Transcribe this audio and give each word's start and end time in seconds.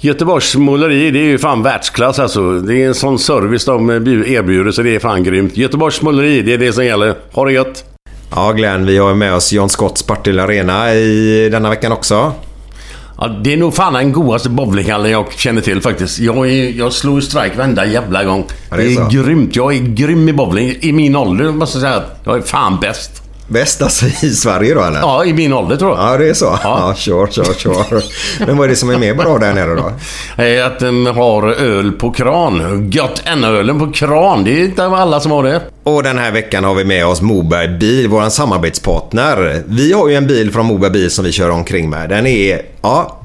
Göteborgs 0.00 0.56
måleri, 0.56 1.10
det 1.10 1.18
är 1.18 1.24
ju 1.24 1.38
fan 1.38 1.62
världsklass 1.62 2.18
alltså. 2.18 2.52
Det 2.58 2.82
är 2.82 2.86
en 2.86 2.94
sån 2.94 3.18
service 3.18 3.64
de 3.64 3.90
erbjuder 3.90 4.70
så 4.70 4.82
det 4.82 4.94
är 4.94 4.98
fan 4.98 5.22
grymt. 5.24 5.56
Göteborgs 5.56 6.02
måleri, 6.02 6.42
det 6.42 6.52
är 6.54 6.58
det 6.58 6.72
som 6.72 6.84
gäller. 6.84 7.14
Ha 7.32 7.44
det 7.44 7.52
gött! 7.52 7.84
Ja, 8.30 8.52
Glenn, 8.52 8.86
vi 8.86 8.98
har 8.98 9.14
med 9.14 9.34
oss 9.34 9.52
John 9.52 9.68
Scotts 9.68 10.02
Partille 10.02 10.42
Arena 10.42 10.94
i 10.94 11.48
denna 11.52 11.70
veckan 11.70 11.92
också. 11.92 12.32
Ja, 13.18 13.28
det 13.28 13.52
är 13.52 13.56
nog 13.56 13.74
fan 13.74 13.92
den 13.92 14.12
godaste 14.12 14.48
bowlinghallen 14.48 15.10
jag 15.10 15.32
känner 15.32 15.60
till 15.60 15.80
faktiskt. 15.80 16.18
Jag, 16.18 16.36
är, 16.50 16.78
jag 16.78 16.92
slår 16.92 17.20
strike 17.20 17.56
varenda 17.56 17.86
jävla 17.86 18.24
gång. 18.24 18.44
Ja, 18.70 18.76
det 18.76 18.82
det 18.82 18.88
är 18.88 19.00
är, 19.00 19.10
så. 19.10 19.22
grymt. 19.22 19.56
Jag 19.56 19.74
är 19.74 19.78
grym 19.80 20.28
i 20.28 20.32
bowling. 20.32 20.74
I 20.80 20.92
min 20.92 21.16
ålder 21.16 21.52
måste 21.52 21.78
jag 21.78 21.82
säga 21.82 21.94
att 21.96 22.20
jag 22.24 22.36
är 22.36 22.42
fan 22.42 22.78
bäst. 22.80 23.22
Bäst 23.48 23.82
alltså 23.82 24.06
i 24.06 24.30
Sverige 24.30 24.74
då 24.74 24.82
eller? 24.82 25.00
Ja, 25.00 25.24
i 25.24 25.32
min 25.32 25.52
ålder 25.52 25.76
tror 25.76 25.90
jag. 25.98 26.12
Ja, 26.12 26.16
det 26.16 26.28
är 26.28 26.34
så? 26.34 26.44
Ja, 26.44 26.58
Ja. 26.64 26.94
sure, 26.96 27.32
sure, 27.32 27.54
sure. 27.54 28.02
Men 28.46 28.56
vad 28.56 28.64
är 28.64 28.68
det 28.68 28.76
som 28.76 28.90
är 28.90 28.98
mer 28.98 29.14
bra 29.14 29.38
där 29.38 29.54
nere 29.54 29.74
då? 29.74 29.92
Att 30.66 30.78
den 30.78 31.06
har 31.06 31.48
öl 31.52 31.92
på 31.92 32.10
kran. 32.12 32.90
Gött 32.90 33.22
ölen 33.26 33.78
på 33.78 33.92
kran. 33.92 34.44
Det 34.44 34.50
är 34.60 34.64
inte 34.64 34.84
alla 34.84 35.20
som 35.20 35.32
har 35.32 35.42
det. 35.42 35.60
Och 35.82 36.02
den 36.02 36.18
här 36.18 36.32
veckan 36.32 36.64
har 36.64 36.74
vi 36.74 36.84
med 36.84 37.06
oss 37.06 37.20
Moberg 37.22 37.68
Bil, 37.68 38.08
vår 38.08 38.28
samarbetspartner. 38.28 39.62
Vi 39.66 39.92
har 39.92 40.08
ju 40.08 40.14
en 40.14 40.26
bil 40.26 40.52
från 40.52 40.66
Moberg 40.66 40.90
Bil 40.90 41.10
som 41.10 41.24
vi 41.24 41.32
kör 41.32 41.50
omkring 41.50 41.90
med. 41.90 42.08
Den 42.08 42.26
är, 42.26 42.62
ja, 42.82 43.20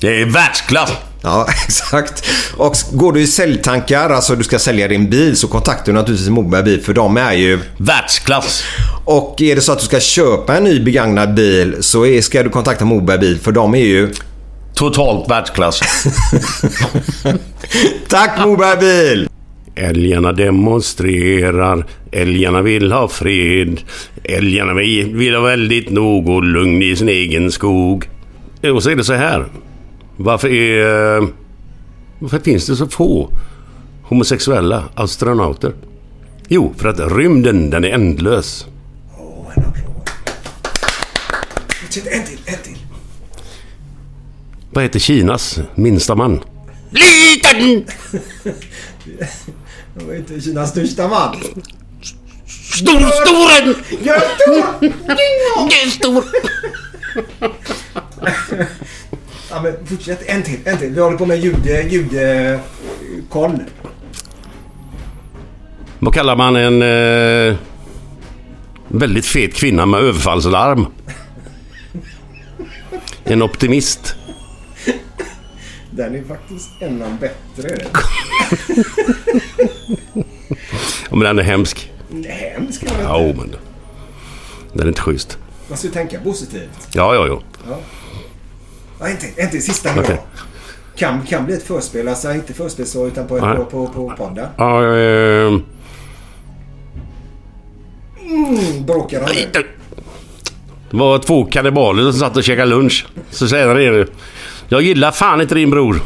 Det 0.00 0.20
är 0.20 0.24
världsklass! 0.26 0.92
Ja, 1.22 1.46
exakt. 1.66 2.24
Och 2.56 2.74
går 2.92 3.12
du 3.12 3.20
i 3.20 3.26
säljtankar, 3.26 4.10
alltså 4.10 4.36
du 4.36 4.44
ska 4.44 4.58
sälja 4.58 4.88
din 4.88 5.10
bil, 5.10 5.36
så 5.36 5.48
kontaktar 5.48 5.84
du 5.86 5.92
naturligtvis 5.92 6.28
Moberg 6.30 6.62
Bil 6.62 6.80
för 6.80 6.92
de 6.92 7.16
är 7.16 7.32
ju... 7.32 7.58
Världsklass! 7.76 8.64
Och 9.04 9.42
är 9.42 9.54
det 9.54 9.60
så 9.60 9.72
att 9.72 9.78
du 9.78 9.84
ska 9.84 10.00
köpa 10.00 10.56
en 10.56 10.64
ny 10.64 10.80
begagnad 10.84 11.34
bil 11.34 11.76
så 11.80 12.06
är, 12.06 12.20
ska 12.20 12.42
du 12.42 12.50
kontakta 12.50 12.84
Moberg 12.84 13.18
Bil 13.18 13.38
för 13.38 13.52
de 13.52 13.74
är 13.74 13.84
ju... 13.84 14.12
Totalt 14.74 15.30
världsklass. 15.30 15.80
Tack 18.08 18.38
Moberg 18.46 18.78
Bil! 18.80 19.28
Älgarna 19.74 20.32
demonstrerar, 20.32 21.86
älgarna 22.12 22.62
vill 22.62 22.92
ha 22.92 23.08
fred. 23.08 23.80
Älgarna 24.24 24.74
vill 24.74 25.34
ha 25.34 25.42
väldigt 25.42 25.90
nog 25.90 26.28
och 26.28 26.42
lugn 26.42 26.82
i 26.82 26.96
sin 26.96 27.08
egen 27.08 27.52
skog. 27.52 28.08
Och 28.74 28.82
så 28.82 28.90
är 28.90 28.96
det 28.96 29.04
så 29.04 29.14
här. 29.14 29.46
Varför 30.20 30.48
är... 30.48 31.28
Varför 32.18 32.38
finns 32.38 32.66
det 32.66 32.76
så 32.76 32.86
få 32.86 33.30
homosexuella 34.02 34.84
astronauter? 34.94 35.74
Jo, 36.48 36.74
för 36.76 36.88
att 36.88 37.12
rymden 37.12 37.70
den 37.70 37.84
är 37.84 37.88
ändlös. 37.88 38.66
En 41.80 41.88
till, 41.90 42.38
en 42.46 42.58
till. 42.62 42.78
Vad 44.70 44.84
heter 44.84 44.98
Kinas 44.98 45.60
minsta 45.74 46.14
man? 46.14 46.40
Liten! 46.90 47.84
Det 49.94 50.04
var 50.04 50.14
inte 50.14 50.40
Kinas 50.40 50.70
största 50.70 51.08
man. 51.08 51.36
Stor, 52.46 53.24
storen! 53.24 53.74
Göteborg! 53.90 54.92
Det 55.68 55.82
är 55.82 55.90
stor! 55.90 56.24
Ja, 59.58 59.62
men 59.62 59.86
fortsätt. 59.86 60.22
En 60.26 60.42
till, 60.42 60.58
en 60.64 60.78
till. 60.78 60.94
Vi 60.94 61.00
håller 61.00 61.18
på 61.18 61.26
med 61.26 61.38
ljud... 61.38 61.66
ljudkoll. 61.90 63.60
Vad 65.98 66.14
kallar 66.14 66.36
man 66.36 66.56
en 66.56 66.82
eh, 66.82 67.56
väldigt 68.88 69.26
fet 69.26 69.54
kvinna 69.54 69.86
med 69.86 70.00
överfallslarm? 70.00 70.86
En 73.24 73.42
optimist. 73.42 74.14
Den 75.90 76.14
är 76.14 76.24
faktiskt 76.24 76.70
ännu 76.80 77.04
bättre. 77.20 77.76
Ja, 81.10 81.16
men 81.16 81.20
den 81.20 81.38
är 81.38 81.42
hemsk. 81.42 81.92
Hemskt 82.28 82.84
Ja, 83.02 83.32
men 83.36 83.56
den 84.72 84.82
är 84.82 84.88
inte 84.88 85.00
schysst. 85.00 85.38
Man 85.68 85.78
ska 85.78 85.88
tänka 85.88 86.20
positivt. 86.20 86.88
Ja, 86.92 87.14
ja, 87.14 87.26
ja. 87.26 87.42
Ja, 87.68 87.78
en 89.06 89.16
till, 89.16 89.28
en 89.36 89.50
till. 89.50 89.62
Sista 89.62 89.94
nu 89.94 90.00
Okej. 90.00 90.16
då. 90.16 90.22
Kan, 90.96 91.22
kan 91.26 91.46
bli 91.46 91.54
ett 91.54 91.62
förspel. 91.66 92.08
Alltså 92.08 92.32
inte 92.32 92.54
förspel 92.54 92.86
så 92.86 93.06
utan 93.06 93.26
på, 93.26 93.36
Nej. 93.36 93.56
på, 93.56 93.64
på, 93.64 93.86
på 93.86 94.12
podden. 94.16 94.48
ja 94.56 94.96
eh, 94.96 95.52
Mm, 98.30 98.86
bråkar 98.86 99.20
han 99.20 99.30
nu? 99.34 99.62
det 100.90 100.96
var 100.96 101.18
två 101.18 101.44
kannibaler 101.44 102.02
som 102.02 102.12
satt 102.12 102.36
och 102.36 102.44
käkade 102.44 102.66
lunch. 102.70 103.06
Så 103.30 103.48
säger 103.48 103.74
den 103.74 103.94
ene. 103.94 104.06
Jag 104.68 104.82
gillar 104.82 105.10
fan 105.12 105.40
inte 105.40 105.54
din 105.54 105.70
bror. 105.70 105.96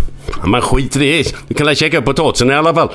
Men 0.46 0.60
skit 0.60 0.96
i 0.96 0.98
det. 0.98 1.34
Du 1.48 1.54
kan 1.54 1.66
väl 1.66 1.76
käka 1.76 1.98
upp 1.98 2.04
potatisen 2.04 2.50
i 2.50 2.54
alla 2.54 2.74
fall. 2.74 2.88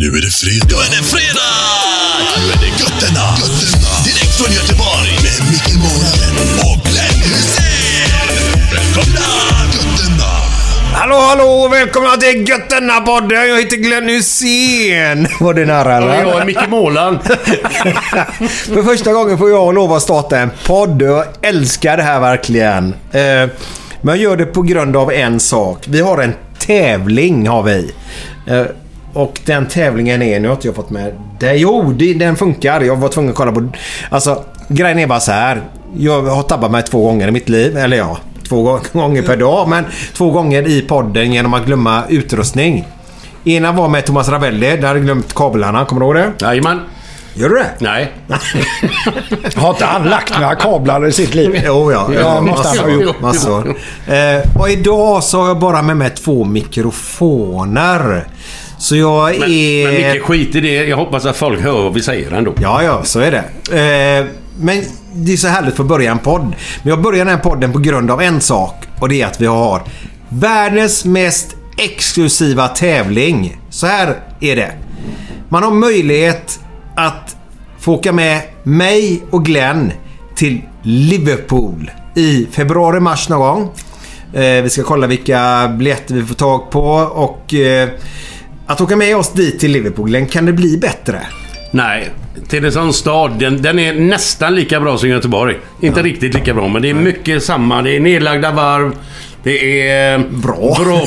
Nu 0.00 0.06
är 0.06 0.20
det 0.26 0.30
fredag. 0.30 0.66
Nu 0.68 0.74
är 0.86 0.90
det 0.98 1.04
fredag! 1.14 1.54
Nu 2.36 2.52
är 2.52 2.58
det 2.64 2.72
götterna. 2.82 3.26
götterna. 3.40 3.92
Direkt 4.04 4.34
från 4.38 4.52
Göteborg. 4.58 5.10
Med 5.24 5.40
Micke 5.52 5.74
Månaden 5.84 6.34
och 6.68 6.78
Glenn 6.88 7.20
Hysén. 7.22 8.10
Välkomna 8.74 9.28
götterna! 9.74 10.30
Hallå 10.94 11.16
Hallå! 11.16 11.68
Välkomna 11.68 12.16
till 12.16 12.44
Götterna-podden! 12.48 13.48
Jag 13.48 13.58
heter 13.60 13.76
Glenn 13.76 14.08
Hysén. 14.08 15.28
Var 15.40 15.54
det 15.54 15.64
nära 15.66 15.96
eller? 15.96 16.20
jag 16.22 16.40
är 16.40 16.44
Micke 16.44 16.68
Målan. 16.68 17.18
För 18.48 18.82
första 18.82 19.12
gången 19.12 19.38
får 19.38 19.50
jag 19.50 19.74
lov 19.74 19.92
att 19.92 20.02
starta 20.02 20.38
en 20.38 20.50
podd 20.66 21.02
och 21.02 21.08
jag 21.08 21.24
älskar 21.42 21.96
det 21.96 22.02
här 22.02 22.20
verkligen. 22.20 22.94
Eh, 23.12 23.48
Men 24.00 24.14
jag 24.14 24.16
gör 24.16 24.36
det 24.36 24.46
på 24.46 24.62
grund 24.62 24.96
av 24.96 25.12
en 25.12 25.40
sak. 25.40 25.84
Vi 25.88 26.00
har 26.00 26.18
en 26.18 26.34
tävling 26.58 27.48
har 27.48 27.62
vi. 27.62 27.92
Och 29.14 29.40
den 29.46 29.66
tävlingen 29.66 30.22
är, 30.22 30.40
nu 30.40 30.48
har 30.48 30.54
inte 30.54 30.68
jag 30.68 30.74
fått 30.76 30.90
med 30.90 31.12
det. 31.40 31.54
Jo, 31.54 31.92
det- 31.98 32.14
den 32.14 32.36
funkar. 32.36 32.80
Jag 32.80 32.96
var 32.96 33.08
tvungen 33.08 33.30
att 33.30 33.36
kolla 33.36 33.52
på... 33.52 33.68
Alltså, 34.10 34.44
grejen 34.68 34.98
är 34.98 35.06
bara 35.06 35.20
så 35.20 35.32
här. 35.32 35.62
Jag 35.96 36.22
har 36.22 36.42
tabbat 36.42 36.70
mig 36.70 36.82
två 36.82 37.02
gånger 37.06 37.28
i 37.28 37.30
mitt 37.30 37.48
liv. 37.48 37.76
Eller 37.76 37.96
ja, 37.96 38.18
två 38.48 38.62
gå- 38.62 38.80
gånger 38.92 39.22
per 39.22 39.36
dag. 39.36 39.68
Men 39.68 39.84
två 40.16 40.30
gånger 40.30 40.68
i 40.68 40.80
podden 40.82 41.32
genom 41.32 41.54
att 41.54 41.66
glömma 41.66 42.02
utrustning. 42.08 42.84
Ena 43.44 43.72
var 43.72 43.88
med 43.88 44.04
Thomas 44.06 44.28
Ravelli. 44.28 44.76
Där 44.76 44.88
hade 44.88 45.00
glömt 45.00 45.34
kablarna. 45.34 45.84
Kommer 45.84 46.00
du 46.00 46.06
ihåg 46.06 46.14
det? 46.14 46.44
Jajamän. 46.46 46.80
Gör 47.36 47.48
du 47.48 47.54
det? 47.54 47.66
Nej. 47.78 48.12
Har 49.56 49.70
inte 49.70 49.84
han 49.84 50.04
lagt 50.04 50.40
några 50.40 50.54
kablar 50.54 51.06
i 51.06 51.12
sitt 51.12 51.34
liv? 51.34 51.62
Jo, 51.66 51.92
ja. 51.92 52.08
Ja, 52.20 52.40
måste 52.40 52.68
han 52.68 52.78
ha 52.78 52.88
gjort. 52.88 53.20
Massor. 53.20 53.74
Eh, 54.08 54.60
och 54.60 54.70
idag 54.70 55.24
så 55.24 55.40
har 55.40 55.48
jag 55.48 55.58
bara 55.58 55.82
med 55.82 55.96
mig 55.96 56.10
två 56.10 56.44
mikrofoner. 56.44 58.26
Så 58.84 58.96
jag 58.96 59.38
Men, 59.38 59.50
är... 59.50 59.84
men 59.84 60.12
Micke, 60.12 60.22
skit 60.22 60.54
i 60.54 60.60
det. 60.60 60.84
Jag 60.84 60.96
hoppas 60.96 61.26
att 61.26 61.36
folk 61.36 61.60
hör 61.60 61.82
vad 61.82 61.94
vi 61.94 62.02
säger 62.02 62.30
ändå. 62.30 62.54
Ja, 62.60 62.82
ja, 62.82 63.04
så 63.04 63.20
är 63.20 63.30
det. 63.30 63.38
Eh, 63.78 64.26
men 64.58 64.82
det 65.14 65.32
är 65.32 65.36
så 65.36 65.48
härligt 65.48 65.70
att 65.70 65.76
få 65.76 65.84
börja 65.84 66.10
en 66.10 66.18
podd. 66.18 66.42
Men 66.42 66.90
jag 66.90 67.02
börjar 67.02 67.24
den 67.24 67.34
här 67.34 67.42
podden 67.42 67.72
på 67.72 67.78
grund 67.78 68.10
av 68.10 68.22
en 68.22 68.40
sak. 68.40 68.84
Och 69.00 69.08
det 69.08 69.22
är 69.22 69.26
att 69.26 69.40
vi 69.40 69.46
har 69.46 69.82
världens 70.28 71.04
mest 71.04 71.56
exklusiva 71.78 72.68
tävling. 72.68 73.60
Så 73.70 73.86
här 73.86 74.16
är 74.40 74.56
det. 74.56 74.72
Man 75.48 75.62
har 75.62 75.70
möjlighet 75.70 76.60
att 76.96 77.36
få 77.78 77.94
åka 77.94 78.12
med 78.12 78.40
mig 78.62 79.22
och 79.30 79.44
Glenn 79.44 79.92
till 80.36 80.60
Liverpool 80.82 81.90
i 82.14 82.46
februari-mars 82.52 83.28
någon 83.28 83.40
gång. 83.40 83.70
Eh, 84.32 84.62
vi 84.62 84.70
ska 84.70 84.82
kolla 84.82 85.06
vilka 85.06 85.68
biljetter 85.78 86.14
vi 86.14 86.22
får 86.24 86.34
tag 86.34 86.70
på 86.70 86.90
och 86.94 87.54
eh, 87.54 87.88
att 88.66 88.80
åka 88.80 88.96
med 88.96 89.16
oss 89.16 89.32
dit 89.32 89.60
till 89.60 89.72
Liverpool, 89.72 90.26
kan 90.26 90.46
det 90.46 90.52
bli 90.52 90.76
bättre? 90.76 91.20
Nej. 91.70 92.10
Till 92.48 92.64
en 92.64 92.72
sån 92.72 92.92
stad, 92.92 93.38
den, 93.38 93.62
den 93.62 93.78
är 93.78 93.94
nästan 93.94 94.54
lika 94.54 94.80
bra 94.80 94.98
som 94.98 95.08
Göteborg. 95.08 95.56
Inte 95.80 96.02
riktigt 96.02 96.34
lika 96.34 96.54
bra, 96.54 96.68
men 96.68 96.82
det 96.82 96.90
är 96.90 96.94
mycket 96.94 97.42
samma. 97.42 97.82
Det 97.82 97.96
är 97.96 98.00
nedlagda 98.00 98.50
varv. 98.50 98.92
Det 99.42 99.88
är... 99.90 100.18
Bra. 100.18 100.76
bra. 100.84 101.02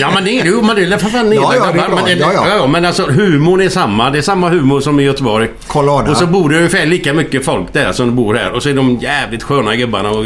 Ja, 0.00 0.10
men 0.14 0.24
det 0.24 0.30
är 0.40 0.44
jo, 0.46 0.62
men 0.62 0.76
det 0.76 0.82
är 0.82 0.98
för 0.98 1.08
fan 1.08 1.32
Ja, 1.32 1.50
nedlagda 1.50 1.56
ja, 1.56 1.72
det 1.72 1.78
är 1.78 1.82
varv. 1.82 1.90
bra. 1.90 1.96
Men, 1.96 2.04
det, 2.04 2.12
Ja, 2.20 2.30
ja. 2.34 2.56
ja, 2.56 2.66
men 2.66 2.84
alltså 2.84 3.06
humorn 3.10 3.60
är 3.60 3.68
samma. 3.68 4.10
Det 4.10 4.18
är 4.18 4.22
samma 4.22 4.48
humor 4.48 4.80
som 4.80 5.00
i 5.00 5.02
Göteborg. 5.02 5.48
Colada. 5.66 6.10
Och 6.10 6.16
så 6.16 6.26
bor 6.26 6.48
det 6.48 6.56
ungefär 6.56 6.86
lika 6.86 7.14
mycket 7.14 7.44
folk 7.44 7.72
där 7.72 7.92
som 7.92 8.06
det 8.06 8.12
bor 8.12 8.34
här. 8.34 8.52
Och 8.52 8.62
så 8.62 8.68
är 8.68 8.74
de 8.74 8.98
jävligt 9.02 9.42
sköna 9.42 9.76
gubbarna. 9.76 10.10
Och, 10.10 10.24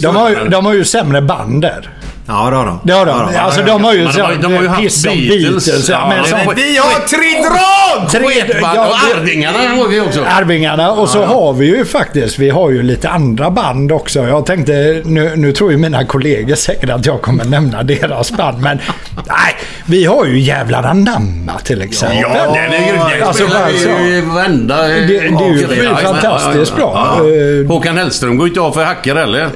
De 0.00 0.16
har, 0.16 0.30
ju, 0.30 0.36
de 0.48 0.66
har 0.66 0.74
ju 0.74 0.84
sämre 0.84 1.22
band 1.22 1.62
där. 1.62 1.90
Ja, 2.32 2.50
det 2.50 2.56
har 2.56 2.66
de. 2.66 2.80
Det 2.82 2.92
har 2.92 3.06
de. 3.06 3.18
Ja, 3.18 3.30
ja, 3.34 3.40
alltså 3.40 3.60
ja, 3.60 3.66
de 3.66 3.84
har 3.84 3.92
ju 3.94 4.04
Men 4.04 4.12
de 4.14 4.20
har- 4.22 4.34
de 4.34 4.54
har 4.54 4.62
ju 4.62 4.68
haft 4.68 5.02
Beatles. 5.04 5.28
Beatles. 5.66 5.88
Ja, 5.88 6.08
men 6.08 6.24
som, 6.24 6.38
men 6.46 6.56
Vi 6.56 6.76
har 6.76 7.00
tre 7.08 7.42
drag! 7.42 8.30
Sketband 8.32 8.76
Ja, 8.76 8.86
och 8.86 8.94
det- 9.14 9.20
Arvingarna 9.20 9.58
har 9.58 9.88
vi 9.88 10.00
också. 10.00 10.24
Arvingarna. 10.28 10.90
Och 10.92 11.08
så 11.08 11.24
har 11.24 11.52
vi 11.52 11.66
ju 11.66 11.84
faktiskt, 11.84 12.38
vi 12.38 12.50
har 12.50 12.70
ju 12.70 12.82
lite 12.82 13.08
andra 13.08 13.50
band 13.50 13.92
också. 13.92 14.20
Jag 14.20 14.46
tänkte, 14.46 15.02
nu, 15.04 15.32
nu 15.36 15.52
tror 15.52 15.70
ju 15.72 15.76
mina 15.78 16.04
kollegor 16.04 16.54
säkert 16.54 16.90
att 16.90 17.06
jag 17.06 17.22
kommer 17.22 17.44
nämna 17.44 17.82
deras 17.82 18.30
band. 18.32 18.60
Men 18.62 18.80
nej, 19.16 19.56
vi 19.86 20.04
har 20.04 20.24
ju 20.26 20.40
Jävlar 20.40 20.82
anamma 20.82 21.52
till 21.64 21.82
exempel. 21.82 22.18
Ja, 22.34 22.44
den 22.54 22.72
är 22.72 22.86
ju... 22.86 22.92
Den 23.18 23.28
Alltså, 23.28 23.44
spelar 23.46 23.66
vi 23.66 23.72
alltså, 23.72 23.88
ju 23.88 24.16
i 24.16 24.20
varenda... 24.20 24.76
det 24.86 24.92
är 24.92 25.22
ju 25.22 25.66
Ja, 25.82 25.98
ja, 26.02 26.12
fantastiskt 26.12 26.72
ja, 26.78 26.82
ja, 27.18 27.22
bra. 27.22 27.30
ja. 27.64 27.68
Håkan 27.74 27.96
Hellström 27.98 28.36
går 28.36 28.48
inte 28.48 28.60
av 28.60 28.72
för 28.72 28.84
hacker 28.84 29.14
heller. 29.14 29.48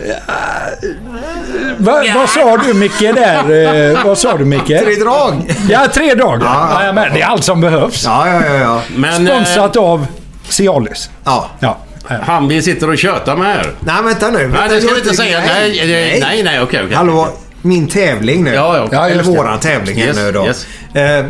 Va, 1.84 2.04
Vad 2.14 2.28
sa 2.28 2.56
du 2.56 2.74
Micke 2.74 2.98
där? 3.00 3.90
Eh, 3.92 4.04
vad 4.04 4.18
sa 4.18 4.36
du 4.36 4.44
Micke? 4.44 4.66
Tre 4.66 4.94
drag! 4.94 5.54
Ja, 5.68 5.86
tre 5.94 6.14
dagar. 6.14 6.46
Ja. 6.46 6.84
Ja, 6.86 6.92
men 6.92 7.14
det 7.14 7.20
är 7.20 7.26
allt 7.26 7.44
som 7.44 7.60
behövs. 7.60 8.04
Ja, 8.04 8.28
ja, 8.28 8.46
ja. 8.46 8.54
ja. 8.54 8.82
Men 8.96 9.26
eh, 9.28 9.34
Sponsrat 9.34 9.76
av 9.76 10.06
Cialis. 10.48 11.10
ja. 11.24 11.48
Ja. 11.60 11.78
han 12.22 12.48
vi 12.48 12.62
sitter 12.62 12.90
och 12.90 12.98
tjötar 12.98 13.36
med 13.36 13.46
här. 13.46 13.70
Nej, 13.80 13.94
vänta 14.04 14.30
nu. 14.30 14.38
Nej, 14.38 14.46
Vänta, 14.48 14.74
det 14.74 14.80
ska 14.80 14.94
vi 14.94 15.00
inte 15.00 15.14
säga. 15.14 15.40
Nej, 15.40 15.82
nej, 15.86 16.20
nej, 16.20 16.42
nej 16.42 16.60
okej, 16.62 16.80
okej. 16.84 16.96
Hallå, 16.96 17.28
min 17.62 17.86
tävling 17.88 18.44
nu. 18.44 18.54
Ja, 18.54 18.76
ja. 18.76 18.88
Ja, 18.92 19.08
Eller 19.08 19.22
våran 19.22 19.60
tävling 19.60 19.96
här 19.96 20.06
Yes, 20.06 20.16
nu 20.16 20.32
då. 20.32 20.46
yes. 20.46 20.66
Eh, 20.94 21.24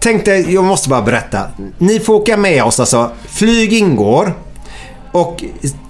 tänk 0.00 0.24
dig, 0.24 0.54
jag 0.54 0.64
måste 0.64 0.88
bara 0.88 1.02
berätta. 1.02 1.40
Ni 1.78 2.00
får 2.00 2.14
åka 2.14 2.36
med 2.36 2.64
oss 2.64 2.80
alltså. 2.80 3.10
Flyg 3.28 3.72
ingår. 3.72 4.32
Och 5.12 5.44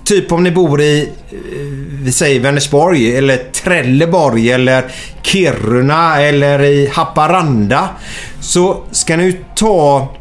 typ 0.05 0.33
om 0.33 0.43
ni 0.43 0.51
bor 0.51 0.81
i, 0.81 1.13
eh, 1.31 1.37
vi 2.07 2.13
säger 2.13 2.41
Vänersborg 2.41 3.17
eller 3.17 3.37
Trelleborg 3.37 4.51
eller 4.51 4.85
Kiruna 5.23 6.21
eller 6.21 6.63
i 6.63 6.91
Haparanda. 6.93 7.89
Så 8.41 8.83
ska 8.91 9.17
ni 9.17 9.37
ta 9.57 10.15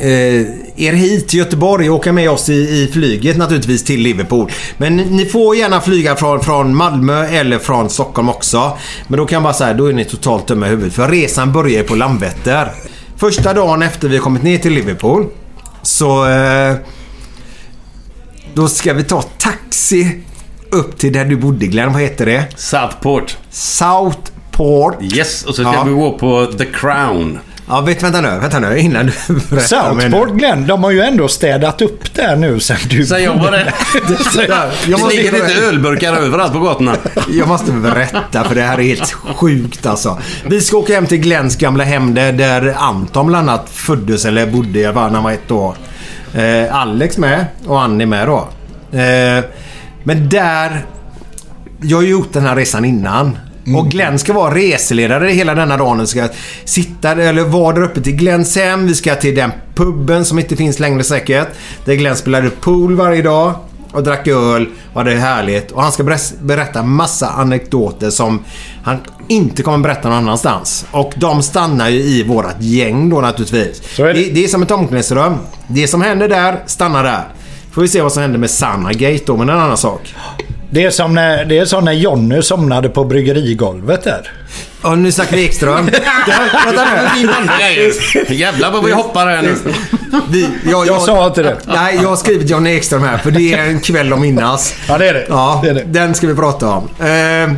eh, 0.00 0.40
er 0.76 0.92
hit 0.92 1.28
till 1.28 1.38
Göteborg 1.38 1.90
och 1.90 1.96
åka 1.96 2.12
med 2.12 2.30
oss 2.30 2.48
i, 2.48 2.52
i 2.52 2.90
flyget 2.92 3.36
naturligtvis 3.36 3.84
till 3.84 4.00
Liverpool. 4.00 4.50
Men 4.76 4.96
ni, 4.96 5.04
ni 5.04 5.26
får 5.26 5.56
gärna 5.56 5.80
flyga 5.80 6.16
från, 6.16 6.40
från 6.40 6.76
Malmö 6.76 7.26
eller 7.26 7.58
från 7.58 7.90
Stockholm 7.90 8.28
också. 8.28 8.78
Men 9.08 9.18
då 9.18 9.26
kan 9.26 9.36
jag 9.36 9.42
bara 9.42 9.54
säga, 9.54 9.74
då 9.74 9.86
är 9.86 9.92
ni 9.92 10.04
totalt 10.04 10.46
dumma 10.46 10.66
i 10.66 10.70
huvudet. 10.70 10.94
För 10.94 11.08
resan 11.08 11.52
börjar 11.52 11.78
ju 11.78 11.82
på 11.82 11.94
Landvetter. 11.94 12.72
Första 13.16 13.54
dagen 13.54 13.82
efter 13.82 14.08
vi 14.08 14.16
har 14.16 14.22
kommit 14.22 14.42
ner 14.42 14.58
till 14.58 14.72
Liverpool 14.72 15.26
så... 15.82 16.28
Eh, 16.28 16.74
då 18.54 18.68
ska 18.68 18.94
vi 18.94 19.04
ta 19.04 19.22
taxi 19.22 20.22
upp 20.72 20.98
till 20.98 21.12
där 21.12 21.24
du 21.24 21.36
bodde 21.36 21.66
Glenn. 21.66 21.92
Vad 21.92 22.02
heter 22.02 22.26
det? 22.26 22.44
Southport. 22.56 23.36
Southport. 23.50 24.98
Yes, 25.02 25.44
och 25.44 25.54
så 25.54 25.62
ska 25.62 25.72
Ja. 25.74 25.84
vi 25.84 25.92
gå 25.92 26.18
på 26.18 26.46
The 26.58 26.64
Crown. 26.64 27.38
Ja, 27.68 27.80
vet, 27.80 28.02
vänta 28.02 28.20
nu. 28.20 28.38
Vänta 28.40 28.58
nu 28.58 28.78
innan 28.78 29.06
du 29.06 29.12
berättar. 29.50 30.00
Southport 30.00 30.30
Glenn, 30.32 30.66
de 30.66 30.84
har 30.84 30.90
ju 30.90 31.00
ändå 31.00 31.28
städat 31.28 31.82
upp 31.82 32.14
där 32.14 32.36
nu 32.36 32.60
sen 32.60 32.76
du... 32.90 33.06
Säger 33.06 33.26
jag 33.26 33.52
det? 33.52 33.72
Jag 34.48 34.68
Det 34.86 34.90
måste, 35.02 35.16
ligger 35.16 35.32
lite 35.32 35.54
ölburkar 35.66 36.14
överallt 36.16 36.52
på 36.52 36.58
gatorna. 36.58 36.96
jag 37.30 37.48
måste 37.48 37.72
berätta 37.72 38.44
för 38.44 38.54
det 38.54 38.62
här 38.62 38.78
är 38.78 38.82
helt 38.82 39.12
sjukt 39.12 39.86
alltså. 39.86 40.18
Vi 40.46 40.60
ska 40.60 40.76
åka 40.76 40.94
hem 40.94 41.06
till 41.06 41.18
Glens 41.18 41.56
gamla 41.56 41.84
hem 41.84 42.14
där, 42.14 42.32
där 42.32 42.74
Anton 42.78 43.26
bland 43.26 43.50
annat 43.50 43.70
föddes 43.70 44.24
eller 44.24 44.46
bodde 44.46 44.84
alla 44.84 44.94
fall 44.94 45.08
när 45.10 45.14
han 45.14 45.24
var 45.24 45.32
ett 45.32 45.50
år. 45.50 45.74
Eh, 46.34 46.74
Alex 46.76 47.18
med 47.18 47.46
och 47.66 47.82
Annie 47.82 48.06
med 48.06 48.28
då. 48.28 48.48
Eh, 48.98 49.44
men 50.04 50.28
där... 50.28 50.86
Jag 51.84 51.96
har 51.96 52.02
ju 52.02 52.10
gjort 52.10 52.32
den 52.32 52.42
här 52.42 52.56
resan 52.56 52.84
innan. 52.84 53.38
Och 53.76 53.90
Glenn 53.90 54.18
ska 54.18 54.32
vara 54.32 54.54
reseledare 54.54 55.28
hela 55.28 55.54
denna 55.54 55.76
dagen. 55.76 56.00
Vi 56.00 56.06
ska 56.06 56.28
sitta 56.64 57.10
eller 57.10 57.44
vara 57.44 57.74
där 57.74 57.82
uppe 57.82 58.00
till 58.00 58.16
Glens 58.16 58.56
hem. 58.56 58.86
Vi 58.86 58.94
ska 58.94 59.14
till 59.14 59.34
den 59.34 59.52
puben 59.74 60.24
som 60.24 60.38
inte 60.38 60.56
finns 60.56 60.78
längre 60.78 61.04
säkert. 61.04 61.48
Där 61.84 61.94
Glenn 61.94 62.16
spelade 62.16 62.50
pool 62.50 62.96
varje 62.96 63.22
dag 63.22 63.54
och 63.92 64.02
drack 64.02 64.28
öl 64.28 64.66
och 64.92 65.00
hade 65.00 65.14
det 65.14 65.20
härligt. 65.20 65.70
Och 65.70 65.82
han 65.82 65.92
ska 65.92 66.16
berätta 66.40 66.82
massa 66.82 67.28
anekdoter 67.28 68.10
som 68.10 68.44
han 68.82 68.98
inte 69.28 69.62
kommer 69.62 69.78
berätta 69.78 70.08
någon 70.08 70.18
annanstans. 70.18 70.86
Och 70.90 71.12
de 71.16 71.42
stannar 71.42 71.88
ju 71.88 72.00
i 72.00 72.22
vårat 72.22 72.56
gäng 72.58 73.10
då 73.10 73.20
naturligtvis. 73.20 73.98
Är 73.98 74.04
det. 74.04 74.12
det, 74.12 74.30
det 74.30 74.44
är 74.44 74.48
som 74.48 74.62
ett 74.62 74.70
omklädningsrum. 74.70 75.34
Det 75.66 75.88
som 75.88 76.02
händer 76.02 76.28
där 76.28 76.62
stannar 76.66 77.04
där. 77.04 77.24
Får 77.72 77.82
vi 77.82 77.88
se 77.88 78.02
vad 78.02 78.12
som 78.12 78.22
händer 78.22 78.38
med 78.38 78.50
Sanna 78.50 78.92
Gate 78.92 79.22
då, 79.26 79.36
men 79.36 79.48
en 79.48 79.58
annan 79.58 79.76
sak. 79.76 80.14
Det 80.70 80.84
är 80.84 80.90
som 80.90 81.14
när, 81.14 81.44
det 81.44 81.58
är 81.58 81.64
som 81.64 81.84
när 81.84 81.92
Jonny 81.92 82.42
somnade 82.42 82.88
på 82.88 83.04
bryggerigolvet 83.04 84.02
där. 84.04 84.30
Och 84.82 84.98
nu 84.98 85.12
snackar 85.12 85.36
vi 85.36 85.44
Ekström. 85.44 85.86
Vänta 86.64 86.84
nu. 88.28 88.34
Jävlar 88.34 88.70
vad 88.70 88.84
vi 88.84 88.92
hoppar 88.92 89.26
här 89.26 89.42
nu. 89.42 89.56
Vi, 90.30 90.48
jag, 90.70 90.86
Jag 90.86 91.02
sa 91.02 91.26
inte 91.26 91.42
det. 91.42 91.56
Nej, 91.66 91.98
jag 92.02 92.08
har 92.08 92.16
skrivit 92.16 92.50
Johnny 92.50 92.70
Ekström 92.70 93.02
här 93.02 93.18
för 93.18 93.30
det 93.30 93.52
är 93.52 93.66
en 93.66 93.80
kväll 93.80 94.12
att 94.12 94.20
minnas. 94.20 94.74
Ja, 94.88 94.98
det 94.98 95.08
är 95.08 95.14
det. 95.14 95.26
Ja, 95.28 95.60
det, 95.64 95.70
är 95.70 95.74
det. 95.74 95.84
den 95.84 96.14
ska 96.14 96.26
vi 96.26 96.34
prata 96.34 96.70
om. 96.70 96.84
Eh, 96.98 97.52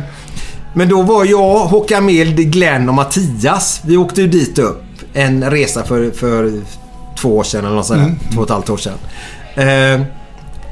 men 0.73 0.89
då 0.89 1.01
var 1.01 1.25
jag, 1.25 1.59
Håkan 1.59 2.05
Mild, 2.05 2.51
Glenn 2.51 2.89
och 2.89 2.95
Mattias. 2.95 3.81
Vi 3.85 3.97
åkte 3.97 4.21
ju 4.21 4.27
dit 4.27 4.59
upp. 4.59 4.83
En 5.13 5.51
resa 5.51 5.83
för, 5.83 6.11
för 6.11 6.51
två 7.19 7.37
år 7.37 7.43
sedan 7.43 7.65
eller 7.65 7.75
något 7.75 7.85
sånt 7.85 7.99
där. 7.99 8.33
Två 8.33 8.41
och 8.41 8.45
ett 8.45 8.51
halvt 8.51 8.69
år 8.69 8.77
sedan. 8.77 8.97
Eh, 9.55 10.01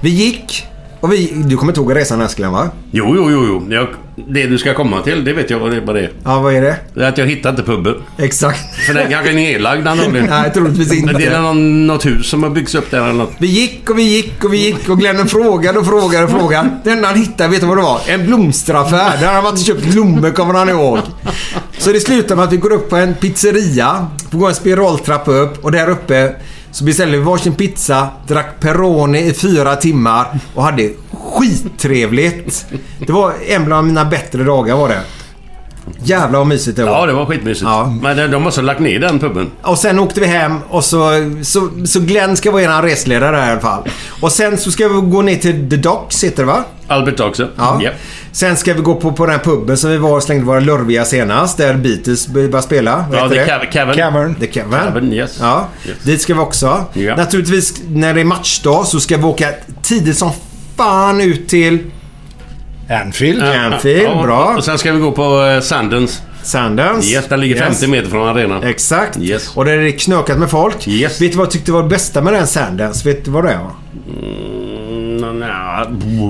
vi 0.02 0.10
gick 0.10 0.68
Och 1.00 1.14
vi, 1.14 1.34
du 1.36 1.58
kommer 1.58 1.72
inte 1.72 1.82
ihåg 1.82 1.96
resan 1.96 2.28
Glenn 2.36 2.52
va? 2.52 2.70
Jo, 2.92 3.14
jo, 3.16 3.32
jo. 3.32 3.46
jo. 3.48 3.74
Jag, 3.74 3.88
det 4.16 4.48
du 4.48 4.58
ska 4.58 4.74
komma 4.74 5.02
till, 5.02 5.26
det 5.26 5.34
vet 5.34 5.50
jag 5.50 5.60
vad 5.60 5.72
det, 5.72 5.82
vad 5.82 5.96
det 5.96 6.02
är. 6.02 6.12
Ja, 6.24 6.40
vad 6.40 6.54
är 6.54 6.62
det? 6.62 6.76
Det 6.94 7.04
är 7.04 7.10
att 7.10 7.18
jag 7.18 7.26
hittar 7.26 7.50
inte 7.50 7.64
puben. 7.64 7.96
Exakt. 8.18 8.76
För 8.76 8.94
den 8.94 9.10
kanske 9.10 9.32
är 9.32 9.36
nedlagd 9.36 9.88
antagligen. 9.88 10.26
Nej, 10.30 10.52
troligtvis 10.54 10.94
inte. 10.94 11.06
Men 11.06 11.22
det 11.22 11.28
är 11.28 11.42
någon, 11.42 11.88
något 11.88 12.06
hus 12.06 12.30
som 12.30 12.44
har 12.44 12.50
byggts 12.50 12.76
upp 12.76 12.92
där 12.92 13.02
eller 13.02 13.14
något. 13.14 13.32
Vi 13.38 13.48
gick 13.48 13.90
och 13.90 13.98
vi 13.98 14.04
gick 14.04 14.44
och 14.44 14.54
vi 14.54 14.58
gick 14.58 14.90
och 14.90 15.00
Glenn 15.00 15.28
frågade 15.28 15.80
och 15.80 15.86
frågade 15.86 16.24
och 16.24 16.32
frågade. 16.32 16.70
Det 16.84 16.90
enda 16.90 17.08
han 17.08 17.18
hittade, 17.18 17.50
vet 17.50 17.62
du 17.62 17.68
vad 17.68 17.78
det 17.78 17.84
var? 17.84 18.02
En 18.08 18.26
blomsteraffär. 18.26 19.18
Där 19.22 19.34
han 19.34 19.44
varit 19.44 19.60
och 19.60 19.66
köpt 19.66 19.86
blommor, 19.86 20.32
kommer 20.32 20.54
han 20.54 20.70
ihåg. 20.70 21.00
Så 21.78 21.92
det 21.92 22.00
slutar 22.00 22.36
med 22.36 22.46
att 22.46 22.54
vi 22.54 22.58
går 22.58 22.74
upp 22.74 22.90
på 22.90 22.96
en 22.96 23.14
pizzeria. 23.14 24.08
Får 24.32 24.40
gå 24.40 24.48
en 24.48 24.56
spiraltrappa 24.56 25.32
upp 25.32 25.66
och 25.66 25.72
där 25.72 25.90
uppe 25.90 26.36
så 26.74 26.84
beställde 26.84 27.18
vi 27.18 27.24
varsin 27.24 27.56
pizza, 27.56 28.08
drack 28.28 28.60
Peroni 28.60 29.20
i 29.20 29.34
fyra 29.34 29.76
timmar 29.76 30.40
och 30.56 30.64
hade 30.64 30.90
skittrevligt. 31.12 32.66
Det 33.00 33.14
var 33.14 33.34
en 33.48 33.74
av 33.74 33.86
mina 33.86 34.06
bättre 34.06 34.44
dagar 34.44 34.76
var 34.76 34.90
det. 34.90 35.02
Jävlar 36.04 36.40
vad 36.40 36.48
mysigt 36.48 36.78
det 36.78 36.84
var. 36.84 36.92
Ja, 36.92 37.06
det 37.06 37.14
var 37.14 37.26
skitmysigt. 37.26 37.64
Ja. 37.66 37.94
Men 38.02 38.18
de- 38.18 38.28
de 38.28 38.44
måste 38.44 38.62
ha 38.62 38.66
lagt 38.66 38.80
ner 38.80 39.00
den 39.00 39.20
puben. 39.20 39.52
Och 39.62 39.78
sen 39.78 40.00
åkte 40.00 40.20
vi 40.20 40.26
hem 40.26 40.58
och 40.70 40.84
så, 40.84 41.12
så, 41.44 41.70
så 41.86 42.00
Glenn 42.00 42.38
ska 42.38 42.52
vara 42.52 42.62
eran 42.62 42.82
resledare 42.82 43.36
här 43.36 43.48
i 43.48 43.52
alla 43.52 43.62
fall. 43.62 43.84
Och 44.22 44.32
sen 44.32 44.58
så 44.58 44.72
ska 44.72 44.88
vi 44.88 45.02
gå 45.02 45.22
ner 45.22 45.36
till 45.36 45.70
The 45.70 45.76
Docks, 45.76 46.24
heter 46.24 46.38
det 46.44 46.48
va? 46.48 46.64
Albert 46.88 47.20
också. 47.20 47.48
Ja. 47.58 47.80
Japp. 47.84 47.94
Sen 48.32 48.58
ska 48.58 48.74
vi 48.74 48.82
gå 48.82 48.96
på, 48.96 49.12
på 49.12 49.26
den 49.26 49.40
puben 49.40 49.78
som 49.78 49.90
vi 49.90 49.98
var 49.98 50.16
och 50.16 50.24
slängde 50.24 50.46
våra 50.46 50.60
lurviga 50.60 51.06
senast. 51.06 51.58
Där 51.58 51.74
Beatles 51.74 52.28
började 52.28 52.62
spela. 52.62 53.06
Ja, 53.12 53.24
heter 53.24 53.60
det 53.60 53.66
Cavern. 53.72 53.96
Cavern. 53.96 54.36
The 54.36 54.48
Cavern. 54.48 54.84
Cavern, 54.88 55.14
yes. 55.14 55.38
Ja, 55.42 55.68
Yes. 55.88 55.98
dit 56.04 56.22
ska 56.22 56.34
vi 56.34 56.40
också. 56.40 56.86
Ja. 56.94 57.16
Naturligtvis 57.16 57.74
när 57.88 58.14
det 58.14 58.22
är 58.22 58.26
matchdag 58.26 58.88
så 58.88 59.00
ska 59.00 59.18
vi 59.18 59.24
åka 59.24 59.48
tidigt 59.82 60.18
som 60.18 60.32
fan 60.78 61.22
ut 61.22 61.48
till 61.48 61.80
Anfield. 62.90 63.44
Anfield. 63.44 64.04
Ja, 64.04 64.24
Bra. 64.24 64.54
Och 64.58 64.64
sen 64.64 64.78
ska 64.78 64.92
vi 64.92 65.00
gå 65.00 65.12
på 65.12 65.46
eh, 65.46 65.60
Sandens. 65.62 66.22
Sandens. 66.44 67.12
Yes, 67.12 67.26
den 67.30 67.40
ligger 67.42 67.56
Yes. 67.56 67.66
50 67.66 67.88
meter 67.88 68.10
från 68.10 68.28
arenan. 68.28 68.64
Exakt. 68.64 69.18
Yes. 69.18 69.52
Och 69.56 69.66
där 69.66 69.72
är 69.78 69.82
det 69.84 69.92
knökat 69.92 70.38
med 70.40 70.50
folk. 70.50 70.88
Yes. 70.88 71.22
Vet 71.22 71.32
du 71.32 71.38
vad 71.38 71.46
jag 71.46 71.52
tyckte 71.52 71.72
var 71.72 71.84
det 71.84 71.90
bästa 71.90 72.22
med 72.22 72.34
den 72.34 72.48
Sandens? 72.48 73.06
Vet 73.06 73.26
du 73.26 73.32
vad 73.32 73.44
det 73.44 73.58
var? 73.58 73.72
Mm, 74.24 75.40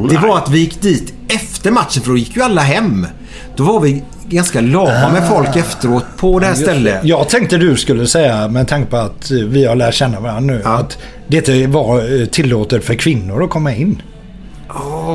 Det 0.10 0.18
var 0.18 0.38
att 0.38 0.50
vi 0.50 0.60
gick 0.60 0.82
dit 0.82 1.14
efter 1.30 1.72
matchen 1.72 2.04
för 2.04 2.10
då 2.10 2.18
gick 2.18 2.36
ju 2.36 2.42
alla 2.42 2.62
hem. 2.62 3.08
Då 3.56 3.64
var 3.64 3.80
vi 3.80 4.04
ganska 4.30 4.62
lagom 4.62 5.14
med 5.14 5.28
folk 5.30 5.56
efteråt 5.56 6.06
på 6.18 6.40
det 6.40 6.46
här 6.46 6.54
stället. 6.54 7.00
Jag 7.04 7.30
tänkte 7.30 7.58
du 7.58 7.76
skulle 7.78 8.08
säga, 8.08 8.48
med 8.48 8.68
tanke 8.68 8.92
på 8.92 8.98
att 8.98 9.32
vi 9.32 9.66
har 9.66 9.76
lärt 9.76 9.94
känna 9.94 10.20
varandra 10.20 10.54
nu, 10.54 10.62
Ja. 10.64 10.70
att 10.70 10.98
det 11.28 11.38
inte 11.38 11.68
var 11.68 12.20
eh, 12.22 12.26
tillåtet 12.26 12.86
för 12.86 12.94
kvinnor 12.96 13.44
att 13.44 13.50
komma 13.50 13.76
in. 13.76 14.02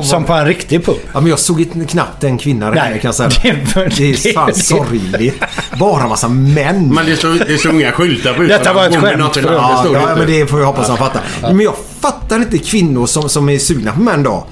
Som 0.03 0.23
på 0.23 0.33
en 0.33 0.45
riktig 0.45 0.85
pub. 0.85 0.95
Ja, 1.13 1.19
men 1.19 1.29
jag 1.29 1.39
såg 1.39 1.61
inte 1.61 1.85
knappt 1.85 2.23
en 2.23 2.37
kvinna 2.37 2.71
där 2.71 2.97
kan 2.97 2.99
jag 3.01 3.15
säga. 3.15 3.29
det 3.43 3.75
var- 3.75 3.91
Det 3.97 4.11
är 4.29 4.33
fan 4.33 4.47
det- 4.47 4.59
sorgligt. 4.59 5.43
Bara 5.79 6.07
massa 6.07 6.27
män. 6.27 6.93
Men 6.93 7.05
det 7.05 7.15
stod, 7.15 7.39
det 7.47 7.57
stod 7.57 7.73
inga 7.75 7.91
skyltar 7.91 8.33
på 8.33 8.41
Detta 8.41 8.73
var 8.73 8.85
ett 8.85 8.95
skämt. 8.95 9.33
Det 9.33 9.41
Ja, 9.41 9.85
ja, 9.93 10.15
men 10.17 10.27
det 10.27 10.47
får 10.47 10.57
vi 10.57 10.63
hoppas 10.63 10.87
han 10.87 10.97
fattar. 10.97 11.21
Men 11.41 11.59
jag 11.59 11.75
fattar 11.99 12.35
inte 12.35 12.57
kvinnor 12.57 13.05
som, 13.05 13.29
som 13.29 13.49
är 13.49 13.57
sugna 13.59 13.91
på 13.91 13.99
män 14.01 14.23
då. 14.23 14.45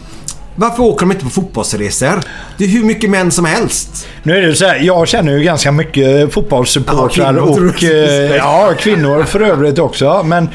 Varför 0.60 0.84
åker 0.84 1.00
de 1.06 1.12
inte 1.12 1.24
på 1.24 1.30
fotbollsresor? 1.30 2.20
Det 2.58 2.64
är 2.64 2.68
hur 2.68 2.84
mycket 2.84 3.10
män 3.10 3.32
som 3.32 3.46
helst. 3.46 4.08
Nu 4.24 4.38
är 4.38 4.42
det 4.42 4.56
så 4.56 4.66
här, 4.66 4.76
jag 4.82 5.08
känner 5.08 5.32
ju 5.38 5.44
ganska 5.44 5.72
mycket 5.72 6.34
fotbollssupportrar 6.34 7.34
Ja, 7.38 7.42
och 7.42 7.60
du? 7.80 8.28
eh, 8.30 8.36
ja, 8.36 8.74
kvinnor 8.80 9.24
för 9.24 9.40
övrigt 9.42 9.80
också. 9.80 10.24
Men 10.24 10.50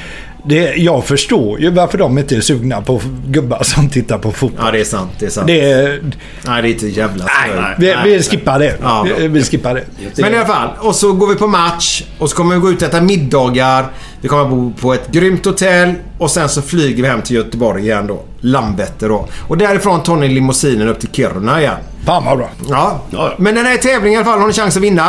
det, 0.45 0.75
jag 0.77 1.05
förstår 1.05 1.61
ju 1.61 1.71
varför 1.71 1.99
de 1.99 2.19
inte 2.19 2.37
är 2.37 2.41
sugna 2.41 2.81
på 2.81 3.01
gubbar 3.27 3.63
som 3.63 3.89
tittar 3.89 4.19
på 4.19 4.33
fotboll. 4.33 4.67
Ja, 4.67 4.73
det 4.73 4.81
är 4.81 4.85
sant. 4.85 5.11
Det 5.19 5.27
är 5.27 5.31
sant. 5.31 5.47
Det 5.47 5.71
är, 5.73 6.03
Nej, 6.47 6.63
det 6.63 6.69
är 6.69 6.73
inte 6.73 6.87
jävla 6.87 7.25
nej, 7.25 7.75
skoj. 7.77 7.97
vi, 8.05 8.11
vi 8.11 8.23
skippar 8.23 8.59
det. 8.59 8.77
Ja, 8.83 9.07
vi, 9.19 9.29
vi 9.29 9.43
skippar 9.45 9.75
det. 9.75 9.85
Men 10.17 10.33
i 10.35 10.37
alla 10.37 10.47
fall. 10.47 10.69
Och 10.79 10.95
så 10.95 11.13
går 11.13 11.27
vi 11.27 11.35
på 11.35 11.47
match. 11.47 12.05
Och 12.19 12.31
så 12.31 12.37
kommer 12.37 12.55
vi 12.55 12.61
gå 12.61 12.71
ut 12.71 12.83
och 12.83 12.89
äta 12.89 13.01
middagar. 13.01 13.87
Vi 14.21 14.29
kommer 14.29 14.45
bo 14.45 14.73
på 14.81 14.95
ett 14.95 15.09
grymt 15.13 15.45
hotell. 15.45 15.95
Och 16.19 16.31
sen 16.31 16.49
så 16.49 16.63
flyger 16.63 17.03
vi 17.03 17.09
hem 17.09 17.23
till 17.23 17.37
Göteborg 17.37 17.83
igen 17.83 18.07
då. 18.07 18.23
Landvetter 18.41 19.09
då. 19.09 19.29
Och 19.49 19.59
därifrån 19.59 20.03
tar 20.03 20.17
ni 20.17 20.29
limousinen 20.29 20.89
upp 20.89 21.01
till 21.01 21.09
Kiruna 21.13 21.61
igen. 21.61 21.77
Fan 22.05 22.25
vad 22.25 22.39
bra. 22.39 22.49
Ja. 22.69 23.03
Ja. 23.11 23.35
Men 23.39 23.55
den 23.55 23.67
här 23.67 23.77
tävlingen 23.77 24.13
i 24.13 24.17
alla 24.17 24.25
fall 24.25 24.41
har 24.41 24.47
ni 24.47 24.53
chans 24.53 24.77
att 24.77 24.83
vinna. 24.83 25.09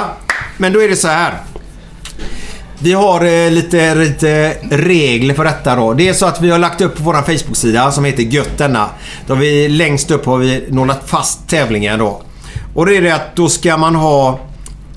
Men 0.58 0.74
då 0.74 0.82
är 0.82 0.90
det 0.90 0.96
så 0.96 1.08
här. 1.08 1.34
Vi 2.84 2.94
har 2.94 3.26
eh, 3.26 3.52
lite, 3.52 3.96
lite 3.96 4.56
regler 4.72 5.34
för 5.34 5.44
detta 5.44 5.76
då. 5.76 5.94
Det 5.94 6.10
är 6.10 6.14
så 6.14 6.26
att 6.26 6.42
vi 6.42 6.50
har 6.52 6.60
lagt 6.60 6.82
upp 6.82 6.98
på 6.98 7.04
vår 7.04 7.14
Facebook-sida 7.14 7.92
som 7.92 8.06
heter 8.06 8.24
Gött 8.24 8.58
denna. 8.58 8.90
Då 9.28 9.36
vi 9.36 9.70
längst 9.70 10.12
upp 10.12 10.26
har 10.26 10.38
vi 10.38 10.64
nålat 10.70 11.02
fast 11.06 11.48
tävlingen 11.50 12.00
då. 12.00 12.22
Och 12.74 12.86
det 12.86 12.98
är 12.98 13.02
det 13.02 13.12
att 13.16 13.36
då 13.36 13.50
ska 13.50 13.78
man 13.78 13.96
ha 13.96 14.40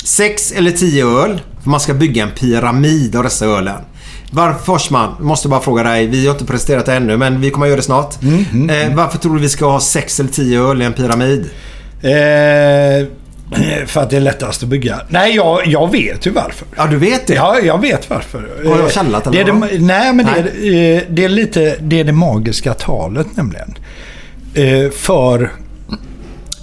sex 0.05 0.53
eller 0.53 0.71
tio 0.71 1.07
öl. 1.07 1.41
För 1.63 1.71
man 1.71 1.81
ska 1.81 1.95
bygga 1.95 2.23
en 2.23 2.31
pyramid 2.31 3.17
av 3.17 3.23
dessa 3.23 3.47
ölen. 3.47 3.81
Varför 4.31 4.65
Forsman, 4.65 5.15
måste 5.21 5.49
bara 5.49 5.61
fråga 5.61 5.83
dig. 5.83 6.07
Vi 6.07 6.27
har 6.27 6.35
inte 6.35 6.45
presterat 6.45 6.87
det 6.87 6.95
ännu 6.95 7.17
men 7.17 7.41
vi 7.41 7.51
kommer 7.51 7.67
att 7.67 7.71
göra 7.71 7.77
det 7.77 7.83
snart. 7.83 8.15
eh, 8.71 8.95
varför 8.95 9.19
tror 9.19 9.35
du 9.35 9.41
vi 9.41 9.49
ska 9.49 9.67
ha 9.71 9.81
sex 9.81 10.21
eller 10.21 10.31
tio 10.31 10.61
öl 10.71 10.83
i 10.83 10.85
en 10.85 10.93
pyramid? 10.93 11.51
Eh, 12.03 13.07
för 13.87 14.01
att 14.01 14.11
det 14.11 14.17
är 14.17 14.21
lättast 14.21 14.63
att 14.63 14.69
bygga. 14.69 15.01
Nej, 15.09 15.35
jag, 15.37 15.67
jag 15.67 15.93
vet 15.93 16.27
ju 16.27 16.31
varför. 16.31 16.69
Ja, 16.77 16.87
du 16.87 16.97
vet 16.97 17.27
det? 17.27 17.35
Ja, 17.35 17.59
jag 17.59 17.81
vet 17.81 18.11
varför. 18.11 18.39
Har 18.65 18.71
jag 18.77 18.81
Eh, 18.81 18.89
källat 18.89 19.25
det 19.25 19.41
eller 19.41 19.51
är 19.53 19.53
vad? 19.61 19.71
det, 19.71 19.79
Nej, 19.79 20.13
men 20.13 20.27
Det, 20.27 20.33
är, 20.69 20.97
eh, 20.97 21.03
det 21.11 21.25
är 21.25 21.29
lite 21.29 21.77
det, 21.81 22.01
är 22.01 22.05
det 22.05 22.13
magiska 22.13 22.75
talet 22.75 23.27
nämligen. 23.37 23.75
Eh, 24.55 24.91
För 24.91 25.53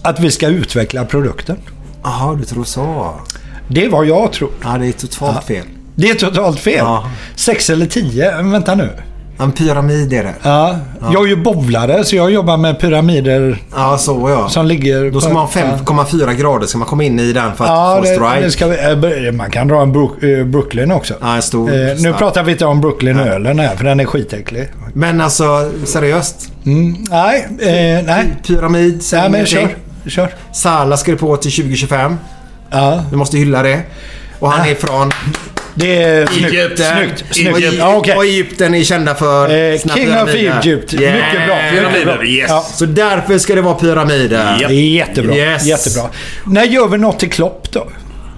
att 0.02 0.20
vi 0.20 0.32
ska 0.32 0.48
utveckla 0.48 1.06
produkten. 1.06 1.58
Jaha, 2.04 2.36
du 2.36 2.44
tror 2.46 2.64
så. 2.64 3.16
Det 3.68 3.86
är 3.86 3.90
vad 3.90 4.06
jag 4.06 4.32
tror. 4.34 4.50
Ja, 4.64 4.78
det 4.78 4.88
är 4.88 4.92
totalt 4.92 5.44
fel. 5.46 5.66
Det 5.96 6.10
är 6.10 6.16
totalt 6.16 6.60
fel. 6.60 6.76
Ja. 6.78 7.10
Sex 7.36 7.70
eller 7.70 7.86
tio? 7.86 8.42
Vänta 8.42 8.76
nu. 8.76 8.90
En 9.40 9.52
pyramid 9.52 10.14
är 10.14 10.24
det. 10.24 10.34
Ja. 10.44 10.76
Jag 11.14 11.24
är 11.24 11.28
ju 11.28 11.36
bowlare 11.36 12.04
så 12.04 12.16
jag 12.16 12.32
jobbar 12.32 12.58
med 12.58 12.80
pyramider 12.80 13.58
Ja, 13.76 13.98
så 13.98 14.30
ja. 14.30 14.50
som 14.50 14.66
ligger... 14.66 15.12
Då 15.12 15.20
ska 15.22 15.30
på- 15.30 15.34
man 15.36 15.44
ha 15.46 15.52
5,4 15.52 16.34
grader 16.34 16.68
ska 16.68 16.78
man 16.78 16.88
komma 16.88 17.04
in 17.04 17.20
i 17.20 17.34
den 17.34 17.56
för 17.56 17.64
att 17.64 17.70
Ja, 17.70 17.96
få 17.96 18.02
det, 18.02 18.08
strike. 18.16 18.42
det 18.42 18.52
ska 18.52 18.68
vi, 18.68 19.28
eh, 19.28 19.32
man 19.32 19.52
kan 19.52 19.68
dra 19.68 19.82
en 19.82 19.90
eh, 19.90 20.46
Brooklyn 20.46 20.92
också. 20.92 21.14
Ja, 21.22 21.36
en 21.36 21.42
stor. 21.42 21.70
Eh, 21.74 21.96
nu 22.00 22.14
pratar 22.14 22.44
vi 22.44 22.52
inte 22.52 22.66
om 22.66 22.82
Brooklyn-ölen 22.82 23.60
här, 23.60 23.76
för 23.76 23.84
den 23.84 24.00
är 24.00 24.06
skitäcklig. 24.06 24.70
Men 24.94 25.22
alltså, 25.22 25.72
seriöst. 25.86 26.52
Mm, 26.66 26.96
nej, 27.10 27.48
eh, 27.60 28.06
nej. 28.06 28.26
Pyramid, 28.48 29.04
säger 29.04 29.30
nej 29.30 29.32
men 29.40 29.46
kör. 29.46 29.76
kör. 30.08 30.30
Sala 30.54 30.98
ska 30.98 31.12
det 31.12 31.18
på 31.18 31.38
till 31.38 31.52
2025. 31.52 32.18
Ja, 32.70 33.04
Vi 33.12 33.18
måste 33.18 33.38
hylla 33.38 33.64
det. 33.64 33.80
Och 34.40 34.52
han 34.52 34.70
är 34.70 34.76
från 34.76 35.12
det 35.76 36.04
är 36.04 36.26
snyggt. 36.28 36.54
Egypten. 36.54 36.86
Snyggt. 36.98 37.24
Och, 37.30 37.36
snyggt. 37.36 37.60
I- 37.74 37.78
Ja, 37.78 37.96
okej. 37.96 38.16
och 38.16 38.26
Egypten 38.26 38.76
är 38.76 38.84
kända 38.84 39.16
för 39.16 39.44
Eh, 39.74 39.80
King 39.96 40.14
of. 40.22 40.30
Egypt. 40.30 40.94
Yeah. 40.94 41.16
Mycket 41.16 41.48
bra. 41.48 41.58
Pyramider, 41.72 42.26
yes. 42.26 42.46
Ja, 42.50 42.66
Så 42.74 42.86
därför 42.86 43.38
ska 43.38 43.56
det 43.56 43.62
vara 43.62 43.74
pyramider. 43.76 44.58
Japp. 44.62 44.70
det 44.70 44.76
är 44.76 44.90
jättebra. 44.90 45.36
Yes. 45.36 45.66
Jättebra. 45.66 46.04
När 46.46 46.64
gör 46.64 46.88
vi 46.88 46.98
något 46.98 47.20
till 47.20 47.30
Klopp 47.32 47.72
då? 47.72 47.88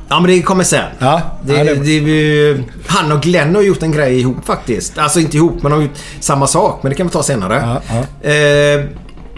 Ja, 0.10 0.20
men 0.20 0.32
det 0.32 0.42
kommer 0.42 0.64
sen. 0.64 0.84
Ja, 1.00 1.22
Det, 1.44 1.54
ja, 1.54 1.64
det- 1.64 2.00
det, 2.00 2.64
han 2.88 3.12
och 3.12 3.22
Glenn 3.22 3.56
har 3.56 3.62
gjort 3.62 3.84
en 3.84 3.92
grej 3.92 4.20
ihop 4.20 4.46
faktiskt. 4.46 4.98
Alltså 4.98 5.20
inte 5.20 5.38
ihop, 5.38 5.54
men 5.64 5.72
de 5.72 5.76
har 5.76 5.82
gjort 5.82 5.98
samma 6.20 6.48
sak. 6.48 6.80
Men 6.84 6.90
det 6.90 6.96
kan 6.96 7.08
vi 7.08 7.14
ta 7.14 7.24
senare. 7.24 7.80
Ja. 7.90 8.30
Eh, 8.30 8.86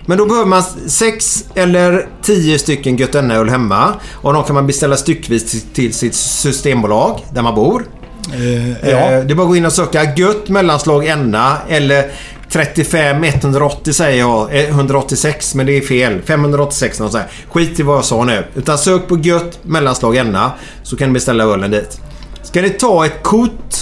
men 0.08 0.18
då 0.18 0.26
behöver 0.26 0.46
man 0.46 0.64
sex 0.88 1.46
eller 1.56 2.08
tio 2.22 2.60
stycken 2.60 2.98
Götene-öl 2.98 3.50
hemma. 3.50 3.94
Och 4.14 4.34
de 4.34 4.44
kan 4.44 4.54
man 4.56 4.68
beställa 4.68 4.98
styckvis 4.98 5.66
till, 5.74 5.94
sitt 5.94 6.16
systembolag 6.16 7.20
där 7.34 7.42
man 7.42 7.56
bor. 7.56 7.86
Eh, 8.34 8.68
Eh, 8.84 8.90
ja. 8.90 9.10
det 9.24 9.34
är 9.34 9.36
bara 9.36 9.42
att 9.44 9.50
gå 9.50 9.56
in 9.56 9.66
och 9.66 9.74
söka 9.74 10.14
Gött 10.16 10.50
mellanslag 10.50 11.06
Enna 11.08 11.58
eller 11.70 12.12
35 12.50 13.24
180 13.24 13.94
säger 13.94 14.20
jag. 14.20 14.56
Eh, 14.60 14.70
186 14.70 15.56
men 15.56 15.66
det 15.66 15.78
är 15.78 15.82
fel. 15.82 16.22
586 16.22 17.00
något 17.00 17.12
sånt. 17.12 17.24
Skit 17.52 17.80
i 17.80 17.84
vad 17.84 17.98
jag 17.98 18.06
sa 18.06 18.24
nu. 18.24 18.44
Utan 18.56 18.78
sök 18.78 19.08
på 19.08 19.18
Gött 19.18 19.60
mellanslag 19.64 20.16
Enna 20.18 20.52
så 20.84 20.96
kan 20.98 21.08
du 21.08 21.14
beställa 21.14 21.44
ölen 21.44 21.72
dit. 21.72 22.02
Ska 22.44 22.62
ni 22.62 22.70
ta 22.70 23.06
ett 23.06 23.24
kort 23.24 23.76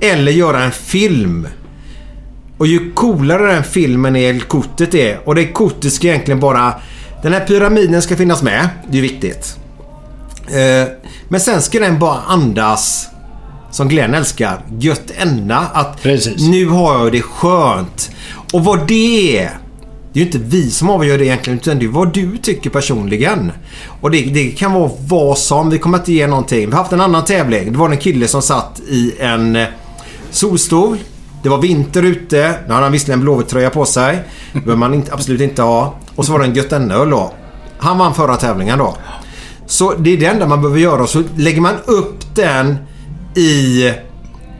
eller 0.00 0.32
göra 0.32 0.62
en 0.64 0.72
film? 0.72 1.48
Och 2.58 2.66
ju 2.66 2.92
coolare 2.92 3.52
den 3.54 3.64
filmen 3.64 4.16
är, 4.16 4.38
kortet 4.38 4.94
är. 4.94 5.20
Och 5.24 5.34
det 5.34 5.46
kortet 5.46 5.92
ska 5.92 6.08
egentligen 6.08 6.40
bara... 6.40 6.74
Den 7.22 7.32
här 7.32 7.40
pyramiden 7.40 8.02
ska 8.02 8.16
finnas 8.16 8.42
med. 8.42 8.68
Det 8.90 8.98
är 8.98 9.02
viktigt. 9.02 9.56
Eh, 10.48 10.88
men 11.28 11.40
sen 11.40 11.62
ska 11.62 11.80
den 11.80 11.98
bara 11.98 12.20
andas 12.20 13.08
som 13.70 13.88
Glenn 13.88 14.14
älskar. 14.14 14.60
Gött 14.78 15.12
ända. 15.16 15.56
Att 15.56 16.02
Precis. 16.02 16.48
nu 16.48 16.66
har 16.66 16.98
jag 16.98 17.12
det 17.12 17.22
skönt. 17.22 18.10
Och 18.52 18.64
vad 18.64 18.88
det 18.88 19.38
är. 19.38 19.50
Det 20.12 20.20
är 20.20 20.24
ju 20.24 20.26
inte 20.26 20.38
vi 20.38 20.70
som 20.70 20.90
avgör 20.90 21.18
det 21.18 21.24
egentligen 21.24 21.58
utan 21.58 21.78
det 21.78 21.84
är 21.84 21.88
vad 21.88 22.14
du 22.14 22.36
tycker 22.36 22.70
personligen. 22.70 23.52
Och 24.00 24.10
det, 24.10 24.20
det 24.20 24.50
kan 24.50 24.72
vara 24.72 24.90
vad 24.98 25.38
som. 25.38 25.70
Vi 25.70 25.78
kommer 25.78 25.98
inte 25.98 26.12
ge 26.12 26.26
någonting. 26.26 26.66
Vi 26.66 26.72
har 26.72 26.78
haft 26.78 26.92
en 26.92 27.00
annan 27.00 27.24
tävling. 27.24 27.72
Det 27.72 27.78
var 27.78 27.90
en 27.90 27.96
kille 27.96 28.28
som 28.28 28.42
satt 28.42 28.80
i 28.88 29.14
en 29.18 29.56
eh, 29.56 29.66
solstol 30.30 30.98
Det 31.44 31.50
var 31.50 31.58
vinter 31.58 32.02
ute. 32.02 32.54
Nu 32.66 32.72
hade 32.72 32.84
han 32.84 32.92
visserligen 32.92 33.18
en 33.18 33.24
Blåvitt-tröja 33.24 33.70
på 33.70 33.84
sig. 33.84 34.18
Det 34.52 34.58
behöver 34.64 34.76
man 34.76 34.94
inte, 34.94 35.12
absolut 35.12 35.40
inte 35.40 35.62
ha. 35.62 35.94
Och 36.16 36.24
så 36.24 36.32
var 36.32 36.38
det 36.38 36.44
en 36.44 36.54
Götene-öl 36.54 37.10
då. 37.10 37.32
Han 37.78 37.98
vann 37.98 38.14
förra 38.14 38.36
tävlingen 38.36 38.78
då. 38.78 38.96
Så 39.66 39.94
det 39.94 40.12
är 40.12 40.16
det 40.16 40.26
enda 40.26 40.46
man 40.46 40.62
behöver 40.62 40.80
göra. 40.80 41.06
Så 41.06 41.22
lägger 41.36 41.60
man 41.60 41.74
upp 41.84 42.34
den 42.34 42.76
i, 43.34 43.84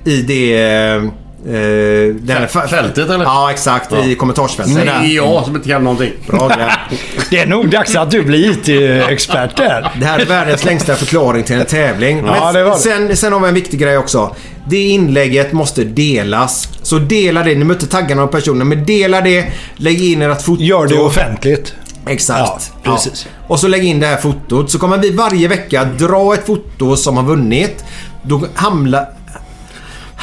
i 0.05 0.23
det... 0.23 1.11
Eh, 1.47 2.15
den, 2.15 2.49
Fältet 2.49 3.11
eller? 3.11 3.25
Ja, 3.25 3.51
exakt. 3.51 3.93
I 3.93 4.15
kommentarsfältet. 4.15 4.77
Det 4.77 4.85
där. 4.85 5.05
är 5.05 5.17
jag 5.17 5.45
som 5.45 5.57
inte 5.57 5.69
kan 5.69 5.85
någonting. 5.85 6.13
Bra. 6.27 6.51
Det 7.31 7.39
är 7.39 7.47
nog 7.47 7.71
dags 7.71 7.97
att 7.97 8.11
du 8.11 8.23
blir 8.23 8.51
IT-expert 8.51 9.57
där. 9.57 9.93
Det 10.01 10.07
här 10.07 10.19
är 10.19 10.25
världens 10.27 10.65
längsta 10.65 10.95
förklaring 10.95 11.45
till 11.45 11.57
en 11.57 11.67
tävling. 11.67 12.17
Ja, 12.17 12.23
Men 12.23 12.55
det 12.55 12.65
var 12.65 12.71
det. 12.71 12.79
Sen, 12.79 13.17
sen 13.17 13.33
har 13.33 13.41
vi 13.41 13.49
en 13.49 13.55
viktig 13.55 13.81
grej 13.81 13.99
också. 13.99 14.37
Det 14.69 14.83
inlägget 14.83 15.53
måste 15.53 15.85
delas. 15.85 16.69
Så 16.83 16.99
dela 16.99 17.43
det. 17.43 17.49
Ni 17.49 17.55
behöver 17.55 17.75
inte 17.75 17.87
tagga 17.87 18.15
någon 18.15 18.29
person, 18.29 18.69
men 18.69 18.85
dela 18.85 19.21
det. 19.21 19.47
Lägg 19.77 20.05
in 20.05 20.23
ert 20.23 20.43
foto. 20.43 20.63
Gör 20.63 20.87
det 20.87 20.99
offentligt. 20.99 21.75
Exakt. 22.07 22.73
Ja, 22.83 22.93
precis. 22.93 23.27
Och 23.47 23.61
så 23.61 23.69
lägg 23.69 23.85
in 23.85 24.01
det 24.01 24.07
här 24.07 24.17
fotot. 24.17 24.71
Så 24.71 24.79
kommer 24.79 24.99
vi 24.99 25.11
varje 25.11 25.49
vecka 25.49 25.85
dra 25.85 26.35
ett 26.35 26.47
foto 26.47 26.97
som 26.97 27.17
har 27.17 27.25
vunnit. 27.25 27.85
Då 28.23 28.43
hamlar... 28.55 29.07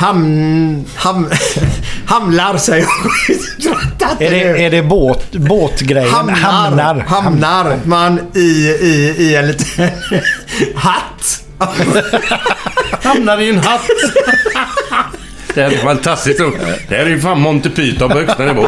Ham... 0.02 0.86
Ham... 0.96 1.30
Hamlar 2.06 2.58
säger 2.58 2.88
jag. 2.88 4.22
Är 4.22 4.32
det, 4.32 4.66
är 4.66 4.72
det 4.72 4.84
båt, 4.84 5.32
båtgrejen? 5.32 6.10
Hamnar, 6.10 6.36
Hamnar. 6.36 7.00
hamnar 7.00 7.80
man 7.84 8.20
i, 8.36 8.40
i, 8.40 9.16
i 9.18 9.36
en 9.36 9.48
liten 9.48 9.90
hatt. 10.76 11.44
Hamnar 13.04 13.42
i 13.42 13.50
en 13.50 13.60
hatt. 13.60 13.82
Det 15.54 15.62
är 15.62 15.70
fantastiskt. 15.70 16.40
Det 16.90 16.96
här 16.96 17.06
är 17.06 17.10
ju 17.10 17.20
fan 17.20 17.42
Monty 17.42 17.70
Python 17.70 18.10
på 18.10 18.18
högsta 18.18 18.46
nivå. 18.46 18.68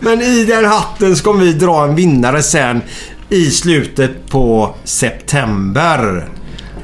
Men 0.00 0.22
i 0.22 0.44
den 0.44 0.64
hatten 0.64 1.16
kommer 1.16 1.44
vi 1.44 1.52
dra 1.52 1.84
en 1.84 1.94
vinnare 1.94 2.42
sen 2.42 2.82
i 3.28 3.50
slutet 3.50 4.28
på 4.28 4.74
september. 4.84 6.28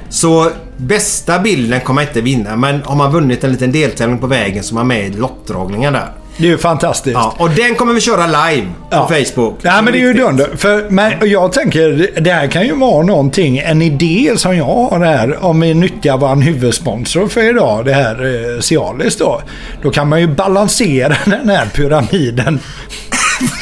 Så 0.09 0.51
bästa 0.77 1.39
bilden 1.39 1.81
kommer 1.81 2.03
inte 2.03 2.21
vinna 2.21 2.57
men 2.57 2.83
har 2.85 2.97
man 2.97 3.13
vunnit 3.13 3.45
en 3.45 3.53
liten 3.53 3.73
deltävling 3.73 4.19
på 4.19 4.27
vägen 4.27 4.63
så 4.65 4.75
är 4.75 4.77
man 4.77 4.87
med 4.87 5.07
i 5.07 5.11
lottdragningen 5.11 5.93
där. 5.93 6.09
Det 6.37 6.45
är 6.47 6.51
ju 6.51 6.59
fantastiskt. 6.59 7.15
Ja, 7.15 7.35
och 7.39 7.51
den 7.51 7.75
kommer 7.75 7.93
vi 7.95 8.01
köra 8.01 8.27
live 8.27 8.67
på 8.67 8.97
Ja. 8.97 9.09
Facebook. 9.09 9.59
Ja, 9.63 9.83
men 9.83 9.93
det 9.93 9.99
är 9.99 10.01
ju 10.01 10.13
dunder. 10.13 10.49
För, 10.57 10.91
men 10.91 11.13
jag 11.31 11.53
tänker, 11.53 12.11
det 12.21 12.31
här 12.33 12.47
kan 12.47 12.67
ju 12.67 12.75
vara 12.77 13.03
någonting, 13.05 13.59
en 13.59 13.83
idé 13.83 14.33
som 14.37 14.57
jag 14.57 14.65
har 14.65 15.01
här. 15.05 15.45
Om 15.45 15.61
vi 15.61 15.75
nyttjar 15.75 16.19
vår 16.19 16.37
huvudsponsor 16.43 17.29
för 17.29 17.43
idag, 17.51 17.85
det 17.85 17.93
här 17.93 18.15
eh, 18.55 18.61
Cialis 18.61 19.17
då. 19.17 19.41
Då 19.83 19.91
kan 19.91 20.09
man 20.09 20.21
ju 20.21 20.27
balansera 20.27 21.17
den 21.25 21.49
här 21.49 21.67
pyramiden. 21.75 22.61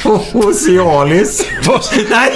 Ocealis. 0.32 1.46
Nej, 2.10 2.32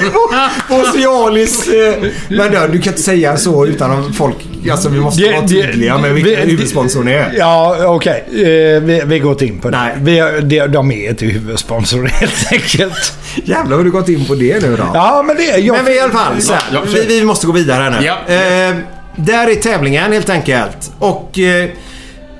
Ocealis. 0.71 1.68
eh, 1.68 1.95
Men 2.28 2.52
då, 2.52 2.59
du 2.73 2.78
kan 2.80 2.92
inte 2.92 3.02
säga 3.02 3.37
så 3.37 3.66
utan 3.66 3.90
att 3.90 4.16
folk... 4.16 4.37
Alltså 4.70 4.88
vi 4.88 5.00
måste 5.00 5.32
vara 5.32 5.49
tydliga 5.49 5.99
med 5.99 6.14
vilka 6.14 6.30
vi- 6.30 6.37
huvudsponsorn 6.50 7.08
är. 7.08 7.32
Ja, 7.38 7.76
okej. 7.87 8.25
Eh, 8.32 8.82
vi, 8.82 9.02
vi 9.06 9.18
går 9.18 9.32
inte 9.32 9.46
in 9.46 9.58
på 9.58 9.70
det. 9.70 9.76
Nej. 9.78 9.94
Vi, 10.00 10.40
de, 10.42 10.66
de 10.66 10.92
är 10.92 11.14
till 11.14 11.30
huvudsponsor 11.30 12.04
helt 12.12 12.52
enkelt. 12.52 13.12
Jävlar 13.44 13.76
har 13.76 13.85
du 13.85 13.90
gått 13.90 14.08
in 14.08 14.25
på 14.25 14.35
det 14.35 14.62
nu 14.62 14.76
då. 14.76 14.90
Ja, 14.94 15.25
men 15.26 15.37
det... 15.37 15.42
Jag, 15.58 15.76
Men 15.76 15.85
vi, 15.85 15.96
i 15.96 16.00
alla 16.00 16.12
fall, 16.12 16.42
så 16.42 16.52
här, 16.52 16.62
Ja, 16.73 16.80
vi, 16.94 17.04
vi 17.06 17.25
måste 17.25 17.46
gå 17.46 17.52
vidare 17.52 17.82
här 17.82 17.90
nu. 17.90 18.06
Ja. 18.06 18.14
Eh, 18.35 18.76
där 19.16 19.50
är 19.50 19.54
tävlingen 19.54 20.12
helt 20.12 20.30
enkelt. 20.30 20.92
Och 20.99 21.38
eh, 21.38 21.68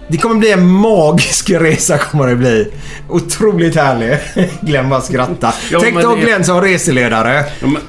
det 0.09 0.16
kommer 0.18 0.35
bli 0.35 0.52
en 0.52 0.66
magisk 0.66 1.50
resa 1.61 1.99
kommer 1.99 2.26
det 2.26 2.37
bli. 2.37 2.73
Otroligt 3.09 3.76
härlig. 3.76 4.18
Glenn 4.61 4.88
bara 4.88 5.00
skratta. 5.00 5.54
Ja, 5.71 5.80
Tänk 5.83 5.97
dig 5.97 6.04
ha 6.04 6.14
det- 6.16 6.21
Glenn 6.21 6.45
som 6.45 6.61
reseledare. 6.62 7.45
Ja, 7.61 7.66
men 7.66 7.83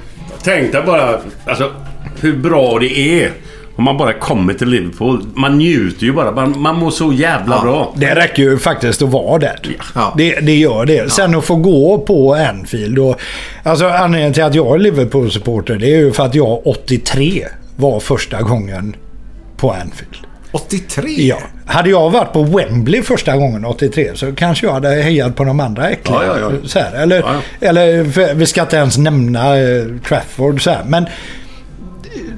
Tänk 0.44 0.72
dig 0.72 0.84
bara 0.86 1.20
alltså, 1.46 1.72
hur 2.20 2.38
bra 2.38 2.80
det 2.80 3.00
är 3.00 3.32
om 3.78 3.84
man 3.84 3.98
bara 3.98 4.14
kommer 4.14 4.54
till 4.54 4.68
Liverpool. 4.68 5.24
Man 5.34 5.58
njuter 5.58 6.06
ju 6.06 6.14
bara. 6.14 6.32
Man, 6.32 6.62
man 6.62 6.76
mår 6.76 6.92
så 6.92 7.14
jävla 7.14 7.56
Ja. 7.56 7.62
bra. 7.62 7.94
Det 7.98 8.16
räcker 8.16 8.44
ju 8.44 8.58
faktiskt 8.58 9.02
att 9.02 9.10
vara 9.10 9.40
där. 9.40 9.60
Ja. 9.96 10.14
Det, 10.18 10.40
det 10.40 10.56
gör 10.56 10.86
det. 10.86 11.12
Sen 11.12 11.36
att 11.36 11.46
få 11.46 11.56
gå 11.56 11.98
på 11.98 12.34
Anfield. 12.36 13.00
Och, 13.00 13.20
alltså 13.64 13.88
anledningen 13.88 14.34
till 14.34 14.44
att 14.44 14.56
jag 14.56 14.76
är 14.76 14.80
Liverpool-supporter 14.80 15.76
det 15.76 15.86
är 15.94 15.98
ju 15.98 16.12
för 16.12 16.26
att 16.26 16.36
jag 16.36 16.68
83 16.68 17.48
var 17.76 18.00
första 18.00 18.42
gången 18.42 18.96
på 19.58 19.72
Anfield. 19.72 20.18
83? 20.52 21.02
Ja. 21.18 21.38
Hade 21.66 21.90
jag 21.90 22.10
varit 22.10 22.34
på 22.34 22.44
Wembley 22.44 23.02
första 23.02 23.38
gången 23.38 23.66
83 23.66 24.12
så 24.16 24.32
kanske 24.36 24.66
jag 24.66 24.74
hade 24.74 24.90
hejat 24.90 25.36
på 25.36 25.44
de 25.44 25.60
andra 25.60 25.90
äckliga. 25.90 26.24
Ja, 26.26 26.40
ja, 26.40 26.52
ja. 26.62 26.68
Så 26.68 26.80
här, 26.80 26.96
eller, 27.04 27.18
Ja, 27.20 27.36
eller 27.68 28.06
för, 28.12 28.34
vi 28.34 28.46
ska 28.46 28.62
inte 28.62 28.76
ens 28.76 28.98
nämna 28.98 29.58
eh, 29.60 29.86
Trafford 30.08 30.64
så 30.64 30.70
här. 30.70 30.84
Men 30.88 31.06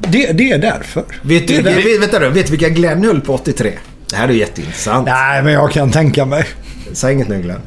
det, 0.08 0.32
det 0.32 0.52
är 0.52 0.58
därför. 0.58 1.04
Vet 1.22 1.48
det 1.48 1.54
du, 1.54 1.60
är 1.60 1.64
där- 1.64 1.76
vet, 1.84 2.02
vänta 2.14 2.30
vet 2.30 2.46
du 2.46 2.52
vilka 2.52 2.70
Glenn 2.70 3.04
höll 3.04 3.22
på 3.22 3.34
83? 3.34 3.72
Det 4.10 4.16
här 4.16 4.28
är 4.28 4.34
jätteintressant. 4.34 5.06
Nej, 5.08 5.44
men 5.44 5.54
jag 5.54 5.72
kan 5.72 5.92
tänka 5.92 6.26
mig. 6.26 6.46
Säg 6.94 7.14
inget 7.14 7.28
nu 7.28 7.42
Glenn. 7.42 7.62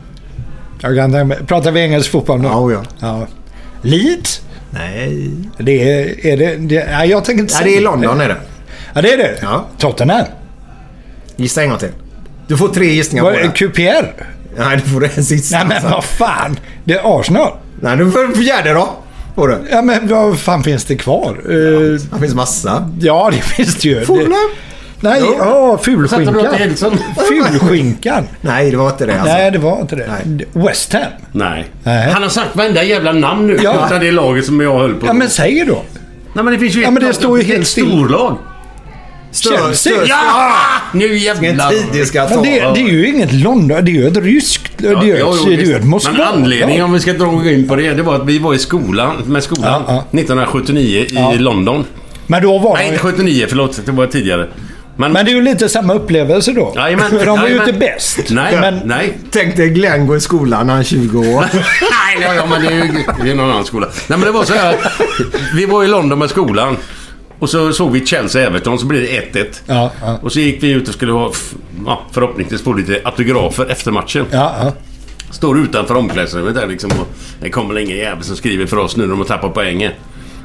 Jag 0.81 0.97
kan 0.97 1.13
tänka 1.13 1.25
mig. 1.25 1.39
Pratar 1.47 1.73
vi 1.73 1.81
engelsk 1.81 2.11
fotboll 2.11 2.41
nu? 2.41 2.49
Ja, 2.49 2.73
ja. 2.73 2.83
ja. 3.01 3.27
Leeds? 3.83 4.43
Nej. 4.71 5.31
Det 5.59 5.93
är, 5.93 6.27
är 6.27 6.37
det, 6.37 6.57
det, 6.57 6.87
nej, 6.91 7.11
jag 7.11 7.25
tänker 7.25 7.43
inte 7.43 7.55
Nej, 7.55 7.65
det 7.65 7.71
är 7.77 7.79
i 7.79 7.81
London 7.81 8.21
är 8.21 8.29
det. 8.29 8.37
Ja, 8.95 9.03
det 9.03 9.13
är 9.13 9.19
det? 9.19 9.39
Ja. 9.43 9.67
Tottenham? 9.79 10.25
Gissa 11.37 11.63
en 11.63 11.69
gång 11.69 11.79
till. 11.79 11.89
Du 12.47 12.57
får 12.57 12.69
tre 12.69 12.87
gissningar 12.87 13.25
Vad 13.25 13.33
på 13.33 13.39
är 13.39 13.43
det. 13.43 13.49
QPR? 13.49 14.25
Nej, 14.59 14.77
du 14.77 14.91
får 14.91 15.05
en 15.19 15.25
sista. 15.25 15.65
Nej, 15.65 15.67
men 15.83 15.91
vad 15.93 16.05
fan. 16.05 16.59
Det 16.85 16.95
är 16.95 17.21
Arsenal. 17.21 17.53
Nej, 17.81 17.97
du 17.97 18.11
får 18.11 18.35
fjärde 18.43 18.73
då. 18.73 18.97
Får 19.35 19.49
du. 19.49 19.59
Ja, 19.71 19.83
men 19.83 20.09
vad 20.09 20.39
fan 20.39 20.63
finns 20.63 20.85
det 20.85 20.97
kvar? 20.97 21.37
Eh, 21.45 21.55
Det 22.13 22.19
finns 22.21 22.35
massa. 22.35 22.91
ja, 23.01 23.31
det 23.33 23.41
finns 23.43 23.75
det 23.77 23.89
ju. 23.89 23.99
Det, 24.01 24.07
Fulham? 24.07 24.33
nej, 25.01 25.23
ja, 25.39 25.55
åt 25.61 25.85
fulskinkan. 25.85 26.35
Fulskinkan. 27.29 28.25
Nej, 28.41 28.71
det 28.71 28.77
var 28.77 28.91
inte 28.91 29.07
det 29.07 29.13
alltså. 29.21 29.35
Nej, 29.35 29.51
det 29.51 29.59
var 29.59 29.81
inte 29.81 29.97
det. 29.97 30.09
West 30.53 30.93
Ham. 30.93 31.03
Nej. 31.33 31.65
Nej. 31.83 32.11
Han 32.13 32.23
har 32.23 32.31
sagt 32.31 32.57
varenda 32.57 32.83
jävla 32.83 33.13
namn 33.13 33.47
nu. 33.47 33.59
Ja. 33.63 33.87
Utan 33.87 34.01
det 34.01 34.11
laget 34.13 34.45
som 34.47 34.61
jag 34.61 34.79
höll 34.79 34.95
på. 34.95 35.07
Ja, 35.07 35.13
men 35.13 35.31
säg 35.31 35.65
då. 35.67 35.83
Nej, 36.35 36.45
men 36.45 36.53
det 36.53 36.59
finns 36.59 36.75
ju 36.77 36.81
Ja, 36.81 36.87
ett 36.89 36.93
men 36.95 37.03
det 37.03 37.13
står 37.13 37.39
ju 37.39 37.43
ett 37.43 37.49
helt 37.51 37.67
still. 37.67 37.87
storlag. 37.89 38.37
Stör, 39.33 40.07
Ja! 40.09 40.53
Nu 40.93 41.19
jävlar. 41.19 41.71
tid 41.71 41.85
det 41.93 42.07
ska 42.07 42.29
ta. 42.29 42.35
Men 42.35 42.45
det, 42.45 42.51
det 42.61 42.81
är 42.81 42.93
ju 42.93 43.09
inget 43.09 43.33
London. 43.33 43.85
Det 43.85 43.91
är 43.91 43.95
ju 43.95 44.09
ett 44.09 44.17
ryskt... 44.17 44.73
det 44.77 44.87
är 44.89 45.03
ju 45.03 45.17
jo, 45.19 45.33
ett, 45.33 45.37
jo, 45.45 45.51
det 45.51 45.55
är 45.55 45.67
ju 45.67 45.75
ett 45.75 45.85
Moskva. 45.85 46.13
Men 46.13 46.23
anledningen, 46.23 46.85
om 46.85 46.93
vi 46.93 47.01
ska 47.01 47.13
dra 47.13 47.51
in 47.51 47.69
på 47.69 47.77
det, 47.77 47.95
det 47.95 48.03
var 48.03 48.15
att 48.15 48.27
vi 48.27 48.39
var 48.39 48.55
i 48.55 48.59
skolan, 48.59 49.17
med 49.27 49.43
skolan 49.43 49.85
Ja, 49.87 49.95
ja. 50.13 50.19
1979 50.19 50.99
i 51.01 51.07
Ja. 51.15 51.33
London. 51.39 51.85
Men 52.27 52.43
då 52.43 52.59
var 52.59 52.75
Nej, 52.77 52.87
inte 52.89 52.99
79, 52.99 53.47
förlåt. 53.49 53.87
Det 53.87 53.93
var 53.93 54.07
tidigare. 54.07 54.49
Men, 54.97 55.13
Men 55.13 55.25
det 55.25 55.31
är 55.31 55.35
ju 55.35 55.43
lite 55.43 55.69
samma 55.69 55.95
upplevelse 55.95 56.53
då. 56.53 56.73
Jajamän. 56.77 57.11
För 57.11 57.27
de 57.27 57.41
var 57.41 57.49
ju 57.49 57.57
inte 57.57 57.73
bäst. 57.73 58.19
Nej, 58.31 58.57
men, 58.61 58.81
nej. 58.85 59.19
Tänk 59.31 59.57
dig 59.57 59.69
Glenn 59.69 60.07
gå 60.07 60.17
i 60.17 60.21
skolan 60.21 60.67
när 60.67 60.73
han 60.73 60.81
är 60.81 60.85
20 60.87 61.19
år. 61.19 61.25
Nej, 61.53 62.19
ja, 62.21 62.35
ja, 62.35 62.47
men 62.47 62.63
det 62.63 62.69
är 62.69 62.85
ju 62.85 62.93
det 63.25 63.31
är 63.31 63.35
någon 63.35 63.51
annan 63.51 63.65
skola. 63.65 63.87
Nej, 64.09 64.19
men 64.19 64.21
det 64.27 64.33
var 64.33 64.45
så 64.45 64.55
här. 64.55 64.77
Vi 65.57 65.67
var 65.67 65.85
i 65.85 65.87
London 65.87 66.19
med 66.19 66.31
skolan. 66.31 66.77
Och 67.43 67.51
så 67.51 67.73
såg 67.73 67.91
vi 67.93 68.01
Chelsea-Everton, 68.01 68.77
så 68.79 68.87
blev 68.87 69.03
det 69.03 69.33
1-1. 69.39 69.47
Ja, 69.67 69.91
ja. 70.03 70.19
Och 70.23 70.33
så 70.33 70.41
gick 70.41 70.63
vi 70.63 70.71
ut 70.71 70.89
och 70.89 70.95
skulle 70.95 71.13
ha, 71.13 71.33
ja, 71.87 72.03
förhoppningsvis 72.13 72.63
få 72.63 72.73
lite 72.73 73.01
autografer 73.05 73.67
efter 73.71 73.91
matchen. 73.91 74.27
Står 75.31 75.59
utanför 75.59 75.95
omklädningsrummet 75.95 76.55
där 76.55 76.67
liksom 76.67 76.91
och 76.91 77.07
det 77.41 77.51
kommer 77.51 77.79
ingen 77.79 77.97
jävel 77.97 78.25
som 78.25 78.37
skriver 78.37 78.67
för 78.67 78.77
oss 78.77 78.97
nu 78.97 79.03
när 79.03 79.11
de 79.11 79.19
har 79.19 79.25
tappat 79.27 79.55
poängen. 79.55 79.93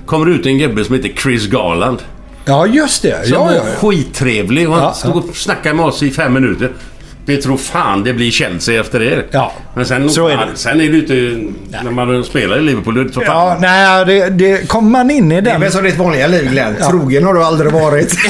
Kommer 0.05 0.29
ut 0.29 0.45
en 0.45 0.57
gubbe 0.57 0.83
som 0.83 0.95
heter 0.95 1.09
Chris 1.21 1.47
Garland. 1.47 1.97
ja, 2.45 2.67
just 2.67 3.01
det. 3.01 3.25
Som 3.27 3.33
Ja, 3.33 3.43
var 3.43 3.51
ja, 3.53 3.61
ja. 3.81 3.89
skittrevlig 3.89 4.69
och 4.69 4.75
han 4.75 4.95
stod 4.95 5.15
och 5.15 5.35
snackade 5.35 5.75
med 5.75 5.85
oss 5.85 6.03
i 6.03 6.11
fem 6.11 6.33
minuter. 6.33 6.71
Vi 7.27 7.37
tror 7.37 7.57
fan 7.57 8.03
det 8.03 8.13
blir 8.13 8.31
Chelsea 8.31 8.79
efter 8.81 8.99
det. 8.99 9.23
Ja, 9.31 9.51
Men 9.75 9.85
sen, 9.85 10.09
så 10.09 10.27
är 10.27 10.37
det. 10.37 10.47
sen 10.55 10.81
är 10.81 10.89
det 10.89 10.97
ute 10.97 11.13
när 11.83 11.91
man 11.91 12.23
spelar 12.23 12.57
i 12.57 12.61
Liverpool. 12.61 13.11
Så 13.13 13.21
Ja, 13.21 13.25
fan. 13.25 13.61
nej, 13.61 14.05
det, 14.05 14.29
det 14.29 14.67
kommer 14.69 14.89
man 14.89 15.11
in 15.11 15.31
i 15.31 15.41
Det 15.41 15.49
är 15.49 15.51
den. 15.53 15.61
väl 15.61 15.71
som 15.71 15.83
ditt 15.83 15.97
vanliga 15.97 16.27
liv 16.27 16.49
Glenn. 16.51 16.75
Trogen 16.89 17.23
har 17.25 17.33
du 17.33 17.43
aldrig 17.43 17.71
varit. 17.71 18.15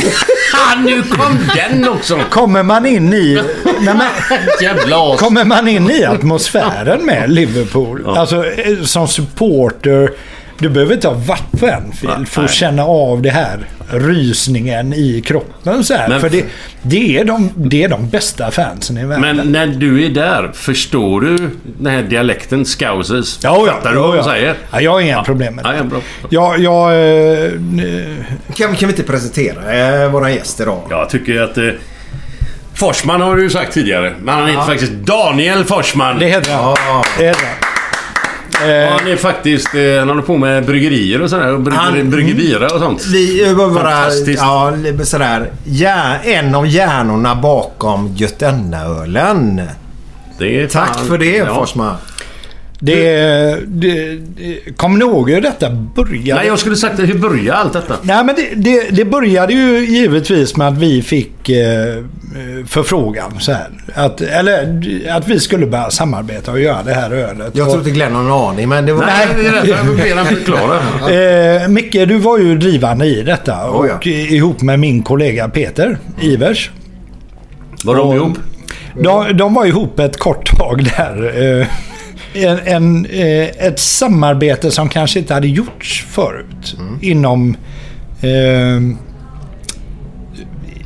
Ah, 0.54 0.76
nu 0.86 1.04
kom 1.04 1.38
den 1.56 1.90
också! 1.90 2.20
Kommer 2.30 2.64
man 2.64 2.86
in 2.86 3.14
i... 3.14 3.42
Nej, 3.64 3.96
men, 3.96 4.02
Jävla 4.62 5.18
kommer 5.18 5.46
man 5.46 5.68
in 5.68 5.92
i 5.92 6.06
atmosfären 6.06 7.06
med 7.06 7.30
Liverpool? 7.32 8.04
Alltså 8.08 8.46
eh, 8.46 8.82
som 8.84 9.08
supporter. 9.08 10.12
Du 10.60 10.70
behöver 10.70 10.94
inte 10.94 11.08
ha 11.08 11.16
varit 11.16 11.52
på 11.60 11.68
Anfield 11.68 12.28
för 12.28 12.44
att 12.44 12.52
känna 12.52 12.84
av 12.84 13.22
det 13.22 13.30
här 13.30 13.60
rysningen 13.92 14.94
i 14.94 15.22
kroppen. 15.26 15.84
Så 15.84 15.94
här. 15.94 16.08
Men- 16.10 16.22
för 16.22 16.30
det, 16.30 16.46
det, 16.82 17.18
är 17.20 17.26
de, 17.26 17.52
det 17.56 17.84
är 17.84 17.90
de 17.90 18.10
bästa 18.10 18.52
fansen 18.52 18.98
i 18.98 19.06
världen. 19.06 19.38
Men 19.38 19.52
när 19.52 19.68
du 19.68 20.06
är 20.06 20.10
där, 20.10 20.52
förstår 20.54 21.22
du 21.22 21.50
den 21.80 21.94
här 21.94 22.02
dialekten? 22.04 22.66
Scousers? 22.66 23.40
Ja, 23.44 23.64
ja, 23.68 23.74
Fattar 23.74 23.90
du 23.92 23.96
ja, 23.98 24.02
vad 24.02 24.12
de 24.14 24.18
ja. 24.18 24.24
säger? 24.24 24.56
Ja, 24.72 24.82
jag 24.82 24.92
har 24.92 25.02
inga 25.02 25.24
problem 25.24 25.56
med 25.56 25.66
Ja, 25.66 25.70
det. 25.72 25.78
ja, 25.78 25.84
bra. 25.84 26.00
Jag, 26.30 26.60
jag, 26.60 26.94
eh, 27.46 27.52
Kan, 28.56 28.76
kan 28.76 28.88
vi 28.88 28.94
inte 28.94 29.04
presentera 29.04 29.74
eh, 30.04 30.12
våra 30.12 30.32
gäster 30.32 30.64
idag? 30.64 30.82
Jag 30.90 31.10
tycker 31.10 31.42
att... 31.42 31.58
Eh, 31.58 31.64
Forsman 32.74 33.22
har 33.22 33.36
du 33.36 33.44
ju 33.44 33.50
sagt 33.50 33.74
tidigare. 33.74 34.14
Men 34.22 34.36
han 34.36 34.48
heter 34.48 34.62
faktiskt 34.62 34.92
Daniel 34.92 35.64
Forsman. 35.66 36.20
Det 36.20 36.26
heter 36.26 36.54
han. 36.54 36.76
Det 37.18 37.26
heter 37.26 37.46
han. 37.46 37.56
Ja, 38.62 38.98
han 39.00 39.08
är 39.12 39.16
faktiskt... 39.16 39.76
Eh, 39.76 40.00
han 40.00 40.10
håller 40.10 40.22
på 40.22 40.38
med 40.38 40.66
bryggerier 40.66 41.22
och 41.22 41.30
sådär. 41.30 41.58
Brygger, 41.58 42.60
Han- 42.60 42.76
och 42.76 42.80
sånt. 42.82 43.06
Vi 43.14 43.54
var 43.54 43.70
bara... 43.70 43.84
Fantastiskt. 43.92 44.42
Ja, 44.42 44.74
sådär. 45.04 45.52
Ja, 45.64 46.16
en 46.24 46.56
av 46.56 46.68
hjärnorna 46.68 47.36
bakom 47.36 48.14
Götennaölen. 48.16 49.62
Det 50.40 50.68
Tack 50.68 50.96
fan- 50.98 51.08
för 51.08 51.18
det 51.18 51.36
ja. 51.38 51.56
Forsman. 51.56 51.96
Det, 52.80 52.96
det, 53.68 54.16
det, 54.16 54.78
kommer 54.78 54.98
ni 54.98 55.06
ihåg 55.06 55.30
hur 55.32 55.42
detta 55.42 55.70
började? 55.70 56.40
Nej, 56.42 56.48
jag 56.48 56.60
skulle 56.60 56.76
sagt 56.76 56.98
det. 56.98 57.04
Hur 57.06 57.18
började 57.20 57.58
allt 57.60 57.74
detta? 57.74 57.96
Nej, 58.02 58.24
men 58.24 58.36
det, 58.36 58.50
det, 58.56 58.90
det 58.92 59.06
började 59.06 59.54
ju 59.54 59.86
givetvis 59.86 60.58
med 60.58 60.68
att 60.68 60.78
vi 60.78 61.02
fick 61.02 61.50
eh, 61.50 62.04
förfrågan 62.68 63.40
så 63.40 63.52
här. 63.52 63.70
Att, 63.94 64.22
eller 64.22 64.82
att 65.12 65.28
vi 65.28 65.40
skulle 65.40 65.66
börja 65.66 65.90
samarbeta 65.90 66.52
och 66.52 66.60
göra 66.60 66.84
det 66.84 66.94
här 66.94 67.12
ölet. 67.12 67.50
Jag 67.54 67.68
tror 67.68 67.78
inte 67.80 67.92
Glenn 67.92 68.16
har 68.16 68.22
en 68.24 68.32
aning, 68.32 68.70
men 68.70 68.86
det 68.86 68.94
var... 68.94 69.06
Nej, 69.06 69.28
det 69.36 69.48
är 69.48 69.52
därför 69.52 69.68
jag 69.70 69.86
ber 70.18 70.24
förklara. 70.24 71.62
Eh, 71.64 71.68
Micke, 71.68 71.94
du 71.94 72.18
var 72.18 72.38
ju 72.38 72.58
drivande 72.58 73.06
i 73.06 73.24
detta. 73.24 73.54
Oh, 73.72 73.88
ja. 73.88 73.96
och 73.96 74.08
ihop 74.08 74.62
med 74.62 74.80
min 74.80 75.04
kollega 75.04 75.50
Peter 75.50 75.98
Ivers. 76.22 76.72
Var 77.84 77.96
de 77.96 78.08
Och- 78.10 78.16
ihop? 78.16 78.38
De, 79.02 79.38
de 79.38 79.54
var 79.54 79.66
ihop 79.66 80.00
ett 80.00 80.18
kort 80.20 80.58
tag 80.58 80.84
där. 80.98 81.42
Eh, 81.62 81.68
En, 82.34 82.60
en, 82.66 83.06
eh, 83.06 83.66
ett 83.68 83.80
samarbete 83.80 84.72
som 84.72 84.90
kanske 84.90 85.20
inte 85.20 85.34
hade 85.34 85.48
gjorts 85.48 86.06
förut. 86.10 86.76
Inom... 87.02 87.58
Eh, 88.22 88.98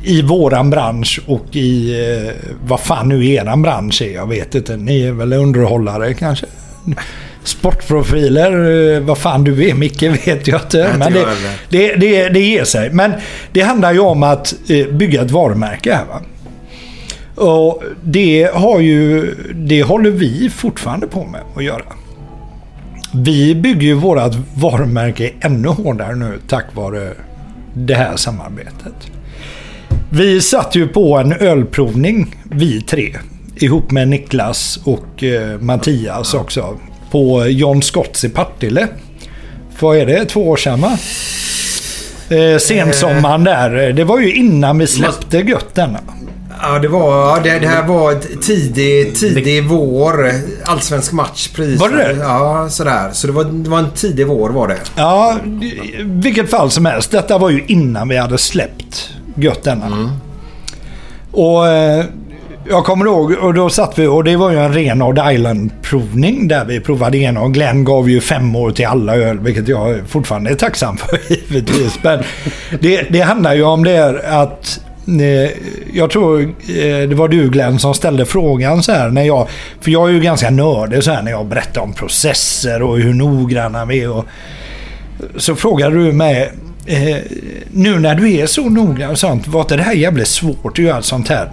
I 0.04 0.22
våran 0.22 0.70
bransch 0.70 1.20
och 1.26 1.56
i... 1.56 2.00
Eh, 2.26 2.50
vad 2.66 2.80
fan 2.80 3.08
nu 3.08 3.28
eran 3.28 3.62
bransch 3.62 4.02
är. 4.02 4.14
Jag 4.14 4.28
vet 4.28 4.54
inte. 4.54 4.76
Ni 4.76 5.02
är 5.02 5.12
väl 5.12 5.32
underhållare 5.32 6.14
kanske? 6.14 6.46
Sportprofiler, 7.44 8.52
eh, 8.94 9.00
vad 9.00 9.18
fan 9.18 9.44
du 9.44 9.68
är 9.68 9.74
Micke 9.74 10.02
vet 10.02 10.46
jag 10.48 10.60
inte. 10.62 10.94
Men 10.98 11.12
det, 11.12 11.26
det, 11.68 11.94
det, 11.94 12.28
det 12.28 12.40
ger 12.40 12.64
sig. 12.64 12.90
Men 12.90 13.12
det 13.52 13.60
handlar 13.60 13.92
ju 13.92 13.98
om 13.98 14.22
att 14.22 14.54
eh, 14.68 14.86
bygga 14.86 15.22
ett 15.22 15.30
varumärke 15.30 15.94
här 15.94 16.04
va. 16.04 16.20
Och 17.34 17.82
det 18.02 18.50
har 18.54 18.80
ju... 18.80 19.34
Det 19.54 19.82
håller 19.82 20.10
vi 20.10 20.50
fortfarande 20.50 21.06
på 21.06 21.24
med 21.24 21.40
att 21.56 21.64
göra. 21.64 21.84
Vi 23.14 23.54
bygger 23.54 23.82
ju 23.82 23.94
vårt 23.94 24.34
varumärke 24.54 25.32
ännu 25.40 25.68
hårdare 25.68 26.14
nu 26.14 26.38
tack 26.48 26.64
vare 26.74 27.12
det 27.74 27.94
här 27.94 28.16
samarbetet. 28.16 28.94
Vi 30.14 30.40
satt 30.40 30.74
ju 30.74 30.88
på 30.88 31.18
en 31.18 31.32
ölprovning, 31.32 32.36
vi 32.42 32.82
tre. 32.82 33.18
Ihop 33.56 33.90
med 33.90 34.08
Niklas 34.08 34.80
och 34.84 35.24
eh, 35.24 35.60
Mattias 35.60 36.34
också. 36.34 36.78
På 37.10 37.46
John 37.46 37.82
Scotts 37.82 38.24
i 38.24 38.28
Partille. 38.28 38.88
Vad 39.80 39.96
är 39.96 40.06
det? 40.06 40.24
Två 40.24 40.48
år 40.48 40.56
sedan 40.56 40.80
va? 40.80 40.98
Eh, 42.36 42.58
sensommaren 42.58 43.44
där. 43.44 43.92
Det 43.92 44.04
var 44.04 44.20
ju 44.20 44.34
innan 44.34 44.78
vi 44.78 44.86
släppte 44.86 45.38
Götten. 45.38 45.96
Ja, 46.62 46.78
det 46.78 46.88
var... 46.88 47.40
Det, 47.42 47.58
det 47.58 47.68
här 47.68 47.86
var 47.86 48.12
ett 48.12 48.42
tidig, 48.42 49.14
tidig 49.16 49.64
vår. 49.64 50.30
Allsvensk 50.64 51.12
match 51.12 51.48
precis. 51.48 51.80
Var 51.80 51.88
det 51.88 51.96
det? 51.96 52.16
Ja, 52.20 52.68
sådär. 52.70 53.10
Så 53.12 53.26
det 53.26 53.32
var, 53.32 53.44
det 53.44 53.70
var 53.70 53.78
en 53.78 53.90
tidig 53.90 54.26
vår 54.26 54.50
var 54.50 54.68
det. 54.68 54.78
Ja, 54.96 55.36
vilket 56.00 56.50
fall 56.50 56.70
som 56.70 56.86
helst. 56.86 57.10
Detta 57.10 57.38
var 57.38 57.50
ju 57.50 57.64
innan 57.66 58.08
vi 58.08 58.16
hade 58.16 58.38
släppt 58.38 59.12
Götterna. 59.34 60.10
Och 61.32 61.68
eh, 61.68 62.04
jag 62.68 62.84
kommer 62.84 63.04
ihåg, 63.04 63.32
och 63.32 63.54
då 63.54 63.70
satt 63.70 63.98
vi 63.98 64.06
och 64.06 64.24
det 64.24 64.36
var 64.36 64.50
ju 64.50 64.58
en 64.58 64.72
ren 64.72 65.02
Odd 65.02 65.20
Island-provning 65.32 66.48
där 66.48 66.64
vi 66.64 66.80
provade 66.80 67.16
igenom. 67.16 67.52
Glenn 67.52 67.84
gav 67.84 68.10
ju 68.10 68.20
fem 68.20 68.56
år 68.56 68.70
till 68.70 68.86
alla 68.86 69.16
öl, 69.16 69.38
vilket 69.38 69.68
jag 69.68 70.00
fortfarande 70.08 70.50
är 70.50 70.54
tacksam 70.54 70.96
för 70.96 71.18
givetvis. 71.28 71.98
Men 72.02 72.22
det, 72.80 73.02
det 73.10 73.20
handlar 73.20 73.54
ju 73.54 73.62
om 73.62 73.84
det 73.84 74.22
att 74.28 74.80
eh, 75.06 75.50
jag 75.92 76.10
tror 76.10 76.40
eh, 76.42 77.08
det 77.08 77.14
var 77.14 77.28
du 77.28 77.50
Glenn 77.50 77.78
som 77.78 77.94
ställde 77.94 78.26
frågan 78.26 78.82
så 78.82 78.92
här 78.92 79.08
när 79.08 79.22
jag... 79.22 79.48
För 79.80 79.90
jag 79.90 80.08
är 80.08 80.12
ju 80.12 80.20
ganska 80.20 80.50
nördig 80.50 81.04
så 81.04 81.10
här 81.10 81.22
när 81.22 81.30
jag 81.30 81.46
berättar 81.46 81.80
om 81.80 81.92
processer 81.92 82.82
och 82.82 82.98
hur 82.98 83.14
noggranna 83.14 83.84
vi 83.84 84.02
är. 84.02 84.10
Och, 84.10 84.24
så 85.36 85.54
frågade 85.54 85.96
du 85.96 86.12
mig, 86.12 86.52
eh, 86.86 87.16
nu 87.70 87.98
när 87.98 88.14
du 88.14 88.32
är 88.32 88.46
så 88.46 88.68
noggrann 88.68 89.10
och 89.10 89.18
sånt, 89.18 89.48
var 89.48 89.60
inte 89.60 89.76
det 89.76 89.82
här 89.82 89.92
jävligt 89.92 90.28
svårt 90.28 90.78
att 90.78 90.78
göra 90.78 90.98
ett 90.98 91.04
sånt 91.04 91.28
här 91.28 91.50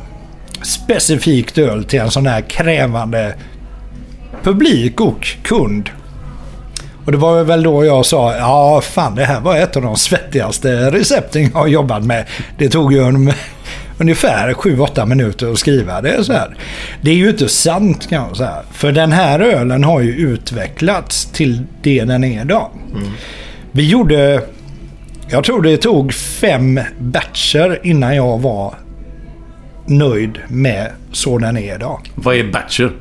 specifikt 0.62 1.58
öl 1.58 1.84
till 1.84 2.00
en 2.00 2.12
sån 2.12 2.28
här 2.28 2.42
krävande 2.42 3.36
publik 4.44 5.02
och 5.02 5.28
kund? 5.44 5.90
Och 7.06 7.12
det 7.12 7.18
var 7.18 7.44
väl 7.44 7.64
då 7.64 7.86
jag 7.86 8.06
sa, 8.06 8.36
ja 8.36 8.82
fan 8.82 9.16
det 9.16 9.26
här 9.26 9.40
var 9.40 9.58
ett 9.58 9.76
av 9.76 9.82
de 9.82 9.96
svettigaste 9.96 10.92
recepten 10.92 11.42
jag 11.42 11.52
har 11.52 11.68
jobbat 11.68 12.04
med. 12.04 12.26
Det 12.58 12.70
tog 12.70 12.94
ju 12.94 13.04
en, 13.04 13.34
ungefär 13.98 14.54
7-8 14.54 15.06
minuter 15.06 15.52
att 15.52 15.60
skriva 15.60 16.02
det 16.02 16.24
så 16.24 16.34
här. 16.34 16.56
Det 17.02 17.12
är 17.12 17.16
ju 17.16 17.30
inte 17.30 17.50
sant 17.50 18.10
kan 18.10 18.28
jag 18.28 18.38
säga. 18.38 18.62
För 18.72 18.92
den 18.92 19.12
här 19.12 19.40
ölen 19.40 19.84
har 19.84 20.02
ju 20.02 20.12
utvecklats 20.12 21.26
till 21.26 21.62
det 21.82 22.04
den 22.04 22.24
är 22.24 22.42
idag. 22.42 22.70
Vi 23.72 23.90
gjorde, 23.90 24.42
jag 25.32 25.44
tror 25.44 25.62
det 25.62 25.78
tog 25.78 26.14
fem 26.14 26.80
batcher 27.00 27.80
innan 27.84 28.16
jag 28.16 28.40
var 28.40 28.74
nöjd 29.86 30.38
med 30.48 30.88
så 31.12 31.38
den 31.38 31.58
är 31.58 31.76
idag. 31.76 32.00
Vad 32.16 32.36
är 32.36 32.44
batcher? 32.44 32.92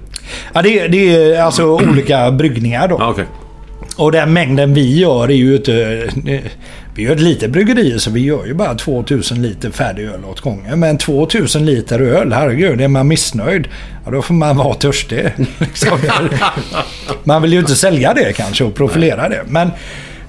Ja, 0.52 0.62
det, 0.62 0.80
är- 0.80 0.88
det 0.88 1.14
är 1.34 1.42
alltså 1.42 1.64
olika 1.64 2.30
bryggningar 2.30 2.88
då. 2.88 2.98
Okej. 3.02 3.24
Och 3.96 4.12
den 4.12 4.32
mängden 4.32 4.74
vi 4.74 4.98
gör 4.98 5.30
är 5.30 5.34
ju 5.34 5.56
inte... 5.56 6.08
Vi 6.94 7.02
gör 7.04 7.12
ett 7.12 7.20
litet 7.20 7.50
bryggeri 7.50 7.98
så 7.98 8.10
vi 8.10 8.20
gör 8.20 8.46
ju 8.46 8.54
bara 8.54 8.74
2000 8.74 9.42
liter 9.42 9.70
färdig 9.70 10.04
öl 10.04 10.24
åt 10.30 10.40
gången. 10.40 10.80
Men 10.80 10.98
2000 10.98 11.66
liter 11.66 12.00
öl, 12.00 12.32
herregud, 12.32 12.80
är 12.80 12.88
man 12.88 13.08
missnöjd, 13.08 13.68
ja 14.04 14.10
då 14.10 14.22
får 14.22 14.34
man 14.34 14.56
vara 14.56 14.74
törstig. 14.74 15.24
Liksom. 15.58 15.98
man 17.24 17.42
vill 17.42 17.52
ju 17.52 17.58
inte 17.58 17.74
sälja 17.74 18.14
det 18.14 18.32
kanske 18.32 18.64
och 18.64 18.74
profilera 18.74 19.28
det. 19.28 19.42
Men 19.48 19.70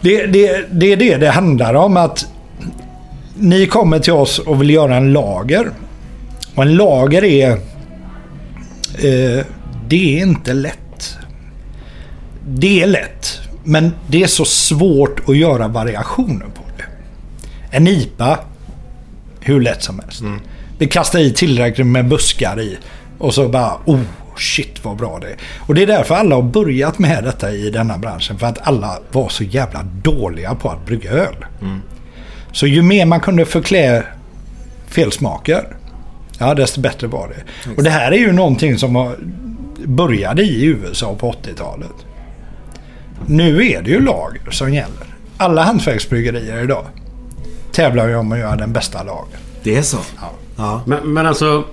det, 0.01 0.25
det, 0.25 0.65
det 0.71 0.91
är 0.91 0.97
det 0.97 1.17
det 1.17 1.29
handlar 1.29 1.73
om 1.73 1.97
att 1.97 2.25
ni 3.39 3.65
kommer 3.65 3.99
till 3.99 4.13
oss 4.13 4.39
och 4.39 4.61
vill 4.61 4.69
göra 4.69 4.95
en 4.95 5.13
lager. 5.13 5.71
Och 6.55 6.63
en 6.63 6.75
lager 6.75 7.23
är... 7.23 7.51
Eh, 7.51 9.45
det 9.87 10.19
är 10.19 10.21
inte 10.21 10.53
lätt. 10.53 11.17
Det 12.47 12.81
är 12.81 12.87
lätt. 12.87 13.39
Men 13.63 13.93
det 14.07 14.23
är 14.23 14.27
så 14.27 14.45
svårt 14.45 15.29
att 15.29 15.37
göra 15.37 15.67
variationer 15.67 16.45
på 16.45 16.61
det. 16.77 16.83
En 17.77 17.87
IPA, 17.87 18.39
hur 19.39 19.61
lätt 19.61 19.83
som 19.83 19.99
helst. 19.99 20.21
Vi 20.77 20.87
kastar 20.87 21.19
i 21.19 21.33
tillräckligt 21.33 21.87
med 21.87 22.07
buskar 22.07 22.59
i. 22.59 22.77
Och 23.17 23.33
så 23.33 23.49
bara, 23.49 23.77
oh 23.85 23.99
shit 24.39 24.85
vad 24.85 24.97
bra 24.97 25.19
det 25.21 25.27
är. 25.27 25.35
Och 25.67 25.75
det 25.75 25.83
är 25.83 25.87
därför 25.87 26.15
alla 26.15 26.35
har 26.35 26.41
börjat 26.41 26.99
med 26.99 27.23
detta 27.23 27.51
i 27.51 27.69
denna 27.69 27.97
branschen. 27.97 28.39
För 28.39 28.47
att 28.47 28.67
alla 28.67 28.99
var 29.11 29.29
så 29.29 29.43
jävla 29.43 29.83
dåliga 29.83 30.55
på 30.55 30.69
att 30.69 30.85
brygga 30.85 31.11
öl. 31.11 31.35
Så 32.51 32.67
ju 32.67 32.81
mer 32.81 33.05
man 33.05 33.19
kunde 33.19 33.45
förklä 33.45 34.03
felsmaker, 34.87 35.63
ja 36.37 36.53
desto 36.53 36.81
bättre 36.81 37.07
var 37.07 37.27
det. 37.27 37.71
Och 37.77 37.83
det 37.83 37.89
här 37.89 38.11
är 38.11 38.17
ju 38.17 38.31
någonting 38.31 38.77
som 38.77 38.95
har, 38.95 39.15
började 39.85 40.41
i 40.43 40.65
USA 40.65 41.15
på 41.15 41.31
80-talet. 41.31 42.05
Nu 43.25 43.71
är 43.71 43.81
det 43.81 43.89
ju 43.89 44.01
lager 44.01 44.51
som 44.51 44.73
gäller. 44.73 45.07
Alla 45.37 45.63
hantverksbryggerier 45.63 46.63
idag 46.63 46.85
tävlar 47.71 48.07
ju 48.07 48.15
om 48.15 48.31
att 48.31 48.39
göra 48.39 48.55
den 48.55 48.73
bästa 48.73 49.03
lagen. 49.03 49.39
Det 49.63 49.77
är 49.77 49.81
så? 49.81 49.97
Ja. 50.57 50.81
Men, 50.85 51.13
men 51.13 51.25
alltså, 51.25 51.63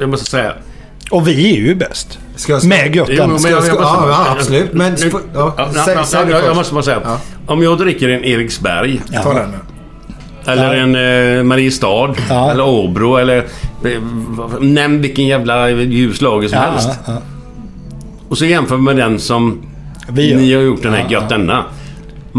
jag 0.00 0.08
måste 0.08 0.30
säga. 0.30 0.52
Och 1.10 1.28
vi 1.28 1.52
är 1.52 1.56
ju 1.56 1.74
bäst. 1.74 2.18
Ska 2.36 2.52
jag- 2.52 2.64
Med 2.64 2.96
Götten. 2.96 3.14
Jo, 3.18 3.38
jag- 3.48 3.66
jag 3.66 3.76
ja, 3.76 4.06
ja, 4.08 4.26
absolut. 4.38 4.72
Men- 4.72 4.92
Nu- 4.92 5.10
ja, 5.34 5.54
ja, 5.58 5.68
säg- 5.84 5.94
ja, 5.94 6.04
säg 6.04 6.26
det 6.26 6.30
jag, 6.46 6.56
måste 6.56 6.74
bara 6.74 6.82
säga. 6.82 7.00
Ja. 7.04 7.18
Om 7.46 7.62
jag 7.62 7.78
dricker 7.78 8.08
en 8.08 8.24
Eriksberg. 8.24 9.00
Ta 9.22 9.34
den 9.34 9.50
nu. 9.50 9.56
Eller 10.52 10.74
en 10.74 10.94
eh, 11.38 11.44
Mariestad. 11.44 12.14
Ja. 12.28 12.50
Eller 12.50 12.64
Åbro. 12.66 13.16
Eller... 13.16 13.36
eh, 13.84 14.02
Nämn 14.60 15.00
vilken 15.02 15.26
jävla 15.26 15.70
ljus 15.70 16.20
lager 16.20 16.48
som 16.48 16.58
Ja, 16.58 16.64
helst. 16.70 16.88
ja, 17.06 17.12
ja. 17.12 17.18
Och 18.28 18.38
så 18.38 18.44
jämför 18.44 18.76
med 18.76 18.96
den 18.96 19.18
som 19.18 19.58
Vi 20.08 20.30
gör. 20.30 20.38
ni 20.38 20.54
har 20.54 20.62
gjort 20.62 20.82
den 20.82 20.92
här 20.94 21.06
gött 21.10 21.28
denna. 21.28 21.64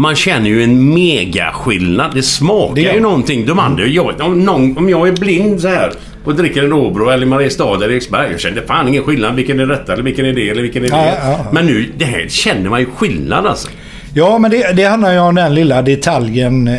Man 0.00 0.16
känner 0.16 0.48
ju 0.48 0.62
en 0.64 0.94
megaskillnad. 0.94 2.10
Det 2.14 2.22
smakar 2.22 2.74
Det 2.74 2.80
ju 2.80 3.00
någonting. 3.00 3.46
De 3.46 3.58
andra, 3.58 3.86
jag, 3.86 4.20
om, 4.20 4.44
någon, 4.44 4.78
om 4.78 4.88
jag 4.88 5.08
är 5.08 5.12
blind 5.12 5.60
så 5.60 5.68
här 5.68 5.92
och 6.24 6.34
dricker 6.34 6.64
en 6.64 6.72
Åbro 6.72 7.10
eller 7.10 7.26
Mariestad 7.26 7.74
eller 7.74 7.90
Eriksberg. 7.90 8.30
Jag 8.30 8.40
känner 8.40 8.62
fan 8.62 8.88
ingen 8.88 9.04
skillnad. 9.04 9.34
Vilken 9.34 9.60
är 9.60 9.66
detta 9.66 9.92
eller 9.92 10.02
vilken 10.02 10.26
är 10.26 10.32
det 10.32 10.50
eller 10.50 10.62
vilken 10.62 10.84
är 10.84 10.88
det? 10.88 10.96
Ja, 10.96 11.06
ja, 11.06 11.30
ja. 11.44 11.46
Men 11.52 11.66
nu, 11.66 11.92
det 11.96 12.04
här 12.04 12.26
känner 12.28 12.70
man 12.70 12.80
ju 12.80 12.86
skillnad 12.86 13.46
alltså. 13.46 13.68
Ja, 14.14 14.38
men 14.38 14.50
det, 14.50 14.72
det 14.76 14.84
handlar 14.84 15.12
ju 15.12 15.18
om 15.18 15.34
den 15.34 15.54
lilla 15.54 15.82
detaljen. 15.82 16.68
Eh, 16.68 16.74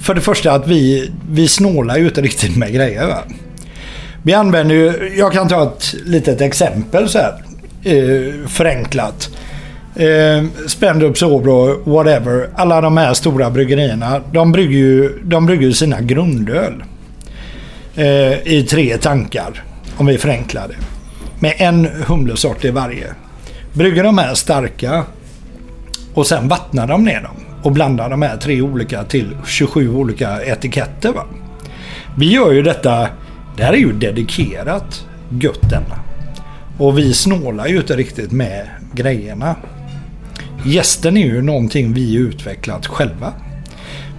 för 0.00 0.14
det 0.14 0.20
första 0.20 0.52
att 0.52 0.68
vi, 0.68 1.10
vi 1.30 1.48
snålar 1.48 1.96
ju 1.96 2.04
inte 2.04 2.20
riktigt 2.20 2.56
med 2.56 2.72
grejer. 2.74 3.06
Va? 3.06 3.18
Vi 4.22 4.34
använder 4.34 4.74
ju, 4.74 5.12
jag 5.16 5.32
kan 5.32 5.48
ta 5.48 5.62
ett 5.62 5.94
litet 6.04 6.40
exempel 6.40 7.08
så 7.08 7.18
här. 7.18 7.34
Eh, 7.84 8.48
förenklat. 8.48 9.30
Eh, 9.98 10.44
Spendrup, 10.66 11.18
Sobro, 11.18 11.82
whatever. 11.84 12.50
Alla 12.54 12.80
de 12.80 12.96
här 12.96 13.14
stora 13.14 13.50
bryggerierna. 13.50 14.20
De 14.32 14.52
brygger 14.52 14.78
ju, 14.78 15.18
de 15.22 15.46
brygger 15.46 15.66
ju 15.66 15.72
sina 15.72 16.00
grundöl. 16.00 16.84
Eh, 17.96 18.46
I 18.46 18.66
tre 18.70 18.96
tankar. 18.98 19.62
Om 19.96 20.06
vi 20.06 20.18
förenklar 20.18 20.68
det. 20.68 20.74
Med 21.40 21.54
en 21.56 21.88
humlesort 22.06 22.64
i 22.64 22.70
varje. 22.70 23.06
Brygger 23.72 24.04
de 24.04 24.18
här 24.18 24.34
starka. 24.34 25.04
Och 26.14 26.26
sen 26.26 26.48
vattnar 26.48 26.86
de 26.86 27.04
ner 27.04 27.20
dem. 27.20 27.36
Och 27.62 27.72
blandar 27.72 28.10
de 28.10 28.22
här 28.22 28.36
tre 28.36 28.62
olika 28.62 29.04
till 29.04 29.36
27 29.46 29.94
olika 29.94 30.42
etiketter. 30.42 31.12
Va? 31.12 31.24
Vi 32.16 32.32
gör 32.32 32.52
ju 32.52 32.62
detta. 32.62 33.08
Det 33.56 33.62
här 33.64 33.72
är 33.72 33.76
ju 33.76 33.92
dedikerat 33.92 35.04
Götten. 35.40 35.82
Och 36.78 36.98
vi 36.98 37.14
snålar 37.14 37.66
ju 37.66 37.76
inte 37.76 37.96
riktigt 37.96 38.32
med 38.32 38.66
grejerna. 38.94 39.56
Gästen 40.64 41.16
är 41.16 41.26
ju 41.26 41.42
någonting 41.42 41.92
vi 41.92 42.14
utvecklat 42.14 42.86
själva. 42.86 43.32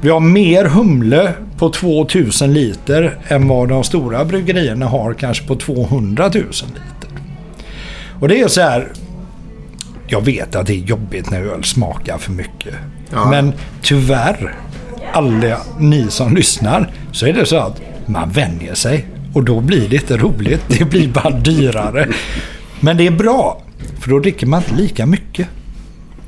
Vi 0.02 0.10
har 0.10 0.20
mer 0.20 0.66
humle 0.66 1.34
på 1.58 1.70
2000 1.70 2.54
liter 2.54 3.18
än 3.28 3.48
vad 3.48 3.70
de 3.70 3.84
stora 3.84 4.26
bryggerierna 4.26 4.86
har 4.86 5.14
kanske 5.14 5.48
på 5.48 5.56
200 5.56 6.24
000 6.34 6.44
liter. 6.44 7.22
Och 8.20 8.28
det 8.28 8.42
är 8.42 8.48
så 8.48 8.62
här. 8.62 8.88
Jag 10.08 10.26
vet 10.26 10.56
att 10.56 10.68
det 10.68 10.74
är 10.74 10.78
jobbigt 10.78 11.32
när 11.32 11.42
öl 11.42 11.64
smakar 11.64 12.18
för 12.18 12.32
mycket. 12.32 12.74
Ja. 13.12 13.30
Men 13.30 13.54
tyvärr, 13.82 14.56
alla 15.14 15.58
ni 15.80 16.06
som 16.10 16.36
lyssnar, 16.36 16.92
så 17.12 17.26
är 17.26 17.34
det 17.34 17.46
så 17.46 17.58
att 17.58 17.82
man 18.06 18.32
vänjer 18.32 18.74
sig. 18.74 19.06
Och 19.34 19.44
då 19.44 19.60
blir 19.62 19.90
det 19.90 19.96
inte 19.96 20.18
roligt. 20.18 20.62
Det 20.68 20.86
blir 20.86 21.08
bara 21.08 21.30
dyrare. 21.30 22.08
Men 22.80 22.98
det 22.98 23.08
är 23.08 23.12
bra. 23.12 23.62
För 24.00 24.10
då 24.10 24.20
dricker 24.20 24.48
man 24.48 24.62
inte 24.64 24.82
lika 24.82 25.06
mycket. 25.06 25.48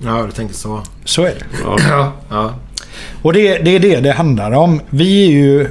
Ja, 0.04 0.24
du 0.26 0.32
tänker 0.32 0.56
så. 0.56 0.82
Så 1.06 1.22
är 1.24 1.36
det. 1.40 1.46
Ja. 1.90 2.14
ja. 2.30 2.54
Och 3.22 3.34
det, 3.34 3.58
det 3.58 3.76
är 3.76 3.80
det 3.80 4.00
det 4.00 4.12
handlar 4.12 4.52
om. 4.52 4.82
Vi 4.90 5.26
är 5.26 5.32
ju 5.32 5.68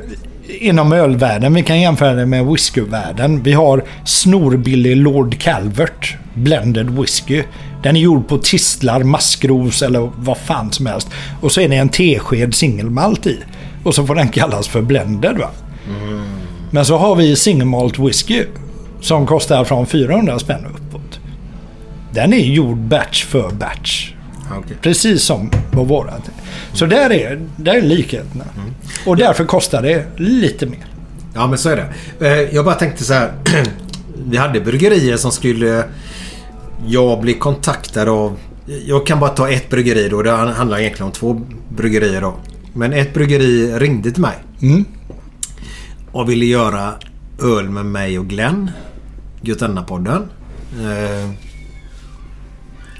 inom 0.60 0.92
ölvärlden, 0.92 1.54
vi 1.54 1.62
kan 1.62 1.80
jämföra 1.80 2.14
det 2.14 2.26
med 2.26 2.46
whiskyvärlden. 2.46 3.42
Vi 3.42 3.52
har 3.52 3.84
snorbillig 4.04 4.96
Lord 4.96 5.38
Calvert 5.38 6.16
Blended 6.34 6.90
Whisky. 6.90 7.42
Den 7.82 7.96
är 7.96 8.00
gjord 8.00 8.28
på 8.28 8.38
tistlar, 8.38 9.02
maskros 9.02 9.82
eller 9.82 10.10
vad 10.16 10.38
fan 10.38 10.72
som 10.72 10.86
helst. 10.86 11.10
Och 11.40 11.52
så 11.52 11.60
är 11.60 11.68
det 11.68 11.76
en 11.76 11.88
tesked 11.88 12.54
singelmalt 12.54 13.26
i. 13.26 13.38
Och 13.84 13.94
så 13.94 14.06
får 14.06 14.14
den 14.14 14.28
kallas 14.28 14.68
för 14.68 14.82
blended 14.82 15.38
va. 15.38 15.50
Men 16.70 16.84
så 16.84 16.96
har 16.96 17.14
vi 17.14 17.36
single 17.36 17.64
malt 17.64 17.98
whisky. 17.98 18.44
Som 19.00 19.26
kostar 19.26 19.64
från 19.64 19.86
400 19.86 20.38
spänn 20.38 20.66
uppåt. 20.66 21.20
Den 22.12 22.32
är 22.32 22.38
gjord 22.38 22.76
batch 22.76 23.24
för 23.24 23.50
batch. 23.50 24.12
Okej. 24.58 24.76
Precis 24.82 25.22
som 25.22 25.50
på 25.70 25.84
vårat. 25.84 26.30
Så 26.72 26.86
där 26.86 27.12
är, 27.12 27.40
där 27.56 27.74
är 27.74 27.82
likheterna. 27.82 28.44
Och 29.06 29.16
därför 29.16 29.44
kostar 29.44 29.82
det 29.82 30.06
lite 30.16 30.66
mer. 30.66 30.86
Ja, 31.34 31.46
men 31.46 31.58
så 31.58 31.68
är 31.68 31.76
det. 32.18 32.26
Eh, 32.28 32.54
Jag 32.54 32.64
bara 32.64 32.74
tänkte 32.74 33.04
så 33.04 33.12
här. 33.14 33.32
Vi 34.26 34.36
hade 34.36 34.60
bryggerier 34.60 35.16
som 35.16 35.32
skulle 35.32 35.84
jag 36.86 37.20
bli 37.20 37.34
kontaktad 37.34 38.08
av. 38.08 38.36
Jag 38.86 39.06
kan 39.06 39.20
bara 39.20 39.30
ta 39.30 39.50
ett 39.50 39.70
bryggeri 39.70 40.08
då. 40.08 40.22
Det 40.22 40.30
handlar 40.30 40.78
egentligen 40.78 41.06
om 41.06 41.12
två 41.12 41.40
bryggerier 41.76 42.20
då. 42.20 42.34
Men 42.74 42.92
ett 42.92 43.14
bryggeri 43.14 43.72
ringde 43.78 44.10
till 44.10 44.22
mig. 44.22 44.34
Mm. 44.62 44.84
Och 46.12 46.30
ville 46.30 46.44
göra 46.46 46.92
öl 47.42 47.68
med 47.70 47.86
mig 47.86 48.18
och 48.18 48.26
Glenn. 48.28 48.70
Götenna-podden. 49.40 50.22
Eh, 50.80 51.30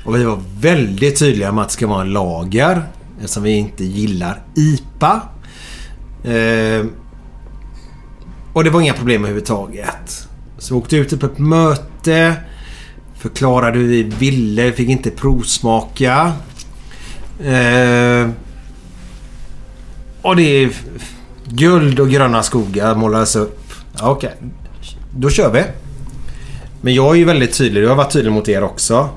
och 0.04 0.14
vi 0.16 0.24
var 0.24 0.42
väldigt 0.60 1.18
tydliga 1.18 1.52
med 1.52 1.62
att 1.62 1.68
det 1.68 1.72
ska 1.72 1.86
vara 1.86 2.00
en 2.00 2.12
lager. 2.12 2.82
Eftersom 3.18 3.42
vi 3.42 3.50
inte 3.50 3.84
gillar 3.84 4.42
IPA. 4.54 5.22
Eh, 6.24 6.86
och 8.52 8.64
det 8.64 8.70
var 8.70 8.80
inga 8.80 8.92
problem 8.92 9.22
överhuvudtaget. 9.22 10.28
Så 10.58 10.74
vi 10.74 10.80
åkte 10.80 10.96
ut 10.96 11.20
på 11.20 11.26
ett 11.26 11.38
möte. 11.38 12.34
Förklarade 13.18 13.78
hur 13.78 13.88
vi 13.88 14.02
ville. 14.02 14.72
Fick 14.72 14.88
inte 14.88 15.10
provsmaka. 15.10 16.32
Eh, 17.44 18.30
och 20.22 20.36
det 20.36 20.42
är 20.42 20.70
guld 21.44 22.00
och 22.00 22.10
gröna 22.10 22.42
skogar 22.42 22.94
målades 22.94 23.36
upp. 23.36 23.72
Ja, 23.98 24.10
Okej, 24.10 24.34
då 25.16 25.30
kör 25.30 25.52
vi. 25.52 25.64
Men 26.80 26.94
jag 26.94 27.14
är 27.14 27.18
ju 27.18 27.24
väldigt 27.24 27.54
tydlig. 27.54 27.82
Jag 27.82 27.88
har 27.88 27.96
varit 27.96 28.12
tydlig 28.12 28.32
mot 28.32 28.48
er 28.48 28.62
också. 28.62 29.08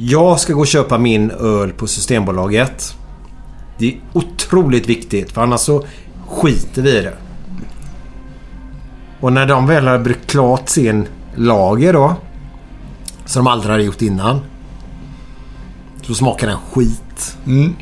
Jag 0.00 0.40
ska 0.40 0.52
gå 0.52 0.60
och 0.60 0.66
köpa 0.66 0.98
min 0.98 1.30
öl 1.30 1.72
på 1.72 1.86
Systembolaget. 1.86 2.94
Det 3.78 3.86
är 3.88 4.00
otroligt 4.12 4.86
viktigt 4.88 5.32
för 5.32 5.42
annars 5.42 5.60
så 5.60 5.84
skiter 6.28 6.82
vi 6.82 6.98
i 6.98 7.00
det. 7.00 7.12
Och 9.20 9.32
när 9.32 9.46
de 9.46 9.66
väl 9.66 9.86
har 9.86 9.98
bryggt 9.98 10.30
klart 10.30 10.68
sin 10.68 11.06
lager 11.34 11.92
då. 11.92 12.14
Som 13.26 13.44
de 13.44 13.50
aldrig 13.50 13.70
hade 13.70 13.84
gjort 13.84 14.02
innan. 14.02 14.40
Så 16.02 16.14
smakar 16.14 16.46
den 16.46 16.56
skit. 16.72 17.36
Mm. 17.46 17.76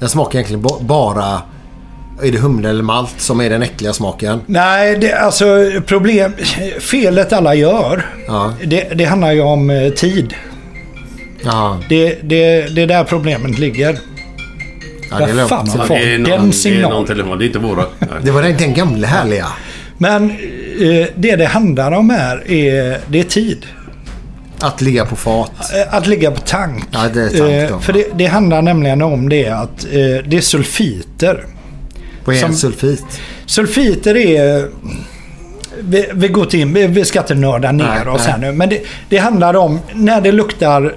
Den 0.00 0.08
smakar 0.08 0.38
egentligen 0.38 0.62
ba- 0.62 0.80
bara... 0.80 1.42
Är 2.22 2.32
det 2.32 2.38
humle 2.38 2.68
eller 2.70 2.82
malt 2.82 3.14
som 3.20 3.40
är 3.40 3.50
den 3.50 3.62
äckliga 3.62 3.92
smaken? 3.92 4.40
Nej, 4.46 4.98
det, 4.98 5.12
alltså 5.12 5.44
problem... 5.86 6.32
Felet 6.80 7.32
alla 7.32 7.54
gör. 7.54 8.06
Ja. 8.26 8.52
Det, 8.64 8.98
det 8.98 9.04
handlar 9.04 9.32
ju 9.32 9.40
om 9.40 9.70
eh, 9.70 9.90
tid. 9.92 10.34
Ja, 11.46 11.80
Det, 11.88 12.18
det, 12.22 12.74
det 12.74 12.82
är 12.82 12.86
där 12.86 13.04
problemet 13.04 13.58
ligger. 13.58 13.98
ja 15.10 15.16
det 15.18 15.24
är 15.24 15.26
Vad 15.26 15.36
lugnt. 15.36 15.48
fan 15.48 15.68
har 15.68 15.78
fått 15.78 15.88
det 15.88 16.02
är 16.02 16.10
den 16.12 16.22
någon, 16.22 16.30
det 16.30 16.34
är 16.34 16.38
någon 16.38 16.52
signalen? 16.52 17.06
telefon. 17.06 17.38
Det 17.38 17.44
är 17.44 17.46
inte 17.46 17.58
våra. 17.58 17.84
Det 18.22 18.30
var 18.30 18.42
den, 18.42 18.56
den 18.56 18.74
gamla 18.74 19.06
härliga. 19.06 19.46
Men 19.98 20.30
eh, 20.30 21.06
det 21.16 21.36
det 21.36 21.44
handlar 21.46 21.92
om 21.92 22.10
här 22.10 22.50
är, 22.50 22.98
det 23.08 23.18
är 23.20 23.24
tid. 23.24 23.66
Att 24.60 24.80
ligga 24.80 25.04
på 25.06 25.16
fat. 25.16 25.50
Eh, 25.74 25.94
Att 25.94 26.06
ligga 26.06 26.30
på 26.30 26.40
tank. 26.40 26.84
Ja, 26.90 27.08
det 27.14 27.20
är 27.22 27.28
tank 27.28 27.38
då. 27.70 27.74
Eh, 27.76 27.80
För 27.80 27.92
det, 27.92 28.04
det 28.14 28.26
handlar 28.26 28.62
nämligen 28.62 29.02
om 29.02 29.28
det 29.28 29.46
att 29.48 29.84
eh, 29.84 29.90
det 30.26 30.36
är 30.36 30.40
sulfiter. 30.40 31.44
På 32.24 32.32
en 32.32 32.40
Som- 32.40 32.54
sulfit. 32.54 33.04
Sulfiter 33.46 34.16
är... 34.16 34.68
Vi, 35.80 36.06
vi 36.14 36.28
går 36.28 36.44
till, 36.44 36.66
vi, 36.66 36.86
vi 36.86 37.04
ska 37.04 37.18
inte 37.20 37.34
nörda 37.34 37.72
ner 37.72 37.84
Nej, 38.04 38.08
oss 38.08 38.22
nej. 38.24 38.30
här 38.32 38.38
nu. 38.38 38.52
Men 38.52 38.68
det, 38.68 38.80
det 39.08 39.16
handlar 39.16 39.56
om 39.56 39.80
när 39.94 40.20
det 40.20 40.32
luktar... 40.32 40.94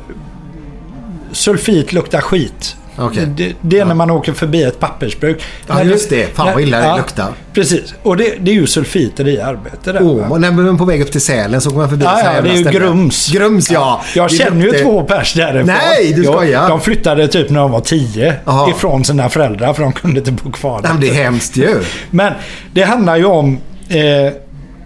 Sulfit 1.31 1.93
luktar 1.93 2.21
skit. 2.21 2.75
Okej. 3.01 3.25
Det, 3.37 3.53
det 3.61 3.79
är 3.79 3.85
när 3.85 3.93
man 3.95 4.11
åker 4.11 4.33
förbi 4.33 4.63
ett 4.63 4.79
pappersbruk. 4.79 5.41
Ja, 5.67 5.73
När 5.75 5.83
just 5.83 6.09
det. 6.09 6.35
Fan, 6.35 6.53
vad 6.53 6.61
illa 6.63 6.91
det 6.91 6.97
luktar. 6.97 7.27
Precis. 7.53 7.93
Och 8.03 8.17
det, 8.17 8.33
det 8.39 8.51
är 8.51 8.55
ju 8.55 8.67
sulfiter 8.67 9.27
i 9.27 9.41
arbetet 9.41 9.83
där. 9.83 9.99
Va? 10.29 10.37
när 10.37 10.51
man 10.51 10.67
är 10.67 10.73
på 10.77 10.85
väg 10.85 11.01
upp 11.01 11.11
till 11.11 11.21
Sälen 11.21 11.61
så 11.61 11.69
går 11.69 11.77
man 11.77 11.89
förbi 11.89 12.05
Ja, 12.05 12.21
ja, 12.35 12.41
det 12.41 12.49
är 12.49 12.53
ju 12.53 12.61
ställe. 12.63 12.79
Grums. 12.79 13.31
Grums, 13.31 13.71
ja. 13.71 14.01
Jag 14.15 14.29
Det 14.29 14.35
känner 14.35 14.61
ju 14.65 14.71
luktar- 14.71 14.83
två 14.83 15.03
pers 15.03 15.33
därifrån. 15.33 15.65
Nej, 15.65 16.13
du 16.13 16.23
Jag- 16.23 16.33
skojar. 16.33 16.69
De 16.69 16.81
flyttade 16.81 17.27
typ 17.27 17.49
när 17.49 17.59
de 17.59 17.71
var 17.71 17.79
tio 17.81 18.35
Jaha. 18.45 18.69
ifrån 18.69 19.05
sina 19.05 19.29
föräldrar 19.29 19.73
för 19.73 19.83
de 19.83 19.91
kunde 19.93 20.19
inte 20.19 20.31
bo 20.31 20.51
kvar 20.51 20.79
Nej, 20.83 20.91
men 20.91 21.01
det 21.01 21.09
är 21.09 21.13
hemskt 21.23 21.57
ju. 21.57 21.75
Men 22.11 22.33
det 22.73 22.83
handlar 22.83 23.17
ju 23.17 23.25
om 23.25 23.57
eh, 23.89 24.33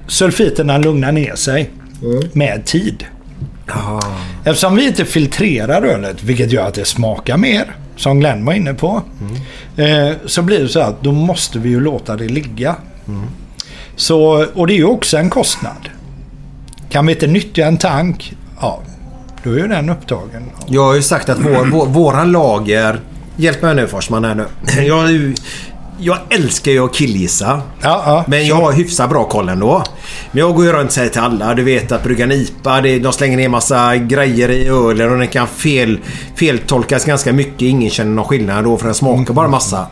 sulfiterna 0.08 0.78
lugnar 0.78 1.12
ner 1.12 1.36
sig 1.36 1.70
med 2.34 2.66
tid. 2.66 3.06
Eftersom 4.44 4.76
vi 4.76 4.88
inte 4.88 5.06
filtrerar 5.06 5.82
ölet, 5.82 6.24
vilket 6.24 6.52
gör 6.52 6.68
att 6.68 6.74
det 6.74 6.86
smakar 6.86 7.38
mer, 7.38 7.76
som 7.96 8.20
Glenn 8.20 8.46
var 8.46 8.54
inne 8.54 8.74
på, 8.74 9.02
eh, 9.78 10.10
så 10.26 10.42
blir 10.42 10.60
det 10.60 10.70
så 10.70 10.80
att 10.80 11.04
då 11.04 11.12
måste 11.12 11.60
vi 11.60 11.70
ju 11.70 11.80
låta 11.80 12.16
det 12.16 12.28
ligga. 12.28 12.76
Så, 13.96 14.46
och 14.54 14.68
det 14.68 14.74
är 14.74 14.78
ju 14.78 14.86
också 14.86 15.18
en 15.18 15.30
kostnad. 15.30 15.90
Kan 16.90 17.06
vi 17.06 17.14
inte 17.14 17.28
nyttja 17.28 17.66
en 17.66 17.78
tank, 17.78 18.34
ja, 18.62 18.82
då 19.44 19.52
är 19.52 19.58
ju 19.58 19.68
den 19.68 19.90
upptagen. 19.90 20.44
Jag 20.68 20.84
har 20.84 20.96
ju 20.96 21.02
sagt 21.02 21.30
att 21.30 21.40
vår, 21.40 21.66
vår, 21.72 21.86
våran 21.86 22.32
lager... 22.32 23.00
Hjälp 23.36 23.62
mig 23.62 23.76
nu 23.76 23.88
Forsman 23.88 24.24
här 24.24 24.36
nu. 24.36 24.46
Jag, 24.88 25.34
jag 26.00 26.18
älskar 26.30 26.72
ju 26.72 26.86
att 26.86 26.94
killgissa. 26.94 27.62
Ja, 27.82 28.04
ja. 28.06 28.24
Men 28.28 28.48
jag 28.48 28.56
har 28.56 28.72
hyfsat 28.74 29.10
bra 29.10 29.24
koll 29.24 29.50
ändå. 29.50 29.84
Men 30.32 30.40
jag 30.40 30.56
går 30.56 30.66
ju 30.66 30.72
runt 30.72 30.88
och 30.88 30.94
säger 30.94 31.10
till 31.10 31.22
alla. 31.22 31.54
Du 31.54 31.64
vet 31.64 31.92
att 31.92 32.04
brygga 32.04 32.24
en 32.24 32.32
IPA. 32.32 32.82
Det, 32.82 33.00
de 33.00 33.14
slänger 33.14 33.38
ner 33.38 33.50
massa 33.50 33.96
grejer 33.96 34.50
i 34.50 34.68
ölen 34.68 35.12
och 35.12 35.18
den 35.18 35.28
kan 35.28 35.48
fel, 35.48 36.00
feltolkas 36.36 37.06
ganska 37.06 37.34
mycket. 37.34 37.62
Ingen 37.62 37.90
känner 37.90 38.12
någon 38.12 38.26
skillnad 38.26 38.64
då 38.64 38.78
för 38.78 38.86
den 38.86 38.96
smakar 38.96 39.34
bara 39.34 39.48
massa. 39.48 39.88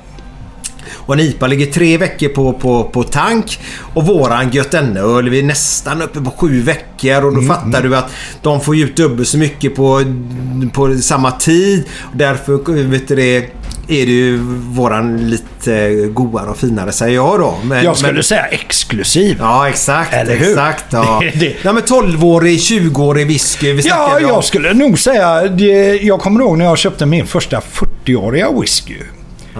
Och 1.06 1.14
en 1.14 1.20
IPA 1.20 1.48
ligger 1.48 1.66
tre 1.66 1.98
veckor 1.98 2.28
på, 2.28 2.54
på, 2.54 2.84
på 2.84 3.04
tank. 3.04 3.60
Och 3.94 4.06
våran 4.06 4.50
Götene-öl 4.50 5.30
vi 5.30 5.40
är 5.40 5.44
nästan 5.44 6.02
uppe 6.02 6.22
på 6.22 6.32
sju 6.32 6.62
veckor. 6.62 7.26
Och 7.26 7.36
då 7.36 7.42
fattar 7.42 7.84
du 7.84 7.96
att 7.96 8.12
de 8.42 8.62
får 8.62 8.78
ut 8.78 8.96
dubbelt 8.96 9.28
så 9.28 9.38
mycket 9.38 9.76
på, 9.76 10.04
på 10.74 10.98
samma 10.98 11.32
tid. 11.32 11.84
Och 12.00 12.18
därför 12.18 12.84
vet 12.84 13.08
du 13.08 13.16
det, 13.16 13.61
är 13.92 14.06
det 14.06 14.12
ju 14.12 14.38
våran 14.70 15.30
lite 15.30 15.90
godare 16.14 16.50
och 16.50 16.58
finare 16.58 16.92
säger 16.92 17.16
jag 17.16 17.40
då. 17.40 17.56
Men, 17.64 17.84
Jag 17.86 17.98
skulle 17.98 18.14
men, 18.14 18.24
säga 18.24 18.46
exklusiv. 18.46 19.38
Ja, 19.40 19.70
exakt. 19.70 20.14
Eller 20.14 20.36
hur? 20.36 20.50
Exakt. 20.50 20.86
Ja. 20.90 21.20
Det- 21.34 21.40
det- 21.40 21.56
Nej, 21.64 21.74
men 21.74 21.84
12-årig, 21.84 22.60
20-årig 22.60 23.28
whisky. 23.28 23.74
Vi 23.74 23.82
Ja, 23.88 24.16
vi 24.20 24.26
om. 24.26 24.32
jag 24.32 24.44
skulle 24.44 24.74
nog 24.74 25.00
säga... 25.00 25.42
Det, 25.48 25.96
jag 26.04 26.20
kommer 26.20 26.42
ihåg 26.42 26.58
när 26.58 26.66
jag 26.66 26.78
köpte 26.78 27.06
min 27.06 27.28
första 27.28 27.60
40-åriga 28.06 28.60
whisky. 28.62 28.96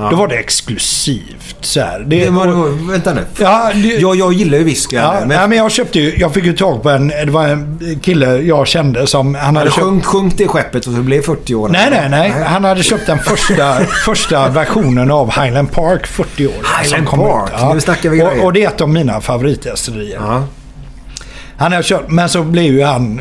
Då 0.10 0.16
var 0.16 0.28
det 0.28 0.36
exklusivt. 0.36 1.56
Så 1.62 1.80
här. 1.82 2.00
Det, 2.08 2.24
Det 2.26 2.30
var, 2.32 2.48
det 2.48 2.54
var, 2.54 2.92
vänta 2.92 3.14
nu. 3.14 3.22
Ja, 3.40 3.72
det- 3.74 3.80
jag, 3.88 4.16
jag 4.16 4.34
gillar 4.34 4.58
ju 4.58 4.64
whisky. 4.64 4.96
Ja, 4.96 5.16
men, 5.20 5.28
men, 5.28 5.50
men 5.50 5.58
jag 5.58 5.72
köpte 5.72 6.00
ju, 6.00 6.16
jag 6.18 6.34
fick 6.34 6.46
ju 6.46 6.54
tag 6.54 6.84
på 6.84 6.90
en, 6.90 7.08
det 7.08 7.32
var 7.32 7.48
en 7.48 8.00
kille 8.04 8.38
jag 8.38 8.68
kände 8.68 9.08
som, 9.08 9.36
han 9.36 9.56
hade 9.56 9.70
köpt... 9.72 9.82
sjönk, 9.84 10.06
sjönk 10.06 10.38
det 10.38 10.48
skeppet 10.48 10.88
och 10.88 10.94
så 10.94 11.00
blev 11.02 11.22
40 11.22 11.56
år. 11.56 11.70
Nej, 11.70 11.88
nej, 11.92 12.10
nej. 12.10 12.44
Han 12.46 12.64
hade 12.64 12.84
köpt 12.84 13.08
den 13.08 13.20
första, 13.20 13.80
första 14.06 14.50
versionen 14.50 15.12
av 15.12 15.32
Highland 15.42 15.72
Park 15.72 16.08
40 16.08 16.48
år. 16.48 16.54
Highland 16.84 17.08
Park, 17.10 17.74
nu 17.74 17.82
snackar 17.82 18.10
vi 18.10 18.18
grejer. 18.18 18.40
och, 18.40 18.46
och 18.46 18.54
det 18.54 18.64
är 18.64 18.68
ett 18.68 18.82
av 18.82 18.90
mina 18.90 19.22
favoritdestillerier. 19.22 20.20
Han 21.62 21.72
hade 21.72 21.84
köpt, 21.84 22.10
men 22.12 22.30
så 22.30 22.44
blev 22.44 22.64
ju 22.74 22.84
han 22.84 23.20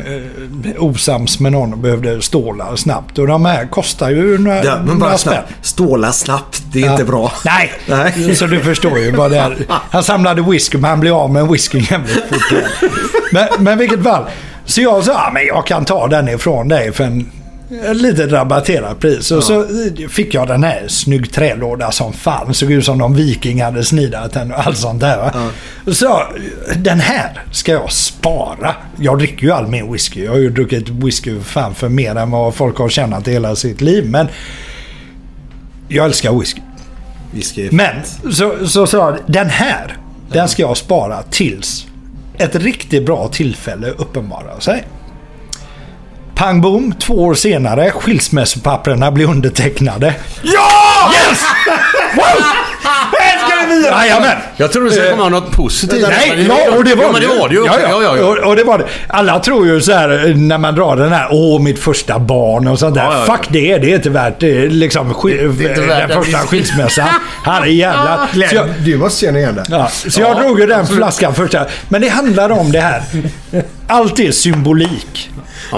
eh, 0.65 0.83
osams 0.83 1.39
med 1.39 1.51
någon 1.51 1.73
och 1.73 1.79
behövde 1.79 2.21
stålar 2.21 2.75
snabbt. 2.75 3.17
Och 3.17 3.27
de 3.27 3.45
här 3.45 3.65
kostar 3.67 4.09
ju 4.09 4.37
några, 4.37 4.63
Ja, 4.63 4.75
men 4.77 4.85
några 4.85 4.99
bara 4.99 5.17
spänn. 5.17 5.33
snabbt. 5.33 5.53
Ståla 5.61 6.11
snabbt. 6.11 6.61
Det 6.73 6.81
är 6.81 6.85
Ja. 6.85 6.91
inte 6.91 7.03
bra. 7.05 7.31
Nej, 7.45 7.71
Nej. 7.87 8.35
så 8.35 8.45
du 8.47 8.59
förstår 8.59 8.99
ju 8.99 9.11
vad 9.11 9.31
det 9.31 9.37
är. 9.37 9.57
Han 9.91 10.03
samlade 10.03 10.41
whisky 10.41 10.77
men 10.77 10.89
han 10.89 10.99
blev 10.99 11.13
av 11.13 11.31
med 11.31 11.47
whiskyn 11.47 11.81
jävligt 11.91 12.23
fort. 12.29 12.59
Men, 13.31 13.47
men 13.59 13.77
vilket 13.77 14.03
fall. 14.03 14.23
Så 14.65 14.81
jag 14.81 15.03
sa, 15.03 15.11
"Ja, 15.11 15.29
men 15.33 15.45
jag 15.45 15.67
kan 15.67 15.85
ta 15.85 16.07
den 16.07 16.29
ifrån 16.29 16.67
dig 16.67 16.91
för 16.91 17.03
en 17.03 17.31
lite 17.93 18.27
rabatterat 18.27 18.99
pris. 18.99 19.31
Och 19.31 19.43
så 19.43 19.65
fick 20.09 20.33
jag 20.33 20.47
den 20.47 20.63
här 20.63 20.87
snygg 20.87 21.31
trälåda 21.31 21.91
som 21.91 22.13
fan. 22.13 22.53
Såg 22.53 22.71
ut 22.71 22.85
som 22.85 22.97
någon 22.97 23.15
viking 23.15 23.61
hade 23.61 23.83
snidat 23.83 24.33
den 24.33 24.51
och 24.51 24.67
allt 24.67 24.77
sånt 24.77 25.01
där. 25.01 25.17
Va? 25.17 25.49
Och 25.85 25.95
så, 25.95 26.21
den 26.75 26.99
här 26.99 27.43
ska 27.51 27.71
jag 27.71 27.91
spara. 27.91 28.75
Jag 28.99 29.17
dricker 29.17 29.43
ju 29.43 29.51
all 29.51 29.67
min 29.67 29.91
whisky. 29.91 30.23
Jag 30.23 30.31
har 30.31 30.37
ju 30.37 30.49
druckit 30.49 30.89
whisky 30.89 31.39
fan 31.39 31.75
för 31.75 31.89
mer 31.89 32.15
än 32.15 32.31
vad 32.31 32.55
folk 32.55 32.77
har 32.77 32.89
tjänat 32.89 33.27
i 33.27 33.31
hela 33.31 33.55
sitt 33.55 33.81
liv. 33.81 34.09
Men 34.09 34.27
jag 35.87 36.05
älskar 36.05 36.39
whisky. 36.39 36.61
Whisky. 37.31 37.69
Men 37.71 37.95
så, 38.31 38.67
så 38.67 38.87
sa 38.87 38.97
jag, 38.97 39.17
den 39.27 39.49
här, 39.49 39.97
den 40.31 40.47
ska 40.47 40.61
jag 40.61 40.77
spara 40.77 41.23
tills 41.23 41.85
ett 42.37 42.55
riktigt 42.55 43.05
bra 43.05 43.27
tillfälle 43.27 43.87
uppenbarar 43.89 44.59
sig. 44.59 44.83
Pang 46.41 46.61
bom, 46.61 46.93
två 46.99 47.23
år 47.23 47.33
senare, 47.33 47.91
skilsmässopapperna 47.91 49.11
blir 49.11 49.29
undertecknade. 49.29 50.15
Ja! 50.41 51.11
Yes! 51.13 51.43
Vi! 53.71 53.85
Jajamän! 53.85 54.37
Jag 54.57 54.71
trodde 54.71 54.87
det 54.87 54.91
skulle 54.93 55.09
komma 55.11 55.29
något 55.29 55.51
positivt. 55.51 56.07
Nej, 56.09 56.45
ja, 56.47 56.77
och 56.77 56.83
det 56.83 56.95
var 56.95 57.03
ja, 57.03 57.11
men 57.11 57.21
det 57.21 57.27
var 57.27 57.49
det 57.49 57.55
ju. 57.55 57.65
Ja, 57.65 57.79
ja. 57.81 57.87
Ja, 57.89 58.03
ja, 58.03 58.17
ja. 58.17 58.25
Och, 58.25 58.37
och 58.49 58.55
det 58.55 58.63
var 58.63 58.77
det. 58.77 58.85
Alla 59.07 59.39
tror 59.39 59.67
ju 59.67 59.81
så 59.81 59.91
här 59.91 60.33
när 60.37 60.57
man 60.57 60.75
drar 60.75 60.95
den 60.95 61.11
här 61.11 61.27
Åh, 61.31 61.61
mitt 61.61 61.79
första 61.79 62.19
barn 62.19 62.67
och 62.67 62.79
sånt 62.79 62.95
där. 62.95 63.03
Ja, 63.03 63.13
ja, 63.13 63.25
ja. 63.27 63.35
Fuck 63.37 63.47
det, 63.49 63.77
det 63.77 63.91
är 63.91 63.95
inte 63.95 64.09
värt 64.09 64.39
det. 64.39 64.67
Liksom, 64.67 65.13
sk- 65.13 65.51
det 65.57 65.65
är 65.65 65.69
inte 65.69 65.81
värt 65.81 65.99
den 66.09 66.19
det. 66.19 66.25
första 66.25 66.37
skilsmässan. 66.37 67.07
Herre 67.45 67.71
jävlar. 67.71 68.27
Så 68.49 68.55
jag, 68.55 68.67
du 68.85 68.97
måste 68.97 69.25
känna 69.25 69.39
igen 69.39 69.55
det. 69.55 69.63
Ja, 69.69 69.87
så 70.07 70.21
jag 70.21 70.37
drog 70.37 70.59
ju 70.59 70.65
den 70.67 70.87
flaskan 70.87 71.35
första. 71.35 71.65
Men 71.89 72.01
det 72.01 72.09
handlar 72.09 72.49
om 72.49 72.71
det 72.71 72.79
här. 72.79 73.01
Allt 73.87 74.19
är 74.19 74.31
symbolik. 74.31 75.29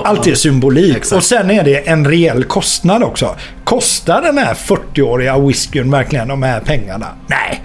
Allt 0.03 0.27
är 0.27 0.35
symbolik. 0.35 0.95
Exakt. 0.97 1.17
Och 1.17 1.23
sen 1.23 1.51
är 1.51 1.63
det 1.63 1.87
en 1.89 2.07
reell 2.07 2.43
kostnad 2.43 3.03
också. 3.03 3.35
Kostar 3.63 4.21
den 4.21 4.37
här 4.37 4.53
40-åriga 4.53 5.37
whiskyn 5.47 5.91
verkligen 5.91 6.27
de 6.27 6.43
här 6.43 6.59
pengarna? 6.59 7.07
Nej. 7.27 7.63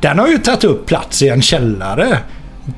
Den 0.00 0.18
har 0.18 0.28
ju 0.28 0.38
tagit 0.38 0.64
upp 0.64 0.86
plats 0.86 1.22
i 1.22 1.28
en 1.28 1.42
källare. 1.42 2.18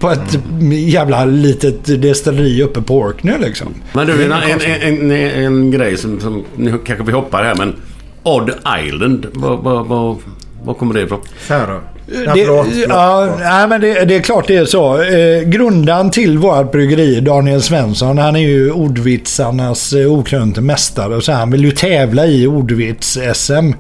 På 0.01 0.11
ett 0.11 0.39
jävla 0.71 1.25
litet 1.25 2.03
destilleri 2.03 2.63
uppe 2.63 2.83
på 2.83 2.99
Orkney 2.99 3.39
liksom. 3.39 3.75
Men 3.93 4.07
du, 4.07 4.25
en, 4.25 4.33
en, 4.33 4.61
en, 4.61 5.11
en, 5.11 5.45
en 5.45 5.71
grej 5.71 5.97
som, 5.97 6.21
som... 6.21 6.45
Nu 6.57 6.79
kanske 6.87 7.05
vi 7.05 7.13
hoppar 7.13 7.45
här 7.45 7.55
men... 7.55 7.75
Odd 8.23 8.51
Island. 8.87 9.27
Vad, 9.33 9.59
vad, 9.59 9.87
vad, 9.87 10.17
vad 10.63 10.79
kommer 10.79 10.95
det 10.95 11.01
ifrån? 11.01 11.21
Då. 11.49 11.55
Ja, 11.55 12.35
Det, 12.35 12.45
förlåt, 12.45 12.67
förlåt, 12.67 12.89
ja, 12.89 13.37
nej, 13.41 13.69
men 13.69 13.81
det, 13.81 14.05
det 14.05 14.17
är 14.17 14.21
klart 14.21 14.47
det 14.49 14.57
är 14.57 14.65
så. 14.65 15.03
Eh, 15.03 15.43
grundaren 15.43 16.11
till 16.11 16.39
vårt 16.39 16.73
bryggeri, 16.73 17.21
Daniel 17.21 17.63
Svensson, 17.63 18.19
han 18.19 18.37
är 18.37 18.41
ju 18.41 18.71
ordvitsarnas 18.73 19.93
eh, 19.93 20.13
okrönte 20.13 20.61
mästare. 20.61 21.21
Så 21.21 21.33
han 21.33 21.51
vill 21.51 21.65
ju 21.65 21.71
tävla 21.71 22.27
i 22.27 22.47
ordvits-SM. 22.47 23.75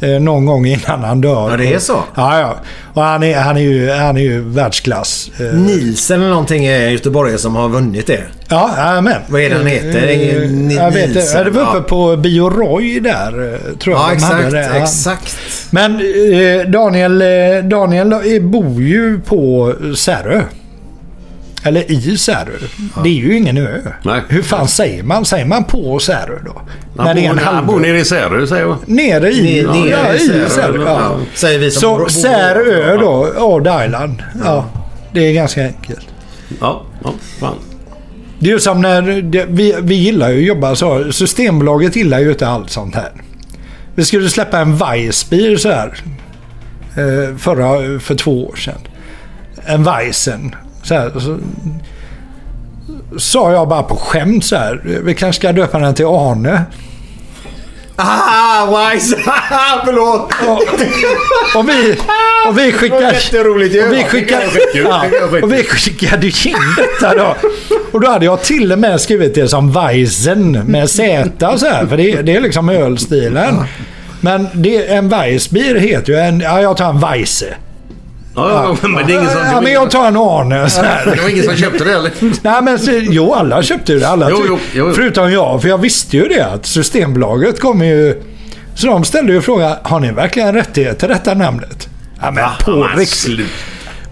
Eh, 0.00 0.08
någon 0.20 0.46
gång 0.46 0.66
innan 0.66 1.04
han 1.04 1.20
dör. 1.20 1.50
Ja, 1.50 1.56
det 1.56 1.74
är 1.74 1.78
så? 1.78 2.04
Ja, 2.14 2.40
ja. 2.40 2.56
Och 2.94 3.02
han 3.02 3.22
är, 3.22 3.36
han 3.38 3.56
är, 3.56 3.60
ju, 3.60 3.90
han 3.90 4.16
är 4.16 4.20
ju 4.20 4.40
världsklass. 4.40 5.30
Eh, 5.40 5.46
Nielsen 5.46 6.20
eller 6.20 6.30
någonting 6.30 6.66
är 6.66 6.88
Göteborgare 6.88 7.38
som 7.38 7.56
har 7.56 7.68
vunnit 7.68 8.06
det. 8.06 8.20
Ja, 8.48 8.70
jajamän. 8.76 9.20
Vad 9.28 9.40
är 9.40 9.50
det 9.50 9.56
han 9.56 9.66
heter? 9.66 10.08
Eh, 10.08 10.50
Ni- 10.50 10.74
Jag 10.76 10.90
vet 10.90 11.06
inte. 11.16 11.44
Det 11.44 11.50
var 11.50 11.62
uppe 11.62 11.76
ja. 11.76 11.82
på 11.88 12.16
Bio 12.16 12.50
Roy 12.50 13.00
där, 13.00 13.52
eh, 13.54 13.76
tror 13.78 13.96
jag 13.96 14.04
Ja, 14.08 14.12
exakt. 14.12 14.50
det. 14.50 14.70
Ja. 14.74 14.82
Exakt. 14.82 15.36
Men 15.70 15.94
eh, 15.94 16.66
Daniel, 16.70 17.18
Daniel 17.68 18.14
bor 18.42 18.82
ju 18.82 19.20
på 19.20 19.74
Särö. 19.96 20.42
Eller 21.62 21.90
i 21.92 22.18
Särö. 22.18 22.52
Det 23.02 23.08
är 23.08 23.14
ju 23.14 23.36
ingen 23.36 23.56
ö. 23.56 23.80
Nej. 24.02 24.20
Hur 24.28 24.42
fan 24.42 24.68
säger 24.68 25.02
man? 25.02 25.24
Säger 25.24 25.44
man 25.44 25.64
på 25.64 25.98
Särö 25.98 26.38
då? 26.44 26.62
Han, 26.96 27.16
bor, 27.16 27.40
han 27.40 27.66
bor 27.66 27.80
nere 27.80 27.98
i 28.00 28.04
Särö 28.04 28.46
säger 28.46 28.62
jag. 28.66 28.76
Nere 28.86 29.32
i, 29.32 29.62
nere 29.62 29.88
ja, 29.90 30.12
i 30.12 30.16
i 30.16 30.28
Särö, 30.28 30.48
Särö. 30.48 30.82
ja. 30.84 31.00
Ja. 31.00 31.16
Säger 31.34 31.58
vi 31.58 31.70
som 31.70 31.80
Så 31.80 31.96
bor- 31.98 32.08
Särö 32.08 32.96
då, 32.96 33.26
Odd 33.38 33.68
Island. 33.86 34.22
Ja. 34.44 34.64
Det 35.12 35.20
är 35.28 35.32
ganska 35.32 35.62
enkelt. 35.66 36.06
Ja, 36.60 36.82
ja, 37.04 37.14
fan. 37.40 37.54
Det 38.38 38.48
är 38.48 38.52
ju 38.52 38.60
som 38.60 38.80
när... 38.80 39.22
Det, 39.22 39.44
vi, 39.48 39.76
vi 39.82 39.94
gillar 39.94 40.30
ju 40.30 40.38
att 40.40 40.46
jobba 40.46 40.74
så. 40.74 41.12
Systembolaget 41.12 41.96
gillar 41.96 42.20
ju 42.20 42.30
inte 42.30 42.48
allt 42.48 42.70
sånt 42.70 42.94
här. 42.94 43.12
Vi 43.94 44.04
skulle 44.04 44.28
släppa 44.28 44.58
en 44.58 44.76
Weissbier 44.76 45.56
så 45.56 45.68
här. 45.68 45.94
Eh, 46.96 47.36
förra, 47.36 48.00
för 48.00 48.14
två 48.14 48.46
år 48.48 48.56
sedan. 48.56 48.78
En 49.66 49.82
Weissen. 49.84 50.54
Så 50.82 50.94
här, 50.94 51.12
så, 51.20 51.38
sa 53.18 53.52
jag 53.52 53.68
bara 53.68 53.82
på 53.82 53.96
skämt 53.96 54.44
så 54.44 54.56
här. 54.56 55.00
Vi 55.04 55.14
kanske 55.14 55.40
ska 55.40 55.52
döpa 55.52 55.78
den 55.78 55.94
till 55.94 56.06
Arne. 56.06 56.62
Ah, 57.96 58.90
wise! 58.90 59.16
Förlåt! 59.84 60.32
Och, 60.46 61.58
och 61.60 61.68
vi, 61.68 61.98
och 62.48 62.58
vi 62.58 62.72
skickar... 62.72 63.12
jätteroligt 63.12 63.74
ju. 63.74 63.86
Och 63.86 63.92
vi 63.92 64.04
skickade, 64.04 64.44
ja, 64.74 65.04
och 65.42 65.52
vi 65.52 65.64
skickade 65.64 66.26
in 66.26 66.56
detta 66.76 67.14
då. 67.14 67.36
Och 67.92 68.00
då 68.00 68.08
hade 68.08 68.24
jag 68.24 68.42
till 68.42 68.72
och 68.72 68.78
med 68.78 69.00
skrivit 69.00 69.34
det 69.34 69.48
som 69.48 69.72
Weizen 69.72 70.52
med 70.52 70.90
Z 70.90 71.58
så 71.58 71.66
här. 71.66 71.86
För 71.86 71.96
det, 71.96 72.22
det 72.22 72.36
är 72.36 72.40
liksom 72.40 72.68
ölstilen. 72.68 73.64
Men 74.20 74.48
det, 74.52 74.86
en 74.86 75.08
Weissbier 75.08 75.74
heter 75.74 76.12
ju 76.12 76.18
en... 76.18 76.40
Ja, 76.40 76.62
jag 76.62 76.76
tar 76.76 76.90
en 76.90 77.00
Weisse. 77.00 77.54
Ja, 78.34 78.76
ja, 78.82 78.88
men 78.88 79.06
det 79.06 79.12
är 79.12 79.18
ingen 79.18 79.30
som... 79.30 79.40
Ja, 79.52 79.60
men 79.60 79.72
jag 79.72 79.90
tar 79.90 80.06
en 80.08 80.16
Arne 80.16 80.70
så 80.70 80.82
här. 80.82 81.06
Det 81.16 81.22
var 81.22 81.28
ingen 81.28 81.44
som 81.44 81.56
köpte 81.56 81.84
det 81.84 81.94
eller? 81.94 82.12
Nej 82.42 82.62
men 82.62 82.78
så, 82.78 82.90
jo, 82.92 83.34
alla 83.34 83.62
köpte 83.62 83.92
det. 83.92 84.08
Alla 84.08 84.30
Jo, 84.30 84.42
jo, 84.48 84.58
jo. 84.74 84.92
Förutom 84.94 85.32
jag, 85.32 85.62
för 85.62 85.68
jag 85.68 85.78
visste 85.78 86.16
ju 86.16 86.28
det 86.28 86.46
att 86.46 86.66
Systembolaget 86.66 87.60
kommer 87.60 87.86
ju... 87.86 88.22
Så 88.74 88.86
de 88.86 89.04
ställde 89.04 89.32
ju 89.32 89.40
frågan, 89.40 89.76
har 89.82 90.00
ni 90.00 90.12
verkligen 90.12 90.54
rättighet 90.54 90.98
till 90.98 91.08
detta 91.08 91.34
namnet? 91.34 91.88
Ja 92.20 92.30
men 92.30 92.44
på 92.64 92.88
riktigt. 92.96 93.46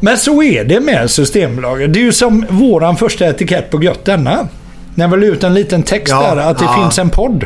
Men 0.00 0.18
så 0.18 0.42
är 0.42 0.64
det 0.64 0.80
med 0.80 1.10
Systembolaget. 1.10 1.94
Det 1.94 2.00
är 2.00 2.04
ju 2.04 2.12
som 2.12 2.46
våran 2.48 2.96
första 2.96 3.26
etikett 3.26 3.70
på 3.70 3.82
Gött 3.82 4.04
denna. 4.04 4.48
När 4.94 5.08
vi 5.08 5.16
la 5.16 5.26
ut 5.26 5.44
en 5.44 5.54
liten 5.54 5.82
text 5.82 6.08
Ja, 6.10 6.34
där 6.34 6.50
att 6.50 6.58
det 6.58 6.64
ja. 6.64 6.80
finns 6.82 6.98
en 6.98 7.10
podd. 7.10 7.44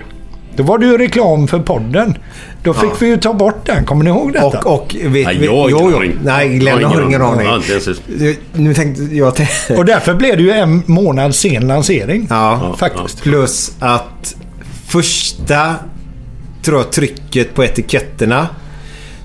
Då 0.56 0.62
var 0.62 0.78
det 0.78 0.86
ju 0.86 0.98
reklam 0.98 1.48
för 1.48 1.58
podden. 1.58 2.14
Då 2.62 2.74
fick 2.74 3.02
vi 3.02 3.06
ju 3.06 3.16
ta 3.16 3.32
bort 3.34 3.66
den. 3.66 3.84
Kommer 3.84 4.04
ni 4.04 4.10
ihåg 4.10 4.32
detta? 4.32 4.58
Och, 4.58 4.74
och 4.74 4.96
vet, 5.04 5.26
Nej, 5.26 5.44
jag 5.44 5.56
har 5.56 5.68
ingen 5.68 5.80
jo, 5.80 5.90
jo. 5.90 5.96
aning. 5.96 6.18
Nej, 6.24 6.58
Glenn 6.58 6.84
har 6.84 7.02
ingen 7.02 7.22
aning. 7.22 7.46
Nu 8.52 8.74
tänkte 8.74 9.02
jag... 9.02 9.28
Och 9.78 9.84
därför 9.84 10.14
blev 10.14 10.36
det 10.36 10.42
ju 10.42 10.50
en 10.50 10.82
månad 10.86 11.34
sen 11.34 11.66
lansering. 11.66 12.26
Ja, 12.30 12.74
faktiskt. 12.78 13.22
Plus 13.22 13.72
att 13.78 14.34
första 14.86 15.74
tror 16.62 16.78
jag, 16.78 16.92
trycket 16.92 17.54
på 17.54 17.64
etiketterna 17.64 18.46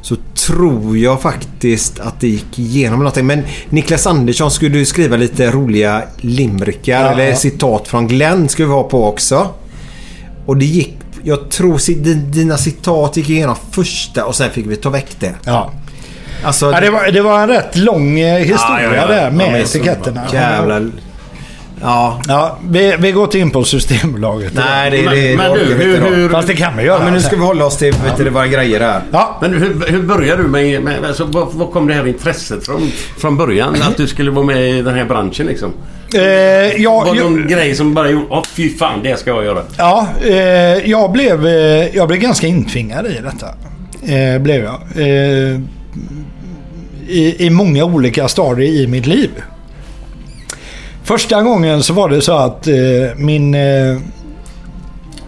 så 0.01 0.15
tror 0.47 0.97
jag 0.97 1.21
faktiskt 1.21 1.99
att 1.99 2.19
det 2.19 2.27
gick 2.27 2.59
igenom 2.59 2.99
någonting. 2.99 3.25
Men 3.25 3.43
Niklas 3.69 4.07
Andersson 4.07 4.51
skulle 4.51 4.77
ju 4.77 4.85
skriva 4.85 5.17
lite 5.17 5.51
roliga 5.51 6.03
limrikar 6.17 7.01
Ja. 7.05 7.11
eller 7.11 7.33
citat 7.33 7.87
från 7.87 8.07
Glenn 8.07 8.49
skulle 8.49 8.67
vi 8.67 8.73
ha 8.73 8.83
på 8.83 9.05
också. 9.07 9.47
Och 10.45 10.57
det 10.57 10.65
gick... 10.65 10.96
Jag 11.27 11.49
tror 11.49 11.77
dina 12.31 12.57
citat 12.57 13.17
gick 13.17 13.29
igenom 13.29 13.55
första 13.71 14.25
och 14.25 14.35
sen 14.35 14.51
fick 14.51 14.65
vi 14.65 14.75
ta 14.75 14.89
väck 14.89 15.07
det. 15.19 15.33
Ja. 15.43 15.71
Alltså, 16.43 16.71
Ja, 16.71 16.79
det, 16.79 16.89
var, 16.89 17.11
det 17.11 17.21
var 17.21 17.39
en 17.39 17.47
rätt 17.47 17.75
lång 17.75 18.19
eh, 18.19 18.37
historia 18.37 18.83
Ja, 18.83 18.95
ja, 18.95 19.01
ja. 19.01 19.07
där 19.07 19.31
med 19.31 19.51
Ja, 19.51 19.57
etiketterna. 19.57 20.21
Jävla... 20.33 20.81
Ja. 21.81 22.21
Ja, 22.27 22.57
vi, 22.69 22.95
vi 22.99 23.11
går 23.11 23.23
inte 23.23 23.39
in 23.39 23.51
på 23.51 23.63
Systembolaget. 23.63 24.53
Nej, 24.55 24.91
det, 24.91 25.01
Men- 25.01 25.15
det, 25.15 25.37
men 25.37 25.51
det 25.51 25.57
du, 25.59 25.65
orkar 25.65 25.77
vi 25.77 25.85
hur- 25.85 26.15
hur- 26.15 26.29
Fast 26.29 26.47
det 26.47 26.55
kan 26.55 26.77
vi 26.77 26.83
göra. 26.83 26.97
Ja, 26.99 27.03
men 27.05 27.13
nu 27.13 27.21
ska 27.21 27.35
vi 27.35 27.41
hålla 27.41 27.65
oss 27.65 27.77
till 27.77 27.93
vet 27.93 28.17
du, 28.17 28.29
våra 28.29 28.47
grejer 28.47 28.79
här. 28.79 29.01
Ja, 29.11 29.37
Men 29.41 29.53
hur, 29.53 29.85
hur 29.91 30.01
började 30.01 30.43
du 30.43 30.47
med... 30.49 30.81
med 30.83 31.05
alltså, 31.05 31.23
var, 31.25 31.47
var 31.51 31.67
kom 31.67 31.87
det 31.87 31.93
här 31.93 32.07
intresset 32.07 32.65
från, 32.65 32.91
från 33.17 33.37
början? 33.37 33.75
Att 33.81 33.97
du 33.97 34.07
skulle 34.07 34.31
vara 34.31 34.45
med 34.45 34.69
i 34.69 34.81
den 34.81 34.95
här 34.95 35.05
branschen 35.05 35.45
liksom? 35.47 35.73
eh, 36.13 36.21
jag, 36.81 37.05
Var 37.05 37.13
det 37.13 37.19
jag, 37.21 37.31
någon 37.31 37.47
grej 37.47 37.75
som 37.75 37.93
bara 37.93 38.09
gjorde... 38.09 38.25
Åh 38.29 38.43
fy 38.55 38.77
fan, 38.77 38.99
det 39.03 39.19
ska 39.19 39.29
jag 39.29 39.43
göra. 39.45 39.61
ja 39.77 40.07
eh, 40.25 40.35
jag, 40.89 41.11
blev, 41.11 41.47
eh, 41.47 41.95
jag 41.95 42.07
blev 42.07 42.19
ganska 42.19 42.47
intvingad 42.47 43.05
i 43.05 43.19
detta. 43.23 43.47
Eh, 44.13 44.41
blev 44.41 44.63
jag. 44.63 44.81
Eh, 44.95 45.59
i, 47.09 47.35
I 47.45 47.49
många 47.49 47.83
olika 47.83 48.27
stadier 48.27 48.69
i 48.71 48.87
mitt 48.87 49.05
liv. 49.05 49.29
Första 51.07 51.41
gången 51.41 51.83
så 51.83 51.93
var 51.93 52.09
det 52.09 52.21
så 52.21 52.33
att 52.37 52.67
eh, 52.67 52.73
min... 53.15 53.55
Eh, 53.55 53.97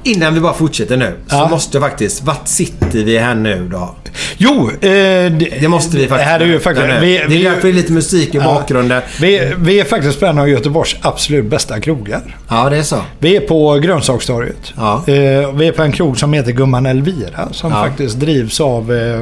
Innan 0.04 0.34
vi 0.34 0.40
bara 0.40 0.54
fortsätter 0.54 0.98
nu 0.98 1.14
så 1.28 1.36
Ja. 1.36 1.48
måste 1.50 1.78
jag 1.78 1.90
faktiskt... 1.90 2.24
Vart 2.24 2.48
sitter 2.48 3.04
vi 3.04 3.18
här 3.18 3.36
nu 3.36 3.68
då? 3.72 3.96
jo, 4.38 4.70
eh, 4.70 4.80
det, 4.82 5.60
Det 5.62 5.68
måste 5.68 5.98
vi 5.98 6.08
faktiskt... 6.08 6.20
Det 6.28 6.32
här 6.32 6.40
är 6.40 6.46
ju 6.46 6.60
faktiskt... 6.60 6.88
Vi, 7.02 7.18
det 7.18 7.24
är 7.24 7.28
vi, 7.28 7.44
därför 7.44 7.62
det 7.62 7.70
är 7.70 7.74
lite 7.74 7.92
musik 7.94 8.36
i 8.36 8.38
Ja. 8.38 8.44
bakgrunden. 8.44 9.02
vi, 9.22 9.54
vi 9.58 9.80
är 9.80 9.84
faktiskt 9.86 10.20
på 10.20 10.26
en 10.26 10.38
av 10.38 10.50
Göteborgs 10.50 10.96
absolut 11.02 11.46
bästa 11.46 11.80
krogar. 11.80 12.38
Ja, 12.50 12.70
det 12.70 12.78
är 12.78 12.84
så. 12.84 12.98
Vi 13.20 13.36
är 13.36 13.42
på 13.42 13.74
Grönsakstorget. 13.74 14.74
Ja. 14.78 14.94
Eh, 15.08 15.52
vi 15.54 15.68
är 15.68 15.72
på 15.72 15.82
en 15.84 15.92
krog 15.92 16.18
som 16.20 16.34
heter 16.34 16.52
Gumman 16.52 16.86
Elvira 16.86 17.48
som 17.52 17.72
Ja. 17.72 17.84
faktiskt 17.84 18.20
drivs 18.20 18.62
av 18.62 18.94
eh, 18.94 19.20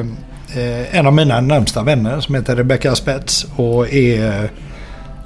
eh, 0.62 0.96
en 0.98 1.06
av 1.06 1.12
mina 1.12 1.40
närmsta 1.40 1.82
vänner 1.82 2.20
som 2.20 2.34
heter 2.34 2.56
Rebecca 2.56 2.94
Spets 2.94 3.46
och 3.56 3.92
är... 3.94 4.50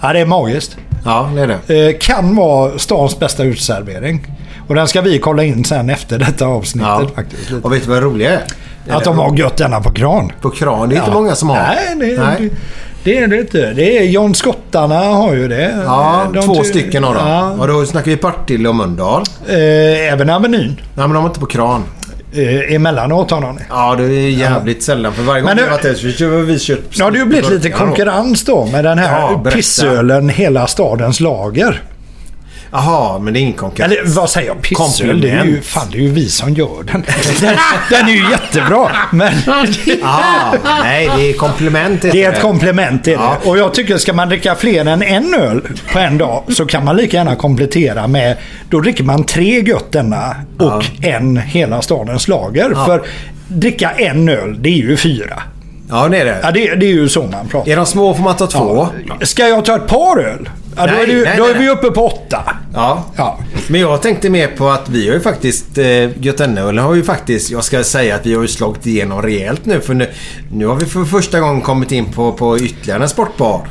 Ja, 0.00 0.12
det 0.12 0.20
är 0.20 0.26
magiskt. 0.26 0.76
Ja, 1.04 1.30
det 1.34 1.40
är 1.40 1.58
det. 1.66 1.88
Eh, 1.88 1.96
kan 2.00 2.36
vara 2.36 2.78
stans 2.78 3.18
bästa 3.18 3.42
uteservering. 3.44 4.26
Och 4.68 4.74
den 4.74 4.88
ska 4.88 5.00
vi 5.00 5.18
kolla 5.18 5.42
in 5.44 5.64
sen 5.64 5.90
efter 5.90 6.18
detta 6.18 6.46
avsnittet 6.46 6.88
Ja. 6.88 7.08
faktiskt. 7.14 7.50
Lite. 7.50 7.62
Och 7.66 7.72
vet 7.72 7.82
du 7.84 7.88
vad 7.88 7.98
det 7.98 8.06
roliga 8.06 8.30
är? 8.30 8.42
Att 8.96 9.04
de 9.04 9.18
har 9.18 9.36
gött 9.38 9.56
denna 9.56 9.80
på 9.80 9.90
kran. 9.92 10.32
På 10.40 10.50
kran. 10.50 10.88
Det 10.88 10.94
är 10.94 10.96
inte 10.96 11.10
Ja. 11.10 11.14
många 11.14 11.34
som 11.34 11.48
har. 11.48 11.56
Nej, 11.56 11.76
det, 12.16 12.22
Nej. 12.24 12.36
Det, 12.40 12.50
det 13.04 13.18
är 13.18 13.26
det 13.26 13.38
inte. 13.40 13.72
Det 13.72 13.98
är 13.98 14.02
John 14.04 14.34
Skottarna 14.34 14.98
har 14.98 15.32
ju 15.34 15.48
det. 15.48 15.82
Ja, 15.86 16.26
De 16.34 16.42
två 16.46 16.54
ty- 16.54 16.64
stycken 16.64 17.04
har 17.04 17.14
de. 17.14 17.28
Ja. 17.28 17.50
Och 17.50 17.68
då 17.68 17.86
snackar 17.86 18.10
vi 18.10 18.16
Partille 18.16 18.68
och 18.68 18.74
Mölndal. 18.74 19.22
Eh, 19.48 20.12
även 20.12 20.30
Avenyn. 20.30 20.66
Nej, 20.66 20.78
men 20.94 21.10
de 21.12 21.16
har 21.16 21.26
inte 21.26 21.40
på 21.40 21.46
kran. 21.46 21.82
Eh, 22.34 22.74
emellanåt 22.74 23.30
har 23.30 23.40
det. 23.40 23.66
Ja, 23.68 23.94
det 23.98 24.04
är 24.04 24.30
jävligt 24.30 24.82
sällan. 24.82 25.12
För 25.12 25.22
varje 25.22 25.42
gång 25.42 25.50
vi 25.56 25.62
har 25.62 25.70
varit 25.70 25.82
där 25.82 25.94
så 25.94 26.10
kör 26.10 26.42
vi 26.42 26.58
kött. 26.58 26.78
Ja, 26.90 27.10
det 27.10 27.18
har 27.18 27.24
ju 27.24 27.30
blivit 27.30 27.50
lite 27.50 27.70
konkurrens 27.70 28.44
då 28.44 28.66
med 28.66 28.84
den 28.84 28.98
här 28.98 29.20
Ja, 29.20 29.50
pissölen 29.50 30.28
Hela 30.28 30.66
stadens 30.66 31.20
lager. 31.20 31.82
Jaha, 32.74 33.18
men 33.18 33.34
det 33.34 33.38
är 33.38 33.42
ingen 33.42 33.52
konkurrens. 33.52 33.92
Eller 33.92 34.04
vad 34.06 34.30
säger 34.30 34.48
jag? 34.48 34.62
Pissöl? 34.62 35.20
Det 35.20 35.30
är 35.30 35.44
ju, 35.44 35.62
fan, 35.62 35.86
det 35.92 35.98
är 35.98 36.02
ju 36.02 36.10
vi 36.10 36.28
som 36.28 36.54
gör 36.54 36.82
den. 36.92 37.04
Den, 37.40 37.56
den 37.90 38.08
är 38.08 38.12
ju 38.12 38.30
jättebra. 38.30 38.90
Men 39.12 39.32
Aha, 40.02 40.54
nej, 40.82 41.10
det 41.16 41.30
är 41.30 41.32
komplement. 41.32 42.02
det 42.02 42.24
är 42.24 42.32
ett 42.32 42.40
komplement 42.40 43.06
Ja. 43.06 43.36
det. 43.42 43.48
Och 43.50 43.58
jag 43.58 43.74
tycker 43.74 43.98
ska 43.98 44.12
man 44.12 44.28
dricka 44.28 44.54
fler 44.54 44.84
än 44.86 45.02
en 45.02 45.34
öl 45.34 45.60
på 45.92 45.98
en 45.98 46.18
dag 46.18 46.42
så 46.48 46.66
kan 46.66 46.84
man 46.84 46.96
lika 46.96 47.16
gärna 47.16 47.34
komplettera 47.36 48.06
med 48.06 48.36
då 48.70 48.80
dricker 48.80 49.04
man 49.04 49.24
tre 49.24 49.60
gött 49.60 49.92
denna 49.92 50.36
och 50.58 50.84
en 51.02 51.36
Hela 51.36 51.82
stadens 51.82 52.28
lager. 52.28 52.74
För 52.86 53.02
dricka 53.48 53.90
en 53.90 54.28
öl, 54.28 54.62
det 54.62 54.68
är 54.68 54.76
ju 54.76 54.96
fyra. 54.96 55.42
Ja, 55.90 56.08
det 56.08 56.18
är 56.18 56.24
det. 56.24 56.38
Ja, 56.42 56.50
det, 56.50 56.74
det 56.74 56.86
är 56.86 56.90
ju 56.94 57.08
så 57.08 57.22
man 57.22 57.48
pratar. 57.48 57.72
Är 57.72 57.76
de 57.76 57.86
små 57.86 58.14
får 58.14 58.22
man 58.22 58.36
ta 58.36 58.46
två. 58.46 58.88
Ska 59.20 59.48
jag 59.48 59.64
ta 59.64 59.76
ett 59.76 59.86
par 59.86 60.18
öl? 60.20 60.48
Ja, 60.76 60.86
då 60.86 60.92
Nej, 60.92 61.02
är, 61.02 61.06
det, 61.06 61.12
ju- 61.12 61.24
nej, 61.24 61.34
då 61.36 61.44
nej, 61.44 61.52
är 61.54 61.58
vi 61.58 61.68
uppe 61.68 61.90
på 61.90 62.06
åtta. 62.06 62.56
Ja. 62.74 63.04
Ja. 63.16 63.38
Men 63.68 63.80
jag 63.80 64.02
tänkte 64.02 64.30
mer 64.30 64.46
på 64.46 64.68
att 64.70 64.88
vi 64.88 65.06
har 65.08 65.14
ju 65.14 65.20
faktiskt... 65.20 65.78
Eh, 65.78 65.84
Göteborgsölen 66.20 66.78
har 66.84 66.94
ju 66.94 67.02
faktiskt... 67.04 67.50
Jag 67.50 67.64
ska 67.64 67.84
säga 67.84 68.14
att 68.14 68.26
vi 68.26 68.34
har 68.34 68.42
ju 68.42 68.48
slagit 68.48 68.86
igenom 68.86 69.22
rejält 69.22 69.66
nu. 69.66 69.80
För 69.80 69.94
nu, 69.94 70.10
nu 70.52 70.66
har 70.66 70.74
vi 70.76 70.86
för 70.86 71.04
första 71.04 71.40
gången 71.40 71.60
kommit 71.60 71.92
in 71.92 72.12
på, 72.12 72.32
på 72.32 72.58
ytterligare 72.58 73.02
en 73.02 73.08
sportbar. 73.08 73.68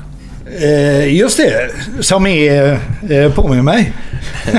Eh, 0.62 1.14
just 1.16 1.38
det, 1.38 1.70
som 2.00 2.28
är... 2.28 2.80
Eh, 3.10 3.32
påminner 3.34 3.64
mig. 3.64 3.94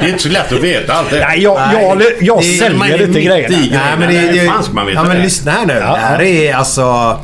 Det 0.00 0.04
är 0.04 0.08
inte 0.08 0.22
så 0.22 0.28
lätt 0.28 0.52
att 0.52 0.62
veta 0.62 0.92
allt 0.92 1.10
det. 1.10 1.18
Nej, 1.28 1.42
jag, 1.42 1.60
Nej, 1.72 1.82
jag, 1.82 2.02
jag 2.20 2.38
det- 2.38 2.58
säljer 2.58 2.98
lite 3.06 3.20
grejer. 3.20 3.50
Nej, 3.50 3.70
men 3.98 4.14
det, 4.14 4.32
det, 4.32 4.46
fan 4.48 4.62
ska 4.62 4.72
man 4.72 4.86
veta 4.86 5.00
ja, 5.00 5.04
men 5.08 5.16
det. 5.16 5.22
lyssna 5.22 5.50
här 5.50 5.66
nu. 5.66 5.72
Ja, 5.74 5.92
det 5.92 5.96
här 6.00 6.22
är 6.22 6.54
alltså... 6.54 7.18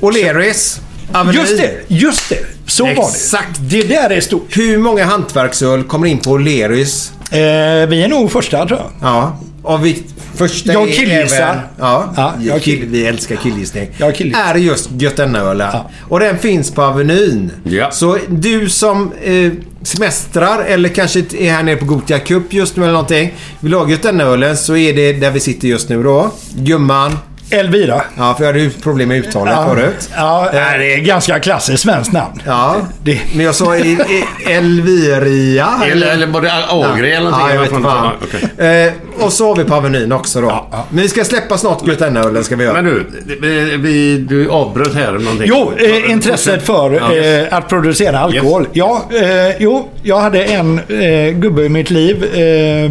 O'Learys. 0.00 0.80
Avenue. 1.12 1.40
Just 1.40 1.56
det, 1.58 1.80
just 1.88 2.28
det. 2.28 2.38
Så 2.66 2.84
var 2.84 2.94
det. 2.94 3.00
Exakt. 3.00 3.58
Det 3.60 3.82
där 3.82 4.10
är 4.10 4.20
stort. 4.20 4.56
Hur 4.56 4.78
många 4.78 5.04
hantverksöl 5.04 5.82
kommer 5.82 6.06
in 6.06 6.18
på 6.18 6.38
O'Learys? 6.38 7.10
Eh, 7.30 7.88
vi 7.88 8.02
är 8.02 8.08
nog 8.08 8.32
första 8.32 8.66
tror 8.66 8.78
jag. 8.80 8.90
Ja. 9.00 9.38
Och 9.62 9.86
vi, 9.86 10.02
första 10.34 10.72
Jag 10.72 10.88
är 10.88 10.92
killgissar. 10.92 11.36
även- 11.38 11.60
Ja, 11.78 12.12
Ja, 12.16 12.34
jag 12.42 12.62
kill, 12.62 12.78
kill- 12.80 12.88
vi 12.88 13.06
älskar 13.06 13.36
killgissning. 13.36 13.88
Jag 13.98 14.14
killgissar. 14.14 14.54
Är 14.54 14.58
just 14.58 14.90
Götenölen. 14.98 15.68
Ja. 15.72 15.90
Och 16.08 16.20
den 16.20 16.38
finns 16.38 16.70
på 16.70 16.82
Avenyn. 16.82 17.50
Ja. 17.64 17.90
Så 17.90 18.18
du 18.28 18.68
som 18.68 19.12
eh, 19.24 19.52
semestrar 19.82 20.64
eller 20.64 20.88
kanske 20.88 21.18
är 21.38 21.50
här 21.52 21.62
nere 21.62 21.76
på 21.76 21.84
Gotia 21.84 22.18
Cup 22.18 22.52
just 22.52 22.76
nu 22.76 22.82
eller 22.82 22.92
någonting. 22.92 23.34
Vill 23.60 23.70
du 23.72 23.78
ha 23.78 23.90
Götenölen 23.90 24.56
så 24.56 24.76
är 24.76 24.94
det 24.94 25.12
där 25.12 25.30
vi 25.30 25.40
sitter 25.40 25.68
just 25.68 25.88
nu 25.88 26.02
då. 26.02 26.30
Gumman. 26.54 27.18
Elvira. 27.50 28.02
Ja, 28.16 28.34
för 28.34 28.44
jag 28.44 28.48
hade 28.52 28.58
ju 28.64 28.70
problem 28.70 29.08
med 29.08 29.18
uttalet 29.18 29.54
Ja, 29.56 29.68
förut. 29.74 30.10
ja, 30.16 30.50
nej, 30.52 30.78
det 30.78 30.94
är 30.94 30.98
ganska 30.98 31.38
klassiskt 31.40 31.82
svenskt 31.82 32.12
namn. 32.12 32.42
Ja, 32.46 32.76
Det- 33.02 33.20
men 33.34 33.44
jag 33.44 33.54
sa 33.54 33.76
i, 33.76 33.80
i, 33.90 34.24
Elviria. 34.52 35.68
Eller, 35.92 36.06
eller 36.12 36.26
var 36.26 36.40
det 36.40 36.52
Agri 36.52 37.12
eller 37.12 37.30
någonting? 37.30 37.48
Ja, 37.48 37.54
jag 37.54 37.60
vet 37.60 37.70
fan. 37.70 37.82
Ja, 37.84 38.12
okej. 38.56 38.66
Eh, 38.86 39.24
och 39.24 39.32
så 39.32 39.48
har 39.48 39.56
vi 39.56 39.64
på 39.64 39.74
Avenyn 39.74 40.12
också 40.12 40.40
då. 40.40 40.46
Ja, 40.46 40.68
ja. 40.72 40.84
Men 40.90 41.02
vi 41.02 41.08
ska 41.08 41.24
släppa 41.24 41.58
snart 41.58 41.86
Götenölen 41.86 42.44
ska 42.44 42.56
vi 42.56 42.64
göra. 42.64 42.82
Men 42.82 42.84
du, 42.84 43.06
vi, 43.40 43.76
vi, 43.76 44.18
du 44.18 44.50
avbröt 44.50 44.94
här 44.94 45.12
någonting. 45.12 45.46
Jo, 45.46 45.72
eh, 45.78 46.10
intresset 46.10 46.62
för 46.66 46.90
Ja. 46.92 47.14
eh, 47.16 47.58
att 47.58 47.68
producera 47.68 48.18
alkohol. 48.18 48.68
Ja, 48.72 49.04
eh, 49.10 49.56
jo, 49.58 49.88
jag 50.02 50.20
hade 50.20 50.44
en 50.44 50.78
eh, 50.88 51.30
gubbe 51.38 51.62
i 51.62 51.68
mitt 51.68 51.90
liv. 51.90 52.24
Eh, 52.34 52.84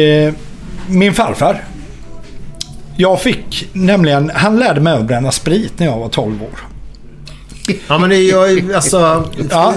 eh, 0.00 0.32
min 0.88 1.14
farfar. 1.14 1.60
Jag 2.96 3.20
fick 3.20 3.68
nämligen, 3.72 4.30
han 4.34 4.58
lärde 4.58 4.80
mig 4.80 4.92
att 4.92 5.04
bränna 5.04 5.32
sprit 5.32 5.78
när 5.78 5.86
jag 5.86 5.98
var 5.98 6.08
12 6.08 6.42
år. 6.42 6.60
Ja 7.88 7.98
men 7.98 8.10
det 8.10 8.16
är 8.16 8.48
ju 8.48 8.74
alltså... 8.74 9.24
Ja, 9.50 9.74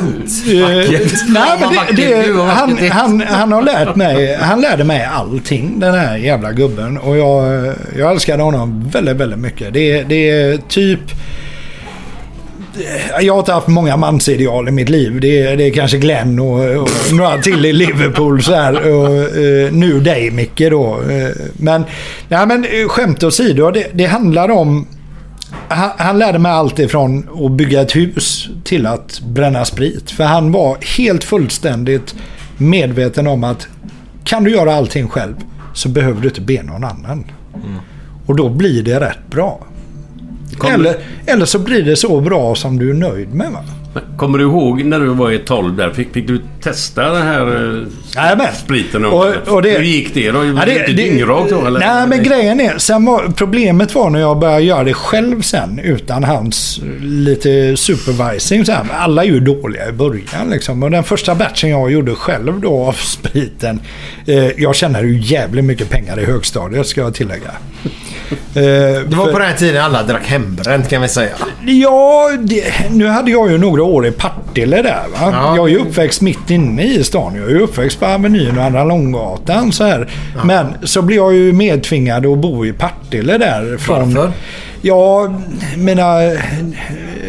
eh, 0.48 1.00
nej, 1.28 1.60
men 1.60 1.96
det, 1.96 2.04
det, 2.04 2.44
han, 2.44 2.78
han, 2.92 3.22
han 3.22 3.52
har 3.52 3.62
lärt 3.62 3.96
mig, 3.96 4.38
han 4.42 4.62
lärde 4.62 4.84
mig 4.84 5.06
allting 5.06 5.80
den 5.80 5.94
här 5.94 6.18
jävla 6.18 6.52
gubben. 6.52 6.98
Och 6.98 7.18
jag, 7.18 7.74
jag 7.98 8.12
älskade 8.12 8.44
honom 8.44 8.90
väldigt, 8.90 9.16
väldigt 9.18 9.40
mycket. 9.40 9.74
Det, 9.74 10.04
det 10.04 10.30
är 10.30 10.58
typ... 10.58 11.00
Jag 13.22 13.34
har 13.34 13.40
inte 13.40 13.54
haft 13.54 13.68
många 13.68 13.98
mansideal 13.98 14.68
i 14.68 14.72
mitt 14.72 14.90
liv. 14.90 15.20
Det 15.22 15.42
är, 15.42 15.58
det 15.58 15.64
är 15.64 15.72
kanske 15.72 15.98
Glenn 15.98 16.40
och, 16.40 16.60
och 16.60 16.90
några 17.14 17.38
till 17.38 17.66
i 17.66 17.74
Liverpool 17.74 18.44
så 18.44 18.54
här. 18.54 18.94
Och, 18.94 19.38
eh, 19.38 19.72
nu 19.72 20.00
dig 20.00 20.32
Micke 20.32 20.70
då. 20.70 21.02
Eh, 21.10 21.30
men, 21.54 21.86
nej, 22.28 22.48
men 22.48 22.64
eh, 22.64 22.88
skämt 22.88 23.24
åsido. 23.24 23.72
Det, 23.72 23.88
det 23.94 24.06
handlar 24.06 24.52
om 24.52 24.88
han, 25.68 25.90
han 25.98 26.20
lärde 26.20 26.40
mig 26.40 26.52
allt 26.52 26.80
ifrån 26.80 27.28
att 27.46 27.52
bygga 27.52 27.82
ett 27.82 27.96
hus 27.96 28.50
till 28.64 28.86
att 28.86 29.20
bränna 29.22 29.66
sprit. 29.66 30.12
För 30.12 30.24
han 30.24 30.52
var 30.52 30.78
helt 30.98 31.24
fullständigt 31.24 32.16
medveten 32.58 33.28
om 33.28 33.44
att 33.44 33.68
kan 34.24 34.44
du 34.44 34.52
göra 34.52 34.76
allting 34.76 35.08
själv 35.08 35.36
så 35.74 35.90
behöver 35.90 36.22
du 36.22 36.28
inte 36.28 36.42
be 36.42 36.64
någon 36.64 36.84
annan. 36.84 37.32
Och 38.26 38.36
då 38.36 38.50
blir 38.50 38.84
det 38.84 39.00
rätt 39.00 39.28
bra. 39.30 39.67
Eller, 40.74 40.96
eller 41.26 41.46
så 41.46 41.60
blir 41.60 41.84
det 41.84 41.96
så 41.96 42.22
bra 42.22 42.56
som 42.56 42.80
du 42.80 42.90
är 42.90 42.94
nöjd 42.94 43.34
med. 43.34 43.52
Va? 43.52 43.60
Kommer 44.18 44.38
du 44.38 44.44
ihåg 44.44 44.84
när 44.84 45.00
du 45.00 45.06
var 45.08 45.32
i 45.32 45.40
12 45.40 45.76
där? 45.76 45.90
Fick, 45.92 46.14
fick 46.14 46.28
du 46.28 46.42
testa 46.64 47.10
den 47.14 47.22
här 47.22 47.48
eh, 47.78 47.84
Jajamän. 48.16 48.48
spriten? 48.66 49.06
Och- 49.06 49.26
och 49.48 49.62
det- 49.62 49.70
Hur 49.78 49.84
gick 49.84 50.14
det 50.14 50.32
då? 50.32 50.40
Var 50.40 50.66
det, 50.66 50.80
inte 50.80 50.92
dyngrakt 50.92 51.50
då 51.50 51.66
eller? 51.66 51.80
Nej, 51.80 52.08
men 52.08 52.24
grejen 52.24 52.60
är... 52.60 52.78
Sen 52.78 53.06
var, 53.06 53.34
problemet 53.36 53.96
var 53.96 54.10
när 54.10 54.20
jag 54.20 54.40
började 54.40 54.62
göra 54.64 54.84
det 54.84 54.94
själv 54.94 55.42
sen 55.42 55.80
utan 55.84 56.24
hans 56.24 56.80
eh, 56.84 57.04
lite 57.06 57.78
supervising. 57.78 58.66
Så 58.66 58.72
här. 58.72 58.86
Alla 58.98 59.24
är 59.24 59.28
ju 59.28 59.40
dåliga 59.40 59.90
i 59.90 59.92
början 59.92 60.50
liksom. 60.50 60.84
Och 60.84 60.92
den 60.92 61.04
första 61.04 61.36
batchen 61.36 61.70
jag 61.70 61.92
gjorde 61.92 62.16
själv 62.16 62.60
då 62.62 62.84
av 62.86 62.94
spriten. 62.98 63.80
Eh, 64.26 64.36
jag 64.62 64.76
tjänade 64.76 65.08
ju 65.08 65.20
jävligt 65.22 65.66
mycket 65.66 65.90
pengar 65.90 66.20
i 66.20 66.26
högstadiet 66.26 66.88
ska 66.88 67.02
jag 67.02 67.14
tillägga. 67.14 67.52
Det 68.54 69.16
var 69.16 69.32
på 69.32 69.40
den 69.40 69.48
här 69.48 69.56
tiden 69.56 69.84
alla 69.84 70.04
drack 70.04 70.26
hembränt 70.26 70.90
kan 70.90 71.02
vi 71.02 71.08
säga. 71.08 71.30
Ja, 71.66 72.30
det, 72.40 72.64
nu 72.92 73.08
hade 73.08 73.32
jag 73.32 73.52
ju 73.52 73.58
några 73.58 73.84
år 73.84 74.08
i 74.08 74.12
Partille 74.12 74.82
där. 74.82 75.04
Va? 75.14 75.30
Ja. 75.32 75.56
Jag 75.56 75.66
är 75.66 75.72
ju 75.72 75.78
uppväxt 75.78 76.22
mitt 76.22 76.50
inne 76.50 76.84
i 76.84 77.04
stan. 77.04 77.36
Jag 77.36 77.46
är 77.46 77.50
ju 77.50 77.60
uppväxt 77.60 78.00
på 78.00 78.06
Avenyn 78.06 78.58
och 78.58 78.64
Andra 78.64 78.84
Långgatan. 78.84 79.72
Så 79.72 79.84
här. 79.84 80.08
Men 80.44 80.74
så 80.84 81.02
blev 81.02 81.18
jag 81.18 81.34
ju 81.34 81.54
medtvingad 81.54 82.26
att 82.26 82.38
bo 82.38 82.66
i 82.66 82.74
Partille 82.74 83.38
där. 83.38 83.78
Från, 83.78 84.14
Varför? 84.14 84.32
Ja, 84.82 85.34
mina 85.78 86.24
eh, 86.24 86.40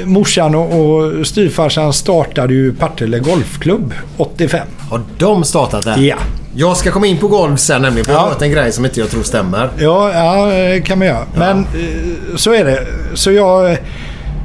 morsan 0.04 0.54
och, 0.54 0.80
och 0.80 1.26
styvfarsan 1.26 1.92
startade 1.92 2.54
ju 2.54 2.72
Partille 2.74 3.18
Golfklubb 3.18 3.94
85. 4.16 4.66
Har 4.90 5.02
de 5.18 5.44
startat 5.44 5.84
det? 5.84 6.00
Ja. 6.00 6.16
Jag 6.54 6.76
ska 6.76 6.90
komma 6.90 7.06
in 7.06 7.18
på 7.18 7.28
golv 7.28 7.56
sen 7.56 7.82
nämligen. 7.82 8.04
För 8.04 8.12
jag 8.12 8.20
har 8.20 8.28
hört 8.28 8.42
en 8.42 8.50
grej 8.50 8.72
som 8.72 8.84
inte 8.84 9.00
jag 9.00 9.10
tror 9.10 9.22
stämmer. 9.22 9.70
Ja, 9.78 10.12
ja 10.12 10.80
kan 10.84 10.98
man 10.98 11.06
göra. 11.08 11.24
Men 11.36 11.58
eh, 11.58 12.36
så 12.36 12.54
är 12.54 12.64
det. 12.64 12.86
Så 13.14 13.32
jag, 13.32 13.76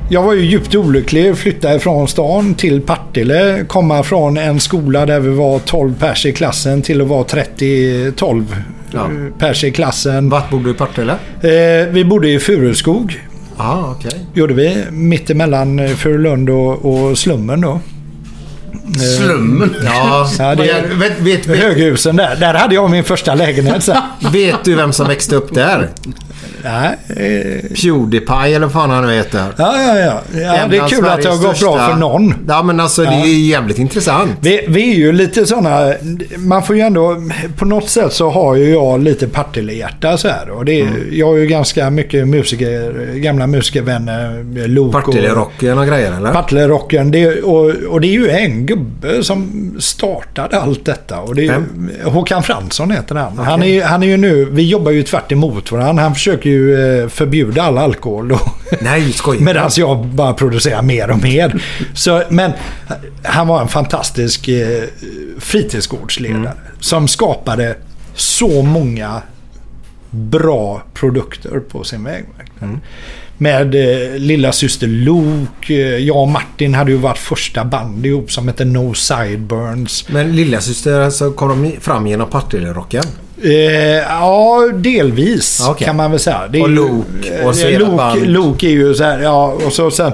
jag 0.10 0.24
var 0.24 0.34
ju 0.34 0.42
djupt 0.46 0.76
olycklig. 0.76 1.38
Flytta 1.38 1.76
ifrån 1.76 2.08
stan 2.08 2.56
till 2.56 2.82
Partille. 2.82 3.66
Komma 3.68 4.04
från 4.04 4.38
en 4.38 4.60
skola 4.60 5.06
där 5.06 5.20
vi 5.20 5.30
var 5.30 5.60
12 5.60 5.96
pers 6.00 6.26
i 6.26 6.32
klassen 6.32 6.82
till 6.82 7.02
att 7.02 7.08
vara 7.08 7.24
30-12 7.24 8.46
Ja. 8.92 9.00
eh, 9.00 9.38
pers 9.40 9.64
i 9.64 9.72
klassen. 9.72 10.30
Vart 10.30 10.50
bor 10.50 10.60
du 10.60 10.72
i 10.72 10.74
Partille? 10.74 11.12
Eh, 11.42 11.88
vi 11.92 12.06
bodde 12.06 12.30
i 12.30 12.40
Furuskog. 12.40 13.22
Ja, 13.58 13.96
okej. 13.98 14.20
Gjorde 14.34 14.54
vi. 14.54 14.78
Mittemellan 14.92 15.80
eh, 15.80 15.90
Furulund 15.90 16.50
och, 16.50 16.86
och 16.86 17.18
slummen 17.18 17.62
då. 17.62 17.80
Slummen. 19.18 19.76
Ja, 19.86 20.30
Ja, 20.40 20.56
det- 20.56 20.64
vet, 20.64 20.86
vet, 20.92 21.20
vet, 21.20 21.48
vet, 21.48 21.60
Höghusen 21.64 22.16
där. 22.16 22.36
Där 22.36 22.54
hade 22.54 22.76
jag 22.76 22.90
min 22.92 23.04
första 23.04 23.36
lägenhet 23.36 23.84
sen. 23.84 23.98
vet 24.32 24.56
du 24.64 24.76
vem 24.76 24.94
som 24.94 25.08
växte 25.08 25.36
upp 25.36 25.54
där? 25.54 25.90
Nej, 26.64 26.98
eh, 27.10 27.76
Pewdiepie 27.84 28.56
eller 28.56 28.60
vad 28.60 28.72
fan 28.72 28.90
han 28.90 29.08
nu 29.08 29.14
heter. 29.14 29.44
ja, 29.58 29.76
ja, 29.82 29.98
ja. 30.00 30.22
ja 30.42 30.68
det 30.70 30.78
är 30.78 30.88
kul 30.88 31.06
att 31.08 31.22
det 31.22 31.30
har 31.30 31.36
Sveriges 31.38 31.42
gått 31.42 31.60
bra 31.60 31.90
för 31.90 31.96
någon. 31.98 32.36
Ja, 32.48 32.64
men 32.64 32.80
alltså 32.80 33.02
det 33.02 33.08
är 33.14 33.26
ju 33.26 33.40
jävligt 33.46 33.78
intressant. 33.80 34.32
Vi, 34.42 34.66
vi 34.68 34.92
är 34.92 34.96
ju 34.96 35.12
lite 35.12 35.46
sådana, 35.46 35.94
man 36.38 36.64
får 36.64 36.76
ju 36.76 36.82
ändå, 36.82 37.18
på 37.58 37.66
något 37.66 37.90
sätt 37.90 38.14
så 38.14 38.30
har 38.30 38.56
ju 38.56 38.70
jag 38.70 39.04
lite 39.04 39.28
Partille-hjärta 39.28 40.18
så 40.18 40.28
här. 40.28 40.50
Och 40.50 40.66
det, 40.66 40.80
är- 40.80 40.84
Mm. 40.84 41.08
Jag 41.12 41.28
har 41.28 41.36
ju 41.38 41.48
ganska 41.48 41.90
mycket 41.90 42.28
musiker, 42.28 43.14
gamla 43.16 43.48
musikervänner, 43.48 44.44
Lok. 44.68 44.92
Partille-rocken 44.94 45.78
och 45.78 45.88
grejer 45.88 46.12
eller? 46.18 46.32
Partille-rocken. 46.34 47.12
Det, 47.12 47.42
och, 47.42 47.70
och 47.90 48.02
det 48.02 48.08
är 48.08 48.12
ju 48.12 48.30
en 48.30 48.66
gubbe 48.66 49.24
som 49.24 49.72
startade 49.80 50.60
allt 50.60 50.86
detta. 50.86 51.20
Och 51.20 51.36
det 51.36 51.48
är, 51.48 51.64
Håkan 52.06 52.44
Fransson 52.44 52.92
heter 52.92 53.16
han. 53.16 53.38
Han, 53.38 53.64
är, 53.64 53.84
han 53.84 54.04
är 54.04 54.08
ju 54.08 54.18
nu, 54.18 54.46
vi 54.52 54.64
jobbar 54.70 54.92
ju 54.92 55.04
tvärt 55.04 55.32
emot 55.32 55.72
varandra. 55.72 56.04
Han 56.04 56.14
försöker 56.14 56.50
ju 56.50 56.53
eh, 56.54 57.10
förbjuda 57.10 57.64
all 57.64 57.78
alkohol. 57.78 58.28
Då. 58.28 58.40
Nej, 58.82 59.14
skojar 59.14 59.42
Medan 59.44 59.70
jag 59.78 60.06
bara 60.06 60.34
producerar 60.34 60.82
mer 60.82 61.12
och 61.12 61.24
mer. 61.24 61.64
Så, 61.94 62.24
men 62.30 62.52
han 63.24 63.48
var 63.48 63.62
en 63.62 63.68
fantastisk 63.68 64.48
eh, 64.48 64.84
fritidsgårdsledare. 65.40 66.38
Mm. 66.38 66.58
Som 66.80 67.08
skapade 67.08 67.76
så 68.16 68.62
många 68.62 69.22
bra 70.10 70.84
produkter 70.94 71.60
på 71.60 71.84
sin 71.84 72.04
väg. 72.04 72.26
Mm. 72.62 72.80
Med 73.38 73.76
eh, 73.76 74.18
lilla 74.20 74.52
syster 74.52 74.88
Luke. 74.88 75.74
Eh, 75.74 75.98
jag 75.98 76.18
och 76.18 76.28
Martin 76.28 76.74
hade 76.74 76.92
ju 76.92 76.98
varit 76.98 77.18
första 77.18 77.66
band 77.66 78.06
ihop 78.06 78.32
som 78.32 78.48
hette 78.48 78.66
No 78.66 78.94
Sideburns. 78.94 80.10
Men 80.10 80.36
lillasyster 80.36 81.10
så 81.10 81.32
kom 81.32 81.64
de 81.64 81.80
fram 81.80 82.08
genom 82.08 82.30
Partille-rocken? 82.30 83.04
Eh, 83.42 83.52
ja, 83.52 84.70
delvis 84.76 85.60
Ja, 85.62 85.72
okej. 85.72 85.86
kan 85.86 85.96
man 85.96 86.12
väl 86.12 86.20
säga. 86.20 86.42
Det 86.50 86.58
är 86.58 86.62
Och 86.64 86.70
Luke 86.70 87.46
och 87.46 87.56
så 87.56 87.68
eh, 87.68 87.74
era 87.74 87.80
Luke, 87.80 87.96
band. 87.96 88.28
Luke 88.28 88.68
är 88.68 88.72
ju 88.72 88.94
så 88.94 89.04
här, 89.04 89.20
ja 89.20 89.58
och 89.66 89.74
så 89.74 89.92
sen. 89.92 90.12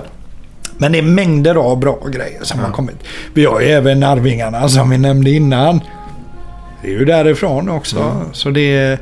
Men 0.77 0.91
det 0.91 0.97
är 0.97 1.01
mängder 1.03 1.55
av 1.55 1.79
bra 1.79 1.99
grejer 2.13 2.39
som 2.43 2.59
har 2.59 2.71
kommit. 2.71 2.95
Vi 3.33 3.45
har 3.45 3.59
ju 3.59 3.67
även 3.67 4.03
Arvingarna 4.03 4.69
som 4.69 4.89
vi 4.89 4.97
nämnde 4.97 5.29
innan. 5.31 5.81
Det 6.81 6.87
är 6.87 6.91
ju 6.91 7.05
därifrån 7.05 7.69
också. 7.69 7.97
Mm. 7.99 8.33
Så 8.33 8.49
det 8.49 8.77
är... 8.77 8.99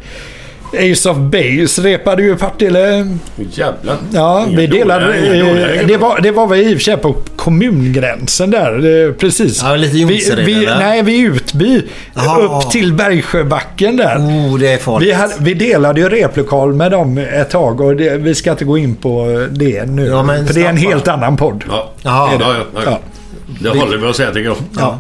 Ace 0.74 1.10
of 1.10 1.18
Base 1.18 1.82
repade 1.82 2.24
ju 2.24 2.36
Partille. 2.36 3.08
Jävlar. 3.52 3.98
Ja, 4.14 4.46
vi 4.50 4.68
delade... 4.68 5.06
dåliga- 5.06 5.36
inga 5.36 5.46
dåliga 5.46 5.82
eh, 5.82 5.88
det, 5.88 5.98
var, 5.98 6.20
det 6.22 6.32
var 6.32 6.48
väl 6.48 6.60
i 6.60 6.68
och 6.68 6.78
för 6.78 6.80
sig 6.84 6.98
på 6.98 7.16
kommungränsen 7.36 8.52
där. 8.52 8.72
Det, 8.72 9.14
precis. 9.14 9.62
Ja, 9.64 9.76
lite 9.76 9.94
vi, 9.96 10.02
Jonsered, 10.02 10.46
vi, 10.46 10.66
eller? 10.66 10.78
Nej, 10.80 11.02
vid 11.04 11.26
Utby. 11.26 11.82
Jaha. 12.14 12.40
Upp 12.40 12.72
till 12.72 12.94
Bergsjöbacken 12.94 13.98
där. 13.98 14.18
Oh, 14.18 14.60
det 14.60 14.74
är 14.74 14.78
farligt. 14.78 15.08
Vi, 15.10 15.14
hade, 15.14 15.34
vi 15.40 15.54
delade 15.54 16.00
ju 16.02 16.10
replokal 16.10 16.74
med 16.74 16.92
dem 16.92 17.18
ett 17.18 17.50
tag 17.50 17.82
och 17.82 17.96
det, 17.96 18.18
vi 18.18 18.36
ska 18.36 18.52
inte 18.52 18.66
gå 18.66 18.78
in 18.78 18.96
på 18.96 19.48
det 19.52 19.86
nu. 19.86 20.06
Ja, 20.06 20.24
men 20.24 20.48
för 20.48 20.54
det 20.54 20.66
är 20.66 20.70
en 20.70 20.78
helt 20.78 21.08
annan 21.08 21.38
podd. 21.38 21.64
Ja. 21.70 21.92
Jaha. 22.02 22.30
Ja, 22.40 22.56
ja, 22.56 22.64
ja. 22.76 22.82
Ja. 22.86 23.00
Det 23.74 23.80
håller 23.80 23.98
vi 23.98 24.08
att 24.08 24.16
säga 24.16 24.28
tycker 24.32 24.46
jag. 24.46 24.58
Ja. 24.78 25.00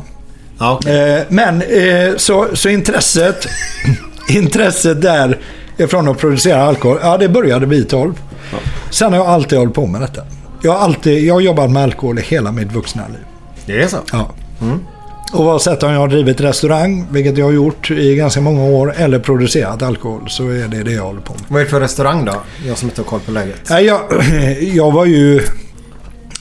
Ja. 0.60 0.80
Eh, 0.92 1.22
men 1.30 1.62
eh, 1.62 2.16
så, 2.18 2.48
så 2.54 2.70
intresset, 2.70 3.48
intresset 4.30 5.02
där 5.02 5.38
ifrån 5.78 6.08
att 6.08 6.18
producera 6.18 6.64
alkohol, 6.64 6.98
ja 7.02 7.18
det 7.18 7.30
började 7.30 7.66
vid 7.66 7.90
12. 7.90 8.14
Sen 8.90 9.14
har 9.14 9.20
jag 9.20 9.28
alltid 9.28 9.60
hållit 9.60 9.74
på 9.74 9.86
med 9.86 10.02
detta. 10.02 10.22
Jag 10.62 10.72
har, 10.72 10.80
alltid, 10.80 11.24
jag 11.26 11.34
har 11.34 11.42
jobbat 11.42 11.72
med 11.72 11.84
alkohol 11.84 12.20
i 12.20 12.22
hela 12.22 12.52
mitt 12.52 12.72
vuxna 12.72 13.08
liv. 13.08 13.18
Det 13.66 13.82
är 13.82 13.88
så? 13.88 13.98
Ja. 14.12 14.30
Oavsett 15.34 15.84
om 15.84 15.92
jag 15.92 16.00
har 16.00 16.08
drivit 16.08 16.42
restaurang, 16.42 17.08
vilket 17.12 17.38
jag 17.38 17.46
har 17.46 17.52
gjort 17.52 17.92
i 17.92 18.16
ganska 18.16 18.42
många 18.42 18.64
år, 18.64 18.94
eller 18.98 19.20
producerat 19.20 19.82
alkohol 19.82 20.30
så 20.30 20.50
är 20.50 20.68
det 20.68 20.84
det 20.84 20.92
jag 20.92 21.04
håller 21.04 21.22
på 21.22 21.34
med. 21.34 21.42
Vad 21.48 21.62
är 21.62 21.66
det 21.66 21.72
för 21.72 21.80
restaurang 21.80 22.26
då? 22.26 22.34
Jag 22.68 22.78
som 22.78 22.90
inte 22.90 23.02
har 23.02 23.06
koll 23.06 23.20
på 23.20 23.32
läget. 23.32 23.56
Nej, 23.70 23.86
jag, 23.86 24.02
jag 24.62 24.92
var 24.92 25.06
ju... 25.06 25.40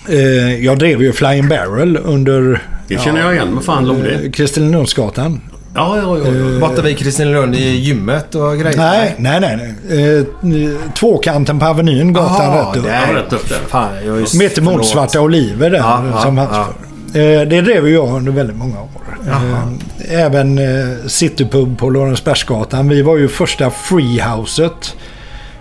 Eh, 0.09 0.65
jag 0.65 0.79
drev 0.79 1.03
ju 1.03 1.13
Flying 1.13 1.49
Barrel 1.49 1.99
under... 2.05 2.63
Det 2.89 3.01
känner 3.01 3.21
jag 3.21 3.35
igen. 3.35 3.55
Vad 3.55 3.65
fan 3.65 3.87
låg 3.87 3.97
det? 4.03 4.11
eh, 4.25 4.31
Kristinelundsgatan. 4.31 5.41
Ja, 5.77 5.97
ja, 5.97 6.19
ja. 6.19 6.33
ja. 6.33 6.61
Borta 6.61 6.83
vid 6.83 6.99
Kristinelund 6.99 7.55
i 7.55 7.77
gymmet 7.77 8.35
och 8.35 8.59
grejer? 8.59 8.77
Nej, 8.77 9.15
nej, 9.19 9.41
nej. 9.41 9.75
nej. 9.89 10.19
Eh, 10.19 10.93
tvåkanten 10.95 11.59
på 11.59 11.67
Avenyn, 11.67 12.13
gatan 12.13 12.59
rätt 12.59 12.77
upp. 12.77 12.85
Ja, 12.87 13.15
rätt 13.15 13.33
upp 13.33 13.49
där. 13.49 13.59
Fan, 13.69 13.89
jag 14.07 14.17
Mittemot 14.17 14.73
förlåt. 14.73 14.87
Svarta 14.87 15.21
Oliver 15.21 15.71
där. 15.71 15.79
Ja, 15.79 16.05
ja, 16.13 16.21
som 16.21 16.39
hans 16.39 16.51
ja. 16.53 16.69
för. 17.13 17.21
Eh, 17.21 17.49
det 17.49 17.61
drev 17.61 17.89
jag 17.89 18.17
under 18.17 18.33
väldigt 18.33 18.57
många 18.57 18.81
år. 18.81 18.89
Eh, 19.29 20.23
även 20.23 20.59
eh, 20.59 21.07
Citypub 21.07 21.79
på 21.79 21.91
Lorensbergsgatan. 21.91 22.89
Vi 22.89 23.03
var 23.03 23.17
ju 23.17 23.29
första 23.29 23.71
freehouset 23.71 24.97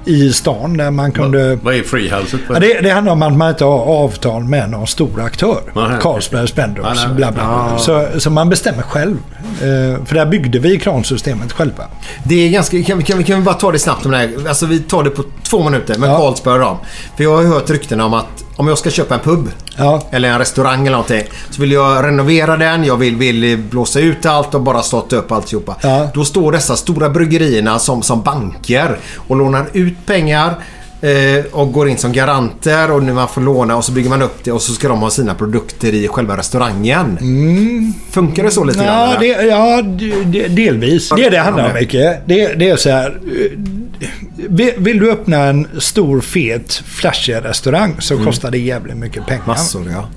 i 0.05 0.33
stan 0.33 0.77
där 0.77 0.91
man 0.91 1.11
kunde... 1.11 1.55
Vad 1.55 1.75
är 1.75 1.83
freehouset? 1.83 2.39
Ja, 2.49 2.59
det, 2.59 2.81
det 2.81 2.89
handlar 2.89 3.13
om 3.13 3.21
att 3.23 3.33
man 3.37 3.49
inte 3.49 3.63
har 3.65 3.79
avtal 3.79 4.43
med 4.43 4.69
någon 4.69 4.87
stor 4.87 5.21
aktör. 5.21 5.61
Nej. 5.75 5.85
Carlsberg, 6.01 6.47
Spendrups, 6.47 7.05
bla 7.05 7.15
bla. 7.15 7.31
bla. 7.31 7.77
Så, 7.79 8.07
så 8.17 8.29
man 8.29 8.49
bestämmer 8.49 8.81
själv. 8.83 9.17
Eh, 9.61 10.05
för 10.05 10.15
där 10.15 10.25
byggde 10.25 10.59
vi 10.59 10.79
kransystemet 10.79 11.51
själva. 11.51 11.83
Det 12.23 12.35
är 12.47 12.49
ganska... 12.49 12.83
Kan, 12.83 12.97
vi- 12.97 13.03
kan, 13.03 13.17
vi- 13.17 13.23
kan 13.23 13.37
vi 13.39 13.43
bara 13.45 13.55
ta 13.55 13.71
det 13.71 13.79
snabbt 13.79 14.05
om 14.05 14.11
det 14.11 14.17
här? 14.17 14.31
Alltså 14.47 14.65
vi 14.65 14.79
tar 14.79 15.03
det 15.03 15.09
på 15.09 15.23
två 15.43 15.63
minuter 15.63 15.99
med 15.99 16.09
Ja. 16.09 16.17
Carlsberg 16.17 16.53
och 16.53 16.59
dem. 16.59 16.77
För 17.17 17.23
jag 17.23 17.35
har 17.35 17.43
hört 17.43 17.69
rykten 17.69 18.01
om 18.01 18.13
att 18.13 18.25
om 18.57 18.67
jag 18.67 18.77
ska 18.77 18.89
köpa 18.89 19.13
en 19.13 19.19
pub 19.19 19.49
Ja. 19.77 20.01
eller 20.11 20.29
en 20.29 20.39
restaurang 20.39 20.81
eller 20.81 20.91
någonting. 20.91 21.23
Så 21.49 21.61
vill 21.61 21.71
jag 21.71 22.03
renovera 22.05 22.57
den, 22.57 22.83
jag 22.83 22.97
vill, 22.97 23.15
vill 23.15 23.57
blåsa 23.57 23.99
ut 23.99 24.25
allt 24.25 24.55
och 24.55 24.61
bara 24.61 24.81
starta 24.81 25.15
upp 25.15 25.31
alltihopa. 25.31 25.75
Ja. 25.81 26.07
Då 26.13 26.25
står 26.25 26.51
dessa 26.51 26.75
stora 26.75 27.09
bryggerierna 27.09 27.79
som, 27.79 28.01
som 28.01 28.21
banker 28.21 28.97
och 29.27 29.35
lånar 29.35 29.65
ut 29.73 29.94
pengar. 30.05 30.55
Eh, 31.01 31.45
och 31.51 31.71
går 31.73 31.89
in 31.89 31.97
som 31.97 32.11
garanter 32.11 32.91
och 32.91 33.03
nu 33.03 33.13
man 33.13 33.27
får 33.27 33.41
låna 33.41 33.75
och 33.77 33.85
så 33.85 33.91
bygger 33.91 34.09
man 34.09 34.21
upp 34.21 34.43
det 34.43 34.51
och 34.51 34.61
så 34.61 34.73
ska 34.73 34.87
de 34.87 34.99
ha 34.99 35.09
sina 35.09 35.35
produkter 35.35 35.93
i 35.93 36.07
själva 36.07 36.37
restaurangen. 36.37 37.17
Funkar 38.11 38.43
det 38.43 38.51
så 38.51 38.63
lite 38.63 38.79
grann? 38.83 38.87
Ja, 39.09 39.15
eller? 39.15 40.23
det, 40.25 40.37
ja 40.41 40.49
delvis. 40.49 41.09
Det 41.15 41.25
är 41.25 41.31
det 41.31 41.37
handlar 41.37 41.67
om, 41.67 41.73
Micke. 41.73 41.91
Det, 41.91 42.53
det 42.55 42.69
är 42.69 42.75
så 42.75 42.89
här. 42.89 43.19
eh, 43.25 44.71
Vill 44.77 44.99
du 44.99 45.11
öppna 45.11 45.37
en 45.37 45.67
stor, 45.79 46.21
fet, 46.21 46.73
flashig 46.73 47.35
restaurang 47.43 47.95
så 47.99 48.17
kostar 48.23 48.51
det 48.51 48.57
jävligt 48.57 48.97
mycket 48.97 49.25
pengar. 49.25 49.43
Massor 49.47 49.91
ja. 49.91 50.09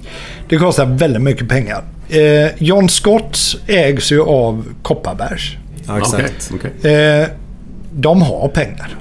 Det 0.48 0.56
kostar 0.58 0.86
väldigt 0.86 1.22
mycket 1.22 1.48
pengar. 1.48 1.82
Eh, 2.08 2.50
John 2.58 2.88
Scotts 2.88 3.56
ägs 3.66 4.12
ju 4.12 4.22
av 4.22 4.64
Kopparbergs. 4.82 5.52
ja 5.86 5.98
exakt. 5.98 6.50
okej. 6.54 6.92
Eh, 6.92 7.28
de 7.92 8.22
har 8.22 8.48
pengar. 8.48 8.96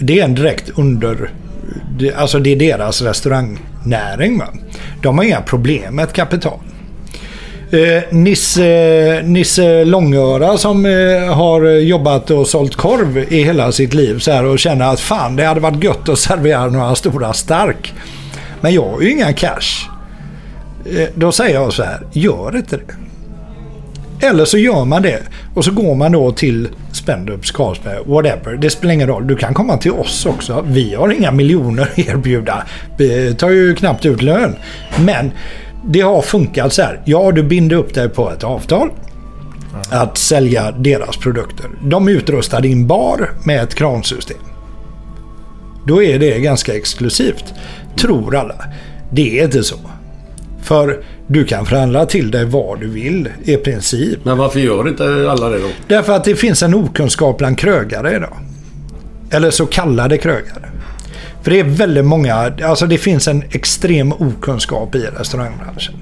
Det 0.00 0.20
är 0.20 0.24
en 0.24 0.34
direkt 0.34 0.70
under... 0.78 1.30
Alltså 2.16 2.38
det 2.38 2.52
är 2.52 2.56
deras 2.56 3.02
restaurangnäring. 3.02 4.38
Va? 4.38 4.48
De 5.02 5.18
har 5.18 5.24
inga 5.24 5.40
problem 5.40 5.96
med 5.96 6.04
ett 6.04 6.12
kapital. 6.12 6.58
Eh, 7.70 8.02
Nisse, 8.10 9.22
Nisse 9.24 9.84
Långöra 9.84 10.58
som 10.58 10.86
eh, 10.86 11.34
har 11.34 11.62
jobbat 11.64 12.30
och 12.30 12.46
sålt 12.46 12.76
korv 12.76 13.18
i 13.18 13.42
hela 13.42 13.72
sitt 13.72 13.94
liv 13.94 14.18
så 14.18 14.32
här, 14.32 14.44
och 14.44 14.58
känner 14.58 14.92
att 14.92 15.00
fan 15.00 15.36
det 15.36 15.44
hade 15.44 15.60
varit 15.60 15.84
gött 15.84 16.08
att 16.08 16.18
servera 16.18 16.66
några 16.66 16.94
stora 16.94 17.32
stark. 17.32 17.94
Men 18.60 18.74
jag 18.74 18.88
har 18.90 19.00
ju 19.00 19.12
inga 19.12 19.32
cash. 19.32 19.88
Eh, 20.84 21.08
då 21.14 21.32
säger 21.32 21.54
jag 21.54 21.72
så 21.72 21.82
här, 21.82 22.00
gör 22.12 22.56
inte 22.56 22.76
det. 22.76 23.05
Eller 24.20 24.44
så 24.44 24.58
gör 24.58 24.84
man 24.84 25.02
det 25.02 25.22
och 25.54 25.64
så 25.64 25.70
går 25.70 25.94
man 25.94 26.12
då 26.12 26.32
till 26.32 26.68
Spendups, 26.92 27.50
Carlsberg, 27.50 27.98
whatever. 28.06 28.56
Det 28.56 28.70
spelar 28.70 28.94
ingen 28.94 29.08
roll. 29.08 29.26
Du 29.26 29.36
kan 29.36 29.54
komma 29.54 29.76
till 29.76 29.92
oss 29.92 30.26
också. 30.26 30.64
Vi 30.66 30.94
har 30.94 31.12
inga 31.12 31.30
miljoner 31.30 31.82
att 31.82 31.98
erbjuda. 31.98 32.66
Vi 32.98 33.34
tar 33.34 33.50
ju 33.50 33.74
knappt 33.74 34.06
ut 34.06 34.22
lön. 34.22 34.56
Men 35.04 35.30
det 35.88 36.00
har 36.00 36.22
funkat 36.22 36.72
så 36.72 36.82
här. 36.82 37.00
Ja, 37.04 37.32
du 37.32 37.42
binder 37.42 37.76
upp 37.76 37.94
dig 37.94 38.08
på 38.08 38.30
ett 38.30 38.44
avtal 38.44 38.90
att 39.90 40.18
sälja 40.18 40.70
deras 40.70 41.16
produkter. 41.16 41.66
De 41.82 42.08
utrustar 42.08 42.60
din 42.60 42.86
bar 42.86 43.30
med 43.44 43.62
ett 43.62 43.74
kransystem. 43.74 44.38
Då 45.86 46.02
är 46.02 46.18
det 46.18 46.38
ganska 46.40 46.74
exklusivt. 46.76 47.44
Tror 47.96 48.36
alla. 48.36 48.64
Det 49.10 49.40
är 49.40 49.44
inte 49.44 49.62
så. 49.62 49.76
För 50.62 51.04
du 51.26 51.44
kan 51.44 51.66
förhandla 51.66 52.06
till 52.06 52.30
dig 52.30 52.44
vad 52.44 52.80
du 52.80 52.88
vill 52.88 53.28
i 53.44 53.56
princip. 53.56 54.24
Men 54.24 54.38
varför 54.38 54.60
gör 54.60 54.88
inte 54.88 55.30
alla 55.30 55.48
det 55.48 55.58
då? 55.58 55.68
Därför 55.88 56.12
att 56.12 56.24
det 56.24 56.34
finns 56.34 56.62
en 56.62 56.74
okunskap 56.74 57.38
bland 57.38 57.58
krögare 57.58 58.16
idag. 58.16 58.36
Eller 59.30 59.50
så 59.50 59.66
kallade 59.66 60.18
krögare. 60.18 60.68
För 61.42 61.50
det 61.50 61.60
är 61.60 61.64
väldigt 61.64 62.04
många, 62.04 62.52
alltså 62.62 62.86
det 62.86 62.98
finns 62.98 63.28
en 63.28 63.42
extrem 63.50 64.12
okunskap 64.12 64.94
i 64.94 64.98
restaurangbranschen. 64.98 65.94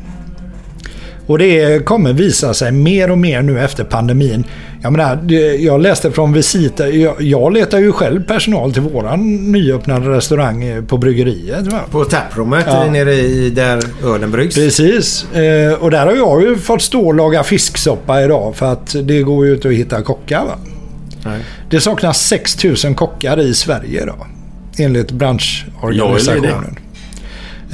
Och 1.27 1.39
det 1.39 1.85
kommer 1.85 2.13
visa 2.13 2.55
sig 2.55 2.73
mer 2.73 3.11
och 3.11 3.19
mer 3.19 3.43
nu 3.43 3.61
efter 3.61 3.85
pandemin. 3.85 4.45
Jag 4.83 4.93
menar, 4.93 5.33
jag 5.59 5.81
läste 5.81 6.11
från 6.11 6.33
visiter. 6.33 6.87
Jag, 6.87 7.23
jag 7.23 7.53
letar 7.53 7.79
ju 7.79 7.93
själv 7.93 8.27
personal 8.27 8.73
till 8.73 8.83
våran 8.83 9.53
nyöppnade 9.53 10.11
restaurang 10.11 10.87
på 10.87 10.97
bryggeriet. 10.97 11.67
Va? 11.73 11.81
På 11.91 12.05
taproomet 12.05 12.65
Ja. 12.69 12.91
nere 12.91 13.13
i 13.15 13.51
där 13.51 13.83
ölen 14.05 14.31
bryggs. 14.31 14.55
Precis. 14.55 15.33
Eh, 15.35 15.73
och 15.73 15.91
där 15.91 16.07
har 16.07 16.13
jag 16.15 16.43
ju 16.43 16.57
fått 16.57 16.83
stå 16.83 17.07
och 17.07 17.15
laga 17.15 17.43
fisksoppa 17.43 18.23
idag 18.23 18.57
för 18.57 18.73
att 18.73 18.97
det 19.03 19.23
går 19.23 19.47
ju 19.47 19.55
inte 19.55 19.69
att 19.69 19.75
hitta 19.75 20.03
kockar. 20.03 20.45
Va? 20.45 20.59
Nej. 21.25 21.41
Det 21.71 21.81
saknas 21.81 22.27
6000 22.27 22.95
kockar 22.95 23.41
i 23.41 23.55
Sverige 23.55 24.03
idag. 24.03 24.27
Enligt 24.79 25.11
branschorganisationen. 25.13 26.79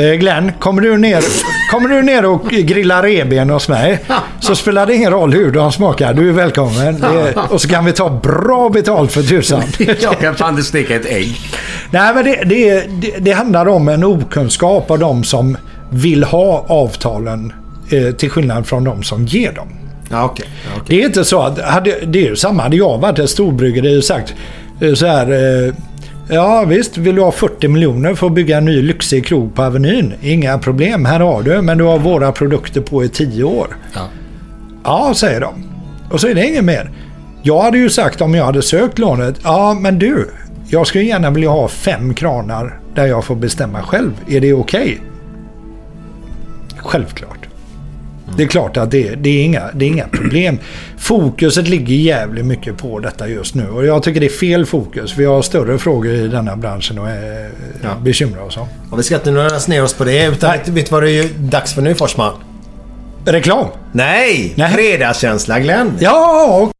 Eh, 0.01 0.15
Glenn, 0.15 0.53
kommer 0.59 0.83
du, 0.83 0.99
ner, 0.99 1.25
kommer 1.71 1.89
du 1.89 2.03
ner 2.03 2.25
och 2.25 2.51
grilla 2.51 3.03
reben 3.03 3.51
hos 3.51 3.69
mig 3.69 3.99
så 4.41 4.55
spelar 4.55 4.87
det 4.87 4.95
ingen 4.95 5.11
roll 5.11 5.33
hur 5.33 5.53
de 5.53 5.73
smakar. 5.73 6.15
Du 6.15 6.29
är 6.29 6.33
välkommen. 6.33 7.05
Och 7.51 7.61
så 7.61 7.69
kan 7.69 7.85
vi 7.85 7.93
ta 7.93 8.11
bra 8.11 8.69
betalt 8.69 9.13
för 9.13 9.23
tusan. 9.23 9.63
Jag 10.01 10.21
kan 10.21 10.35
fan 10.35 10.51
inte 10.51 10.63
steka 10.63 10.97
ett 10.97 11.07
ägg. 11.07 11.41
Nej, 11.91 12.15
men 12.15 12.25
det, 12.25 12.43
det, 12.45 12.87
det, 13.01 13.19
det 13.19 13.33
handlar 13.33 13.69
om 13.69 13.89
en 13.89 14.05
okunskap 14.05 14.91
av 14.91 14.99
de 14.99 15.25
som 15.25 15.57
vill 15.91 16.25
ha 16.25 16.65
avtalen 16.69 17.53
eh, 17.91 18.15
till 18.15 18.31
skillnad 18.31 18.67
från 18.67 18.85
de 18.85 19.03
som 19.03 19.27
ger 19.27 19.53
dem. 19.53 19.69
Ja, 20.11 20.25
okej. 20.25 20.47
Ja, 20.49 20.71
okej. 20.75 20.85
Det 20.87 21.03
är 21.03 21.07
inte 21.07 21.25
så 21.25 21.43
att... 21.43 21.61
Hade, 21.61 21.99
det 22.07 22.19
är 22.19 22.29
ju 22.29 22.37
samma. 22.37 22.63
Hade 22.63 22.77
jag 22.77 22.99
varit 22.99 23.19
ett 23.19 23.31
storbryggeri 23.31 23.99
och 23.99 24.05
sagt 24.05 24.35
eh, 24.81 24.95
så 24.95 25.07
här... 25.07 25.31
Eh, 25.67 25.75
ja 26.31 26.65
visst, 26.65 26.99
vill 26.99 27.15
du 27.15 27.23
ha 27.23 27.33
40 27.33 27.69
miljoner 27.69 28.15
för 28.15 28.27
att 28.27 28.33
bygga 28.33 28.59
en 28.59 28.65
ny 28.65 28.83
lyxig 28.83 29.27
krog 29.27 29.55
på 29.55 29.63
Avenyn? 29.63 30.15
Inga 30.23 30.59
problem, 30.59 31.05
här 31.05 31.21
har 31.21 31.43
du. 31.43 31.63
Men 31.63 31.79
du 31.79 31.85
har 31.85 31.99
våra 31.99 32.33
produkter 32.33 32.81
på 32.81 33.05
i 33.05 33.09
10 33.09 33.45
år. 33.45 33.77
Ja. 33.95 34.09
Ja, 34.85 35.15
säger 35.17 35.41
de. 35.41 35.55
Och 36.11 36.21
så 36.21 36.29
är 36.29 36.35
det 36.35 36.47
inget 36.47 36.65
mer. 36.65 36.91
Jag 37.43 37.63
hade 37.63 37.79
ju 37.79 37.91
sagt 37.91 38.21
om 38.21 38.35
jag 38.35 38.45
hade 38.45 38.63
sökt 38.63 38.99
lånet. 38.99 39.41
Ja, 39.45 39.75
men 39.81 39.99
du. 39.99 40.31
Jag 40.69 40.87
skulle 40.87 41.05
gärna 41.05 41.31
vilja 41.31 41.51
ha 41.51 41.69
fem 41.69 42.15
kranar 42.15 42.79
där 42.95 43.07
jag 43.07 43.25
får 43.25 43.35
bestämma 43.35 43.83
själv. 43.83 44.13
Är 44.29 44.41
det 44.41 44.53
okej? 44.53 45.01
Självklart. 46.77 47.40
Det 48.37 48.43
är 48.43 48.47
klart 48.49 48.77
att 48.77 48.91
det, 48.91 49.15
det, 49.15 49.31
är 49.31 49.45
inga, 49.45 49.63
det 49.75 49.85
är 49.85 49.89
inga 49.89 50.07
problem. 50.09 50.59
Fokuset 50.99 51.69
ligger 51.69 51.95
jävligt 51.95 52.45
mycket 52.45 52.79
på 52.79 52.99
detta 52.99 53.29
just 53.29 53.55
nu. 53.55 53.69
Och 53.69 53.87
jag 53.87 54.03
tycker 54.03 54.21
det 54.21 54.27
är 54.27 54.31
fel 54.31 54.67
fokus. 54.67 55.15
Vi 55.19 55.25
har 55.25 55.43
större 55.43 55.79
frågor 55.79 56.13
i 56.13 56.29
denna 56.29 56.57
branschen 56.57 56.99
och 56.99 57.09
eh, 57.09 57.15
Ja. 57.83 57.89
bekymra 58.03 58.43
oss 58.45 58.57
om. 58.57 58.67
Och 58.91 58.99
vi 58.99 59.03
ska 59.03 59.15
inte 59.15 59.31
nöras 59.31 59.69
ner 59.69 59.83
oss 59.85 59.95
på 59.95 60.05
det. 60.05 60.27
Utan 60.27 60.53
vet, 60.53 60.69
vet 60.69 60.87
du 60.87 60.91
vad 60.93 61.03
det 61.03 61.11
är 61.11 61.29
dags 61.39 61.75
för 61.75 61.83
nu 61.83 61.95
Forsman? 61.95 62.33
Reklam! 63.25 63.67
Nej! 63.93 64.53
Nej. 64.57 64.73
Fredagskänsla 64.73 65.61
Glenn. 65.61 65.93
Ja! 66.01 66.71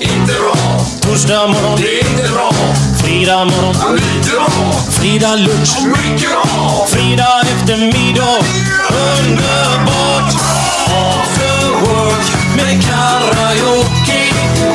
Inte 0.00 0.32
bra. 0.32 0.80
Torsdag 1.00 1.46
morgon, 1.46 1.78
det 1.80 2.00
är 2.00 2.10
inte 2.10 2.32
bra. 2.32 2.52
Fredag 3.02 3.44
morgon, 3.44 3.96
lite 3.96 4.30
bra. 4.30 4.72
Fredag 4.90 5.36
lunch, 5.36 5.78
mycket 5.86 6.30
bra. 6.30 6.86
Fredag 6.88 7.40
eftermiddag, 7.42 8.38
underbart. 9.18 10.34
After 10.86 11.70
work 11.84 12.26
med 12.56 12.84
karaoke. 12.84 14.22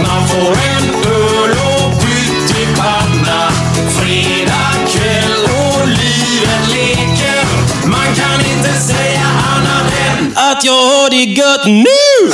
Man 0.08 0.28
får 0.28 0.52
en 0.52 0.86
öl 1.12 1.52
och 1.52 2.02
pyttipanna. 2.02 3.52
Fredag 4.00 4.74
kväll 4.88 5.44
och 5.44 5.88
livet 5.88 6.68
leker. 6.70 7.46
Man 7.86 8.16
kan 8.16 8.40
inte 8.54 8.74
säga 8.82 9.28
annat 9.56 9.94
än 10.10 10.34
att 10.36 10.64
jag 10.64 10.74
har 10.74 11.10
det 11.10 11.24
gött 11.24 11.66
nu! 11.66 12.32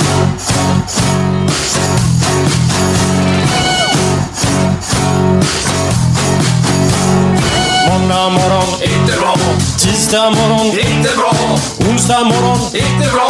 Måndag 8.07 8.29
morgon, 8.29 8.81
inte 8.81 9.17
bra. 9.19 9.35
Tisdag 9.79 10.29
morgon, 10.29 10.65
inte 10.65 11.09
bra. 11.17 11.33
Onsdag 11.89 12.23
morgon, 12.23 12.57
inte 12.73 13.09
bra. 13.13 13.27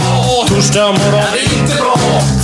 Torsdag 0.48 0.92
morgon, 0.92 1.24
inte 1.54 1.76
bra. 1.76 1.98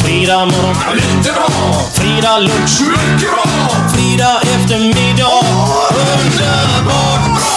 Fredag 0.03 0.45
morgon, 0.45 0.75
lite 0.95 1.31
bra. 1.31 1.47
Fredag 1.93 2.37
lunch, 2.37 2.81
mycket 2.81 3.29
bra. 3.31 3.45
Fredag 3.93 4.41
eftermiddag, 4.41 5.45
underbart 5.89 7.25
bra. 7.35 7.55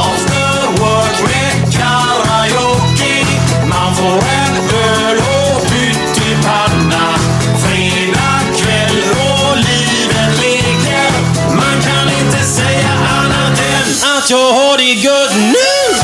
After 0.00 0.82
work 0.82 1.22
med 1.22 1.74
karaoke. 1.74 3.26
Man 3.66 3.94
får 3.94 4.18
en 4.18 4.53
att 14.24 14.30
jag 14.30 14.52
har 14.52 14.78
det 14.78 14.84
gött 14.84 15.36
nu! 15.36 15.98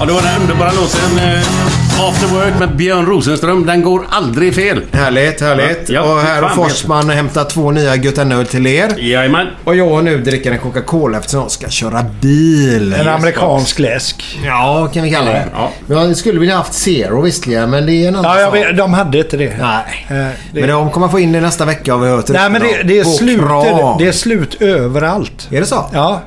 Ja, 0.00 0.04
det 0.06 0.12
var 0.12 0.22
den 0.22 0.40
underbara 0.40 0.72
låten 0.72 1.18
eh, 1.18 2.08
After 2.08 2.26
Work 2.26 2.58
med 2.58 2.76
Björn 2.76 3.06
Rosenström. 3.06 3.66
Den 3.66 3.82
går 3.82 4.06
aldrig 4.10 4.54
fel. 4.54 4.82
Härligt, 4.92 5.40
härligt. 5.40 5.88
Ja, 5.88 6.00
och 6.02 6.20
här 6.20 6.42
har 6.42 6.48
fan. 6.48 6.56
Forsman 6.56 7.10
hämtat 7.10 7.50
två 7.50 7.70
nya 7.70 7.96
Götanöl 7.96 8.46
till 8.46 8.66
er. 8.66 8.94
Jajamän. 8.98 9.46
Och 9.64 9.76
jag 9.76 10.04
nu 10.04 10.18
dricker 10.18 10.52
en 10.52 10.58
Coca-Cola 10.58 11.18
eftersom 11.18 11.40
jag 11.40 11.50
ska 11.50 11.68
köra 11.68 12.02
bil. 12.20 12.92
En 12.92 13.08
amerikansk 13.08 13.78
läsk. 13.78 14.38
Ja, 14.44 14.88
kan 14.94 15.02
vi 15.02 15.10
kalla 15.10 15.30
det. 15.30 15.46
Ja. 15.54 15.70
Jag 15.88 16.16
skulle 16.16 16.40
vilja 16.40 16.56
haft 16.56 16.74
Zero 16.74 17.20
visserligen, 17.20 17.70
men 17.70 17.86
det 17.86 17.92
är 17.92 18.08
en 18.08 18.16
annan 18.16 18.38
Ja, 18.40 18.44
sak. 18.46 18.54
vet, 18.54 18.76
de 18.76 18.94
hade 18.94 19.18
inte 19.18 19.36
det. 19.36 19.56
Nej. 19.60 20.06
Eh, 20.08 20.14
det- 20.52 20.60
Men 20.60 20.68
de 20.68 20.90
kommer 20.90 21.08
få 21.08 21.18
in 21.18 21.32
det 21.32 21.40
nästa 21.40 21.64
vecka 21.64 21.92
har 21.92 22.00
vi 22.00 22.08
hört. 22.10 22.28
Nej, 22.28 22.50
men 22.50 22.60
det, 22.62 22.82
det, 22.82 22.98
är 22.98 23.04
slut, 23.04 23.40
kran. 23.40 23.98
det 23.98 24.06
är 24.06 24.12
slut 24.12 24.62
överallt. 24.62 25.48
Är 25.50 25.60
det 25.60 25.66
så? 25.66 25.90
Ja, 25.92 26.22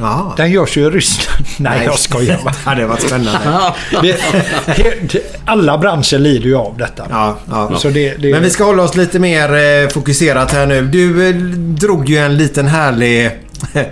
Jaha. 0.00 0.32
den 0.36 0.50
görs 0.50 0.76
ju 0.76 0.86
i 0.86 0.90
Ryssland. 0.90 1.46
Nej, 1.56 1.84
jag 1.84 1.98
skojar 1.98 2.38
bara. 2.44 2.54
det 2.64 2.70
hade 2.70 2.86
varit 2.86 3.02
spännande. 3.02 3.74
Alla 5.44 5.78
branscher 5.78 6.18
lider 6.18 6.46
ju 6.46 6.56
av 6.56 6.76
detta. 6.78 7.06
Ja, 7.10 7.36
ja. 7.50 7.78
Så 7.78 7.88
det, 7.88 8.14
det, 8.14 8.30
Men 8.30 8.42
vi 8.42 8.50
ska 8.50 8.64
hålla 8.64 8.82
oss 8.82 8.96
lite 8.96 9.18
mer 9.18 9.54
eh, 9.54 9.88
fokuserat 9.88 10.52
här 10.52 10.66
nu. 10.66 10.82
Du 10.82 11.28
eh, 11.28 11.34
drog 11.34 12.08
ju 12.08 12.18
en 12.18 12.36
liten 12.36 12.66
härlig... 12.66 13.30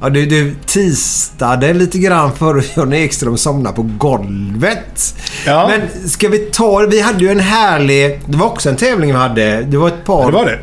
Ja, 0.00 0.10
du, 0.10 0.26
du 0.26 0.54
tisdade 0.66 1.72
lite 1.72 1.98
grann 1.98 2.32
för 2.32 2.64
Johnny 2.76 2.96
Ekström 2.96 3.36
somna 3.36 3.72
på 3.72 3.82
golvet. 3.82 5.14
Ja. 5.46 5.68
Men 5.68 6.08
ska 6.08 6.28
vi 6.28 6.38
ta... 6.38 6.86
Vi 6.90 7.00
hade 7.00 7.24
ju 7.24 7.30
en 7.30 7.40
härlig... 7.40 8.20
Det 8.26 8.36
var 8.36 8.46
också 8.46 8.68
en 8.68 8.76
tävling 8.76 9.12
vi 9.12 9.16
hade. 9.16 9.62
Det 9.62 9.76
var 9.76 9.88
ett 9.88 10.04
par... 10.04 10.26
det 10.26 10.32
var 10.32 10.44
det. 10.44 10.58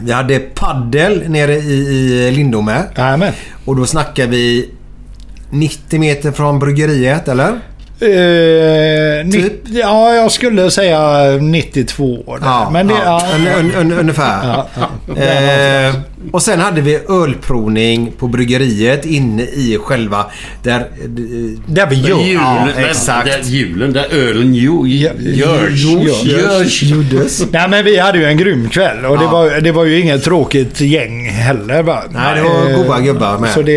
Vi 0.00 0.12
hade 0.12 0.38
paddel 0.38 1.30
nere 1.30 1.54
i, 1.54 2.30
Lindome. 2.30 2.82
Jajamän. 2.96 3.32
Och 3.64 3.76
då 3.76 3.86
snackar 3.86 4.26
vi 4.26 4.70
90 5.50 6.00
meter 6.00 6.32
från 6.32 6.58
bryggeriet, 6.58 7.28
eller? 7.28 7.48
Eh, 8.00 9.30
Typ? 9.30 9.52
ja, 9.68 10.14
jag 10.14 10.32
skulle 10.32 10.70
säga 10.70 11.30
92 11.40 12.22
år. 12.26 12.38
där. 12.38 12.70
Men 12.70 12.86
det, 12.86 12.94
ja, 13.04 13.22
un, 13.36 13.46
un, 13.46 13.74
un, 13.74 13.92
ungefär. 13.92 14.46
ja, 14.48 14.68
ja. 15.06 15.22
Eh, 15.22 15.94
Och 16.32 16.42
sen 16.42 16.60
hade 16.60 16.80
vi 16.80 16.98
ölprovning 17.08 18.12
på 18.18 18.28
bryggeriet 18.28 19.04
inne 19.06 19.42
i 19.42 19.78
själva... 19.82 20.26
Där... 20.62 20.86
Där 21.66 21.86
vi 21.86 21.96
gör. 21.96 22.18
Julen, 22.20 22.42
Ja, 22.44 22.68
där- 22.76 22.84
exakt. 22.88 23.26
Där, 23.26 23.40
julen, 23.44 23.92
där 23.92 24.06
ölen 24.14 24.54
ju, 24.54 24.70
görs. 25.18 25.84
Görs. 26.24 26.82
Gjordes. 26.82 27.42
Nej 27.52 27.68
men 27.68 27.84
vi 27.84 27.98
hade 27.98 28.18
ju 28.18 28.24
en 28.24 28.36
grym 28.36 28.68
kväll 28.68 29.04
och 29.04 29.18
det, 29.18 29.24
Ja. 29.24 29.30
var, 29.30 29.60
det 29.60 29.72
var 29.72 29.84
ju 29.84 30.00
inget 30.00 30.24
tråkigt 30.24 30.80
gäng 30.80 31.28
heller 31.28 31.82
va? 31.82 32.02
Nej, 32.10 32.34
det 32.36 32.42
var 32.42 32.70
Eh, 32.70 32.76
goda 32.76 33.00
gubbar 33.00 33.38
med. 33.38 33.50
Så 33.50 33.62
det... 33.62 33.72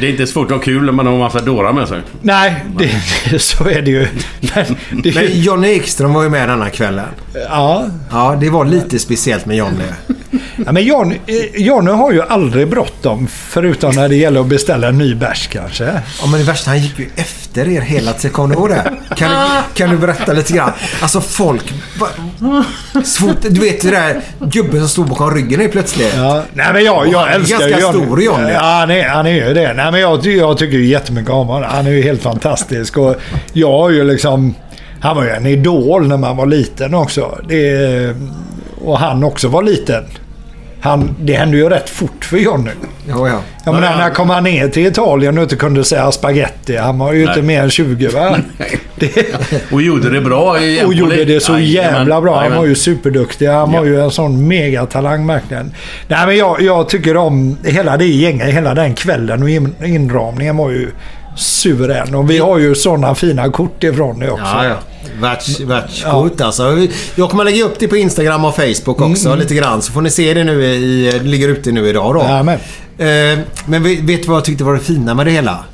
Det 0.00 0.06
är 0.06 0.10
inte 0.10 0.26
svårt 0.26 0.46
att 0.50 0.56
ha 0.56 0.58
kul 0.58 0.84
när 0.84 0.92
man 0.92 1.06
har 1.06 1.12
en 1.12 1.18
massa 1.18 1.40
dårar 1.40 1.72
med 1.72 1.88
sig. 1.88 2.00
Nej, 2.22 2.64
det, 2.78 3.38
så 3.38 3.64
är 3.68 3.82
det 3.82 3.90
ju. 3.90 4.06
Men, 4.54 4.64
det, 5.02 5.14
Men 5.14 5.24
Johnny 5.40 5.68
Ekström 5.68 6.12
var 6.14 6.22
ju 6.22 6.28
med 6.28 6.48
denna 6.48 6.70
kvällen. 6.70 7.04
ja. 7.48 7.86
Ja, 8.10 8.38
det 8.40 8.50
var 8.50 8.64
lite 8.64 8.98
speciellt 8.98 9.46
med 9.46 9.56
Johnny. 9.56 9.84
ja, 10.66 10.72
men 10.72 10.84
Jan, 10.86 11.12
eh, 11.12 11.62
Janne 11.76 11.90
har 11.90 12.12
ju 12.12 12.22
aldrig 12.22 12.68
bråttom 12.68 13.26
förutom 13.26 13.94
när 13.94 14.08
det 14.08 14.16
gäller 14.16 14.40
att 14.40 14.46
beställa 14.46 14.88
en 14.88 14.98
ny 14.98 15.14
bärs 15.14 15.48
kanske. 15.52 15.84
Ja, 16.20 16.26
men 16.30 16.40
det 16.40 16.46
värsta, 16.46 16.70
han 16.70 16.78
gick 16.80 16.98
ju 16.98 17.08
efter 17.16 17.68
er 17.68 17.80
hela 17.80 18.12
tiden. 18.12 18.30
Kommer 18.34 18.54
du 18.54 18.60
ihåg 18.60 18.68
det? 18.70 18.92
Kan, 19.16 19.30
du- 19.30 19.74
kan 19.74 19.90
du 19.90 19.98
berätta 19.98 20.32
lite 20.32 20.52
grann? 20.52 20.72
Alltså 21.02 21.20
folk... 21.20 21.72
Svårt, 23.04 23.36
du 23.42 23.60
vet 23.60 23.82
det 23.82 23.90
där 23.90 24.20
gubben 24.40 24.80
som 24.80 24.88
stod 24.88 25.08
bakom 25.08 25.34
ryggen 25.34 25.60
nu 25.60 25.68
plötsligt. 25.68 26.14
Ja, 26.16 26.42
nej 26.52 26.66
men 26.72 26.84
jag, 26.84 27.08
jag 27.08 27.28
är 27.28 27.34
älskar 27.34 27.58
ganska 27.58 27.78
ju 27.78 27.82
Johnny. 27.84 28.04
stor, 28.06 28.22
Johnny. 28.22 28.52
Ja, 28.52 28.60
han 28.60 28.90
är, 28.90 29.08
han 29.08 29.26
är 29.26 29.48
ju 29.48 29.54
det. 29.54 29.72
Nej, 29.74 29.92
men 29.92 30.00
jag, 30.00 30.26
jag 30.26 30.58
tycker 30.58 30.76
ju 30.78 30.86
jättemycket 30.86 31.30
om 31.30 31.46
honom. 31.46 31.68
Han 31.72 31.86
är 31.86 31.90
ju 31.90 32.02
helt 32.02 32.22
fantastisk. 32.22 32.96
Och 32.98 33.16
jag 33.52 33.72
har 33.78 33.90
ju 33.90 34.04
liksom... 34.04 34.54
Han 35.00 35.16
var 35.16 35.24
ju 35.24 35.30
en 35.30 35.46
idol 35.46 36.08
när 36.08 36.16
man 36.16 36.36
var 36.36 36.46
liten 36.46 36.94
också. 36.94 37.38
Det, 37.48 38.14
och 38.84 38.98
han 38.98 39.24
också 39.24 39.48
var 39.48 39.62
liten. 39.62 40.04
Han, 40.82 41.14
det 41.20 41.34
hände 41.34 41.56
ju 41.56 41.68
rätt 41.68 41.90
fort 41.90 42.24
för 42.24 42.36
Johnny. 42.36 42.70
Ja, 43.08 43.28
ja. 43.28 43.40
Jag 43.64 43.74
menar, 43.74 43.96
när 43.96 44.10
kom 44.10 44.30
han 44.30 44.44
ner 44.44 44.68
till 44.68 44.86
Italien 44.86 45.38
och 45.38 45.42
inte 45.42 45.56
kunde 45.56 45.84
säga 45.84 46.12
spaghetti? 46.12 46.76
Han 46.76 46.98
var 46.98 47.12
ju 47.12 47.20
inte 47.20 47.34
Nej. 47.34 47.42
mer 47.42 47.62
än 47.62 47.70
20 47.70 48.08
va? 48.08 48.36
Det, 48.94 49.34
Och 49.72 49.82
gjorde 49.82 50.10
det 50.10 50.20
bra 50.20 50.60
i 50.60 50.84
och 50.84 50.94
gjorde 50.94 51.24
det 51.24 51.40
så 51.40 51.58
jävla 51.58 52.20
bra. 52.20 52.40
Han 52.40 52.56
var 52.56 52.64
ju 52.66 52.74
superduktig. 52.74 53.46
Han 53.46 53.72
var 53.72 53.84
ju 53.84 54.00
en 54.00 54.10
sån 54.10 54.48
megatalang 54.48 55.26
verkligen. 55.26 55.74
Nej 56.08 56.26
men 56.26 56.36
jag, 56.36 56.60
jag 56.62 56.88
tycker 56.88 57.16
om 57.16 57.56
hela 57.64 57.96
det 57.96 58.06
gänget, 58.06 58.54
hela 58.54 58.74
den 58.74 58.94
kvällen 58.94 59.42
och 59.42 59.50
in, 59.50 59.74
inramningen 59.84 60.56
var 60.56 60.70
ju 60.70 60.90
suverän. 61.36 62.14
Och 62.14 62.30
vi 62.30 62.38
har 62.38 62.58
ju 62.58 62.74
såna 62.74 63.14
fina 63.14 63.48
kort 63.50 63.84
ifrån 63.84 64.18
det 64.18 64.30
också. 64.30 64.44
Ja, 64.44 64.64
ja. 64.64 64.74
Världs, 65.20 65.60
världskort 65.60 66.40
alltså. 66.40 66.86
Jag 67.14 67.30
kommer 67.30 67.44
lägga 67.44 67.64
upp 67.64 67.78
det 67.78 67.88
på 67.88 67.96
Instagram 67.96 68.44
och 68.44 68.54
Facebook 68.56 69.00
också 69.00 69.34
lite 69.34 69.54
grann. 69.54 69.82
Så 69.82 69.92
får 69.92 70.00
ni 70.00 70.10
se 70.10 70.34
det 70.34 70.44
nu 70.44 70.64
i... 70.64 71.10
Det 71.12 71.18
ligger 71.28 71.48
ute 71.48 71.72
nu 71.72 71.88
idag 71.88 72.14
då. 72.14 72.20
Jajamän. 72.20 72.58
Eh, 72.98 73.38
men 73.66 73.82
vet 73.82 74.00
vet 74.00 74.22
du 74.22 74.28
vad 74.28 74.36
jag 74.36 74.44
tyckte 74.44 74.64
var 74.64 74.72
det 74.74 74.80
fina 74.80 75.14
med 75.14 75.26
det 75.26 75.30
hela? 75.32 75.64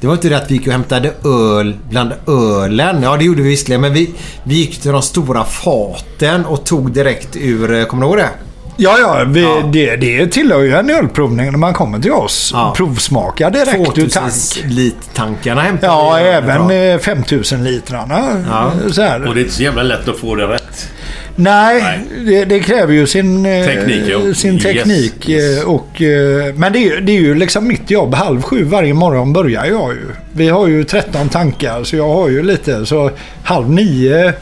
Det 0.00 0.06
var 0.06 0.14
inte 0.14 0.28
det 0.28 0.36
att 0.36 0.50
vi 0.50 0.54
gick 0.54 0.66
och 0.66 0.72
hämtade 0.72 1.12
öl 1.24 1.76
bland 1.90 2.12
ölen. 2.26 3.02
Ja, 3.02 3.16
det 3.16 3.24
gjorde 3.24 3.42
vi 3.42 3.48
visserligen. 3.48 3.80
Men 3.80 3.92
vi, 3.92 4.10
vi 4.44 4.54
gick 4.54 4.80
till 4.80 4.90
de 4.92 5.02
stora 5.02 5.44
faten 5.44 6.44
och 6.44 6.64
tog 6.64 6.92
direkt 6.92 7.36
ur... 7.36 7.74
eh, 7.74 7.84
Kommer 7.84 8.02
du 8.02 8.08
ihåg 8.08 8.16
det? 8.18 8.28
Ja, 8.76 8.96
ja, 9.00 9.24
vi, 9.28 9.46
Det, 9.72 9.96
det 9.96 10.26
tillhör 10.26 10.60
ju 10.60 10.74
en 10.74 10.90
ölprovning 10.90 11.50
när 11.50 11.58
man 11.58 11.74
kommer 11.74 11.98
till 11.98 12.12
oss. 12.12 12.50
Ja. 12.54 12.74
Provsmaka 12.76 13.50
direkt 13.50 13.78
ur 13.80 13.84
2000 13.84 14.10
tank. 14.22 14.32
litankarna 14.72 15.60
hämtade 15.62 15.92
Ja, 15.92 16.18
även 16.18 16.50
ifrån. 16.56 16.70
eh, 16.70 16.98
5000 16.98 17.64
litrarna. 17.64 18.44
Ja. 18.48 18.72
Så 18.92 19.02
här. 19.02 19.28
Och 19.28 19.34
det 19.34 19.40
är 19.40 19.42
inte 19.42 19.54
så 19.54 19.62
jävla 19.62 19.82
lätt 19.82 20.08
att 20.08 20.18
få 20.18 20.34
det 20.34 20.46
rätt. 20.46 20.88
Nej, 21.36 21.82
Nej. 21.82 22.24
Det, 22.26 22.44
det 22.44 22.60
kräver 22.60 22.92
ju 22.92 23.06
sin 23.06 23.46
eh, 23.46 23.66
Teknik, 23.66 24.02
ja. 24.08 24.34
Sin 24.34 24.54
Yes, 24.54 24.62
teknik. 24.62 25.28
yes. 25.28 25.62
eh, 25.62 25.68
Och, 25.68 26.02
eh, 26.02 26.54
men 26.54 26.72
det 26.72 26.78
är, 26.78 26.82
ju, 26.94 27.00
det 27.00 27.12
är 27.12 27.20
ju 27.20 27.34
liksom 27.34 27.68
mitt 27.68 27.90
jobb. 27.90 28.14
Halv 28.14 28.42
sju 28.42 28.64
varje 28.64 28.94
morgon 28.94 29.32
börjar 29.32 29.64
jag 29.64 29.92
ju. 29.92 30.06
Vi 30.32 30.48
har 30.48 30.66
ju 30.66 30.84
13 30.84 31.28
tankar 31.28 31.84
så 31.84 31.96
jag 31.96 32.08
har 32.08 32.28
ju 32.28 32.42
lite. 32.42 32.86
Så 32.86 33.10
halv 33.44 33.70
nio, 33.70 34.32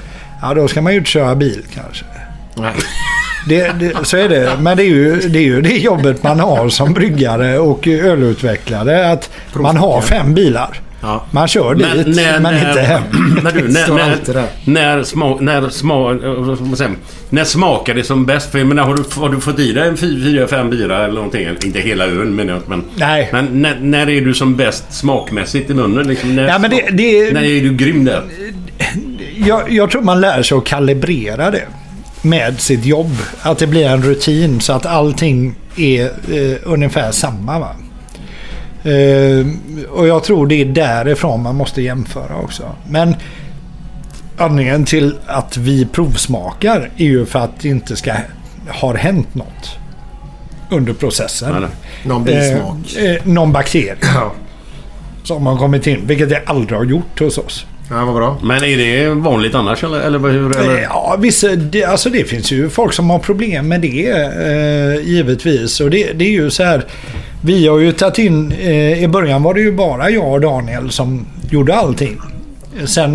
ja 0.43 0.55
då 0.55 0.69
ska 0.69 0.83
man 0.83 0.93
ju 0.93 0.99
inte 0.99 1.11
köra 1.11 1.35
bil 1.35 1.63
kanske. 1.75 2.05
Nej. 2.55 2.73
Det, 3.49 3.73
det, 3.81 3.93
så 4.07 4.17
är 4.17 4.29
det. 4.29 4.51
Men 4.61 4.77
det 4.77 4.83
är, 4.83 4.89
ju, 4.89 5.17
det 5.29 5.39
är 5.39 5.43
ju 5.43 5.61
det 5.61 5.77
jobbet 5.79 6.23
man 6.23 6.41
har 6.41 6.69
som 6.69 6.93
bryggare 6.93 7.59
och 7.59 7.87
ölutvecklare. 7.89 9.11
Att 9.13 9.31
man 9.55 9.77
har 9.77 10.01
fem 10.01 10.35
bilar. 10.35 10.81
Ja. 11.05 11.25
Man 11.31 11.49
kör 11.49 11.75
dit, 11.75 12.17
men, 12.43 12.55
inte 12.69 12.81
hem. 12.81 13.03
Men 13.43 13.55
du, 13.55 13.69
när, 13.69 13.85
Står 13.85 13.97
när, 13.97 14.47
när, 14.65 15.03
sma, 15.03 15.37
när, 15.41 15.69
sma, 15.71 16.13
när 17.31 17.45
smakar 17.45 17.95
det 17.95 18.05
som 18.05 18.27
bäst? 18.27 18.51
För 18.53 18.59
jag 18.59 18.67
menar, 18.67 18.83
har 18.83 18.95
du, 18.95 19.03
har 19.21 19.29
du 19.29 19.41
fått 19.41 19.59
i 19.59 19.73
dig 19.73 19.89
en 19.89 19.97
fy- 19.97 20.23
fyra, 20.25 20.47
fem 20.47 20.71
bira 20.71 21.05
eller 21.05 21.15
någonting? 21.15 21.49
Inte 21.65 21.79
hela 21.81 22.07
menar 22.07 22.53
jag, 22.53 22.63
men... 22.67 22.85
Nej. 22.97 23.29
Men 23.33 23.63
när, 23.63 23.79
när 23.81 24.11
är 24.11 24.21
du 24.21 24.35
som 24.35 24.57
bäst 24.57 24.85
smakmässigt 24.93 25.71
i 25.71 25.75
munnen? 25.75 26.09
Liksom, 26.09 26.37
när, 26.37 26.49
Ja, 26.49 26.59
men 26.59 26.71
det- 26.71 26.91
det- 26.91 27.33
när 27.35 27.43
är 27.45 27.61
du 27.61 27.73
grym 27.77 28.05
där? 28.05 28.23
jag, 29.47 29.73
jag 29.73 29.91
tror 29.91 30.03
man 30.03 30.21
lär 30.21 30.43
sig 30.43 30.59
att 30.59 30.65
kalibrera 30.65 31.51
det 31.51 31.63
med 32.23 32.61
sitt 32.61 32.85
jobb. 32.85 33.17
Att 33.43 33.59
det 33.59 33.67
blir 33.67 33.87
en 33.87 34.03
rutin 34.03 34.61
så 34.61 34.73
att 34.73 34.87
allting 34.87 35.55
är 35.77 36.05
eh, 36.05 36.57
ungefär 36.65 37.13
samma. 37.13 37.59
Va? 37.59 37.77
Eh, 38.91 39.47
och 39.91 40.07
jag 40.07 40.25
tror 40.25 40.47
det 40.47 40.55
är 40.55 40.65
därifrån 40.65 41.43
man 41.43 41.57
måste 41.57 41.83
jämföra 41.83 42.37
också. 42.37 42.63
Men 42.89 43.15
anledningen 44.37 44.85
till 44.85 45.15
att 45.27 45.57
vi 45.57 45.87
provsmakar 45.87 46.91
är 46.97 47.05
ju 47.05 47.27
för 47.27 47.39
att 47.39 47.61
det 47.61 47.69
inte 47.69 47.97
ska 47.97 48.13
ha 48.69 48.97
hänt 48.97 49.35
något 49.35 49.77
under 50.71 50.93
processen. 50.93 51.53
Nej, 51.53 51.61
nej. 51.61 51.71
Någon 52.05 52.25
bismak. 52.25 52.77
Eh, 52.99 53.11
eh, 53.11 53.17
någon 53.25 53.53
bakterie 53.53 53.97
Ja. 54.15 54.33
som 55.25 55.47
har 55.47 55.57
kommit 55.57 55.87
in, 55.87 56.07
vilket 56.07 56.29
det 56.29 56.43
aldrig 56.47 56.79
har 56.79 56.85
gjort 56.85 57.21
hos 57.21 57.39
oss. 57.39 57.67
Ja, 57.93 58.05
vad 58.05 58.15
bra. 58.15 58.39
Men 58.43 58.65
är 58.65 58.77
det 58.77 59.09
vanligt 59.09 59.55
annars 59.55 59.85
eller? 59.85 60.01
eller 60.01 60.19
hur? 60.19 60.57
Eller? 60.57 60.83
Ja, 60.83 61.17
vissa, 61.19 61.49
det, 61.49 61.85
alltså 61.85 62.11
det 62.11 62.25
finns 62.25 62.53
ju 62.53 62.69
folk 62.69 62.93
som 62.93 63.11
har 63.11 63.19
problem 63.19 63.69
med 63.69 63.81
det 63.81 64.11
eh, 64.11 65.09
givetvis. 65.09 65.81
Och 65.81 65.91
det, 65.91 66.13
det 66.13 66.25
är 66.25 66.31
ju 66.31 66.51
så 66.51 66.63
här. 66.63 66.85
Vi 67.45 67.69
har 67.69 67.79
ju 67.79 67.93
tagit 67.93 68.19
in, 68.19 68.53
eh, 68.53 69.03
i 69.03 69.09
början 69.09 69.43
var 69.43 69.55
det 69.55 69.61
ju 69.61 69.73
bara 69.73 70.11
jag 70.11 70.33
och 70.33 70.41
Daniel 70.41 70.91
som 70.91 71.27
gjorde 71.51 71.75
allting. 71.75 72.21
Sen 72.87 73.15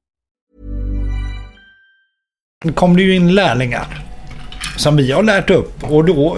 Kom 2.69 2.95
det 2.95 3.03
ju 3.03 3.15
in 3.15 3.35
lärlingar. 3.35 4.03
Som 4.77 4.97
vi 4.97 5.11
har 5.11 5.23
lärt 5.23 5.49
upp. 5.49 5.83
Och 5.83 6.05
då, 6.05 6.37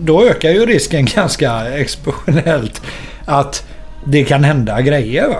då 0.00 0.24
ökar 0.24 0.50
ju 0.50 0.66
risken 0.66 1.04
ganska 1.14 1.78
exponentiellt 1.78 2.82
att 3.24 3.66
det 4.04 4.24
kan 4.24 4.44
hända 4.44 4.80
grejer. 4.80 5.36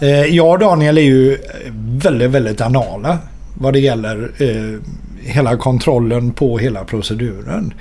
Eh, 0.00 0.08
jag 0.08 0.50
och 0.50 0.58
Daniel 0.58 0.98
är 0.98 1.02
ju 1.02 1.38
väldigt, 2.02 2.30
väldigt 2.30 2.60
anala 2.60 3.18
vad 3.54 3.72
det 3.72 3.80
gäller 3.80 4.30
eh, 4.38 4.80
hela 5.24 5.56
kontrollen 5.56 6.32
på 6.32 6.58
hela 6.58 6.84
proceduren. 6.84 7.74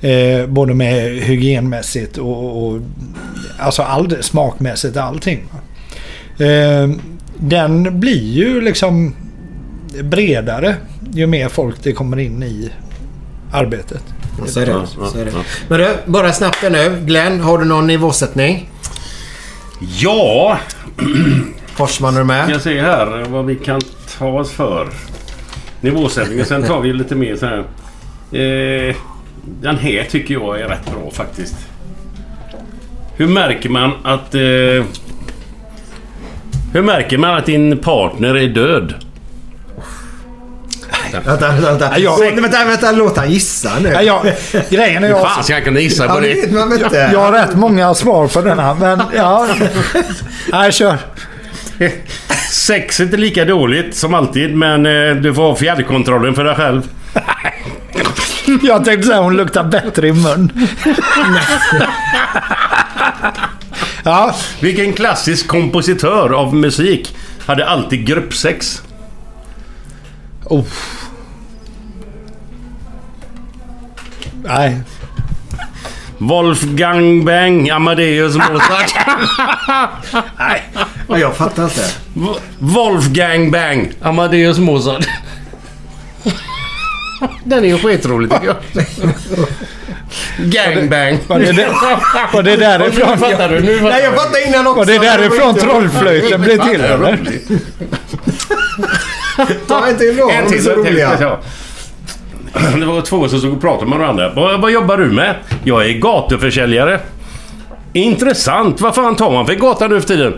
Eh, 0.00 0.46
både 0.46 0.74
med 0.74 1.02
hygienmässigt 1.02 2.18
och, 2.18 2.66
och 2.66 2.80
alltså 3.58 3.82
all, 3.82 4.22
smakmässigt 4.22 4.96
allting. 4.96 5.44
Eh, 6.38 6.90
den 7.38 8.00
blir 8.00 8.32
ju 8.32 8.60
liksom 8.60 9.14
bredare 10.02 10.76
ju 11.14 11.26
mer 11.26 11.48
folk 11.48 11.82
det 11.82 11.92
kommer 11.92 12.18
in 12.18 12.42
i 12.42 12.70
arbetet. 13.52 14.02
Så 14.46 14.60
är 14.60 14.66
det. 14.66 14.86
Så 14.86 15.18
är 15.18 15.24
det. 15.24 15.32
Men 15.68 15.78
du, 15.78 15.88
bara 16.06 16.32
snabbt 16.32 16.62
nu. 16.62 17.02
Glenn, 17.04 17.40
har 17.40 17.58
du 17.58 17.64
någon 17.64 17.86
nivåsättning? 17.86 18.70
Ja... 20.00 20.58
Forsman, 21.66 22.14
är 22.14 22.18
du 22.18 22.24
med? 22.24 22.50
Jag 22.50 22.60
ser 22.60 22.82
här 22.82 23.24
vad 23.28 23.46
vi 23.46 23.56
kan 23.56 23.80
ta 24.18 24.26
oss 24.28 24.50
för. 24.50 24.88
Nivåsättningen. 25.80 26.46
Sen 26.46 26.62
tar 26.62 26.80
vi 26.80 26.92
lite 26.92 27.14
mer 27.14 27.36
så 27.36 27.46
här. 27.46 27.58
Eh, 28.32 28.96
den 29.60 29.76
här 29.76 30.06
tycker 30.10 30.34
jag 30.34 30.60
är 30.60 30.68
rätt 30.68 30.92
bra 30.92 31.10
faktiskt. 31.10 31.56
Hur 33.16 33.26
märker 33.26 33.68
man 33.68 33.92
att... 34.02 34.34
Eh, 34.34 34.84
hur 36.72 36.82
märker 36.82 37.18
man 37.18 37.36
att 37.36 37.46
din 37.46 37.78
partner 37.78 38.34
är 38.34 38.48
död? 38.48 38.94
Vänta, 41.12 41.30
vänta, 41.30 41.70
vänta. 41.70 41.98
Ja. 41.98 42.16
Vänta, 42.16 42.40
vänta, 42.40 42.64
vänta, 42.64 42.92
låt 42.92 43.16
han 43.16 43.30
gissa 43.30 43.78
nu. 43.78 43.88
Ja, 43.88 44.02
jag, 44.02 44.22
grejen 44.70 45.04
är 45.04 45.08
Hur 45.08 45.14
jag, 45.14 45.22
fan 45.22 45.44
ska 45.44 45.52
jag 45.52 45.64
kunna 45.64 45.80
gissa 45.80 46.08
på 46.08 46.20
det 46.20 46.30
inte. 46.30 47.10
jag 47.12 47.20
har 47.20 47.32
rätt 47.32 47.54
många 47.54 47.94
svar 47.94 48.28
på 48.28 48.40
denna. 48.40 48.74
Men 48.74 49.02
ja. 49.14 49.46
Nej, 50.52 50.72
kör. 50.72 50.98
Sexet 52.52 53.12
är 53.12 53.16
lika 53.16 53.44
dåligt 53.44 53.96
som 53.96 54.14
alltid 54.14 54.56
men 54.56 54.86
eh, 54.86 55.14
du 55.16 55.34
får 55.34 55.42
ha 55.42 55.56
fjärrkontrollen 55.56 56.34
för 56.34 56.44
dig 56.44 56.54
själv. 56.54 56.82
Jag 58.62 58.84
tänkte 58.84 59.06
säga 59.06 59.20
hon 59.20 59.36
luktar 59.36 59.64
bättre 59.64 60.08
i 60.08 60.12
mun. 60.12 60.52
ja, 64.04 64.34
Vilken 64.60 64.92
klassisk 64.92 65.48
kompositör 65.48 66.32
av 66.32 66.54
musik 66.54 67.16
hade 67.46 67.66
alltid 67.66 68.06
gruppsex? 68.06 68.82
Oh. 70.48 70.64
Nej. 74.44 74.80
Wolfgang 76.18 77.24
Bang 77.24 77.70
Amadeus 77.70 78.34
Mozart. 78.36 78.94
Ja, 81.08 81.18
Jag 81.18 81.36
fattar 81.36 81.64
inte. 81.64 81.90
Wolfgang 82.58 83.50
Bang 83.50 83.92
Amadeus 84.02 84.58
Mozart. 84.58 85.06
Den 87.44 87.64
är 87.64 87.68
ju 87.68 87.78
skitrolig 87.78 88.30
tycker 88.30 88.46
jag. 88.46 88.56
Gangbang. 90.38 91.18
Var 91.26 91.38
det, 91.38 91.52
där, 91.52 91.68
var 92.32 92.42
det 92.42 92.56
därifrån? 92.56 93.10
Nu 93.10 93.16
fattar 93.16 93.48
du. 93.48 93.60
Nu 93.60 93.78
fattar 93.78 93.90
Nej, 93.90 94.04
jag 94.04 94.14
fattar 94.14 94.48
innan 94.48 94.66
också. 94.66 94.78
Var 94.78 94.86
det 94.86 94.98
därifrån 94.98 95.54
trollflöjten 95.54 96.40
blev 96.42 96.70
till 96.70 96.80
eller? 96.80 97.18
Ta 99.68 99.86
En 99.86 99.98
till. 99.98 100.16
så 100.18 100.30
en 100.30 100.46
till, 100.48 100.70
roliga. 100.72 101.12
ja. 101.20 101.38
Det 102.78 102.86
var 102.86 103.00
två 103.00 103.28
som 103.28 103.38
stod 103.38 103.52
och 103.52 103.60
pratade 103.60 103.90
med 103.90 103.98
varandra. 103.98 104.32
Vad, 104.36 104.60
vad 104.60 104.70
jobbar 104.70 104.96
du 104.96 105.06
med? 105.06 105.34
Jag 105.64 105.86
är 105.86 105.92
gatuförsäljare. 105.92 107.00
Intressant. 107.92 108.80
Vad 108.80 108.94
fan 108.94 109.16
tar 109.16 109.30
man 109.32 109.46
för 109.46 109.54
gata 109.54 109.88
nu 109.88 110.00
för 110.00 110.08
tiden? 110.08 110.34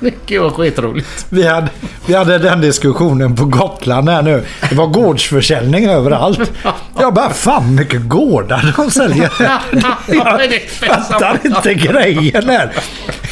Det 0.26 0.38
var 0.38 0.50
skitroligt. 0.50 1.26
Vi 1.28 1.46
hade, 1.46 1.68
vi 2.06 2.14
hade 2.14 2.38
den 2.38 2.60
diskussionen 2.60 3.36
på 3.36 3.44
Gotland 3.44 4.08
här 4.08 4.22
nu. 4.22 4.44
Det 4.68 4.74
var 4.74 4.86
gårdsförsäljning 4.86 5.86
överallt. 5.86 6.52
Jag 6.98 7.14
bara, 7.14 7.30
fan 7.30 7.74
mycket 7.74 8.08
gårdar 8.08 8.74
de 8.76 8.90
säljer. 8.90 9.32
Jag 10.06 10.62
fattar 10.70 11.38
inte 11.44 11.74
grejen 11.74 12.48
här. 12.48 12.72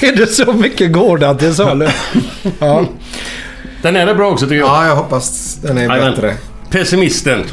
Är 0.00 0.16
det 0.16 0.26
så 0.26 0.52
mycket 0.52 0.92
gårdar 0.92 1.34
till 1.34 1.54
salu? 1.54 1.88
Ja. 2.58 2.84
Den 3.82 3.96
är 3.96 4.14
bra 4.14 4.30
också 4.30 4.46
tycker 4.46 4.58
jag. 4.58 4.68
Ja, 4.68 4.86
jag 4.86 4.96
hoppas 4.96 5.58
den 5.62 5.78
är 5.78 6.10
bättre. 6.10 6.34
Pessimisten. 6.70 7.44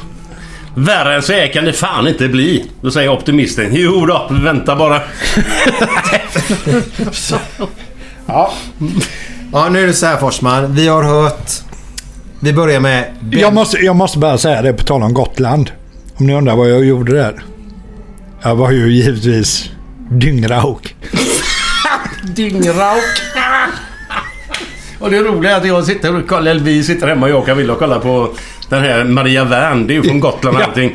Värre 0.80 1.16
än 1.16 1.22
så 1.22 1.34
här 1.34 1.48
kan 1.54 1.66
det 1.66 1.74
fan 1.74 2.08
inte 2.08 2.28
bli. 2.28 2.66
Då 2.82 2.92
säger 2.92 3.10
optimisten. 3.10 3.70
Jo 3.72 4.06
då, 4.06 4.28
vänta 4.32 4.76
bara. 4.76 5.02
Ja. 8.30 8.54
Ja, 9.54 9.70
nu 9.70 9.84
är 9.84 9.88
det 9.88 9.94
så 9.94 10.06
här 10.06 10.18
Forsman. 10.18 10.76
Vi 10.76 10.88
har 10.88 11.04
hört... 11.04 11.52
Vi 12.40 12.54
börjar 12.54 12.80
med... 12.80 13.06
Ben. 13.22 13.40
Jag, 13.40 13.54
måste, 13.54 13.78
jag 13.78 13.96
måste 13.96 14.20
bara 14.20 14.38
säga 14.38 14.62
det 14.62 14.74
på 14.74 14.84
tal 14.84 15.04
om 15.04 15.14
Gotland. 15.14 15.72
Om 16.16 16.28
ni 16.28 16.34
undrar 16.34 16.56
vad 16.56 16.70
jag 16.70 16.86
gjorde 16.86 17.14
där. 17.14 17.44
Jag 18.42 18.56
var 18.56 18.72
ju 18.72 18.92
givetvis 18.92 19.70
dyngrauk. 20.12 20.96
Dyngrauk. 22.36 23.22
Och 25.00 25.12
det 25.12 25.20
roliga 25.22 25.52
är 25.52 25.58
att 25.58 25.68
jag 25.68 25.84
sitter 25.86 26.16
och 26.18 26.28
kollar, 26.28 26.52
eller 26.52 26.62
vi 26.62 26.84
sitter 26.84 27.08
hemma, 27.08 27.30
jag 27.30 27.40
och 27.40 27.46
Camilla 27.46 27.74
och 27.74 27.80
kollar 27.80 28.00
på 28.00 28.30
den 28.70 28.84
här 28.84 29.04
Maria 29.04 29.44
Wern. 29.44 29.88
Det 29.88 29.94
är 29.94 29.96
ju 29.96 30.04
från 30.04 30.20
Gotland 30.20 30.58
och 30.58 30.64
allting. 30.64 30.92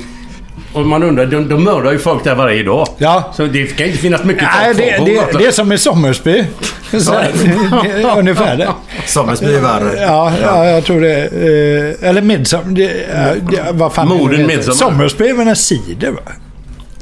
Och 0.73 0.87
man 0.87 1.03
undrar, 1.03 1.27
de, 1.27 1.49
de 1.49 1.65
mördar 1.65 1.93
ju 1.93 1.99
folk 1.99 2.25
där 2.25 2.35
varje 2.35 2.63
dag. 2.63 2.89
Ja. 2.99 3.33
Så 3.37 3.47
det 3.47 3.67
kan 3.67 3.87
inte 3.87 3.99
finnas 3.99 4.25
mycket 4.25 4.43
Nej, 4.63 4.75
det, 4.75 4.99
på 4.99 5.05
det, 5.05 5.15
Gotland. 5.15 5.39
det 5.39 5.47
är 5.47 5.51
som 5.51 5.73
i 5.73 5.79
Sommersby. 5.79 6.45
Så, 6.99 7.15
ungefär 8.19 8.57
det. 8.57 8.69
Sommersby 9.07 9.55
är 9.55 9.61
värre. 9.61 10.01
Ja, 10.01 10.33
ja, 10.43 10.67
jag 10.67 10.85
tror 10.85 11.01
det. 11.01 11.19
eh, 12.03 12.09
Eller 12.09 12.23
Midsommar. 12.23 12.65
Det, 12.67 12.83
ja, 13.15 13.35
det, 13.51 13.73
vad 13.73 13.93
fan 13.93 14.09
Morden? 14.09 14.47
Midsommar. 14.47 14.75
Sommersby 14.77 15.29
är 15.29 15.35
väl 15.35 15.49
en 15.49 15.57
cider 15.57 16.11
va? 16.11 16.21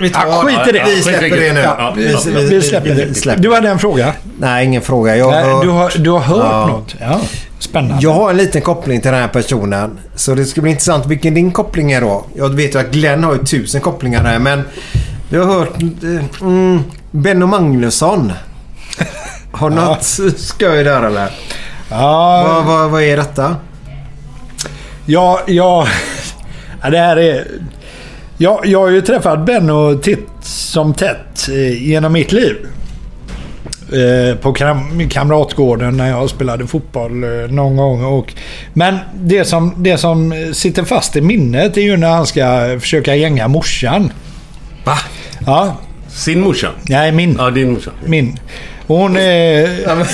Vi, 0.01 0.11
tar, 0.11 0.27
Ja, 0.27 0.43
skit 0.47 0.59
i 0.69 0.73
det. 0.73 0.85
vi 0.87 1.03
släpper 1.03 1.37
det 1.41 1.53
nu. 1.53 1.61
Ja, 1.61 1.93
vi, 1.97 2.13
ja, 2.13 2.19
vi, 2.27 2.47
Vi 2.49 2.63
släpper 2.63 2.95
det. 2.95 3.15
släpper. 3.15 3.43
Du 3.43 3.55
hade 3.55 3.69
en 3.69 3.79
fråga? 3.79 4.15
Nej, 4.39 4.65
ingen 4.67 4.83
fråga. 4.83 5.17
Jag, 5.17 5.31
Nej, 5.31 5.51
har- 5.53 5.65
du, 5.65 5.71
har, 5.71 5.93
du 5.97 6.11
har 6.11 6.21
hört 6.21 6.39
Ja. 6.45 6.67
något? 6.67 6.95
Ja. 7.01 7.21
Spännande. 7.59 8.03
jag 8.03 8.13
har 8.13 8.31
en 8.31 8.37
liten 8.37 8.63
koppling 8.63 9.01
till 9.01 9.11
den 9.11 9.21
här 9.21 9.29
personen. 9.29 9.99
Så 10.15 10.35
det 10.35 10.45
ska 10.45 10.61
bli 10.61 10.71
intressant 10.71 11.07
vilken 11.07 11.35
din 11.35 11.53
koppling 11.53 11.93
är 11.93 12.01
då. 12.01 12.25
Jag 12.37 12.49
vet 12.49 12.75
ju 12.75 12.79
att 12.79 12.91
Glenn 12.91 13.25
har 13.25 13.33
ju 13.33 13.39
tusen 13.45 13.81
kopplingar 13.81 14.25
här 14.25 14.39
men... 14.39 14.63
Vi 15.29 15.39
har 15.39 15.45
hört... 15.47 15.83
eh, 15.83 16.25
Mm, 16.47 16.83
Benno 17.11 17.47
Magnusson. 17.47 18.33
Har 19.53 19.71
något 19.71 20.05
skoj 20.41 20.85
där 20.85 21.03
eller? 21.03 21.31
Ja, 21.91 22.45
Vad, 22.49 22.65
vad, 22.65 22.91
vad 22.91 23.03
är 23.03 23.17
detta? 23.17 23.57
Ja, 25.07 25.41
ja, 25.47 25.87
ja 26.83 26.91
det 26.91 26.99
här 26.99 27.17
är... 27.17 27.47
Jag, 28.43 28.67
jag 28.67 28.81
har 28.81 28.89
ju 28.89 29.01
träffat 29.01 29.47
Benno 29.47 29.95
titt 29.99 30.29
som 30.43 30.95
tätt 30.95 31.49
eh, 31.49 31.83
genom 31.89 32.13
mitt 32.13 32.33
liv. 32.33 32.57
Eh, 33.93 34.37
på 34.37 34.53
kam 34.53 35.09
Kamratgården 35.09 35.97
när 35.97 36.09
jag 36.09 36.31
spelade 36.31 36.67
fotboll 36.67 37.25
eh, 37.25 37.31
någon 37.51 37.77
gång. 37.77 38.05
Och, 38.05 38.35
men 38.73 38.99
det 39.15 39.45
som, 39.45 39.75
det 39.77 39.99
som 39.99 40.35
sitter 40.55 40.85
fast 40.85 41.17
i 41.17 41.21
minnet 41.21 41.77
är 41.77 41.81
ju 41.81 41.97
när 41.97 42.11
han 42.11 42.27
ska 42.27 42.77
försöka 42.81 43.15
gänga 43.15 43.49
morsan. 43.49 44.13
Va? 44.85 44.99
Ja, 45.47 45.77
Sin 46.09 46.41
morsa? 46.41 46.69
nej 46.83 47.13
min. 47.13 47.37
Ja, 47.39 47.51
din 47.51 47.73
morsa. 47.73 47.91
Min. 48.07 48.39
Hon... 48.91 49.13
Men, 49.13 50.07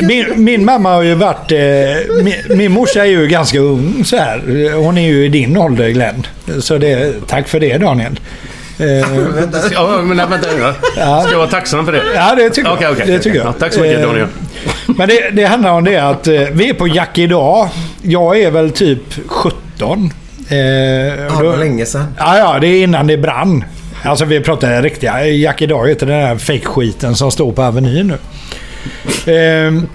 min, 0.06 0.44
min 0.44 0.64
mamma 0.64 0.94
har 0.94 1.02
ju 1.02 1.14
varit... 1.14 1.52
Eh, 1.52 2.22
min, 2.24 2.58
min 2.58 2.72
morsa 2.72 3.00
är 3.00 3.04
ju 3.04 3.26
ganska 3.26 3.58
ung 3.58 4.04
så 4.04 4.16
här. 4.16 4.72
Hon 4.74 4.98
är 4.98 5.08
ju 5.08 5.24
i 5.24 5.28
din 5.28 5.56
ålder 5.56 5.88
Glenn. 5.88 6.26
Så 6.60 6.78
det, 6.78 7.14
tack 7.26 7.48
för 7.48 7.60
det 7.60 7.78
Daniel. 7.78 8.20
Eh, 8.78 8.86
Ja, 9.72 10.02
men 10.02 10.16
nej, 10.16 10.26
vänta 10.30 10.48
nu. 10.56 10.72
Ska 10.92 11.30
jag 11.30 11.38
vara 11.38 11.46
tacksam 11.46 11.84
för 11.84 11.92
det? 11.92 12.02
ja, 12.14 12.34
det 12.34 12.50
tycker 12.50 12.76
jag. 12.80 12.92
okej, 12.92 13.06
det 13.06 13.18
tycker 13.18 13.38
jag. 13.38 13.46
Ja, 13.46 13.52
tack 13.52 13.72
så 13.72 13.80
mycket 13.80 13.98
Eh, 13.98 14.06
Daniel. 14.06 14.26
Men 14.86 15.08
det, 15.08 15.30
det 15.32 15.44
handlar 15.44 15.70
om 15.70 15.84
det 15.84 15.96
att 15.96 16.26
vi 16.52 16.68
är 16.68 16.74
på 16.74 16.88
Jack 16.88 17.18
idag. 17.18 17.68
Jag 18.02 18.40
är 18.40 18.50
väl 18.50 18.70
typ 18.70 19.02
17. 19.26 20.12
Eh, 20.48 20.58
ja, 20.58 21.38
det 21.38 21.44
var 21.44 21.56
länge 21.56 21.86
sedan. 21.86 22.14
Ja, 22.18 22.38
ja, 22.38 22.58
det 22.60 22.66
är 22.66 22.82
innan 22.82 23.06
det 23.06 23.16
brann. 23.16 23.64
Alltså 24.04 24.24
vi 24.24 24.40
pratar 24.40 24.82
riktiga 24.82 25.26
eh, 25.26 25.40
Jack 25.40 25.62
idag 25.62 25.88
heter 25.88 26.06
den 26.06 26.20
här 26.20 26.36
fake-skiten 26.36 27.16
som 27.16 27.30
står 27.30 27.52
på 27.52 27.62
Avenyn 27.62 28.06
nu. 28.06 28.18
Ehm, 29.32 29.86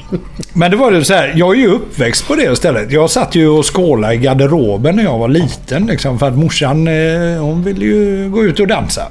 men 0.53 0.72
det 0.72 0.78
var 0.78 0.91
det 0.91 1.05
så 1.05 1.14
här, 1.14 1.34
jag 1.36 1.55
är 1.55 1.60
ju 1.60 1.68
uppväxt 1.68 2.28
på 2.28 2.36
det 2.36 2.55
stället. 2.55 2.91
Jag 2.91 3.10
satt 3.10 3.36
ju 3.36 3.47
och 3.47 3.76
skålade 3.76 4.14
i 4.14 4.18
garderoben 4.18 4.95
när 4.95 5.03
jag 5.03 5.18
var 5.18 5.28
liten. 5.28 5.86
Liksom, 5.86 6.20
för 6.20 6.28
att 6.28 6.38
morsan 6.38 6.88
eh, 6.88 7.41
hon 7.41 7.64
ville 7.64 7.86
ju 7.86 8.30
gå 8.30 8.43
ut 8.43 8.60
och 8.60 8.68
dansa. 8.68 9.08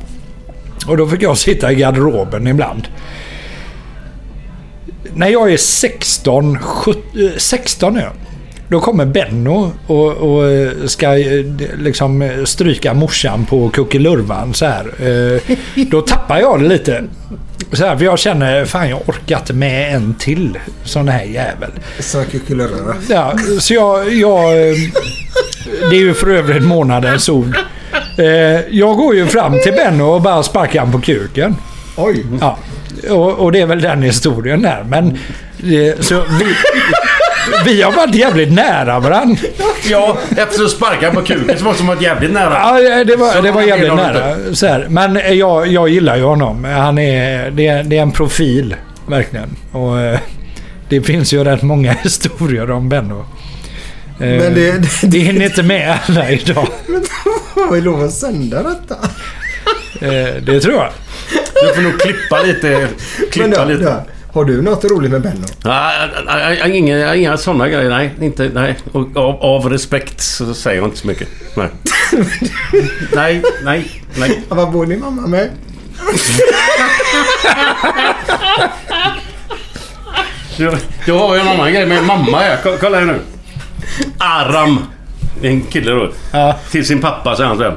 Och 0.87 0.97
då 0.97 1.09
fick 1.09 1.23
jag 1.23 1.39
sitta 1.39 1.73
i 1.73 1.75
garderoben 1.75 2.47
ibland. 2.47 2.89
När 5.15 5.29
jag 5.29 5.53
är 5.53 5.57
16, 5.57 6.59
17, 6.59 7.03
16 7.37 7.97
är 7.97 8.01
jag. 8.01 8.13
Då 8.69 8.81
kommer 8.81 9.07
Benno 9.07 9.73
och, 9.87 10.13
och 10.13 10.51
eh, 10.51 10.71
ska 10.87 11.19
eh, 11.19 11.45
liksom 11.79 12.23
eh, 12.23 12.45
stryka 12.45 12.95
morsan 12.95 13.47
på 13.47 13.69
kuckelurvan 13.69 14.55
så 14.55 14.67
här. 14.67 14.87
Då 15.91 16.01
tappar 16.01 16.39
jag 16.39 16.61
det 16.61 16.69
lite. 16.69 17.05
Så 17.73 17.87
här, 17.87 17.97
för 17.97 18.05
jag 18.05 18.19
känner, 18.19 18.65
fan 18.65 18.89
jag 18.89 19.09
orkar 19.09 19.39
inte 19.39 19.53
med 19.53 19.95
en 19.95 20.15
till 20.15 20.59
sån 20.85 21.09
här 21.09 21.25
jävel. 21.25 21.71
Så 21.99 22.25
kuckelurra. 22.25 22.95
Ja, 23.09 23.35
så 23.61 23.75
jag, 23.75 24.13
jag... 24.13 24.53
Det 25.91 25.97
är 25.97 26.01
ju 26.01 26.15
för 26.15 26.31
övrigt 26.31 26.63
månadens 26.63 27.29
ord. 27.29 27.57
Jag 28.71 28.97
går 28.97 29.15
ju 29.15 29.27
fram 29.27 29.61
till 29.63 29.73
Benno 29.73 30.05
och 30.05 30.23
bara 30.23 30.43
sparkar 30.43 30.81
han 30.81 30.93
på 30.93 31.01
kuken. 31.01 31.57
Oj. 31.97 32.27
Ja. 32.41 32.59
Och, 33.11 33.33
och 33.33 33.53
det 33.53 33.61
är 33.61 33.67
väl 33.67 33.81
den 33.81 34.03
historien 34.03 34.63
där. 34.63 34.85
Men... 34.89 35.19
Så 36.01 36.15
vi, 36.15 36.47
vi 37.65 37.83
har 37.83 37.93
varit 37.93 38.15
jävligt 38.15 38.53
nära 38.53 39.01
varandra. 39.01 39.39
Ja, 39.91 40.19
efter 40.37 40.65
att 40.65 40.71
sparka 40.71 41.11
på 41.11 41.23
kuken 41.23 41.59
så 41.59 41.65
var 41.65 41.73
det 41.73 41.79
som 41.79 41.89
att 41.89 42.03
jävligt 42.03 42.33
nära. 42.33 42.81
Ja, 42.81 43.05
det 43.05 43.17
var, 43.17 43.33
Så 43.33 43.41
det 43.41 43.51
var 43.53 43.63
jävligt 43.63 43.95
nära. 43.95 44.37
Så 44.53 44.67
här. 44.67 44.87
Men 44.91 45.17
eh, 45.17 45.33
jag, 45.33 45.67
jag 45.67 45.89
gillar 45.89 46.17
ju 46.17 46.23
honom. 46.23 46.65
Han 46.65 46.99
är, 46.99 47.51
det, 47.51 47.67
är- 47.67 47.83
det 47.85 47.99
är 47.99 48.03
en 48.03 48.13
profil, 48.13 48.75
verkligen. 49.09 49.57
Och 49.73 49.99
eh, 50.01 50.19
det 50.89 51.03
finns 51.03 51.33
ju 51.33 51.45
rätt 51.45 51.63
många 51.63 51.93
historier 52.03 52.71
om 52.71 52.89
Benno. 52.89 53.21
Eh, 53.21 53.25
Men 54.19 54.55
det- 54.55 55.03
det 55.03 55.19
hinner 55.19 55.45
inte 55.47 55.63
med 55.63 55.99
alla 56.09 56.31
idag. 56.31 56.69
Har 57.55 57.73
vi 57.73 57.81
lov 57.81 58.03
att 58.05 58.13
sända 58.13 58.63
detta? 58.63 58.97
Det 60.43 60.61
tror 60.61 60.75
jag. 60.75 60.89
Du 61.69 61.75
får 61.75 61.83
nog 61.83 62.01
klippa 62.01 62.43
lite. 62.43 62.69
Men 63.19 63.29
Klippa 63.33 63.65
då, 63.65 63.71
lite. 63.73 63.85
då, 63.85 64.03
har 64.37 64.45
du 64.45 64.63
något 64.63 64.85
roligt 64.85 65.11
med 65.11 65.23
Benno? 65.23 65.45
Nej, 66.27 66.79
inga, 66.79 67.15
inga 67.15 67.37
sådana 67.37 67.69
grejer. 67.69 67.91
Nej, 67.91 68.11
inte, 68.21 68.51
nej. 68.55 68.77
Och 68.93 69.17
av, 69.17 69.37
av 69.43 69.71
respekt 69.71 70.21
så 70.21 70.55
säger 70.55 70.77
jag 70.77 70.87
inte 70.87 70.99
så 70.99 71.07
mycket. 71.07 71.29
Nej. 71.57 71.69
nej, 73.15 73.43
nej, 73.65 74.03
nej. 74.19 74.43
Ja, 74.49 74.55
Vad 74.55 74.71
bor 74.73 74.87
din 74.87 75.01
mamma 75.01 75.27
med? 75.27 75.51
Jag, 80.59 80.75
jag 81.07 81.19
har 81.19 81.35
ju 81.35 81.41
en 81.41 81.49
annan 81.49 81.73
grej 81.73 81.87
med 81.87 82.05
mamma 82.05 82.39
här. 82.39 82.57
Ko- 82.63 82.77
Kolla 82.81 82.99
här 82.99 83.05
nu. 83.07 83.21
Aram. 84.19 84.79
En 85.43 85.61
kille 85.63 85.91
då. 85.91 86.11
Till 86.71 86.87
sin 86.87 87.01
pappa 87.01 87.37
säger 87.37 87.49
han 87.49 87.59
så 87.59 87.65
här. 87.65 87.77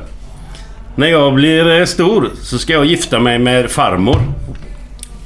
När 0.96 1.08
jag 1.08 1.34
blir 1.34 1.80
eh, 1.80 1.86
stor 1.86 2.30
så 2.42 2.58
ska 2.60 2.74
jag 2.74 2.86
gifta 2.86 3.20
mig 3.20 3.40
med 3.40 3.72
farmor. 3.72 4.22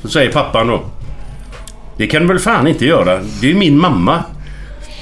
Så 0.02 0.10
säger 0.10 0.32
pappan 0.32 0.68
då. 0.68 0.84
Det 1.98 2.08
kan 2.08 2.22
du 2.22 2.28
väl 2.28 2.40
fan 2.40 2.68
inte 2.68 2.86
göra? 2.86 3.20
Det 3.42 3.48
är 3.48 3.52
ju 3.52 3.58
min 3.58 3.80
mamma. 3.80 4.24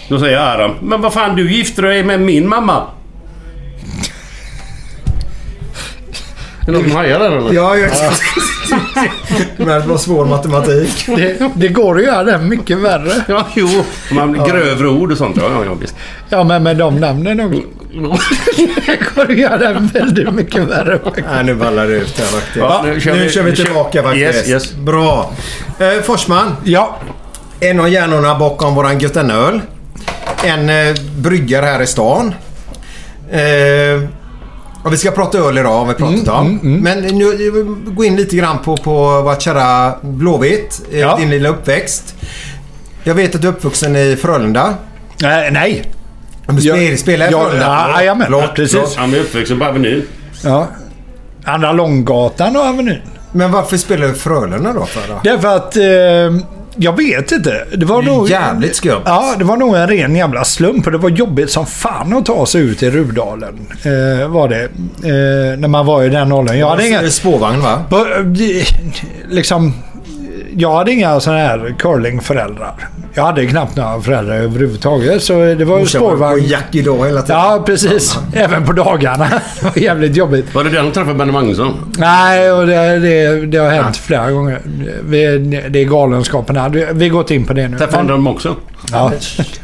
Då 0.09 0.19
säger 0.19 0.37
Aram. 0.37 0.71
Men 0.81 1.01
vad 1.01 1.13
fan 1.13 1.35
du 1.35 1.51
gifter 1.51 1.81
dig 1.81 2.03
med 2.03 2.21
min 2.21 2.47
mamma. 2.47 2.87
Är 6.61 6.65
det 6.65 6.71
någon 6.71 6.83
som 6.83 6.91
hajar 6.91 7.19
där 7.19 7.31
eller? 7.31 7.53
Ja, 7.53 7.77
jag... 7.77 7.91
Men 9.57 9.67
det 9.67 9.87
var 9.87 9.97
svår 9.97 10.25
matematik. 10.25 11.05
Det, 11.07 11.49
det 11.55 11.67
går 11.67 11.97
att 11.97 12.03
göra 12.03 12.23
det 12.23 12.37
mycket 12.37 12.77
värre. 12.77 13.13
Ja, 13.27 13.47
jo. 13.55 13.67
Man, 14.11 14.33
grövre 14.33 14.87
ord 14.87 15.11
och 15.11 15.17
sånt. 15.17 15.37
Ja, 15.37 15.43
ja, 15.51 15.65
ja 15.65 15.73
visst. 15.73 15.95
Ja, 16.29 16.43
men 16.43 16.63
med 16.63 16.77
de 16.77 16.95
namnen 16.99 17.39
också. 17.39 17.61
Det 18.85 18.99
går 19.15 19.31
att 19.31 19.37
göra 19.37 19.57
det 19.57 19.89
väldigt 19.93 20.33
mycket 20.33 20.61
värre. 20.63 20.99
Nej, 21.33 21.43
nu 21.43 21.55
ballar 21.55 21.87
det 21.87 21.93
ut 21.93 22.19
här 22.19 22.25
faktiskt. 22.25 22.55
Ja, 22.57 22.81
nu 22.85 22.93
nu 22.93 22.99
kör 22.99 23.11
kör 23.13 23.19
vi, 23.23 23.29
kör 23.29 23.43
vi 23.43 23.49
nu 23.49 23.55
kör- 23.55 23.63
tillbaka 23.65 24.03
faktiskt. 24.03 24.35
Yes, 24.35 24.49
yes. 24.49 24.73
Bra. 24.73 25.31
Eh, 25.79 26.01
Forsman. 26.03 26.55
Ja. 26.63 26.97
En 27.59 27.79
av 27.79 27.89
hjärnorna 27.89 28.35
bakom 28.39 28.75
våran 28.75 28.99
Götenöl. 28.99 29.61
En 30.43 30.69
eh, 30.69 30.95
bryggare 31.17 31.65
här 31.65 31.81
i 31.81 31.87
stan. 31.87 32.33
Eh, 33.31 33.39
och 34.83 34.93
vi 34.93 34.97
ska 34.97 35.11
prata 35.11 35.37
öl 35.37 35.57
idag 35.57 35.69
har 35.79 35.85
vi 35.85 35.93
pratat 35.93 36.27
om. 36.27 36.59
Men 36.63 36.99
nu 36.99 37.63
gå 37.87 38.03
in 38.05 38.15
lite 38.15 38.35
grann 38.35 38.57
på, 38.63 38.77
på 38.77 39.21
vårt 39.21 39.41
kära 39.41 39.93
Blåvitt. 40.01 40.81
Eh, 40.91 40.99
Ja. 40.99 41.17
Din 41.17 41.29
lilla 41.29 41.49
uppväxt. 41.49 42.15
Jag 43.03 43.15
vet 43.15 43.35
att 43.35 43.41
du 43.41 43.47
är 43.47 43.51
uppvuxen 43.51 43.95
i 43.95 44.15
Frölunda. 44.21 44.73
Nej, 45.21 45.51
nej. 45.51 45.91
Du 46.47 46.61
spelar, 46.61 46.77
Jag- 46.81 46.99
spelar 46.99 47.27
i 47.27 47.31
jag- 47.31 47.41
Frölunda? 47.43 47.65
ja, 47.65 47.97
jajamän, 47.99 48.25
förlåt, 48.25 48.55
precis. 48.55 48.71
förlåt. 48.75 48.95
Han 48.95 49.13
är 49.13 49.19
uppvuxen 49.19 49.59
på 49.59 49.65
Avenyn. 49.65 50.07
Ja. 50.43 50.67
Andra 51.45 51.71
Långgatan 51.71 52.55
och 52.55 52.63
Avenyn. 52.63 53.01
Men 53.31 53.51
varför 53.51 53.77
spelar 53.77 54.07
du 54.07 54.13
Frölunda 54.13 54.73
då? 54.73 54.85
För 54.85 55.13
då? 55.13 55.19
Därför 55.23 55.55
att... 55.55 55.75
Eh, 55.77 56.47
jag 56.75 56.97
vet 56.97 57.31
inte. 57.31 57.65
Det 57.75 57.85
var 57.85 58.01
nog... 58.01 58.29
Jävligt 58.29 58.75
skumt. 58.75 59.01
Ja, 59.05 59.35
det 59.37 59.43
var 59.43 59.57
nog 59.57 59.75
en 59.75 59.87
ren 59.87 60.15
jävla 60.15 60.43
slump. 60.43 60.85
Och 60.85 60.91
det 60.91 60.97
var 60.97 61.09
jobbigt 61.09 61.51
som 61.51 61.65
fan 61.65 62.13
att 62.17 62.25
ta 62.25 62.45
sig 62.45 62.61
ut 62.61 62.83
i 62.83 62.89
Rudalen. 62.91 63.67
Eh, 63.83 64.27
var 64.27 64.47
det. 64.49 64.63
Eh, 64.63 65.59
när 65.59 65.67
man 65.67 65.85
var 65.85 66.03
i 66.03 66.09
den 66.09 66.31
åldern. 66.31 66.57
Jag 66.57 66.69
hade 66.69 66.87
inga... 66.87 67.09
Spårvagn 67.09 67.61
va? 67.61 67.83
B- 68.23 68.63
Liksom... 69.29 69.73
Jag 70.55 70.75
hade 70.75 70.91
inga 70.91 71.19
sådana 71.19 71.39
här 71.39 71.75
curlingföräldrar. 71.79 72.73
Jag 73.13 73.23
hade 73.23 73.45
knappt 73.45 73.75
några 73.75 74.01
föräldrar 74.01 74.35
överhuvudtaget. 74.35 75.23
Så 75.23 75.33
det 75.33 75.65
var 75.65 75.79
ju 75.79 75.85
spårvagn. 75.85 76.45
Jackie 76.45 76.83
då 76.83 77.03
hela 77.03 77.21
tiden. 77.21 77.37
Ja, 77.37 77.63
precis. 77.65 78.17
Även 78.33 78.65
på 78.65 78.73
dagarna. 78.73 79.27
Det 79.59 79.63
var 79.65 79.77
jävligt 79.77 80.15
jobbigt. 80.15 80.55
Var 80.55 80.63
det 80.63 80.69
den 80.69 80.85
du 80.85 80.91
träffade 80.91 81.17
Benny 81.17 81.31
Magnusson? 81.31 81.93
Nej, 81.97 82.51
och 82.51 82.67
det, 82.67 82.99
det, 82.99 83.45
det 83.45 83.57
har 83.57 83.69
hänt 83.69 83.97
flera 83.97 84.31
gånger. 84.31 84.61
Vi, 85.03 85.37
det 85.69 85.79
är 85.79 85.85
galenskaperna. 85.85 86.69
Vi, 86.69 86.87
vi 86.93 87.09
har 87.09 87.13
gått 87.13 87.31
in 87.31 87.45
på 87.45 87.53
det 87.53 87.67
nu. 87.67 87.77
Träffade 87.77 88.03
du 88.03 88.09
dem 88.09 88.27
också? 88.27 88.55
Ja. 88.91 89.11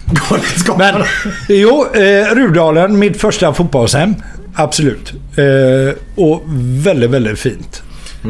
Men 0.77 1.03
jo, 1.47 1.85
eh, 1.93 2.35
Rudalen, 2.35 2.99
mitt 2.99 3.21
första 3.21 3.53
fotbollshem. 3.53 4.15
Absolut. 4.55 5.13
Eh, 5.13 6.23
och 6.23 6.43
väldigt, 6.85 7.09
väldigt 7.09 7.39
fint. 7.39 7.83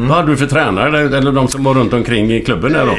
Vad 0.06 0.16
hade 0.16 0.30
du 0.30 0.36
för 0.36 0.46
tränare? 0.46 1.16
Eller, 1.18 1.32
de 1.32 1.48
som 1.48 1.64
var 1.64 1.74
runt 1.74 1.92
omkring 1.92 2.32
i 2.32 2.40
klubben 2.40 2.72
där 2.72 2.86
då? 2.86 2.92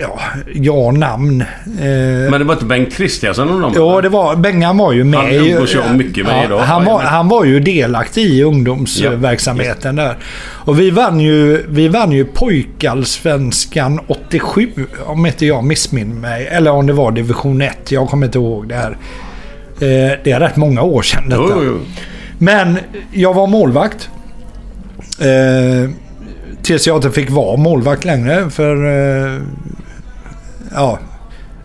Ja, 0.00 0.20
ja 0.54 0.90
namn. 0.90 1.40
Eh, 1.40 2.30
Men 2.30 2.32
det 2.32 2.44
var 2.44 2.52
inte 2.52 2.64
Bengt 2.64 2.94
Kristiansson 2.94 3.50
och 3.50 3.60
de? 3.60 3.72
Ja, 3.82 4.00
det 4.00 4.08
var, 4.08 4.36
Bengan 4.36 4.78
var 4.78 4.92
ju 4.92 5.04
med. 5.04 5.20
Han 5.20 5.30
umgås 5.30 5.74
jag 5.74 5.96
mycket 5.96 6.26
med 6.26 6.44
idag. 6.44 6.58
Han 6.58 6.84
var, 6.84 7.00
han 7.02 7.28
var 7.28 7.44
ju 7.44 7.60
delaktig 7.60 8.22
i 8.24 8.42
ungdomsverksamheten 8.42 9.96
där. 9.96 10.16
Och 10.42 10.80
vi 10.80 10.90
vann 10.90 11.20
ju, 11.20 11.64
vi 11.68 11.88
vann 11.88 12.12
ju 12.12 12.24
pojkallsvenskan 12.24 14.00
87, 14.06 14.68
om 15.06 15.26
inte 15.26 15.46
jag 15.46 15.64
missminner 15.64 16.14
mig. 16.20 16.46
Eller 16.46 16.70
om 16.70 16.86
det 16.86 16.92
var 16.92 17.12
division 17.12 17.62
1, 17.62 17.92
jag 17.92 18.08
kommer 18.08 18.26
inte 18.26 18.38
ihåg 18.38 18.68
det 18.68 18.74
här. 18.74 18.90
Eh, 19.80 20.18
det 20.24 20.30
är 20.32 20.40
rätt 20.40 20.56
många 20.56 20.82
år 20.82 21.02
sedan 21.02 21.28
detta. 21.28 21.42
Jo, 21.48 21.62
jo. 21.64 21.78
Men 22.38 22.78
jag 23.12 23.34
var 23.34 23.46
målvakt. 23.46 24.08
Eh, 26.60 26.62
tills 26.62 26.86
jag 26.86 26.96
inte 26.96 27.10
fick 27.10 27.30
vara 27.30 27.56
målvakt 27.56 28.04
längre. 28.04 28.50
För... 28.50 28.84
Eh, 28.86 29.40
ja. 30.74 30.98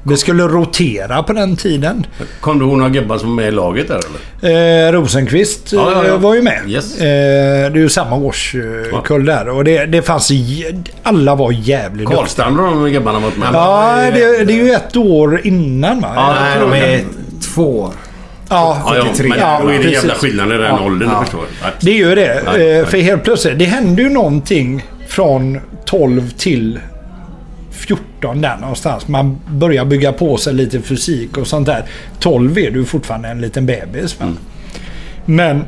Vi 0.07 0.17
skulle 0.17 0.43
rotera 0.43 1.23
på 1.23 1.33
den 1.33 1.55
tiden. 1.55 2.05
Kom 2.41 2.59
du 2.59 2.65
ihåg 2.65 2.77
några 2.77 2.89
gubbar 2.89 3.17
som 3.17 3.29
var 3.29 3.35
med 3.35 3.47
i 3.47 3.51
laget 3.51 3.87
där 3.87 3.99
eller? 4.41 4.87
Eh, 4.87 4.91
Rosenqvist 4.91 5.73
Ja, 5.73 5.91
ja, 5.91 6.03
ja. 6.07 6.13
eh, 6.13 6.19
var 6.19 6.35
ju 6.35 6.41
med. 6.41 6.61
Yes. 6.67 6.97
Eh, 6.97 7.03
det 7.03 7.05
är 7.07 7.75
ju 7.77 7.89
samma 7.89 8.15
årskull 8.15 9.25
där. 9.25 9.49
Och 9.49 9.63
det, 9.63 9.85
det 9.85 10.01
fanns... 10.01 10.31
Alla 11.03 11.35
var 11.35 11.51
jävligt. 11.51 12.09
Karlstrand 12.09 12.59
och 12.59 12.65
de 12.65 12.89
gubbarna 12.91 13.19
varit 13.19 13.37
med? 13.37 13.49
Ja, 13.53 13.95
det, 14.13 14.45
det 14.45 14.53
är 14.53 14.63
ju 14.65 14.71
ett 14.71 14.95
år 14.95 15.41
innan 15.43 16.01
va? 16.01 16.11
Ja, 16.15 16.35
Nej, 16.41 16.59
de 16.59 16.73
är 16.73 17.03
två 17.53 17.79
år. 17.79 17.91
Ja, 18.49 18.81
Ja, 18.85 18.97
ja, 18.97 19.03
men 19.05 19.15
43. 19.15 19.41
då 19.61 19.69
är 19.69 19.83
det 19.83 19.89
jävla 19.91 20.13
skillnad 20.13 20.47
i 20.47 20.51
den 20.51 20.61
Ja. 20.61 20.81
åldern, 20.85 21.09
Ja. 21.09 21.19
du 21.19 21.25
förstår. 21.25 21.45
Ja. 21.61 21.67
Det 21.81 21.91
är 21.91 21.95
ju 22.09 22.15
det. 22.15 22.41
Nej, 22.45 22.69
Eh, 22.71 22.75
nej. 22.77 22.85
För 22.85 22.97
helt 22.97 23.23
plötsligt, 23.23 23.59
det 23.59 23.65
hände 23.65 24.01
ju 24.01 24.09
någonting 24.09 24.85
från 25.07 25.59
12 25.85 26.29
till 26.29 26.79
14 27.71 28.41
där 28.41 28.57
någonstans. 28.57 29.07
Man 29.07 29.39
börjar 29.49 29.85
bygga 29.85 30.13
på 30.13 30.37
sig 30.37 30.53
lite 30.53 30.81
fysik 30.81 31.37
och 31.37 31.47
sånt 31.47 31.65
där. 31.65 31.83
12 32.19 32.57
är 32.57 32.71
du 32.71 32.85
fortfarande 32.85 33.27
en 33.29 33.41
liten 33.41 33.65
bebis. 33.65 34.19
Va? 34.19 34.25
Men 35.25 35.63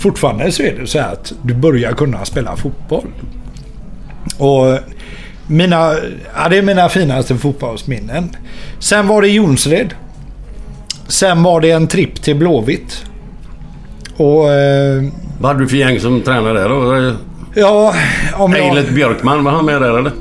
fortfarande 0.00 0.52
så 0.52 0.62
är 0.62 0.74
det 0.80 0.86
så 0.86 0.98
här 0.98 1.12
att 1.12 1.32
du 1.42 1.54
börjar 1.54 1.92
kunna 1.92 2.24
spela 2.24 2.56
fotboll. 2.56 3.06
Och 4.38 4.78
mina, 5.46 5.94
ja, 6.36 6.48
det 6.50 6.58
är 6.58 6.62
mina 6.62 6.88
finaste 6.88 7.36
fotbollsminnen. 7.36 8.36
Sen 8.78 9.06
var 9.08 9.22
det 9.22 9.28
Jonsred. 9.28 9.94
Sen 11.08 11.42
var 11.42 11.60
det 11.60 11.70
en 11.70 11.86
tripp 11.86 12.22
till 12.22 12.36
Blåvitt. 12.36 13.04
Och... 14.16 14.52
Eh, 14.52 15.02
Vad 15.40 15.48
hade 15.50 15.60
du 15.64 15.68
för 15.68 15.76
gäng 15.76 16.00
som 16.00 16.20
tränare 16.20 16.58
där 16.60 16.68
då? 16.68 17.14
ja, 17.54 17.94
om 18.34 18.52
jag... 18.52 18.66
Eilert 18.66 18.90
Björkman, 18.94 19.44
var 19.44 19.52
han 19.52 19.64
med 19.64 19.82
där 19.82 19.98
eller? 19.98 20.12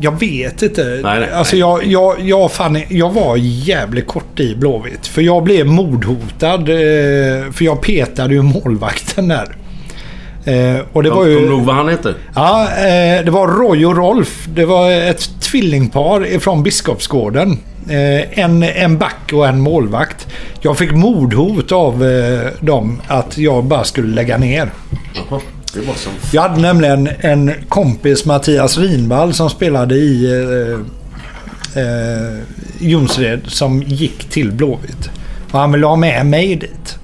Jag 0.00 0.20
vet 0.20 0.62
inte. 0.62 1.00
Nej, 1.02 1.20
nej, 1.20 1.30
alltså 1.32 1.56
nej. 1.56 1.60
Jag, 1.60 1.84
jag, 1.84 2.20
jag, 2.20 2.52
fan, 2.52 2.82
jag 2.88 3.12
var 3.12 3.36
jävligt 3.40 4.06
kort 4.06 4.40
i 4.40 4.54
Blåvitt. 4.56 5.06
För 5.06 5.22
jag 5.22 5.42
blev 5.42 5.66
mordhotad. 5.66 6.54
eh, 6.60 7.52
För 7.52 7.64
jag 7.64 7.80
petade 7.82 8.34
ju 8.34 8.42
målvakten 8.42 9.28
där. 9.28 9.56
Eh, 10.44 10.80
och 10.92 11.02
det 11.02 11.10
var 11.10 11.16
Kommer 11.16 11.28
du 11.28 11.40
ju... 11.40 11.46
ihåg 11.46 11.60
vad 11.62 11.74
han 11.76 11.88
hette? 11.88 12.14
Ja, 12.34 12.62
eh, 12.62 13.24
det 13.24 13.30
var 13.30 13.48
Roy 13.48 13.86
och 13.86 13.96
Rolf. 13.96 14.46
Det 14.54 14.64
var 14.64 14.90
ett 14.92 15.40
tvillingpar 15.40 16.26
ifrån 16.26 16.62
Biskopsgården. 16.62 17.58
Eh, 17.88 18.38
en, 18.38 18.62
en 18.62 18.98
back 18.98 19.32
och 19.32 19.48
en 19.48 19.60
målvakt. 19.60 20.26
Jag 20.60 20.78
fick 20.78 20.92
mordhot 20.92 21.72
av 21.72 22.04
eh, 22.04 22.50
dem 22.60 23.02
att 23.06 23.38
jag 23.38 23.64
bara 23.64 23.84
skulle 23.84 24.14
lägga 24.14 24.38
ner. 24.38 24.70
Jaha, 25.14 25.40
som... 25.94 26.12
Jag 26.32 26.42
hade 26.42 26.60
nämligen 26.60 27.08
en 27.20 27.52
kompis, 27.68 28.24
Mattias 28.24 28.78
Rinvall, 28.78 29.34
som 29.34 29.50
spelade 29.50 29.94
i 29.94 30.24
eh, 30.24 30.80
eh, 31.82 32.38
Jonsered 32.78 33.40
som 33.46 33.82
gick 33.82 34.24
till 34.24 34.52
Blåvitt. 34.52 35.10
Och 35.52 35.58
han 35.58 35.72
ville 35.72 35.86
ha 35.86 35.96
med 35.96 36.26
mig 36.26 36.56
dit. 36.56 36.98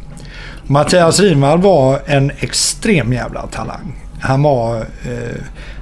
Mattias 0.67 1.21
Rinvall 1.21 1.61
var 1.61 2.01
en 2.07 2.33
extrem 2.39 3.13
jävla 3.13 3.47
talang. 3.47 4.05
Han 4.21 4.43
var... 4.43 4.77
Eh, 4.79 5.41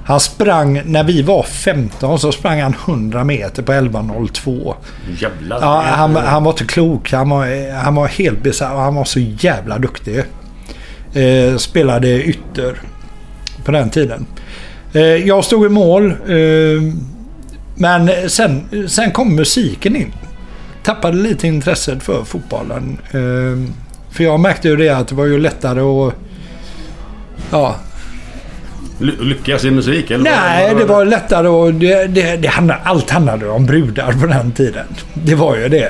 han 0.09 0.19
sprang, 0.19 0.81
när 0.85 1.03
vi 1.03 1.21
var 1.21 1.43
15 1.43 2.19
så 2.19 2.31
sprang 2.31 2.61
han 2.61 2.73
100 2.85 3.23
meter 3.23 3.63
på 3.63 3.71
11.02. 3.71 4.75
Jävlar. 5.19 5.59
Ja, 5.61 5.83
han, 5.85 6.15
han 6.15 6.43
var 6.43 6.51
inte 6.51 6.65
klok. 6.65 7.11
Han 7.11 7.29
var, 7.29 7.73
han 7.73 7.95
var 7.95 8.07
helt 8.07 8.61
och 8.61 8.67
han 8.67 8.95
var 8.95 9.03
så 9.03 9.19
jävla 9.19 9.79
duktig. 9.79 10.23
Eh, 11.13 11.57
spelade 11.57 12.23
ytter 12.23 12.81
på 13.65 13.71
den 13.71 13.89
tiden. 13.89 14.25
Eh, 14.93 15.01
jag 15.01 15.45
stod 15.45 15.65
i 15.65 15.69
mål. 15.69 16.11
Eh, 16.11 16.93
men 17.75 18.29
sen, 18.29 18.87
sen 18.87 19.11
kom 19.11 19.35
musiken 19.35 19.95
in. 19.95 20.13
Tappade 20.83 21.17
lite 21.17 21.47
intresset 21.47 22.03
för 22.03 22.23
fotbollen. 22.23 22.97
Eh, 23.11 23.73
för 24.11 24.23
jag 24.23 24.39
märkte 24.39 24.67
ju 24.67 24.75
det 24.75 24.89
att 24.89 25.07
det 25.07 25.15
var 25.15 25.25
ju 25.25 25.39
lättare 25.39 25.79
att... 25.79 26.13
Ja, 27.51 27.75
Lyckas 28.99 29.63
i 29.65 29.71
musik? 29.71 30.11
Eller 30.11 30.23
Nej, 30.23 30.75
det 30.77 30.85
var 30.85 31.05
lättare 31.05 31.47
och 31.47 31.73
det, 31.73 32.07
det, 32.07 32.35
det 32.37 32.47
handlade, 32.47 32.79
allt 32.83 33.09
handlade 33.09 33.49
om 33.49 33.65
brudar 33.65 34.11
på 34.21 34.27
den 34.27 34.51
tiden. 34.51 34.85
Det 35.13 35.35
var 35.35 35.55
ju 35.55 35.69
det. 35.69 35.89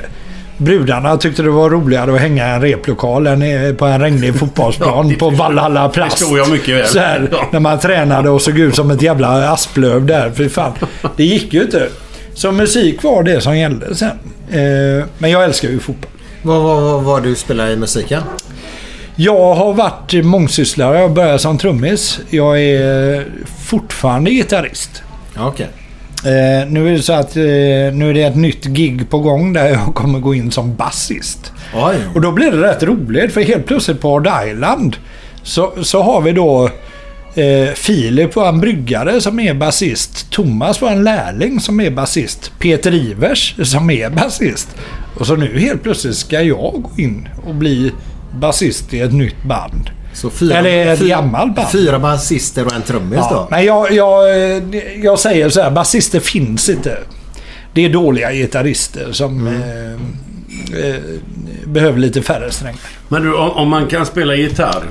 Brudarna 0.58 1.18
tyckte 1.18 1.42
det 1.44 1.50
var 1.50 1.70
roligare 1.70 2.14
att 2.14 2.20
hänga 2.22 2.48
i 2.48 2.54
en 2.56 2.62
replokal 2.62 3.28
än 3.28 3.76
på 3.76 3.86
en 3.86 4.02
regnig 4.02 4.36
fotbollsplan 4.40 5.16
på 5.16 5.30
Valhalla 5.30 5.90
Plast. 5.90 6.18
förstår 6.20 6.38
jag 6.38 6.50
mycket 6.52 6.76
väl. 6.76 6.88
Så 6.88 7.00
här, 7.00 7.30
Ja. 7.32 7.48
När 7.52 7.60
man 7.60 7.80
tränade 7.80 8.30
och 8.30 8.42
såg 8.42 8.60
ut 8.60 8.76
som 8.76 8.92
ett 8.92 9.02
jävla 9.02 9.50
asplöv 9.52 10.06
där. 10.06 10.32
För 10.32 10.50
fan, 10.50 10.72
det 11.16 11.24
gick 11.24 11.54
ju 11.54 11.62
inte. 11.62 11.88
Så 12.34 12.52
musik 12.52 13.04
var 13.04 13.24
det 13.24 13.42
som 13.42 13.58
gällde 13.58 13.96
sen. 13.96 14.10
Eh, 14.52 15.06
men 15.18 15.32
jag 15.32 15.44
älskar 15.44 15.70
ju 15.70 15.80
fotboll. 15.80 16.12
Vad 16.42 16.64
vad- 16.64 16.82
vad 16.82 17.04
var 17.04 17.22
du 17.22 17.36
spelade 17.36 17.72
i 17.72 17.76
musiken? 17.78 18.22
Jag 19.22 19.56
har 19.56 19.74
varit 19.74 20.26
mångsysslare. 20.26 21.00
Jag 21.00 21.14
började 21.14 21.40
som 21.40 21.58
trummis. 21.58 22.20
Jag 22.30 22.62
är 22.62 23.26
fortfarande 23.66 24.32
gitarrist. 24.32 25.04
Okej. 25.38 25.68
Eh, 26.26 26.68
nu 26.70 26.88
är 26.88 26.92
det 26.92 27.02
så 27.02 27.14
att 27.14 27.36
eh, 27.36 27.44
nu 27.94 28.10
är 28.10 28.14
det 28.14 28.24
ett 28.24 28.36
nytt 28.36 28.66
gig 28.66 29.10
på 29.10 29.20
gång 29.20 29.54
där 29.54 29.68
jag 29.68 29.96
kommer 29.96 30.20
gå 30.20 30.36
in 30.36 30.52
som 30.52 30.76
basist. 30.76 31.52
Oj. 31.76 31.96
Och 32.16 32.22
då 32.22 32.32
blir 32.32 32.52
det 32.52 32.62
rätt 32.62 32.84
roligt 32.84 33.34
för 33.34 33.42
helt 33.42 33.66
plötsligt 33.66 34.02
på 34.02 34.14
Odd 34.14 34.28
Island 34.48 34.98
så, 35.44 35.74
så 35.82 36.02
har 36.02 36.22
vi 36.22 36.32
då 36.32 36.70
eh, 37.36 37.74
Filip 37.76 38.36
var 38.36 38.50
en 38.50 38.60
bryggare 38.60 39.22
som 39.22 39.40
är 39.40 39.54
basist. 39.54 40.32
Thomas 40.32 40.82
var 40.82 40.92
en 40.92 41.04
lärling 41.04 41.60
som 41.60 41.80
är 41.80 41.92
basist. 41.92 42.52
Peter 42.60 42.94
Ivers 42.94 43.56
som 43.64 43.90
är 43.90 44.10
basist. 44.10 44.76
Och 45.18 45.28
så 45.28 45.36
nu 45.36 45.60
helt 45.60 45.84
plötsligt 45.84 46.16
ska 46.16 46.42
jag 46.42 46.82
gå 46.82 46.92
in 46.98 47.30
och 47.48 47.56
bli 47.56 47.92
basist 48.34 48.94
i 48.94 49.00
ett 49.02 49.14
nytt 49.14 49.44
band. 49.44 49.90
Så 50.14 50.30
fyra, 50.30 50.58
Eller 50.58 50.88
ett 50.94 51.00
gammalt 51.00 51.56
band. 51.56 51.70
Fyra 51.72 52.00
basister 52.00 52.66
och 52.66 52.74
en 52.74 52.82
trummis 52.82 53.20
Ja, 53.22 53.30
då? 53.34 53.48
men 53.52 53.66
jag, 53.66 53.92
jag, 53.92 54.24
jag 55.04 55.20
säger 55.20 55.50
så 55.50 55.62
här, 55.62 55.72
basister 55.72 56.20
finns 56.20 56.70
inte. 56.70 56.98
Det 57.74 57.86
är 57.86 57.90
dåliga 57.90 58.32
gitarrister 58.34 59.12
som 59.12 59.48
Mm. 59.48 59.62
eh, 60.74 60.86
eh, 60.90 60.96
behöver 61.66 62.00
lite 62.00 62.22
färre 62.22 62.52
strängar. 62.52 62.80
Men 63.08 63.24
du, 63.24 63.34
om, 63.34 63.50
om 63.52 63.70
man 63.70 63.88
kan 63.88 64.06
spela 64.06 64.36
gitarr. 64.36 64.84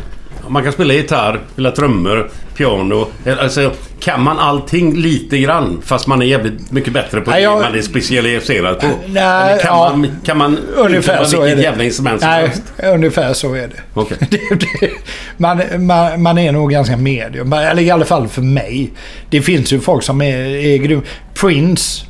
Man 0.48 0.62
kan 0.64 0.72
spela 0.72 0.94
gitarr, 0.94 1.40
spela 1.52 1.70
trummor, 1.70 2.30
piano. 2.56 3.06
Alltså, 3.40 3.72
kan 4.00 4.22
man 4.22 4.38
allting 4.38 4.96
lite 4.96 5.38
grann? 5.38 5.80
Fast 5.84 6.06
man 6.06 6.22
är 6.22 6.26
jävligt 6.26 6.70
mycket 6.72 6.92
bättre 6.92 7.20
på 7.20 7.30
Nej, 7.30 7.40
det 7.40 7.44
jag- 7.44 7.60
man 7.62 7.74
är 7.78 7.82
specialiserad 7.82 8.80
på. 8.80 8.86
Nej, 9.06 9.58
kan, 9.62 9.76
ja. 9.78 9.96
man, 9.96 10.10
kan 10.24 10.38
man 10.38 10.58
Ungefär 10.76 11.24
så 11.24 11.42
är 11.42 11.56
det. 11.56 11.62
jävla 11.62 11.84
instrument 11.84 12.20
som 12.20 12.30
Nej, 12.30 12.46
helst? 12.46 12.62
ungefär 12.84 13.32
så 13.32 13.54
är 13.54 13.68
det. 13.98 14.36
Det 14.80 14.90
man, 15.36 15.86
man, 15.86 16.22
man 16.22 16.38
är 16.38 16.52
nog 16.52 16.70
ganska 16.70 16.96
medium. 16.96 17.52
Eller 17.52 17.82
i 17.82 17.90
alla 17.90 18.04
fall 18.04 18.28
för 18.28 18.42
mig. 18.42 18.90
Det 19.30 19.42
finns 19.42 19.72
ju 19.72 19.80
folk 19.80 20.02
som 20.02 20.22
är, 20.22 20.36
är 20.46 20.76
grym. 20.76 21.02
Prince. 21.40 22.04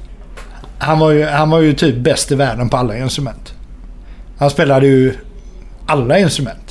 Han 0.79 0.99
var, 0.99 1.11
ju, 1.11 1.25
han 1.27 1.51
var 1.51 1.61
ju 1.61 1.73
typ 1.73 1.97
bäst 1.97 2.33
i 2.33 2.35
världen 2.35 2.69
på 2.69 2.77
alla 2.77 2.99
instrument. 2.99 3.55
Han 4.39 4.51
spelade 4.51 4.87
ju 4.87 5.15
alla 5.87 6.19
instrument. 6.19 6.68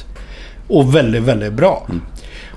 Och 0.68 0.96
väldigt, 0.96 1.24
väldigt 1.24 1.54
bra. 1.54 1.88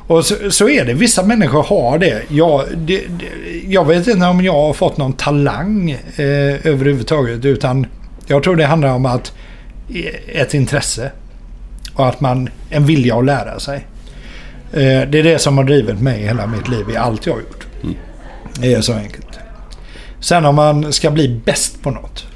Och 0.06 0.26
så, 0.26 0.50
så 0.50 0.68
är 0.68 0.84
det. 0.84 0.94
Vissa 0.94 1.22
människor 1.22 1.62
har 1.62 1.98
det. 1.98 2.22
Jag, 2.28 2.64
det, 2.76 2.96
det. 2.96 3.26
jag 3.68 3.84
vet 3.84 4.06
inte 4.06 4.26
om 4.26 4.44
jag 4.44 4.52
har 4.52 4.72
fått 4.72 4.96
någon 4.96 5.12
talang 5.12 5.90
eh, 5.90 6.66
överhuvudtaget. 6.66 7.44
Utan 7.44 7.86
jag 8.26 8.42
tror 8.42 8.56
det 8.56 8.66
handlar 8.66 8.94
om 8.94 9.06
att 9.06 9.32
eh, 9.94 10.40
ett 10.40 10.54
intresse. 10.54 11.10
Och 11.94 12.08
att 12.08 12.20
man, 12.20 12.48
en 12.70 12.86
vilja 12.86 13.16
att 13.16 13.24
lära 13.24 13.60
sig. 13.60 13.86
Eh, 14.72 15.08
det 15.08 15.18
är 15.18 15.22
det 15.22 15.38
som 15.38 15.58
har 15.58 15.64
drivit 15.64 16.00
mig 16.00 16.22
hela 16.22 16.46
mitt 16.46 16.68
liv 16.68 16.90
i 16.90 16.96
allt 16.96 17.26
jag 17.26 17.32
har 17.32 17.40
gjort. 17.40 17.66
Det 18.60 18.74
är 18.74 18.80
så 18.80 18.92
enkelt. 18.92 19.38
Sen 20.20 20.44
om 20.44 20.54
man 20.54 20.92
ska 20.92 21.10
bli 21.10 21.40
bäst 21.44 21.82
på 21.82 21.90
något. 21.90 22.26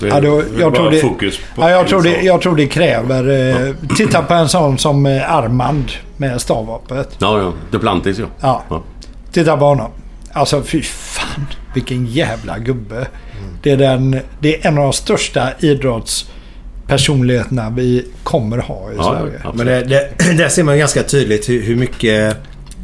Det 0.00 0.06
är 0.06 0.10
Ja, 0.10 0.20
då, 0.20 0.42
jag, 0.58 0.72
bara 0.72 0.80
tror 0.80 0.90
det, 0.90 1.00
fokus 1.00 1.40
på 1.54 1.62
ja, 1.62 1.70
jag, 1.70 1.88
tror 1.88 2.02
det, 2.02 2.22
jag 2.22 2.40
tror 2.40 2.56
det 2.56 2.66
kräver... 2.66 3.50
Eh, 3.50 3.56
titta 3.96 4.22
på 4.22 4.34
en 4.34 4.48
sån 4.48 4.78
som 4.78 5.06
eh, 5.06 5.34
Armand 5.34 5.92
med 6.16 6.40
stavvapnet. 6.40 7.16
Ja, 7.18 7.38
ja. 7.38 7.52
Duplantis 7.70 8.18
ja. 8.18 8.26
Ja. 8.68 8.82
Titta 9.32 9.56
på 9.56 9.64
honom. 9.64 9.90
Alltså 10.32 10.62
fy 10.62 10.82
fan 10.82 11.46
vilken 11.74 12.06
jävla 12.06 12.58
gubbe. 12.58 13.06
Det, 13.62 13.70
är 13.70 13.76
den, 13.76 14.20
det 14.40 14.56
är 14.56 14.66
en 14.68 14.78
av 14.78 14.84
de 14.84 14.92
största 14.92 15.48
idrottspersonligheterna 15.58 17.70
vi 17.70 18.06
kommer 18.22 18.58
ha 18.58 18.92
i 18.92 18.96
Sverige. 18.96 19.40
Men 19.54 19.66
det, 19.66 19.82
det, 19.82 20.10
där 20.36 20.48
ser 20.48 20.62
man 20.62 20.74
ju 20.74 20.78
ganska 20.78 21.02
tydligt 21.02 21.48
hur, 21.48 21.62
hur 21.62 21.76
mycket... 21.76 22.36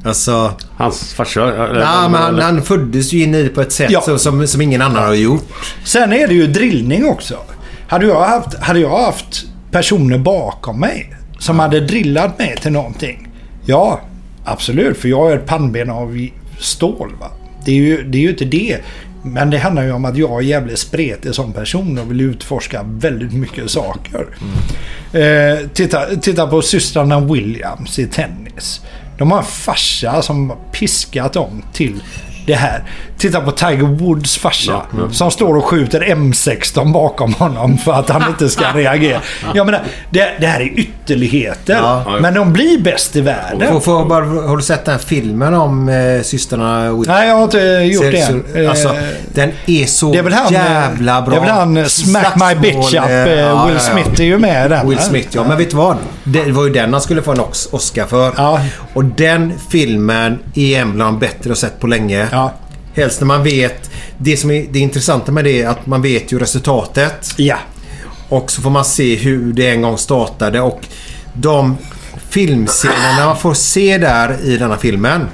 Alltså... 0.04 0.52
Hans 0.76 1.14
farsa? 1.14 1.40
Ja, 1.80 2.08
men 2.08 2.20
han, 2.22 2.38
han 2.38 2.62
föddes 2.62 3.12
ju 3.12 3.22
in 3.22 3.34
i 3.34 3.42
det 3.42 3.48
på 3.48 3.60
ett 3.60 3.72
sätt 3.72 3.90
Ja. 3.90 4.00
så, 4.00 4.18
som, 4.18 4.46
som 4.46 4.60
ingen 4.60 4.82
annan 4.82 5.04
har 5.04 5.14
gjort. 5.14 5.48
Sen 5.84 6.12
är 6.12 6.28
det 6.28 6.34
ju 6.34 6.46
drillning 6.46 7.04
också. 7.06 7.36
Hade 7.88 8.06
jag 8.06 8.20
haft, 8.24 8.54
hade 8.58 8.80
jag 8.80 8.98
haft 9.04 9.44
personer 9.70 10.18
bakom 10.18 10.80
mig 10.80 11.14
som 11.38 11.58
hade 11.58 11.80
drillat 11.80 12.38
mig 12.38 12.56
till 12.62 12.72
någonting. 12.72 13.28
Ja, 13.64 14.00
absolut. 14.44 14.98
För 14.98 15.08
jag 15.08 15.32
är 15.32 15.36
ett 15.36 15.46
pannben 15.46 15.90
av 15.90 16.28
stål. 16.58 17.12
Va? 17.20 17.30
Det, 17.64 17.70
är 17.70 17.76
ju, 17.76 18.02
det 18.02 18.18
är 18.18 18.22
ju 18.22 18.30
inte 18.30 18.44
det. 18.44 18.78
Men 19.24 19.50
det 19.50 19.58
handlar 19.58 19.82
ju 19.82 19.92
om 19.92 20.04
att 20.04 20.16
jag 20.16 20.30
är 20.38 20.40
jävligt 20.40 20.78
spretig 20.78 21.34
som 21.34 21.52
person 21.52 21.98
och 21.98 22.10
vill 22.10 22.20
utforska 22.20 22.82
väldigt 22.82 23.32
mycket 23.32 23.70
saker. 23.70 24.26
Eh, 25.12 25.66
titta, 25.74 26.06
titta 26.16 26.46
på 26.46 26.62
systrarna 26.62 27.20
Williams 27.20 27.98
i 27.98 28.06
tennis. 28.06 28.80
De 29.22 29.30
har 29.30 29.38
en 29.38 29.44
farsa 29.44 30.22
som 30.22 30.52
piskat 30.72 31.32
dem 31.32 31.62
till 31.72 32.02
det 32.46 32.54
här. 32.54 32.82
Titta 33.18 33.40
på 33.40 33.50
Tiger 33.50 33.82
Woods 33.82 34.36
farsa. 34.38 34.72
Ja, 34.72 34.86
ja. 34.98 35.10
Som 35.12 35.30
står 35.30 35.56
och 35.56 35.64
skjuter 35.64 36.00
M16 36.00 36.92
bakom 36.92 37.34
honom 37.34 37.78
för 37.78 37.92
att 37.92 38.08
han 38.10 38.28
inte 38.28 38.48
ska 38.48 38.64
reagera. 38.74 39.20
Jag 39.54 39.66
menar, 39.66 39.82
det, 40.10 40.28
det 40.40 40.46
här 40.46 40.60
är 40.60 40.78
ytterligheter. 40.78 41.74
Ja. 41.74 42.18
Men 42.20 42.34
de 42.34 42.52
blir 42.52 42.78
bäst 42.80 43.16
i 43.16 43.20
världen. 43.20 43.72
Får, 43.72 43.80
får, 43.80 44.04
bara, 44.04 44.24
har 44.24 44.56
du 44.56 44.62
sett 44.62 44.84
den 44.84 44.98
filmen 44.98 45.54
om 45.54 45.88
eh, 45.88 46.22
systrarna 46.22 46.82
Williams? 46.82 47.06
Nej, 47.08 47.28
jag 47.28 47.34
har 47.34 47.44
inte 47.44 47.58
gjort 47.60 48.04
Ser- 48.04 48.12
det 48.52 48.60
än. 48.60 48.68
Alltså, 48.70 48.88
Eh, 48.92 48.98
den 49.34 49.52
är 49.66 49.86
så 49.86 50.12
det 50.12 50.18
är 50.18 50.22
väl 50.22 50.32
han, 50.32 50.52
jävla 50.52 51.22
bra. 51.22 51.30
Det 51.30 51.36
är 51.36 51.40
väl 51.40 51.50
han 51.50 51.88
Smack 51.90 52.36
My 52.36 52.54
Bitch 52.60 52.94
Up. 52.94 53.00
Eh, 53.00 53.10
eh, 53.10 53.30
ja, 53.40 53.66
Will 53.66 53.74
ja, 53.74 53.80
ja. 53.88 53.92
Smith 54.04 54.20
är 54.20 54.24
ju 54.24 54.38
med 54.38 54.70
den. 54.70 54.88
Will? 54.88 54.98
Smith, 54.98 55.28
ja. 55.32 55.44
Men 55.48 55.58
vet 55.58 55.70
du 55.70 55.76
vad? 55.76 55.96
Det 56.24 56.52
var 56.52 56.64
ju 56.64 56.72
den 56.72 56.92
han 56.92 57.02
skulle 57.02 57.22
få 57.22 57.32
en 57.32 57.40
Os- 57.40 57.68
Oscar 57.72 58.06
för. 58.06 58.32
Och 58.94 59.04
den 59.04 59.52
filmen 59.70 60.38
är 60.54 60.80
en 60.80 60.92
bland 60.94 61.14
de 61.16 61.18
bättre 61.20 61.50
jag 61.50 61.56
sett 61.56 61.80
på 61.80 61.86
länge. 61.86 62.26
Helst 62.94 63.20
när 63.20 63.26
man 63.26 63.42
vet... 63.42 63.90
Det 64.18 64.36
som 64.36 64.50
är 64.50 64.66
det 64.70 64.78
intressanta 64.78 65.32
med 65.32 65.44
det 65.44 65.62
är 65.62 65.68
att 65.68 65.86
man 65.86 66.02
vet 66.02 66.32
ju 66.32 66.38
resultatet. 66.38 67.34
Ja. 67.36 67.58
Och 68.28 68.50
så 68.50 68.62
får 68.62 68.70
man 68.70 68.84
se 68.84 69.16
hur 69.16 69.52
det 69.52 69.70
en 69.70 69.82
gång 69.82 69.98
startade 69.98 70.60
och 70.60 70.80
de 71.34 71.76
filmscenerna 72.28 73.26
man 73.26 73.36
får 73.36 73.54
se 73.54 73.98
där 73.98 74.36
i 74.44 74.56
denna 74.56 74.76
filmen. 74.76 75.26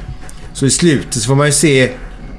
Så 0.53 0.67
i 0.67 0.71
slutet 0.71 1.23
så 1.23 1.27
får 1.27 1.35
man 1.35 1.47
ju 1.47 1.53
se 1.53 1.91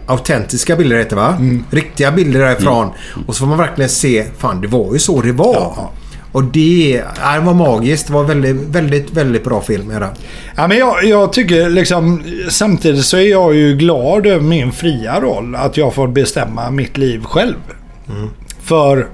autentiska 0.08 0.76
bilder 0.76 0.98
heter 0.98 1.16
det 1.16 1.22
va? 1.22 1.38
Riktiga 1.72 2.12
bilder 2.12 2.40
därifrån. 2.40 2.92
Och 3.28 3.36
så 3.36 3.40
får 3.40 3.48
man 3.48 3.58
verkligen 3.58 3.90
se, 3.90 4.26
fan 4.38 4.62
det 4.62 4.68
var 4.68 4.94
ju 4.94 5.00
så 5.00 5.22
det 5.22 5.32
var. 5.32 5.90
Och 6.32 6.44
det, 6.44 7.04
det 7.16 7.40
var 7.46 7.54
magiskt. 7.54 8.08
Det 8.08 8.14
var 8.14 8.24
väldigt, 8.24 8.56
väldigt, 8.56 9.12
väldigt 9.12 9.44
bra 9.44 9.62
film. 9.62 9.92
Är 9.92 10.00
det. 10.00 10.10
Ja, 10.56 10.68
men 10.68 10.78
jag, 10.78 11.04
jag 11.04 11.34
tycker 11.34 11.70
liksom 11.70 12.24
samtidigt 12.50 13.06
så 13.06 13.18
är 13.18 13.30
jag 13.32 13.56
ju 13.56 13.76
glad 13.76 14.26
över 14.26 14.42
min 14.44 14.72
fria 14.72 15.20
roll. 15.22 15.56
Att 15.56 15.78
jag 15.78 15.94
får 15.94 16.08
bestämma 16.08 16.72
mitt 16.72 16.98
liv 16.98 17.24
själv. 17.24 17.56
För 18.62 19.08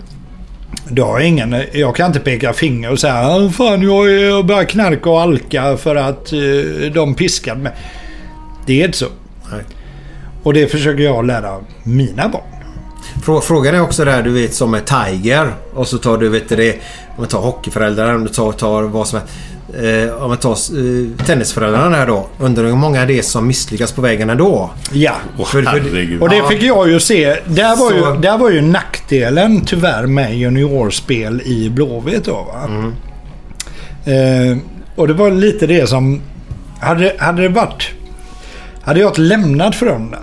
då 0.90 1.06
har 1.06 1.20
ingen, 1.20 1.56
jag 1.74 1.96
kan 1.96 2.08
inte 2.08 2.20
peka 2.20 2.54
finger 2.54 2.92
och 2.92 3.00
säga 3.00 3.14
"Ah, 3.28 3.50
fan 3.50 3.82
jag, 3.82 4.46
börjar 4.46 4.64
knarka 4.64 5.10
och 5.10 5.22
alka 5.22 5.78
för 5.78 5.96
att 5.96 6.34
eh, 6.34 6.92
de 6.94 7.16
piskade 7.16 7.60
mig. 7.62 7.72
Det 8.66 8.82
är 8.82 8.86
inte 8.86 8.98
så. 8.98 9.06
Och 10.44 10.54
det 10.54 10.68
försöker 10.68 11.04
jag 11.04 11.26
lära 11.26 11.60
mina 11.84 12.28
barn. 12.30 12.42
Frå- 13.26 13.42
Frågan 13.42 13.76
är 13.76 13.82
också 13.82 14.06
där 14.06 14.24
du 14.24 14.30
vet 14.32 14.54
som 14.54 14.72
med 14.72 14.82
Tiger. 14.86 15.54
Och 15.74 15.88
så 15.88 15.98
tar 15.98 16.18
du 16.18 16.30
vet 16.30 16.50
det. 16.50 16.72
Om 16.74 16.80
man 17.18 17.28
tar 17.28 17.40
hockeyföräldrar. 17.42 18.16
Om 18.16 18.24
du 18.24 18.30
tar, 18.30 18.52
tar 18.52 18.84
vad 18.84 19.08
som 19.08 19.20
är. 19.20 19.26
Eh, 20.08 20.14
om 20.24 20.30
man 20.30 20.38
tar 20.38 20.52
eh, 20.52 21.26
tennisföräldrarna 21.26 21.98
där 21.98 22.08
då. 22.08 22.28
Undrar 22.40 22.64
hur 22.64 22.76
många 22.76 23.06
det 23.06 23.18
är 23.18 23.22
som 23.22 23.48
misslyckas 23.48 23.92
på 23.92 24.02
vägen 24.02 24.30
ändå. 24.30 24.70
Ja. 24.92 25.14
För- 25.38 25.62
för- 25.62 26.22
Och 26.22 26.30
det 26.30 26.44
fick 26.50 26.64
jag 26.64 26.90
ju 26.90 27.00
se. 27.00 27.36
Där 27.46 27.76
var, 27.76 27.90
Så- 27.90 28.16
ju, 28.16 28.22
där 28.22 28.38
var 28.38 28.50
ju 28.50 28.62
nackdelen 28.62 29.62
tyvärr 29.66 30.06
med 30.08 30.38
juniorspel 30.38 31.42
i 31.46 31.70
Blåvitt 31.70 32.26
då 32.26 32.34
va. 32.34 32.64
Mm. 32.68 32.94
Eh, 34.52 34.58
och 34.96 35.08
det 35.08 35.14
var 35.14 35.32
lite 35.32 35.68
det 35.68 35.88
som... 35.90 36.22
Hade, 36.82 37.14
hade 37.20 37.42
det 37.42 37.50
varit... 37.50 37.90
Hade 38.82 39.00
jag 39.00 39.18
lämnat 39.20 39.76
Frölunda 39.76 40.20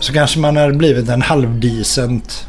så 0.00 0.12
kanske 0.12 0.38
man 0.38 0.56
hade 0.56 0.72
blivit 0.72 1.08
en 1.08 1.22
halvdecent 1.22 2.46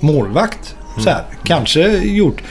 målvakt. 0.00 0.76
Så 0.98 1.10
här, 1.10 1.22
Kanske 1.44 1.88
gjort... 1.98 2.42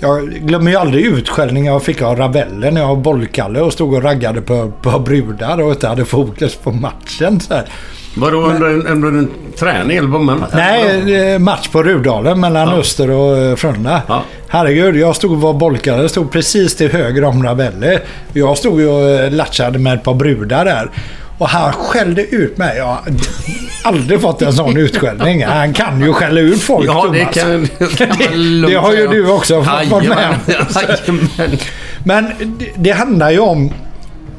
Jag 0.00 0.30
glömmer 0.30 0.70
ju 0.70 0.76
aldrig 0.76 1.04
utskällningen 1.04 1.72
jag 1.72 1.82
fick 1.82 2.02
av 2.02 2.16
Ravelli 2.16 2.70
när 2.70 2.80
jag 2.80 2.88
var 2.88 2.96
bollkalle 2.96 3.60
och 3.60 3.72
stod 3.72 3.94
och 3.94 4.02
raggade 4.02 4.40
på, 4.40 4.72
på 4.82 4.98
brudar 4.98 5.60
och 5.60 5.70
inte 5.70 5.88
hade 5.88 6.04
fokus 6.04 6.54
på 6.54 6.72
matchen. 6.72 7.40
Så 7.40 7.54
här. 7.54 7.68
Vadå 8.16 8.38
under 8.38 8.66
en, 8.66 8.86
under 8.86 9.08
en 9.08 9.30
träning 9.58 9.96
eller 9.96 10.08
man? 10.08 10.44
Nej, 10.54 11.38
match 11.38 11.68
på 11.68 11.82
Rudalen 11.82 12.40
mellan 12.40 12.68
Öster 12.68 13.10
och 13.10 13.38
eh, 13.38 13.56
Frölunda. 13.56 14.02
Herregud, 14.48 14.96
jag 14.96 15.16
stod 15.16 15.32
och 15.32 15.40
var 15.40 15.52
bollkare. 15.52 16.00
Jag 16.00 16.10
stod 16.10 16.30
precis 16.32 16.76
till 16.76 16.92
höger 16.92 17.24
om 17.24 17.42
Ravelli. 17.42 17.98
Jag 18.32 18.58
stod 18.58 18.80
och 18.80 19.08
eh, 19.10 19.30
latchade 19.30 19.78
med 19.78 19.94
ett 19.94 20.04
par 20.04 20.14
brudar 20.14 20.64
där. 20.64 20.90
Och 21.38 21.48
han 21.48 21.72
skällde 21.72 22.22
ut 22.26 22.58
mig. 22.58 22.76
Jag 22.76 22.84
har 22.86 23.00
aldrig 23.84 24.20
fått 24.20 24.42
en 24.42 24.52
sån 24.52 24.76
utskällning. 24.76 25.44
Han 25.44 25.72
kan 25.72 26.00
ju 26.00 26.12
skälla 26.12 26.40
ut 26.40 26.60
folk, 26.62 26.88
Ja, 26.88 27.06
det 27.12 27.18
Thomas. 27.20 27.34
kan- 27.34 27.68
det 27.78 27.96
kan 27.98 28.08
man 28.08 28.18
det, 28.18 28.36
lugnt 28.36 28.72
det 28.72 28.78
har 28.80 28.90
ju 28.92 28.96
säga. 28.96 29.10
du 29.10 29.30
också 29.30 29.62
fått 29.64 29.88
vara 29.90 30.02
med 30.04 30.28
om. 30.28 30.54
Jajamän. 30.74 31.58
Men 32.04 32.26
det, 32.58 32.70
det 32.76 32.90
handlar 32.90 33.30
ju 33.30 33.38
om... 33.38 33.72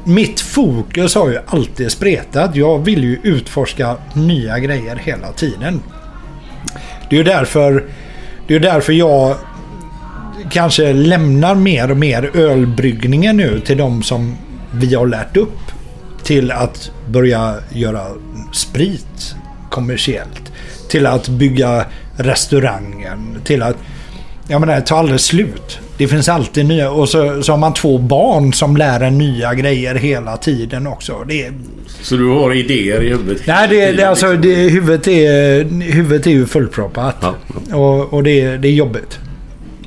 Mitt 0.04 0.40
fokus 0.40 1.14
har 1.14 1.28
ju 1.28 1.38
alltid 1.46 1.90
spretat. 1.92 2.56
Jag 2.56 2.78
vill 2.84 3.04
ju 3.04 3.18
utforska 3.22 3.96
nya 4.14 4.58
grejer 4.58 4.96
hela 4.96 5.32
tiden. 5.32 5.82
Det 7.10 7.16
är 7.16 7.18
ju 7.18 7.24
därför, 7.24 7.84
det 8.46 8.54
är 8.54 8.60
därför 8.60 8.92
jag 8.92 9.34
kanske 10.50 10.92
lämnar 10.92 11.54
mer 11.54 11.90
och 11.90 11.96
mer 11.96 12.30
ölbryggningen 12.34 13.36
nu 13.36 13.60
till 13.60 13.78
de 13.78 14.02
som 14.02 14.36
vi 14.72 14.94
har 14.94 15.06
lärt 15.06 15.36
upp. 15.36 15.58
Till 16.28 16.52
att 16.52 16.90
börja 17.06 17.54
göra 17.70 18.06
sprit 18.52 19.34
kommersiellt. 19.70 20.52
Till 20.88 21.06
att 21.06 21.28
bygga 21.28 21.84
restaurangen. 22.16 23.38
Till 23.44 23.62
att... 23.62 23.76
Jag 24.48 24.60
menar, 24.60 24.74
det 24.74 24.80
tar 24.80 24.98
aldrig 24.98 25.20
slut. 25.20 25.78
Det 25.98 26.08
finns 26.08 26.28
alltid 26.28 26.66
nya. 26.66 26.90
Och 26.90 27.08
så, 27.08 27.42
så 27.42 27.52
har 27.52 27.58
man 27.58 27.74
två 27.74 27.98
barn 27.98 28.52
som 28.52 28.76
lär 28.76 29.00
en 29.00 29.18
nya 29.18 29.54
grejer 29.54 29.94
hela 29.94 30.36
tiden 30.36 30.86
också. 30.86 31.24
Det 31.28 31.52
Så 32.02 32.16
du 32.16 32.28
har 32.28 32.54
idéer 32.54 33.02
i 33.02 33.08
huvudet? 33.08 33.42
Nej, 33.46 33.68
det, 33.68 33.92
det, 33.92 34.04
alltså, 34.04 34.36
det, 34.36 34.54
huvudet, 34.54 35.08
är, 35.08 35.64
huvudet 35.92 36.26
är 36.26 36.30
ju 36.30 36.46
fullproppat. 36.46 37.24
Och, 37.72 38.12
och 38.12 38.22
det, 38.22 38.56
det 38.56 38.68
är 38.68 38.72
jobbigt. 38.72 39.18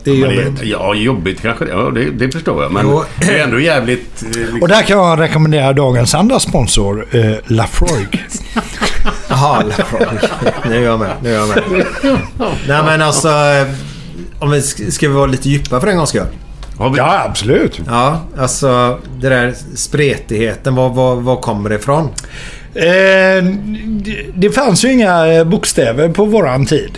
Det 0.04 0.12
är 0.12 0.16
Men 0.28 0.36
jobbigt. 0.36 0.60
det, 0.60 0.66
ja, 0.66 0.94
jobbigt 0.96 1.42
kanske 1.42 1.66
det. 1.66 1.72
Ja, 1.72 1.92
det, 1.96 2.10
det 2.12 2.32
förstår 2.32 2.64
jag. 2.64 2.72
Men 2.72 2.86
Jo. 2.88 3.04
det 3.20 3.40
är 3.40 3.44
ändå 3.44 3.60
jävligt... 3.60 4.24
eh, 4.24 4.28
Liksom, 4.40 4.62
Och 4.62 4.68
där 4.68 4.82
kan 4.82 4.98
jag 4.98 5.20
rekommendera 5.20 5.74
dagens 5.74 6.16
andra 6.16 6.40
sponsor, 6.40 7.06
eh, 7.12 7.32
Lafroig. 7.48 8.24
Jaha, 9.30 9.64
Lafroig. 9.64 10.08
Nu 10.70 10.76
är 10.76 10.82
jag 10.82 11.00
med. 11.00 11.12
Nu 11.24 11.34
är 11.36 11.40
jag 11.40 11.48
med. 11.48 11.64
Nej 12.68 12.84
men 12.86 13.02
alltså... 13.02 13.28
eh, 13.28 13.68
Om 14.40 14.52
vi 14.52 14.60
sk- 14.60 14.90
ska 14.90 15.08
vi 15.08 15.14
vara 15.14 15.26
lite 15.26 15.50
djupa 15.50 15.80
för 15.80 15.88
en 15.88 15.98
gångs 15.98 16.10
skull? 16.10 16.26
Ja, 16.98 17.24
absolut. 17.30 17.82
Ja, 17.88 18.22
alltså 18.38 19.00
det 19.20 19.30
där 19.30 19.54
spretigheten. 19.76 20.76
Var, 20.76 20.90
var, 20.90 21.16
var 21.16 21.36
kommer 21.36 21.70
det 21.70 21.76
ifrån? 21.76 22.10
Eh, 22.76 23.44
det, 24.34 24.50
fanns 24.56 24.86
ju 24.86 24.92
inga 24.92 25.28
eh, 25.34 25.44
bokstäver 25.44 26.10
på 26.10 26.26
våran 26.26 26.66
tid. 26.66 26.98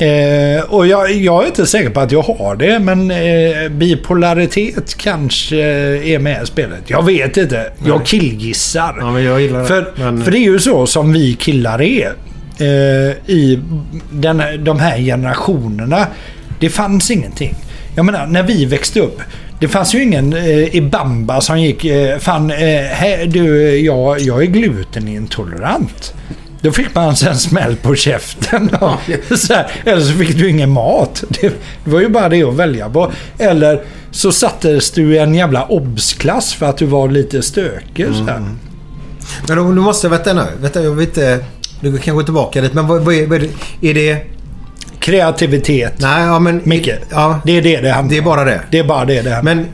Eh, 0.00 0.62
och 0.68 0.86
jag, 0.86 1.12
jag 1.12 1.42
är 1.42 1.46
inte 1.46 1.66
säker 1.66 1.90
på 1.90 2.00
att 2.00 2.12
jag 2.12 2.22
har 2.22 2.56
det, 2.56 2.78
men 2.78 3.10
eh, 3.10 3.68
bipolaritet 3.70 4.94
kanske 4.96 5.56
är 5.96 6.18
med 6.18 6.42
i 6.42 6.46
spelet. 6.46 6.80
Jag 6.86 7.04
vet 7.04 7.36
inte. 7.36 7.72
Jag 7.86 7.96
Nej. 7.96 8.06
killgissar. 8.06 8.96
Ja, 9.00 9.20
jag 9.20 9.52
det. 9.52 9.64
För, 9.64 9.92
Men- 9.96 10.24
för 10.24 10.30
det 10.30 10.38
är 10.38 10.40
ju 10.52 10.58
så 10.58 10.86
som 10.86 11.12
vi 11.12 11.34
killar 11.34 11.82
är. 11.82 12.12
Eh, 12.60 12.66
I 13.26 13.58
den, 14.12 14.42
de 14.64 14.80
här 14.80 14.98
generationerna. 14.98 16.06
Det 16.60 16.70
fanns 16.70 17.10
ingenting. 17.10 17.54
Jag 17.96 18.04
menar, 18.04 18.26
när 18.26 18.42
vi 18.42 18.64
växte 18.64 19.00
upp. 19.00 19.20
Det 19.60 19.68
fanns 19.68 19.94
ju 19.94 20.02
ingen 20.02 20.32
eh, 20.32 20.74
i 20.76 20.80
Bamba 20.80 21.40
som 21.40 21.60
gick... 21.60 21.84
Eh, 21.84 22.18
fan, 22.18 22.50
eh, 22.50 22.56
här, 22.90 23.26
du, 23.26 23.76
jag, 23.80 24.20
jag 24.20 24.42
är 24.42 24.46
glutenintolerant. 24.46 26.14
Då 26.62 26.72
fick 26.72 26.94
man 26.94 27.08
alltså 27.08 27.28
en 27.28 27.38
smäll 27.38 27.76
på 27.76 27.94
käften. 27.94 28.70
så 29.36 29.54
här, 29.54 29.70
eller 29.84 30.00
så 30.00 30.12
fick 30.12 30.36
du 30.36 30.50
ingen 30.50 30.70
mat. 30.70 31.24
Det, 31.28 31.52
var 31.84 32.00
ju 32.00 32.08
bara 32.08 32.28
det 32.28 32.42
att 32.42 32.54
välja 32.54 32.88
på. 32.88 33.12
Eller 33.38 33.82
så 34.10 34.32
sattes 34.32 34.90
du 34.90 35.14
i 35.14 35.18
en 35.18 35.34
jävla 35.34 35.64
obsklass 35.64 36.54
för 36.54 36.66
att 36.66 36.76
du 36.76 36.86
var 36.86 37.08
lite 37.08 37.42
stökig. 37.42 38.06
Så 38.06 38.24
här. 38.24 38.42
Men 39.48 39.56
då, 39.56 39.62
nu 39.62 39.80
måste. 39.80 40.08
Vänta 40.08 40.32
nu. 40.32 40.46
Vänta, 40.60 40.82
jag 40.82 40.90
vet 40.90 41.08
inte... 41.08 41.44
Du 41.80 41.98
kan 41.98 42.16
gå 42.16 42.22
tillbaka 42.22 42.60
dit. 42.60 42.74
Men 42.74 42.86
vad, 42.86 43.02
vad, 43.02 43.14
är, 43.14 43.26
vad 43.26 43.42
är 43.42 43.48
det? 43.80 43.90
Är 43.90 43.94
det... 43.94 44.26
Kreativitet. 44.98 45.94
Nej, 45.98 46.26
ja 46.26 46.38
men... 46.38 46.60
Micke. 46.64 46.90
Ja, 47.10 47.40
det 47.44 47.52
är 47.52 47.62
det 47.62 47.80
det 47.80 47.90
handlar 47.90 48.10
Det 48.10 48.18
är 48.18 48.22
bara 48.22 48.44
det? 48.44 48.60
Det 48.70 48.78
är 48.78 48.84
bara 48.84 49.04
det 49.04 49.22
det 49.22 49.30
handlar 49.30 49.54
Men 49.54 49.66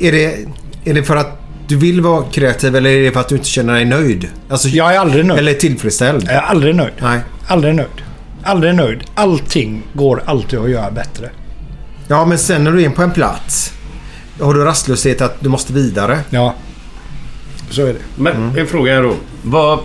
är 0.00 0.12
det, 0.12 0.38
är 0.84 0.94
det 0.94 1.02
för 1.02 1.16
att 1.16 1.41
du 1.68 1.76
vill 1.76 2.00
vara 2.00 2.24
kreativ 2.24 2.76
eller 2.76 2.90
är 2.90 3.02
det 3.02 3.12
för 3.12 3.20
att 3.20 3.28
du 3.28 3.34
inte 3.34 3.48
känner 3.48 3.74
dig 3.74 3.84
nöjd? 3.84 4.28
Alltså, 4.48 4.68
jag 4.68 4.94
är 4.94 4.98
aldrig 4.98 5.26
nöjd. 5.26 5.38
Eller 5.38 5.54
tillfredsställd? 5.54 6.24
Jag 6.24 6.34
är 6.34 6.40
aldrig 6.40 6.74
nöjd. 6.74 6.92
Nej. 7.00 7.20
Aldrig 7.46 7.74
nöjd. 7.74 7.88
Aldrig 8.42 8.74
nöjd. 8.74 9.00
Allting 9.14 9.82
går 9.92 10.22
alltid 10.26 10.58
att 10.58 10.70
göra 10.70 10.90
bättre. 10.90 11.30
Ja, 12.08 12.24
men 12.24 12.38
sen 12.38 12.64
när 12.64 12.72
du 12.72 12.80
är 12.80 12.84
in 12.84 12.92
på 12.92 13.02
en 13.02 13.10
plats. 13.10 13.72
Har 14.40 14.54
du 14.54 14.64
rastlöshet 14.64 15.20
att 15.20 15.40
du 15.40 15.48
måste 15.48 15.72
vidare? 15.72 16.18
Ja. 16.30 16.54
Så 17.70 17.82
är 17.82 17.92
det. 17.92 18.00
Men 18.16 18.58
en 18.58 18.66
fråga 18.66 18.94
här 18.94 19.02
då. 19.02 19.14
Vad... 19.42 19.78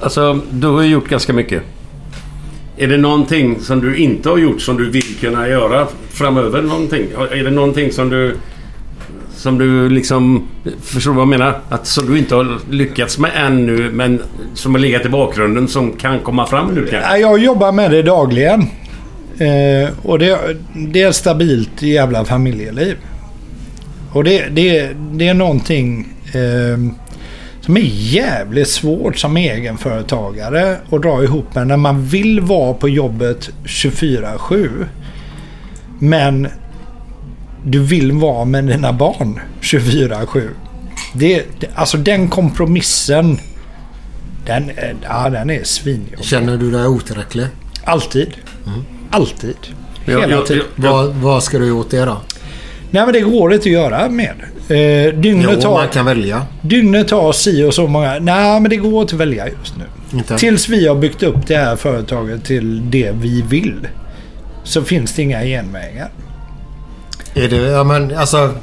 Alltså, 0.00 0.40
du 0.50 0.66
har 0.66 0.82
ju 0.82 0.88
gjort 0.88 1.08
ganska 1.08 1.32
mycket. 1.32 1.62
Är 2.76 2.88
det 2.88 2.96
någonting 2.96 3.60
som 3.60 3.80
du 3.80 3.96
inte 3.96 4.28
har 4.28 4.38
gjort 4.38 4.60
som 4.60 4.76
du 4.76 4.90
vill 4.90 5.16
kunna 5.20 5.48
göra 5.48 5.86
framöver? 6.10 6.62
Någonting? 6.62 7.06
Är 7.30 7.44
det 7.44 7.50
någonting 7.50 7.92
som 7.92 8.08
du... 8.08 8.36
Som 9.40 9.58
du 9.58 9.88
liksom... 9.88 10.48
Förstår 10.82 11.10
du 11.10 11.16
vad 11.16 11.22
jag 11.22 11.28
menar? 11.28 11.60
Att 11.68 11.86
som 11.86 12.06
du 12.06 12.18
inte 12.18 12.34
har 12.34 12.58
lyckats 12.70 13.18
med 13.18 13.30
ännu 13.34 13.90
men 13.92 14.22
som 14.54 14.74
har 14.74 14.80
legat 14.80 15.06
i 15.06 15.08
bakgrunden 15.08 15.68
som 15.68 15.92
kan 15.92 16.18
komma 16.18 16.46
fram 16.46 16.74
nu 16.74 16.86
kanske? 16.86 17.18
Jag 17.18 17.38
jobbar 17.38 17.72
med 17.72 17.90
det 17.90 18.02
dagligen. 18.02 18.60
Eh, 19.38 19.90
och 20.02 20.18
det, 20.18 20.38
det 20.74 21.02
är 21.02 21.12
stabilt 21.12 21.82
jävla 21.82 22.24
familjeliv. 22.24 22.96
Och 24.12 24.24
det, 24.24 24.48
det, 24.48 24.90
det 25.12 25.28
är 25.28 25.34
någonting 25.34 26.08
eh, 26.26 26.92
som 27.60 27.76
är 27.76 27.84
jävligt 27.84 28.68
svårt 28.68 29.18
som 29.18 29.36
egenföretagare 29.36 30.76
att 30.90 31.02
dra 31.02 31.24
ihop 31.24 31.54
med 31.54 31.66
när 31.66 31.76
man 31.76 32.04
vill 32.04 32.40
vara 32.40 32.74
på 32.74 32.88
jobbet 32.88 33.50
24-7. 33.64 34.68
Men 35.98 36.48
du 37.64 37.78
vill 37.84 38.12
vara 38.12 38.44
med 38.44 38.64
dina 38.64 38.92
barn 38.92 39.40
24-7. 39.60 40.48
Det, 41.14 41.44
det, 41.60 41.66
alltså 41.74 41.96
den 41.96 42.28
kompromissen. 42.28 43.38
Den, 44.46 44.70
är- 44.70 44.96
ja, 45.02 45.30
den 45.30 45.50
är 45.50 45.64
svinjobbig. 45.64 46.24
Känner 46.24 46.56
du 46.56 46.70
dig 46.70 46.86
otillräcklig? 46.86 47.46
Alltid. 47.84 48.28
Alltid. 49.10 49.56
Ja, 50.04 50.20
Hela 50.20 50.32
jag- 50.32 50.46
tiden. 50.46 50.64
Vad, 50.76 51.14
vad 51.14 51.42
ska 51.42 51.58
du 51.58 51.66
göra 51.66 51.76
åt 51.76 51.90
det 51.90 52.04
då? 52.04 52.16
Nej 52.90 53.04
men 53.04 53.12
det 53.12 53.20
går 53.20 53.52
inte 53.54 53.62
att 53.68 53.72
göra 53.72 54.08
mer. 54.08 54.34
Eh, 54.68 55.14
dygnet, 55.20 55.50
Jo, 55.54 55.60
tar, 55.60 55.74
man 55.74 55.88
kan 55.88 56.04
välja. 56.06 56.46
dygnet 56.62 57.08
tar 57.08 57.32
si 57.32 57.64
och 57.64 57.74
så 57.74 57.86
många... 57.86 58.18
Nej 58.18 58.60
men 58.60 58.70
det 58.70 58.76
går 58.76 59.02
inte 59.02 59.14
att 59.14 59.20
välja 59.20 59.48
just 59.48 59.74
nu. 59.78 59.84
Inte? 60.18 60.38
Tills 60.38 60.68
vi 60.68 60.86
har 60.88 60.94
byggt 60.94 61.22
upp 61.22 61.46
det 61.46 61.56
här 61.56 61.76
företaget 61.76 62.44
till 62.44 62.90
det 62.90 63.12
vi 63.20 63.42
vill. 63.42 63.88
Så 64.64 64.82
finns 64.82 65.12
det 65.14 65.22
inga 65.22 65.42
genvägar. 65.44 66.08
Är 67.34 67.48
det, 67.48 67.56
ja 67.56 67.84
men 67.84 68.16
alltså... 68.16 68.54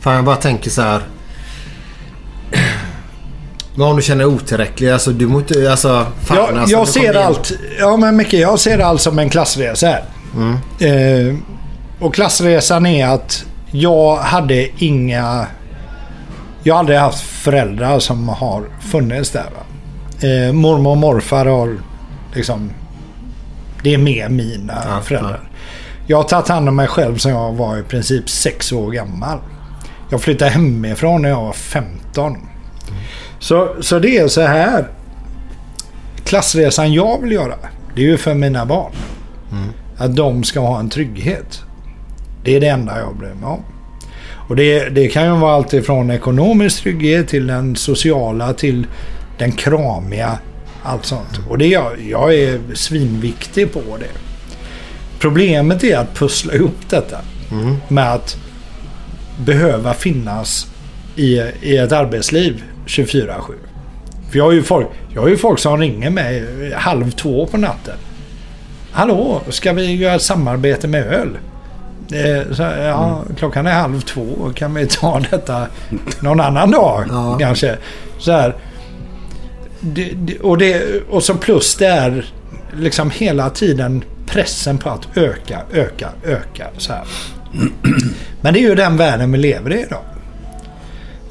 Fan 0.00 0.14
jag 0.14 0.24
bara 0.24 0.36
tänker 0.36 0.70
så 0.70 0.82
här. 0.82 1.00
Vad 3.74 3.90
om 3.90 3.96
du 3.96 4.02
känner 4.02 4.24
dig 4.24 4.34
otillräcklig? 4.34 4.90
Alltså 4.90 5.10
du 5.10 5.26
mår 5.26 5.40
inte... 5.40 5.70
Alltså, 5.70 6.06
fan, 6.24 6.36
jag 6.36 6.58
alltså, 6.58 6.76
jag 6.76 6.88
ser 6.88 7.14
allt. 7.14 7.52
Ja 7.78 7.96
men 7.96 8.16
Micke, 8.16 8.32
jag 8.32 8.60
ser 8.60 8.78
allt 8.78 9.00
som 9.00 9.18
en 9.18 9.30
klassresa 9.30 9.86
här. 9.86 10.04
Mm. 10.34 10.58
Eh, 10.80 11.36
och 12.00 12.14
klassresan 12.14 12.86
är 12.86 13.06
att 13.06 13.44
jag 13.70 14.16
hade 14.16 14.68
inga... 14.84 15.46
Jag 16.62 16.74
har 16.74 16.78
aldrig 16.78 16.98
haft 16.98 17.20
föräldrar 17.20 17.98
som 17.98 18.28
har 18.28 18.64
funnits 18.80 19.30
där. 19.30 19.46
Eh, 20.20 20.52
mormor 20.52 20.90
och 20.90 20.96
morfar 20.96 21.46
har 21.46 21.78
liksom... 22.34 22.70
Det 23.82 23.94
är 23.94 23.98
mer 23.98 24.28
mina 24.28 25.00
föräldrar. 25.04 25.40
Jag 26.06 26.16
har 26.16 26.24
tagit 26.24 26.48
hand 26.48 26.68
om 26.68 26.76
mig 26.76 26.86
själv 26.86 27.16
sedan 27.16 27.32
jag 27.32 27.52
var 27.52 27.78
i 27.78 27.82
princip 27.82 28.28
sex 28.30 28.72
år 28.72 28.90
gammal. 28.90 29.38
Jag 30.10 30.22
flyttade 30.22 30.50
hemifrån 30.50 31.22
när 31.22 31.28
jag 31.28 31.42
var 31.42 31.52
15. 31.52 32.36
Så, 33.38 33.68
så 33.80 33.98
det 33.98 34.18
är 34.18 34.28
så 34.28 34.40
här. 34.40 34.88
Klassresan 36.24 36.92
jag 36.92 37.22
vill 37.22 37.32
göra, 37.32 37.54
det 37.94 38.00
är 38.02 38.06
ju 38.06 38.16
för 38.16 38.34
mina 38.34 38.66
barn. 38.66 38.92
Att 39.96 40.16
de 40.16 40.44
ska 40.44 40.60
ha 40.60 40.80
en 40.80 40.90
trygghet. 40.90 41.62
Det 42.44 42.56
är 42.56 42.60
det 42.60 42.68
enda 42.68 42.98
jag 42.98 43.16
bryr 43.16 43.34
mig 43.34 43.48
om. 43.48 43.62
Och 44.48 44.56
det, 44.56 44.88
det 44.88 45.08
kan 45.08 45.24
ju 45.24 45.30
vara 45.30 45.54
allt 45.54 45.72
ifrån 45.72 46.10
ekonomisk 46.10 46.82
trygghet 46.82 47.28
till 47.28 47.46
den 47.46 47.76
sociala 47.76 48.52
till 48.52 48.86
den 49.38 49.52
kramiga. 49.52 50.38
Allt 50.82 51.04
sånt. 51.04 51.40
Och 51.48 51.58
det 51.58 51.66
jag 52.08 52.34
är 52.34 52.74
svinviktig 52.74 53.72
på 53.72 53.80
det. 53.98 54.31
Problemet 55.22 55.84
är 55.84 55.98
att 55.98 56.14
pussla 56.14 56.54
ihop 56.54 56.76
detta. 56.88 57.18
Med 57.88 58.12
att 58.12 58.36
behöva 59.44 59.94
finnas 59.94 60.66
i, 61.16 61.40
i 61.62 61.76
ett 61.76 61.92
arbetsliv 61.92 62.62
24-7. 62.86 63.40
För 64.30 64.38
jag 64.38 64.44
har, 64.44 64.52
ju 64.52 64.62
folk, 64.62 64.86
jag 65.14 65.20
har 65.22 65.28
ju 65.28 65.36
folk 65.36 65.58
som 65.58 65.78
ringer 65.78 66.10
mig 66.10 66.44
halv 66.74 67.10
två 67.10 67.46
på 67.46 67.56
natten. 67.56 67.94
Hallå, 68.92 69.42
ska 69.48 69.72
vi 69.72 69.94
göra 69.94 70.14
ett 70.14 70.22
samarbete 70.22 70.88
med 70.88 71.06
öl? 71.06 71.38
Eh, 72.12 72.54
Så, 72.54 72.62
ja, 72.62 73.22
klockan 73.38 73.66
är 73.66 73.72
halv 73.72 74.00
två. 74.00 74.52
Kan 74.54 74.74
vi 74.74 74.86
ta 74.86 75.20
detta 75.30 75.66
någon 76.20 76.40
annan 76.40 76.70
dag 76.70 77.04
kanske? 77.40 77.76
Så 78.18 78.32
här. 78.32 78.56
Det, 79.80 80.10
det, 80.14 80.38
och, 80.38 80.58
det, 80.58 81.02
och 81.10 81.22
så 81.22 81.34
plus 81.34 81.74
det 81.74 81.86
är 81.86 82.24
liksom 82.76 83.10
hela 83.10 83.50
tiden 83.50 84.04
pressen 84.26 84.78
på 84.78 84.90
att 84.90 85.16
öka, 85.16 85.62
öka, 85.72 86.08
öka. 86.24 86.66
Så 86.78 86.92
här. 86.92 87.04
Men 88.40 88.54
det 88.54 88.60
är 88.60 88.68
ju 88.68 88.74
den 88.74 88.96
världen 88.96 89.32
vi 89.32 89.38
lever 89.38 89.72
i 89.72 89.80
idag. 89.80 90.02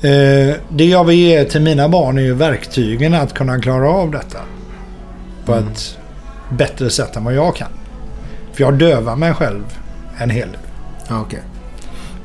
Eh, 0.02 0.56
det 0.70 0.86
jag 0.86 1.04
vill 1.04 1.20
ge 1.20 1.44
till 1.44 1.62
mina 1.62 1.90
barn 1.90 2.18
är 2.18 2.22
ju 2.22 2.34
verktygen 2.34 3.14
att 3.14 3.34
kunna 3.34 3.60
klara 3.60 3.90
av 3.90 4.12
detta. 4.12 4.40
På 5.46 5.56
ett 5.56 5.98
bättre 6.50 6.90
sätt 6.90 7.16
än 7.16 7.24
vad 7.24 7.34
jag 7.34 7.56
kan. 7.56 7.72
För 8.54 8.64
jag 8.64 8.74
dövar 8.74 9.16
mig 9.16 9.34
själv 9.34 9.64
en 10.18 10.30
hel 10.30 10.48
del. 10.48 10.60
Ja, 11.10 11.22
okej. 11.22 11.42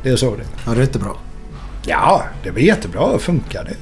Det 0.03 0.11
är 0.11 0.17
så 0.17 0.37
det 0.37 0.43
är. 0.43 0.47
Ja, 0.67 0.75
det 0.75 0.81
är 0.81 0.83
inte 0.83 0.99
bra. 0.99 1.17
Ja, 1.87 2.23
det 2.43 2.51
blir 2.51 2.65
jättebra. 2.65 3.19
Funkar 3.19 3.65
det? 3.65 3.77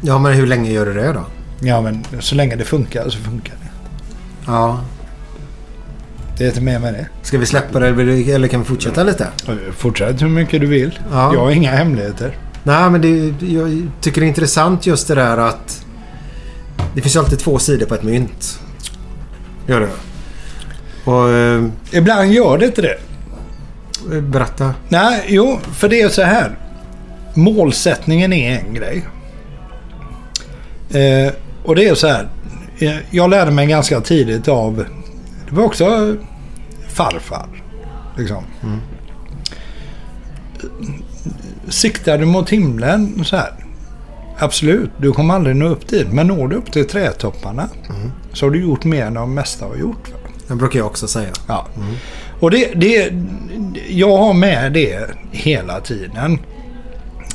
Ja, 0.00 0.18
men 0.18 0.32
hur 0.32 0.46
länge 0.46 0.70
gör 0.70 0.86
du 0.86 0.94
det 0.94 1.12
då? 1.12 1.24
Ja, 1.60 1.80
men 1.80 2.04
så 2.20 2.34
länge 2.34 2.56
det 2.56 2.64
funkar 2.64 3.08
så 3.08 3.18
funkar 3.18 3.54
det. 3.54 3.70
Ja. 4.46 4.80
Det 6.38 6.44
är 6.44 6.48
inte 6.48 6.60
mer 6.60 6.78
med 6.78 6.94
det. 6.94 7.06
Ska 7.22 7.38
vi 7.38 7.46
släppa 7.46 7.78
det 7.78 7.88
eller 7.88 8.48
kan 8.48 8.60
vi 8.60 8.66
fortsätta 8.66 9.02
lite? 9.04 9.26
Fortsätt 9.76 10.22
hur 10.22 10.28
mycket 10.28 10.60
du 10.60 10.66
vill. 10.66 10.98
Ja. 11.12 11.34
Jag 11.34 11.40
har 11.40 11.50
inga 11.50 11.70
hemligheter. 11.70 12.36
Nej, 12.62 12.90
men 12.90 13.00
det, 13.00 13.46
jag 13.46 13.88
tycker 14.00 14.20
det 14.20 14.26
är 14.26 14.28
intressant 14.28 14.86
just 14.86 15.08
det 15.08 15.14
där 15.14 15.38
att 15.38 15.84
det 16.94 17.00
finns 17.00 17.16
alltid 17.16 17.38
två 17.38 17.58
sidor 17.58 17.86
på 17.86 17.94
ett 17.94 18.02
mynt. 18.02 18.60
Gör 19.66 19.80
det. 19.80 19.88
Och... 21.10 21.30
Eh, 21.30 21.64
Ibland 21.90 22.32
gör 22.32 22.58
det 22.58 22.66
inte 22.66 22.82
det. 22.82 22.98
Berätta. 24.20 24.74
Nej, 24.88 25.24
jo, 25.28 25.58
för 25.72 25.88
det 25.88 26.00
är 26.00 26.08
så 26.08 26.22
här. 26.22 26.58
Målsättningen 27.34 28.32
är 28.32 28.58
en 28.58 28.74
grej. 28.74 29.02
Eh, 30.90 31.32
och 31.64 31.76
det 31.76 31.88
är 31.88 31.94
så 31.94 32.06
här. 32.06 32.28
eh, 32.78 32.96
Jag 33.10 33.30
lärde 33.30 33.50
mig 33.50 33.66
ganska 33.66 34.00
tidigt 34.00 34.48
av... 34.48 34.84
Det 35.48 35.56
var 35.56 35.64
också 35.64 36.16
farfar. 36.88 37.48
Liksom. 38.16 38.44
Siktar 41.68 42.18
du 42.18 42.24
mot 42.24 42.50
himlen 42.50 43.24
så 43.24 43.36
här. 43.36 43.52
Absolut, 44.38 44.90
du 44.98 45.12
kommer 45.12 45.34
aldrig 45.34 45.56
nå 45.56 45.66
upp 45.66 45.88
dit. 45.88 46.12
Men 46.12 46.26
når 46.26 46.48
du 46.48 46.56
upp 46.56 46.72
till 46.72 46.88
trädtopparna 46.88 47.68
så 48.32 48.46
har 48.46 48.50
du 48.50 48.60
gjort 48.62 48.84
mer 48.84 49.04
än 49.04 49.14
de 49.14 49.34
mesta 49.34 49.66
har 49.66 49.76
gjort. 49.76 50.10
Va? 50.12 50.18
Det 50.48 50.54
brukar 50.54 50.78
jag 50.78 50.86
också 50.86 51.08
säga. 51.08 51.30
Ja. 51.46 51.66
Och 52.40 52.50
det, 52.50 52.72
det, 52.74 53.12
jag 53.88 54.16
har 54.16 54.34
med 54.34 54.72
det 54.72 55.00
hela 55.30 55.80
tiden. 55.80 56.38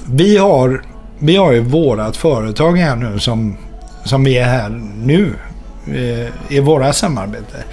Vi 0.05 0.37
har, 0.37 0.83
vi 1.19 1.35
har 1.35 1.51
ju 1.51 1.59
vårat 1.59 2.17
företag 2.17 2.77
här 2.77 2.95
nu 2.95 3.19
som, 3.19 3.57
som 4.03 4.23
vi 4.23 4.37
är 4.37 4.45
här 4.45 4.69
nu 5.03 5.33
eh, 5.87 6.55
i 6.55 6.59
våra 6.59 6.93
samarbete. 6.93 7.63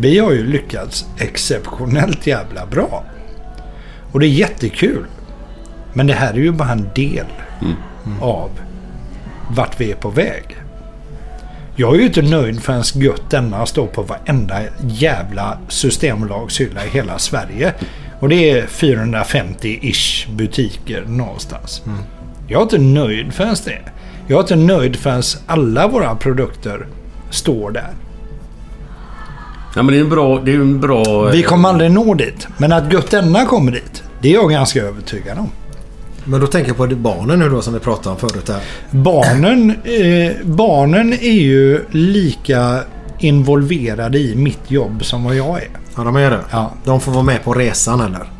Vi 0.00 0.18
har 0.18 0.32
ju 0.32 0.46
lyckats 0.46 1.06
exceptionellt 1.18 2.26
jävla 2.26 2.66
bra. 2.66 3.04
Och 4.12 4.20
det 4.20 4.26
är 4.26 4.30
jättekul. 4.30 5.06
Men 5.92 6.06
det 6.06 6.14
här 6.14 6.32
är 6.34 6.38
ju 6.38 6.52
bara 6.52 6.72
en 6.72 6.88
del 6.94 7.26
av 8.20 8.50
vart 9.50 9.80
vi 9.80 9.90
är 9.90 9.96
på 9.96 10.10
väg. 10.10 10.56
Jag 11.76 11.94
är 11.94 11.98
ju 11.98 12.06
inte 12.06 12.22
nöjd 12.22 12.62
förrän 12.62 12.82
gött 12.94 13.30
denna 13.30 13.66
står 13.66 13.86
på 13.86 14.02
varenda 14.02 14.60
jävla 14.80 15.58
systembolagshylla 15.68 16.84
i 16.84 16.88
hela 16.88 17.18
Sverige. 17.18 17.74
Och 18.20 18.28
det 18.28 18.50
är 18.50 18.66
450-ish 18.66 20.34
butiker 20.36 21.04
någonstans. 21.06 21.82
Jag 22.48 22.58
är 22.58 22.62
inte 22.62 22.78
nöjd 22.78 23.32
förrän 23.32 23.56
det. 23.64 23.80
Jag 24.26 24.36
är 24.36 24.40
inte 24.40 24.56
nöjd 24.56 24.96
förrän 24.96 25.22
alla 25.46 25.88
våra 25.88 26.14
produkter 26.14 26.86
står 27.30 27.70
där. 27.70 27.90
Ja, 29.74 29.82
men 29.82 29.86
det 29.86 29.96
är 29.96 30.00
en 30.00 30.08
bra... 30.08 30.40
Det 30.44 30.50
är 30.52 30.56
en 30.56 30.80
bra... 30.80 31.22
Vi 31.32 31.42
kommer 31.42 31.68
aldrig 31.68 31.90
nå 31.90 32.14
dit. 32.14 32.48
Men 32.56 32.72
att 32.72 32.92
gött 32.92 33.10
denna 33.10 33.44
kommer 33.46 33.72
dit, 33.72 34.02
det 34.22 34.28
är 34.28 34.34
jag 34.34 34.50
ganska 34.50 34.82
övertygad 34.82 35.38
om. 35.38 35.50
Men 36.24 36.40
då 36.40 36.46
tänker 36.46 36.68
jag 36.70 36.76
på 36.76 36.86
barnen 36.86 37.38
nu 37.38 37.48
då 37.48 37.62
som 37.62 37.74
vi 37.74 37.80
pratade 37.80 38.10
om 38.10 38.16
förut 38.16 38.48
här. 38.48 38.60
Barnen, 38.90 39.70
eh, 39.70 40.32
barnen 40.46 41.12
är 41.12 41.40
ju 41.40 41.84
lika 41.90 42.80
involverade 43.18 44.18
i 44.18 44.34
mitt 44.36 44.70
jobb 44.70 45.04
som 45.04 45.24
vad 45.24 45.36
jag 45.36 45.62
är. 45.62 45.68
Ja, 45.96 46.04
de 46.04 46.16
är 46.16 46.30
det. 46.30 46.40
Ja. 46.50 46.72
De 46.84 47.00
får 47.00 47.12
vara 47.12 47.22
med 47.22 47.44
på 47.44 47.52
resan 47.54 48.00
eller? 48.00 48.30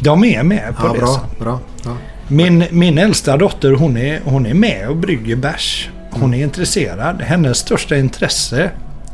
De 0.00 0.24
är 0.24 0.42
med 0.42 0.76
på 0.76 0.86
Ja, 0.86 1.02
resan. 1.02 1.20
bra. 1.38 1.44
bra. 1.44 1.58
Ja. 1.84 1.96
Min, 2.28 2.64
min 2.70 2.98
äldsta 2.98 3.36
dotter 3.36 3.72
hon 3.72 3.96
är, 3.96 4.20
hon 4.24 4.46
är 4.46 4.54
med 4.54 4.88
och 4.88 4.96
brygger 4.96 5.36
bärs. 5.36 5.88
Hon 6.10 6.34
är 6.34 6.42
intresserad. 6.42 7.22
Hennes 7.22 7.58
största 7.58 7.96
intresse 7.96 8.70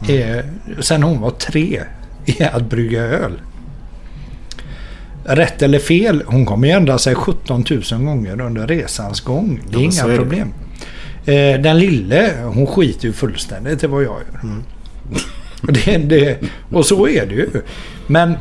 är, 0.08 0.44
sen 0.80 1.02
hon 1.02 1.20
var 1.20 1.30
tre 1.30 1.82
är 2.26 2.56
att 2.56 2.62
brygga 2.70 3.02
öl. 3.02 3.40
Rätt 5.24 5.62
eller 5.62 5.78
fel, 5.78 6.22
hon 6.26 6.46
kommer 6.46 6.68
ju 6.68 6.72
ändra 6.74 6.98
sig 6.98 7.14
17 7.14 7.64
000 7.92 8.02
gånger 8.04 8.40
under 8.40 8.66
resans 8.66 9.20
gång. 9.20 9.60
Det 9.70 9.76
är 9.76 9.80
Ja, 9.80 9.84
inga 9.92 10.02
är 10.04 10.08
det. 10.08 10.16
problem. 10.16 10.48
Eh, 11.26 11.60
den 11.62 11.78
lille, 11.78 12.32
hon 12.54 12.66
skiter 12.66 13.06
ju 13.06 13.12
fullständigt 13.12 13.84
i 13.84 13.86
vad 13.86 14.02
jag 14.02 14.10
gör. 14.32 14.40
Mm. 14.42 14.62
Det, 15.62 15.96
det, 15.98 16.38
och 16.72 16.86
så 16.86 17.08
är 17.08 17.26
det 17.26 17.34
ju. 17.34 17.48
Men 18.06 18.34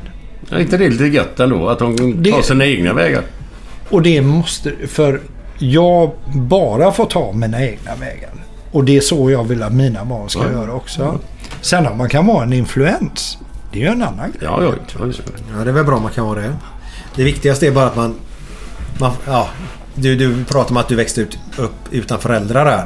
Är 0.52 0.60
inte 0.60 0.78
det 0.78 0.90
lite 0.90 1.06
gött 1.06 1.40
ändå? 1.40 1.70
Att 1.70 1.80
Det- 2.24 2.32
tar 2.32 2.42
sina 2.42 2.66
egna 2.66 2.94
vägar? 2.94 3.24
Och 3.90 4.02
det 4.02 4.22
måste... 4.22 4.72
För 4.88 5.22
jag 5.58 6.12
bara 6.36 6.92
får 6.92 7.06
ta 7.06 7.32
mina 7.34 7.62
egna 7.66 7.96
vägar. 7.96 8.30
Och 8.72 8.84
det 8.84 8.98
är 8.98 9.02
så 9.02 9.32
jag 9.32 9.44
vill 9.44 9.64
att 9.64 9.74
mina 9.74 10.06
barn 10.06 10.30
ska 10.30 10.44
Ja. 10.46 10.52
göra 10.52 10.74
också. 10.74 11.20
Sen 11.62 11.88
om 11.88 11.98
man 11.98 12.10
kan 12.10 12.26
vara 12.26 12.44
en 12.44 12.54
influens. 12.54 13.38
Det 13.72 13.80
är 13.80 13.84
ju 13.84 13.88
en 13.88 14.02
annan 14.02 14.32
grej. 14.32 14.42
Ja, 14.42 14.64
ja. 14.64 14.74
ja. 15.00 15.06
Ja, 15.58 15.64
det 15.64 15.70
är 15.70 15.74
väl 15.74 15.86
bra 15.86 15.96
om 15.96 16.04
man 16.04 16.12
kan 16.12 16.26
vara 16.26 16.40
det. 16.40 16.54
Det 17.16 17.24
viktigaste 17.24 17.68
är 17.68 17.72
bara 17.72 17.86
att 17.86 17.96
man... 17.96 18.16
man 19.00 19.12
ja, 19.28 19.48
du, 19.96 20.16
du 20.16 20.44
pratar 20.44 20.72
om 20.72 20.78
att 20.78 20.88
du 20.88 20.96
växte 20.96 21.22
ut, 21.22 21.38
upp 21.58 21.76
utan 21.92 22.20
föräldrar 22.20 22.66
där. 22.66 22.86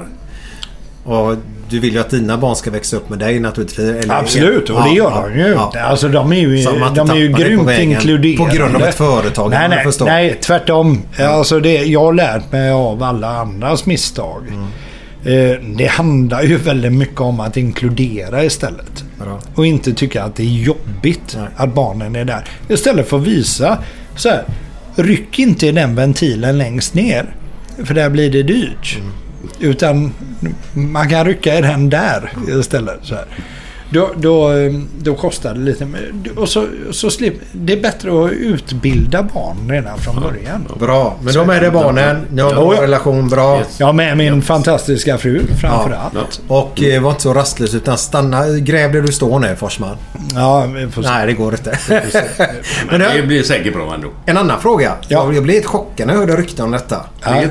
Och 1.04 1.36
du 1.70 1.80
vill 1.80 1.94
ju 1.94 2.00
att 2.00 2.10
dina 2.10 2.38
barn 2.38 2.56
ska 2.56 2.72
växa 2.72 2.98
upp 2.98 3.10
med 3.10 3.20
dig 3.20 3.40
naturligtvis. 3.40 4.04
Eller, 4.04 4.14
Absolut, 4.14 4.70
och 4.70 4.84
det 4.84 4.90
gör 4.90 5.12
ja, 5.12 5.28
de 5.28 5.40
ju. 5.40 5.48
ja. 5.48 5.72
Alltså 5.80 6.08
de 6.08 6.32
är 6.32 6.36
ju, 6.36 6.64
de 6.96 7.10
är 7.10 7.16
ju 7.16 7.32
på 7.32 7.38
grymt 7.38 7.68
vägen 7.68 7.92
inkluderande. 7.92 8.52
På 8.52 8.58
grund 8.58 8.76
av 8.76 8.82
ett 8.82 8.96
företag. 8.96 9.50
Nej, 9.50 9.70
nej, 9.70 9.86
nej 10.00 10.40
tvärtom. 10.42 11.02
Alltså 11.20 11.60
det, 11.60 11.84
jag 11.84 12.00
har 12.00 12.14
lärt 12.14 12.52
mig 12.52 12.72
av 12.72 13.04
alla 13.04 13.28
andras 13.28 13.86
misstag. 13.86 14.48
Mm. 14.48 14.68
Eh, 15.26 15.60
det 15.76 15.88
handlar 15.88 16.44
ju 16.44 16.58
väldigt 16.58 16.94
mycket 16.94 17.22
om 17.22 17.40
att 17.40 17.58
inkludera 17.58 18.44
istället. 18.44 19.04
Bra. 19.20 19.42
Och 19.56 19.66
inte 19.66 19.94
tycka 19.94 20.24
att 20.24 20.36
det 20.36 20.44
är 20.44 20.64
jobbigt 20.64 21.38
att 21.56 21.74
barnen 21.74 22.16
är 22.16 22.26
där. 22.26 22.48
Istället 22.70 23.10
för 23.10 23.18
att 23.18 23.28
visa 23.28 23.78
Så 24.16 24.30
här, 24.30 24.44
ryck 24.96 25.40
inte 25.40 25.68
i 25.68 25.72
den 25.72 25.96
ventilen 25.96 26.58
längst 26.58 26.94
ner. 26.94 27.36
För 27.84 27.94
där 27.94 28.10
blir 28.10 28.32
det 28.32 28.44
dyrt. 28.44 29.00
Utan 29.60 30.14
man 30.74 31.10
kan 31.10 31.26
rycka 31.26 31.58
i 31.58 31.62
den 31.62 31.90
där 31.90 32.32
istället. 32.60 33.00
Så 33.02 33.16
här. 33.16 33.26
Då, 33.94 34.10
då, 34.16 34.52
då 35.02 35.16
kostar 35.16 35.54
det 35.54 35.60
lite. 35.60 35.88
Och 36.36 36.50
så, 36.50 36.66
så 36.92 37.10
slip, 37.10 37.34
det 37.52 37.74
är 37.74 37.82
bättre 37.82 38.26
att 38.26 38.32
utbilda 38.32 39.24
barn 39.24 39.58
redan 39.70 39.98
från 39.98 40.16
början. 40.16 40.68
Bra. 40.80 41.18
Men 41.22 41.34
de 41.34 41.50
är 41.50 41.62
det 41.62 41.72
barnen. 41.72 42.26
Ni 42.32 42.42
har 42.42 42.52
ja. 42.76 42.82
relation. 42.82 43.30
Bra. 43.30 43.62
Ja, 43.78 43.92
med 43.94 44.18
min 44.18 44.42
fantastiska 44.42 45.18
fru 45.18 45.42
framför 45.62 45.92
allt. 45.92 46.42
Och 46.48 46.84
eh, 46.84 47.02
var 47.02 47.10
inte 47.10 47.22
så 47.22 47.34
rastlös 47.34 47.74
utan 47.76 47.98
stanna. 47.98 48.50
Gräv 48.50 48.92
där 48.94 49.02
du 49.02 49.14
står 49.14 49.40
nu 49.40 49.56
Forsman. 49.56 49.98
Ja. 50.36 50.66
Nej, 51.04 51.28
det 51.28 51.34
går 51.34 51.54
inte. 51.54 51.80
Men 52.90 53.00
det- 53.00 53.14
det 53.16 53.28
blir 53.28 53.44
säkert 53.44 53.74
bra 53.74 53.94
ändå. 53.94 54.08
En 54.26 54.38
annan 54.38 54.62
fråga. 54.62 54.94
Jag 55.08 55.30
blev 55.30 55.46
lite 55.46 55.68
chockad 55.68 56.08
när 56.08 56.14
jag 56.14 56.20
hörde 56.22 56.36
rykten 56.36 56.66
om 56.66 56.72
detta. 56.72 57.06
Ja. 57.26 57.44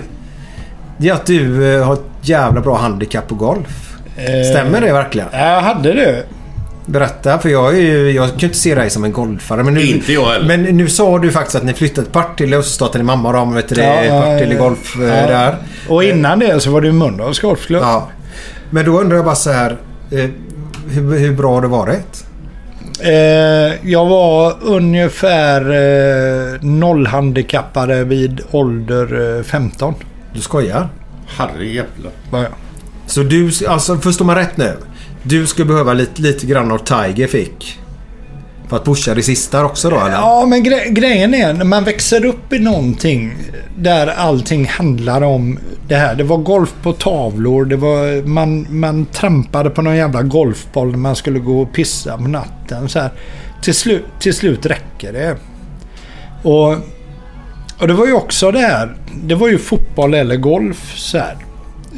Det 0.99 1.09
är 1.09 1.13
att 1.13 1.27
du 1.27 1.75
eh, 1.75 1.85
har 1.87 1.93
ett 1.95 2.01
jävla 2.23 2.61
bra 2.61 2.77
handikapp 2.79 3.29
på 3.29 3.35
golf. 3.35 3.92
Stämmer 4.51 4.81
det 4.81 4.93
verkligen? 4.93 5.29
Jag 5.33 5.61
hade 5.61 5.93
det. 5.93 6.23
Berätta, 6.87 7.39
för 7.39 7.49
jag, 7.49 7.75
är 7.75 7.81
ju, 7.81 8.11
jag 8.11 8.29
kan 8.29 8.39
ju 8.39 8.47
inte 8.47 8.59
se 8.59 8.75
dig 8.75 8.91
som 8.91 9.05
en 9.05 9.13
golfare. 9.13 9.63
Men 9.63 9.75
nu, 9.75 9.81
Inte 9.83 10.13
jag 10.13 10.27
heller. 10.27 10.47
Men 10.47 10.63
nu 10.63 10.89
sa 10.89 11.19
du 11.19 11.31
faktiskt 11.31 11.57
att 11.57 11.65
ni 11.65 11.73
flyttade 11.75 12.03
till 12.03 12.13
Partille 12.13 12.63
startade 12.63 12.99
din 12.99 13.07
mamma 13.07 13.29
och 13.29 13.35
de, 13.35 13.55
vet 13.55 13.69
du 13.69 13.75
det, 13.75 14.05
Ja, 14.05 14.21
Partille 14.23 14.55
ja, 14.55 14.61
Golf 14.63 14.97
eh, 14.97 15.03
ja. 15.03 15.27
där. 15.27 15.57
Och 15.89 16.05
innan 16.05 16.39
det 16.39 16.61
så 16.61 16.71
var 16.71 16.81
det 16.81 16.87
ju 16.87 16.93
Mölndals 16.93 17.41
golfklubb. 17.41 17.83
Ja. 17.83 18.09
Men 18.71 18.85
då 18.85 19.01
undrar 19.01 19.17
jag 19.17 19.25
bara 19.25 19.35
så 19.35 19.51
här. 19.51 19.77
Eh, 20.11 20.31
hur, 20.91 21.19
hur 21.19 21.33
bra 21.33 21.55
har 21.55 21.63
det 21.63 21.69
varit? 21.69 22.25
Eh, 23.01 23.91
jag 23.91 24.07
var 24.07 24.57
ungefär 24.63 25.61
eh, 25.71 26.61
nollhandikappade 26.61 28.05
vid 28.05 28.41
ålder 28.51 29.37
eh, 29.39 29.43
15. 29.43 29.95
Du 30.35 30.41
skojar? 30.41 30.89
Herrejävlar. 31.27 32.13
Var 32.31 32.39
jag. 32.39 32.53
Så 33.07 33.23
du, 33.23 33.51
alltså 33.69 33.97
förstår 33.97 34.25
man 34.25 34.37
rätt 34.37 34.57
nu? 34.57 34.77
Du 35.23 35.47
skulle 35.47 35.67
behöva 35.69 35.93
lite, 35.93 36.23
lite 36.23 36.47
grann 36.47 36.73
av 36.73 36.79
Tiger 36.79 37.27
fick. 37.27 37.79
För 38.69 38.77
att 38.77 38.85
pusha 38.85 39.15
det 39.15 39.23
sista 39.23 39.65
också 39.65 39.91
då 39.91 39.97
eller? 40.01 40.11
Ja, 40.11 40.47
men 40.47 40.65
gre- 40.65 40.89
grejen 40.89 41.35
är 41.35 41.53
när 41.53 41.65
man 41.65 41.85
växer 41.85 42.25
upp 42.25 42.53
i 42.53 42.59
någonting 42.59 43.35
där 43.79 44.07
allting 44.07 44.67
handlar 44.69 45.23
om 45.23 45.59
det 45.89 45.95
här. 45.97 46.15
Det 46.15 46.25
var 46.25 46.37
golf 46.37 46.75
på 46.83 46.93
tavlor. 46.93 47.65
Det 47.65 47.77
var, 47.77 48.27
man, 48.27 48.67
man 48.71 49.07
trampade 49.07 49.71
på 49.71 49.83
någon 49.83 49.97
jävla 49.97 50.23
golfboll 50.23 50.91
när 50.91 50.99
man 50.99 51.17
skulle 51.17 51.39
gå 51.39 51.63
och 51.63 51.73
pissa 51.73 52.17
på 52.17 52.23
natten. 52.29 52.89
Så 52.89 52.99
här. 53.01 53.11
Till, 53.63 53.75
slut, 53.75 54.05
till 54.21 54.35
slut 54.35 54.67
räcker 54.67 55.13
det. 55.13 55.37
Och, 56.43 56.73
och 57.79 57.89
det 57.89 57.95
var 57.95 58.07
ju 58.07 58.13
också 58.13 58.51
det 58.51 58.59
här. 58.61 58.97
Det 59.25 59.35
var 59.35 59.49
ju 59.49 59.59
fotboll 59.59 60.15
eller 60.15 60.37
golf. 60.37 60.93
Så 60.97 61.19
här. 61.19 61.37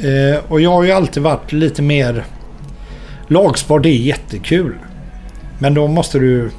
Eh, 0.03 0.43
och 0.47 0.61
jag 0.61 0.71
har 0.71 0.83
ju 0.83 0.91
alltid 0.91 1.23
varit 1.23 1.51
lite 1.51 1.81
mer... 1.81 2.23
Lagsport 3.27 3.85
är 3.85 3.89
jättekul. 3.89 4.75
Men 5.59 5.73
då 5.73 5.87
måste 5.87 6.19
du 6.19 6.49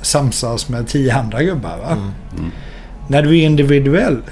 samsas 0.00 0.68
med 0.68 0.88
tio 0.88 1.14
andra 1.16 1.42
gubbar. 1.42 1.78
Va? 1.78 2.12
När 3.08 3.22
du 3.22 3.38
är 3.38 3.46
individuell. 3.46 4.22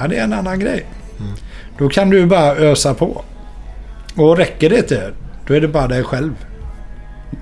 Ja, 0.00 0.08
det 0.08 0.16
är 0.16 0.24
en 0.24 0.32
annan 0.32 0.60
grej. 0.60 0.84
Då 1.78 1.88
kan 1.88 2.10
du 2.10 2.26
bara 2.26 2.52
ösa 2.56 2.94
på. 2.94 3.24
Och 4.16 4.36
räcker 4.36 4.70
det 4.70 4.76
inte, 4.78 5.10
då 5.46 5.54
är 5.54 5.60
det 5.60 5.68
bara 5.68 5.88
dig 5.88 6.02
själv. 6.04 6.32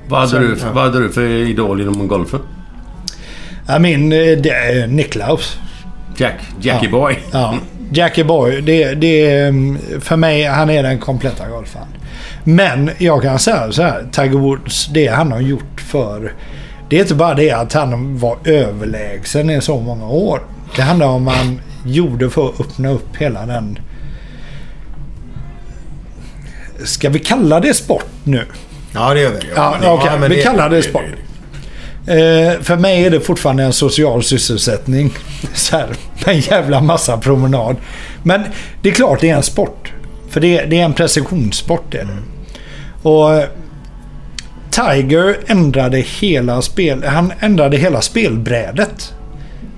Vad 0.09 0.20
hade, 0.20 0.30
Sen- 0.30 0.43
du, 0.43 0.56
för- 0.56 0.72
vad 0.72 0.84
hade 0.84 1.01
du 1.02 1.09
för 1.12 1.26
idol 1.28 1.80
inom 1.80 2.09
golfen? 2.09 2.40
Ja, 3.68 3.78
min 3.78 4.12
eh, 4.12 4.18
det 4.18 4.51
är 4.51 4.86
Niklaus. 4.86 5.59
Jack, 6.16 6.40
Jackie 6.60 6.89
Ja. 6.89 6.98
Boy. 6.98 7.18
Ja, 7.32 7.59
Jackie 7.93 8.24
Boy. 8.24 8.60
Det, 8.60 8.94
det 8.94 9.40
mm, 9.40 9.78
för 10.01 10.16
mig, 10.16 10.44
han 10.44 10.70
är 10.70 10.82
den 10.82 10.98
kompletta 10.98 11.48
golfaren. 11.48 11.86
Men 12.44 12.90
jag 12.98 13.23
kan 13.23 13.39
säga 13.39 13.73
så 13.73 13.82
här. 13.82 14.06
Tiger 14.12 14.39
Woods, 14.39 14.86
det 14.86 15.06
han 15.06 15.32
har 15.32 15.40
gjort 15.40 15.81
för... 15.81 16.32
Det 16.89 16.97
är 16.97 17.01
inte 17.01 17.14
bara 17.14 17.35
det 17.35 17.51
att 17.51 17.73
han 17.73 18.19
var 18.19 18.36
överlägsen 18.44 19.51
i 19.51 19.60
så 19.60 19.81
många 19.81 20.06
år. 20.09 20.40
Det 20.77 20.82
handlar 20.82 21.06
om 21.06 21.24
vad 21.24 21.35
han 21.35 21.60
gjorde 21.86 22.31
för 22.31 22.48
att 22.48 22.60
öppna 22.60 22.90
upp 22.90 23.16
hela 23.19 23.47
den... 23.47 23.78
Ska 26.85 27.09
vi 27.09 27.19
kalla 27.19 27.60
det 27.60 27.74
sport 27.74 28.06
nu? 28.24 28.44
Ja, 28.94 29.14
det 29.14 29.20
gör 29.20 29.31
vi. 29.31 29.39
Ja, 29.56 29.77
men- 29.81 29.90
okej. 29.90 30.10
men 30.20 30.31
vi 30.31 30.43
kallar 30.43 30.70
det 30.70 30.82
sport. 30.82 31.02
Eh, 32.06 32.60
för 32.60 32.76
mig 32.76 33.04
är 33.04 33.10
det 33.10 33.20
fortfarande 33.20 33.62
en 33.62 33.72
social 33.72 34.22
sysselsättning. 34.22 35.10
Så 35.54 35.76
här, 35.76 35.88
med 36.26 36.34
en 36.34 36.40
jävla 36.40 36.80
massa 36.80 37.16
promenad. 37.16 37.76
Men 38.22 38.42
det 38.82 38.88
är 38.88 38.92
klart 38.92 39.20
det 39.20 39.30
är 39.30 39.36
en 39.36 39.42
sport. 39.42 39.92
För 40.28 40.40
det, 40.40 40.64
det 40.64 40.80
är 40.80 40.84
en 40.84 40.92
precisionssport. 40.92 41.84
Det 41.90 41.98
är 41.98 42.04
det. 42.04 42.18
Och 43.08 43.34
eh, 43.34 43.48
Tiger 44.70 45.36
ändrade 45.46 45.98
hela 45.98 46.62
spel... 46.62 47.04
Han 47.04 47.32
ändrade 47.40 47.76
hela 47.76 48.00
spelbrädet. 48.00 49.14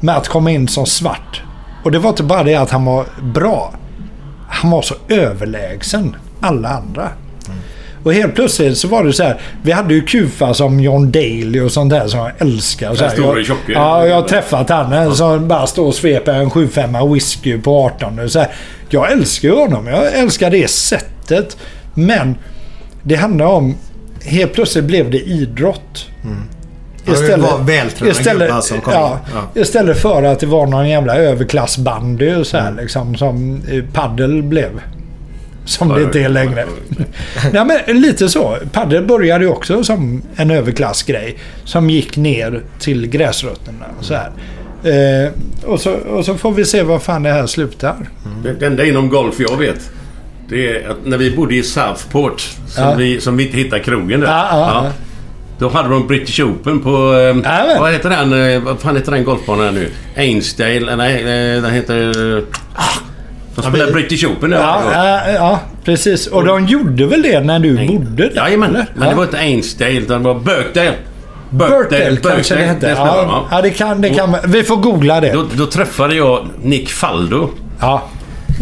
Med 0.01 0.17
att 0.17 0.29
komma 0.29 0.51
in 0.51 0.69
som 0.69 0.87
svart. 0.87 1.43
Och 1.85 1.91
det 1.91 1.99
var 1.99 2.11
inte 2.11 2.23
bara 2.23 2.43
det 2.43 2.55
att 2.55 2.71
han 2.71 2.85
var 2.85 3.07
bra. 3.23 3.75
Han 4.49 4.71
var 4.71 4.83
så 4.83 4.95
överlägsen 5.09 6.17
alla 6.41 6.69
andra. 6.69 7.09
Och 8.05 8.15
helt 8.15 8.35
plötsligt 8.35 8.79
så 8.79 8.89
var 8.89 9.05
det 9.05 9.13
så 9.13 9.23
här. 9.23 9.41
Vi 9.63 9.73
hade 9.73 9.95
ju 9.95 10.01
kufa 10.01 10.55
som 10.55 10.81
John 10.81 11.13
Daly 11.13 11.61
och 11.61 11.73
sånt 11.73 11.91
där 11.91 12.07
som 12.07 12.21
jag 12.21 12.33
älskar. 12.39 12.95
Så 12.95 13.05
här, 13.05 13.11
stora, 13.11 13.37
jag, 13.37 13.47
tjocka. 13.47 13.73
Ja, 13.73 14.07
jag 14.07 14.15
har 14.15 14.29
träffat 14.29 14.71
han. 14.71 14.93
en 14.93 15.15
Som 15.15 15.49
bara 15.49 15.67
står 15.67 15.87
och 15.87 15.95
sveper 15.95 16.33
en 16.33 16.51
7-5 16.51 17.15
whisky 17.15 17.59
på 17.59 17.85
18. 17.85 18.31
Så 18.31 18.39
här. 18.39 18.49
Jag 18.89 19.13
älskar 19.13 19.51
honom. 19.51 19.87
Jag 19.87 20.15
älskar 20.15 20.51
det 20.51 20.71
sättet. 20.71 21.57
Men 21.95 22.37
det 23.03 23.15
handlar 23.15 23.47
om... 23.47 23.75
Helt 24.25 24.53
plötsligt 24.53 24.85
blev 24.85 25.11
det 25.11 25.21
idrott. 25.21 26.07
Ja, 27.07 27.13
det 27.13 27.37
var 27.37 27.59
vältränade 27.59 28.47
gubbar 28.47 28.61
som 28.61 28.81
kom 28.81 28.93
ja. 28.93 29.21
Ja. 29.35 29.61
Istället 29.61 30.03
för 30.03 30.23
att 30.23 30.41
det 30.41 30.47
var 30.47 30.67
någon 30.67 30.89
jävla 30.89 31.17
överklassbandy 31.17 32.35
och 32.35 32.47
så 32.47 32.57
här, 32.57 32.73
liksom, 32.73 33.15
som 33.15 33.63
eh, 33.71 33.85
paddel 33.93 34.43
blev. 34.43 34.71
Som 35.65 35.89
det 35.89 36.03
inte 36.03 36.21
är 36.21 36.29
längre. 36.29 36.65
ja, 37.53 37.65
men 37.65 38.01
lite 38.01 38.29
så. 38.29 38.57
Paddel 38.73 39.05
började 39.05 39.45
ju 39.45 39.51
också 39.51 39.85
som 39.85 40.23
en 40.37 40.51
överklassgrej. 40.51 41.39
Som 41.65 41.91
gick 41.91 42.17
ner 42.17 42.63
till 42.79 43.07
gräsrötterna. 43.07 43.85
Så 44.01 44.15
här. 44.15 44.31
Eh, 44.85 45.33
och, 45.65 45.81
så, 45.81 45.93
och 45.93 46.25
så 46.25 46.35
får 46.35 46.53
vi 46.53 46.65
se 46.65 46.83
var 46.83 46.99
fan 46.99 47.23
det 47.23 47.33
här 47.33 47.47
slutar. 47.47 47.97
Det, 48.43 48.53
det 48.53 48.67
enda 48.67 48.85
inom 48.85 49.09
golf 49.09 49.35
jag 49.39 49.57
vet. 49.57 49.91
Det 50.49 50.69
är 50.77 50.89
att 50.91 50.97
när 51.05 51.19
vi 51.19 51.31
bodde 51.37 51.55
i 51.55 51.63
Southport. 51.63 52.41
Som, 52.41 52.85
Ja. 52.85 52.95
vi, 52.95 53.21
som 53.21 53.37
vi 53.37 53.45
inte 53.47 53.57
hittade 53.57 53.83
krogen 53.83 54.21
där. 54.21 54.27
Ja, 54.27 54.49
ja, 54.51 54.85
ja. 54.85 54.93
Då 55.59 55.69
hade 55.69 55.89
de 55.89 56.07
British 56.07 56.41
Open 56.41 56.81
på... 56.81 57.15
Eh, 57.15 57.81
vad 57.81 57.93
heter 57.93 58.11
den? 58.11 58.33
Eh, 58.55 58.61
vad 58.63 58.81
fan 58.81 58.97
heter 58.97 59.13
den 59.13 59.25
golfbanan 59.25 59.75
nu? 59.75 59.89
Ainsdale? 60.17 60.97
Nej, 60.97 61.17
eh, 61.17 61.63
den 61.63 61.71
heter... 61.73 62.15
Ah, 62.75 62.83
de 63.55 63.63
spelar 63.65 63.93
British 63.93 64.25
Open 64.25 64.51
där. 64.51 64.59
Ja, 64.59 64.83
ja, 64.93 65.31
ja, 65.33 65.61
precis. 65.85 66.27
Och 66.27 66.45
de 66.45 66.67
gjorde 66.67 67.07
väl 67.07 67.23
det 67.23 67.41
när 67.41 67.59
du 67.59 67.87
bodde 67.87 68.29
där? 68.29 68.33
Jajamän. 68.37 68.71
eller? 68.71 68.87
Men 68.95 69.09
det 69.09 69.15
var 69.15 69.25
inte 69.25 69.39
Ainsdale 69.39 69.91
utan 69.93 70.23
det 70.23 70.29
var 70.29 70.41
Birkdale. 70.41 70.93
Birkdale 71.51 72.17
kanske 72.17 72.55
det 72.55 72.63
hette. 72.65 72.87
där 72.87 72.95
Ja, 72.97 73.47
ja, 73.51 73.63
det 73.63 73.71
kan, 73.71 74.01
det 74.01 74.11
kan, 74.11 74.37
vi 74.45 74.63
får 74.63 74.77
googla 74.77 75.21
det. 75.21 75.33
Då, 75.33 75.45
då 75.53 75.67
träffade 75.67 76.15
jag 76.15 76.47
Nick 76.63 76.89
Faldo. 76.91 77.51
Ja. 77.81 78.03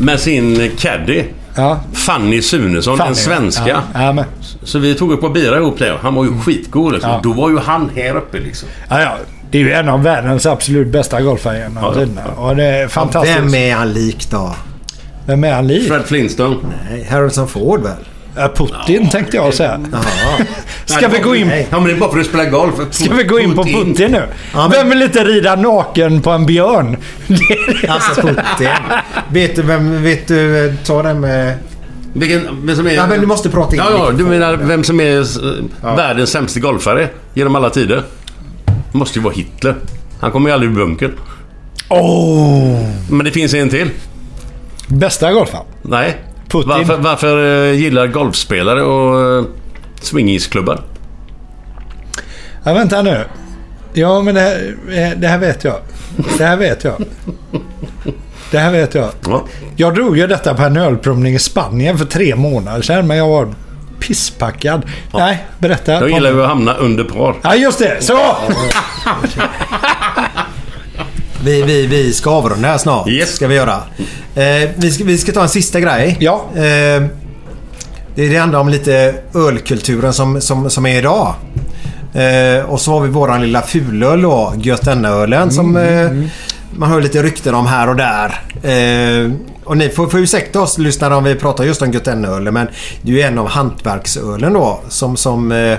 Med 0.00 0.20
sin 0.20 0.70
caddy. 0.78 1.22
Ja. 1.56 1.80
Fanny 1.92 2.42
Sunesson, 2.42 2.98
Fanny, 2.98 3.08
en 3.10 3.16
svenska. 3.16 3.68
ja. 3.68 3.80
Ja, 3.94 4.12
men. 4.12 4.24
Så 4.62 4.78
vi 4.78 4.94
tog 4.94 5.12
upp 5.12 5.24
och 5.24 5.32
bira 5.32 5.56
ihop 5.56 5.78
det. 5.78 5.96
Han 6.02 6.14
var 6.14 6.24
ju 6.24 6.30
skitgod. 6.40 6.92
Liksom. 6.92 7.10
Ja. 7.10 7.20
Då 7.22 7.32
var 7.32 7.50
ju 7.50 7.58
han 7.58 7.90
här 7.96 8.16
uppe 8.16 8.38
liksom. 8.40 8.68
Ja, 8.88 9.00
ja. 9.00 9.16
Det 9.50 9.58
är 9.58 9.62
ju 9.62 9.72
en 9.72 9.88
av 9.88 10.02
världens 10.02 10.46
absolut 10.46 10.88
bästa 10.88 11.20
golfare 11.20 11.58
genom 11.58 11.76
Ja, 11.82 11.88
ja. 11.88 11.94
tiderna. 11.94 12.22
Och 12.36 12.56
det 12.56 12.64
är 12.64 12.88
fantastiskt. 12.88 13.38
Vem 13.38 13.54
är 13.54 13.74
han 13.74 13.92
lik 13.92 14.30
då? 14.30 14.54
Vem 15.26 15.44
är 15.44 15.52
han 15.52 15.66
lik? 15.66 15.88
Fred 15.88 16.04
Flintstone. 16.04 16.56
Nej, 16.90 17.04
Harrison 17.10 17.48
Ford 17.48 17.82
väl? 17.82 17.92
Ja, 18.36 18.48
Putin 18.56 19.10
tänkte 19.10 19.36
jag 19.36 19.54
säga. 19.54 19.80
Jaha. 19.92 20.46
Ska 20.84 21.08
vi 21.08 21.18
gå 21.18 21.34
in... 21.36 21.50
Ja 21.70 21.80
men 21.80 21.84
det 21.84 21.92
är 21.92 21.96
bara 21.96 22.12
för 22.12 22.20
att 22.20 22.26
spela 22.26 22.44
golf. 22.44 22.74
Ska 22.90 23.14
vi 23.14 23.24
gå 23.24 23.40
in 23.40 23.54
på 23.54 23.64
Putin 23.64 24.10
nu? 24.12 24.22
Ja, 24.52 24.60
men- 24.62 24.70
Vem 24.70 24.88
vill 24.90 25.02
inte 25.02 25.24
rida 25.24 25.54
naken 25.56 26.22
på 26.22 26.30
en 26.30 26.46
björn? 26.46 26.96
Alltså 27.88 28.20
Putin. 28.20 28.68
vet 29.30 29.56
du 29.56 29.62
vem... 29.62 30.02
Vet 30.02 30.28
du... 30.28 30.66
eh, 30.66 30.74
Ta 30.84 31.02
den 31.02 31.20
med... 31.20 31.54
Vilken, 32.14 32.66
vem 32.66 32.76
som 32.76 32.86
är... 32.86 32.90
Ja, 32.90 33.06
men 33.06 33.20
du 33.20 33.26
måste 33.26 33.50
prata 33.50 33.76
in 33.76 33.82
Ja, 33.84 33.90
ja, 34.06 34.10
du 34.10 34.24
menar 34.24 34.56
vem 34.56 34.84
som 34.84 35.00
är 35.00 35.04
Ja. 35.82 35.88
uh, 35.90 35.96
världens 35.96 36.30
sämsta 36.30 36.60
golfare 36.60 37.08
genom 37.34 37.56
alla 37.56 37.70
tider? 37.70 38.02
Det 38.92 38.98
måste 38.98 39.18
ju 39.18 39.22
vara 39.22 39.34
Hitler. 39.34 39.74
Han 40.20 40.30
kommer 40.30 40.48
ju 40.50 40.54
aldrig 40.54 40.70
ur 40.72 40.76
bunkern. 40.76 41.12
Oh. 41.88 42.78
Men 43.10 43.24
det 43.24 43.30
finns 43.30 43.54
en 43.54 43.68
till. 43.68 43.90
Bästa 44.98 45.32
golfaren? 45.32 45.64
Nej. 45.82 46.16
Putin. 46.48 46.68
Varför, 46.68 46.96
varför 46.96 47.66
eh, 47.66 47.72
gillar 47.72 48.06
golfspelare 48.06 48.82
och 48.82 49.38
uh, 49.38 49.44
swingisklubbar? 50.00 50.80
Ja, 52.64 52.72
vänta 52.72 53.02
nu. 53.02 53.24
Ja, 53.92 54.22
men 54.22 54.34
det 54.34 54.40
här, 54.40 54.76
eh, 54.88 55.10
det 55.16 55.28
här 55.28 55.38
vet 55.38 55.64
jag. 55.64 55.76
Det 56.38 56.44
här 56.44 56.56
vet 56.56 56.84
jag. 56.84 57.04
Det 58.50 58.58
här 58.58 58.72
vet 58.72 58.94
jag. 58.94 59.10
Ja. 59.26 59.44
Jag 59.76 59.94
drog 59.94 60.18
ju 60.18 60.26
detta 60.26 60.54
på 60.54 60.62
en 60.62 60.76
ölprovning 60.76 61.34
i 61.34 61.38
Spanien 61.38 61.98
för 61.98 62.04
tre 62.04 62.36
månader 62.36 62.82
sedan, 62.82 63.06
men 63.06 63.16
jag 63.16 63.28
var 63.28 63.54
pisspackad. 64.00 64.82
Nej, 65.12 65.46
berätta. 65.58 65.92
Jag 65.92 66.10
gillar 66.10 66.30
ju 66.30 66.42
att 66.42 66.48
hamna 66.48 66.74
under 66.74 67.04
par. 67.04 67.36
Ja, 67.42 67.54
just 67.54 67.78
det. 67.78 68.04
Så! 68.04 68.18
Vi, 71.44 71.62
vi, 71.62 71.86
vi 71.86 72.12
ska 72.12 72.30
avrunda 72.30 72.68
här 72.68 72.78
snart. 72.78 73.08
Yes. 73.08 73.34
Ska 73.34 73.46
vi 73.46 73.54
göra. 73.54 73.82
Eh, 74.34 74.70
vi, 74.76 74.90
ska, 74.90 75.04
vi 75.04 75.18
ska 75.18 75.32
ta 75.32 75.42
en 75.42 75.48
sista 75.48 75.80
grej. 75.80 76.16
Ja. 76.20 76.44
Eh, 76.54 77.02
det, 78.14 78.28
det 78.28 78.36
handlar 78.36 78.60
om 78.60 78.68
lite 78.68 79.14
ölkulturen 79.34 80.12
som, 80.12 80.40
som, 80.40 80.70
som 80.70 80.86
är 80.86 80.98
idag. 80.98 81.34
Eh, 82.14 82.64
och 82.64 82.80
så 82.80 82.92
har 82.92 83.00
vi 83.00 83.08
våran 83.08 83.40
lilla 83.40 83.62
fulöl 83.62 84.22
då, 84.22 84.54
Götenölen 84.56 85.50
som 85.50 85.76
eh, 85.76 86.10
man 86.76 86.90
hör 86.90 87.00
lite 87.00 87.22
rykten 87.22 87.54
om 87.54 87.66
här 87.66 87.88
och 87.88 87.96
där. 87.96 88.40
Eh, 88.62 89.32
och 89.64 89.76
ni 89.76 89.88
får, 89.88 90.08
får 90.08 90.20
ursäkta 90.20 90.60
oss 90.60 90.78
lyssnare 90.78 91.14
om 91.14 91.24
vi 91.24 91.34
pratar 91.34 91.64
just 91.64 91.82
om 91.82 91.92
Götenölen 91.92 92.54
men 92.54 92.68
det 93.02 93.12
är 93.12 93.16
ju 93.16 93.22
en 93.22 93.38
av 93.38 93.48
hantverksölen 93.48 94.52
då 94.52 94.80
som, 94.88 95.16
som 95.16 95.52
eh, 95.52 95.78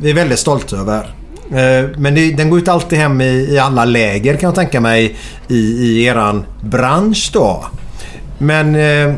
vi 0.00 0.10
är 0.10 0.14
väldigt 0.14 0.38
stolta 0.38 0.76
över. 0.76 1.14
Eh, 1.50 1.88
Men 1.96 2.14
det, 2.14 2.32
den 2.32 2.50
går 2.50 2.58
ju 2.58 2.60
inte 2.60 2.72
alltid 2.72 2.98
hem 2.98 3.20
i, 3.20 3.48
i 3.50 3.58
alla 3.58 3.84
läger 3.84 4.36
kan 4.36 4.48
jag 4.48 4.54
tänka 4.54 4.80
mig 4.80 5.16
i, 5.48 5.56
i 5.58 6.04
eran 6.04 6.44
bransch 6.62 7.30
då. 7.32 7.64
Men 8.38 8.74
eh, 8.74 9.14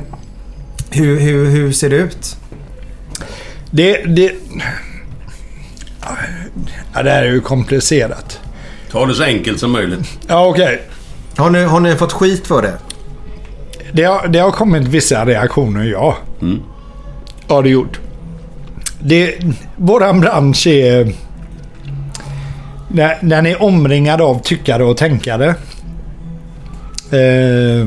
hur, 0.91 1.21
hur, 1.21 1.51
hur 1.51 1.73
ser 1.73 1.91
det 1.91 1.97
ut? 1.97 2.37
Det, 3.71 4.03
det... 4.03 4.33
Ja, 6.95 7.03
det 7.03 7.11
här 7.11 7.23
är 7.23 7.33
ju 7.33 7.41
komplicerat. 7.41 8.41
Ta 8.91 9.07
det 9.07 9.15
så 9.15 9.23
enkelt 9.23 9.61
som 9.61 9.73
möjligt. 9.73 10.19
Ja, 10.29 10.47
okej. 10.47 10.83
Har 11.37 11.51
ni, 11.51 11.63
har 11.65 11.81
ni 11.81 11.97
fått 11.97 12.13
skit 12.13 12.47
för 12.47 12.63
det? 12.63 12.75
Det 13.93 14.03
har, 14.05 14.29
det 14.29 14.39
har 14.39 14.51
kommit 14.51 14.89
vissa 14.89 15.27
reaktioner, 15.27 15.85
ja. 15.85 16.17
Mm. 16.41 16.61
Ja, 17.49 17.63
det 17.63 17.69
gjort. 17.69 18.01
Det, 19.01 19.35
våran 19.77 20.21
bransch 20.21 20.67
är... 20.67 21.13
När, 22.93 23.43
ni 23.43 23.51
är 23.51 23.63
omringad 23.63 24.21
av 24.21 24.43
tyckare 24.43 24.85
och 24.85 24.97
tänkare. 24.97 25.49
Eh, 27.11 27.87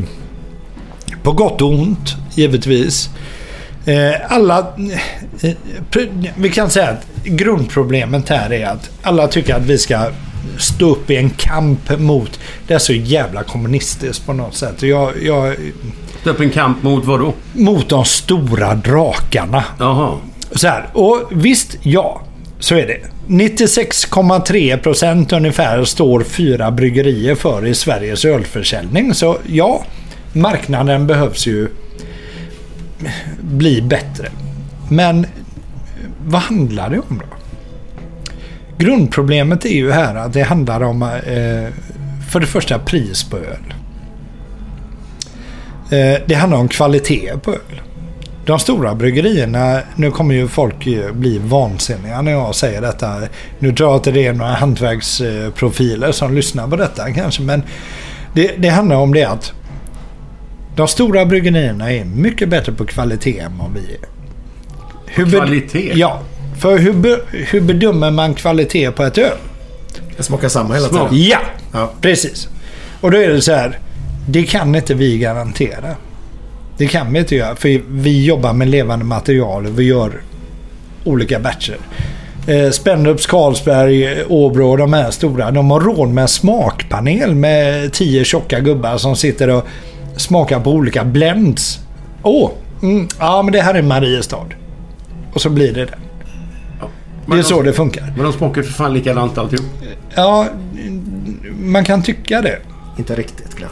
på 1.23 1.32
gott 1.32 1.61
och 1.61 1.69
ont, 1.69 2.15
givetvis. 2.36 3.10
Eh, 3.86 4.34
alla... 4.34 4.60
Eh, 5.41 5.53
vi 6.36 6.49
kan 6.49 6.69
säga 6.69 6.90
att 6.90 7.06
grundproblemet 7.23 8.30
här 8.30 8.53
är 8.53 8.68
att 8.68 8.91
alla 9.02 9.27
tycker 9.27 9.56
att 9.56 9.65
vi 9.65 9.77
ska 9.77 10.10
stå 10.57 10.90
upp 10.90 11.11
i 11.11 11.15
en 11.15 11.30
kamp 11.30 11.99
mot... 11.99 12.40
Det 12.68 12.73
är 12.73 12.80
så 12.80 12.94
jävla 12.94 13.44
kommunistiskt 13.44 14.26
på 14.26 14.34
något 14.34 14.56
sätt. 14.56 14.82
Jag, 14.82 15.23
jag, 15.23 15.56
Ta 16.23 16.30
upp 16.30 16.40
en 16.40 16.49
kamp 16.49 16.84
mot 16.84 17.06
vad 17.06 17.19
då? 17.19 17.34
mot 17.53 17.90
de 17.90 18.06
stora 18.06 18.76
drakarna. 18.76 19.64
Jaha. 19.80 20.18
Så 20.52 20.68
här, 20.68 20.88
och 20.94 21.22
visst, 21.32 21.77
ja. 21.82 22.22
Så 22.60 22.76
är 22.76 22.88
det. 22.88 22.99
96,3 23.27 24.77
procent 24.77 25.34
ungefär 25.34 25.84
står 25.84 26.23
fyra 26.23 26.72
bryggerier 26.72 27.36
för 27.36 27.65
i 27.65 27.73
Sveriges 27.73 28.26
ölförsäljning. 28.26 29.14
Så 29.14 29.38
ja, 29.48 29.84
marknaden 30.34 31.07
behövs 31.07 31.48
ju 31.48 31.68
bli 33.41 33.82
bättre. 33.82 34.30
Men 34.90 35.27
vad 36.26 36.41
handlar 36.41 36.90
det 36.90 36.99
om 37.10 37.18
då? 37.18 37.38
Grundproblemet 38.77 39.65
är 39.65 39.76
ju 39.76 39.91
här 39.91 40.15
att 40.15 40.34
det 40.34 40.44
handlar 40.44 40.84
om 40.84 41.03
eh, 41.03 41.73
för 42.30 42.40
det 42.40 42.48
första 42.48 42.80
pris 42.80 43.23
på 43.23 43.38
öl. 43.38 43.73
Eh, 45.91 46.22
det 46.26 46.36
handlar 46.36 46.57
om 46.57 46.68
kvalitet 46.68 47.34
på 47.44 47.52
öl. 47.52 47.82
De 48.46 48.60
stora 48.60 48.96
bryggerierna, 48.96 49.82
nu 49.96 50.12
kommer 50.12 50.36
ju 50.36 50.48
folk 50.48 50.88
bli 51.14 51.40
vansinniga 51.44 52.22
när 52.22 52.32
jag 52.32 52.56
säger 52.56 52.82
detta. 52.82 53.22
Nu 53.60 53.74
tror 53.74 53.90
jag 53.90 53.96
att 53.96 54.04
det 54.04 54.26
är 54.28 54.34
några 54.34 54.52
hantverksprofiler 54.54 56.12
som 56.12 56.34
lyssnar 56.36 56.68
på 56.68 56.76
detta 56.76 57.14
kanske, 57.14 57.42
men 57.42 57.64
det, 58.34 58.52
det 58.58 58.70
handlar 58.70 58.96
om 58.96 59.14
det 59.14 59.24
att 59.24 59.54
de 60.76 60.88
stora 60.88 61.26
bryggerierna 61.26 61.92
är 61.92 62.06
mycket 62.06 62.50
bättre 62.50 62.72
på 62.72 62.86
kvalitet 62.86 63.40
än 63.40 63.58
vad 63.58 63.72
vi 63.74 63.80
är. 63.80 64.00
Hur 65.06 65.30
Kvalitet? 65.32 65.92
Ja. 65.96 66.22
För 66.60 66.78
hur, 66.78 66.94
be, 66.94 67.20
hur 67.32 67.62
bedömer 67.62 68.12
man 68.12 68.34
kvalitet 68.34 68.92
på 68.92 69.04
ett 69.04 69.18
öl? 69.18 69.38
Det 70.18 70.24
smakar 70.24 70.50
samma 70.50 70.74
hela 70.74 70.88
tiden. 70.88 71.08
Ja, 71.12 71.40
Ja. 71.74 71.92
precis. 72.02 72.50
Och 73.02 73.12
då 73.12 73.18
är 73.18 73.30
det 73.30 73.42
så 73.42 73.52
här. 73.52 73.80
Det 74.28 74.44
kan 74.44 74.76
inte 74.76 74.94
vi 74.94 75.18
garantera. 75.18 75.96
Det 76.77 76.88
kan 76.88 77.14
vi 77.14 77.19
inte 77.19 77.35
göra. 77.35 77.56
För 77.56 77.81
vi 77.88 78.26
jobbar 78.26 78.53
med 78.53 78.68
levande 78.68 79.06
material 79.06 79.65
och 79.65 79.80
vi 79.80 79.84
gör 79.84 80.22
olika 81.03 81.39
batcher. 81.39 81.77
Eh, 82.47 82.69
Spendrups, 82.69 83.27
Carlsberg, 83.27 84.23
Åbro 84.27 84.69
och 84.69 84.77
de 84.77 84.93
här 84.93 85.11
stora. 85.11 85.52
De 85.52 85.72
har 85.72 85.80
råd 85.80 86.10
med 86.10 86.22
en 86.22 86.27
smakpanel 86.27 87.35
med 87.35 87.93
tio 87.93 88.23
tjocka 88.23 88.60
gubbar 88.60 88.97
som 88.97 89.15
sitter 89.15 89.47
och 89.47 89.65
smakar 90.15 90.60
på 90.60 90.72
olika 90.72 91.03
blends. 91.03 91.80
Åh, 92.23 92.52
mm, 92.81 93.07
ja 93.19 93.41
men 93.41 93.53
det 93.53 93.61
här 93.61 93.73
är 93.73 93.81
Mariestad. 93.81 94.47
Och 95.34 95.41
så 95.41 95.49
blir 95.49 95.73
det 95.73 95.85
det. 95.85 95.97
Det 97.27 97.38
är 97.38 97.41
så 97.41 97.61
det 97.61 97.73
funkar. 97.73 98.14
Men 98.15 98.23
de 98.23 98.34
smakar 98.34 98.61
för 98.61 98.73
fan 98.73 98.93
likadant 98.93 99.38
alltihop. 99.38 99.65
Ja, 100.15 100.47
man 101.60 101.85
kan 101.85 102.03
tycka 102.03 102.41
det. 102.41 102.60
Inte 102.97 103.15
riktigt 103.15 103.56
Glenn. 103.56 103.69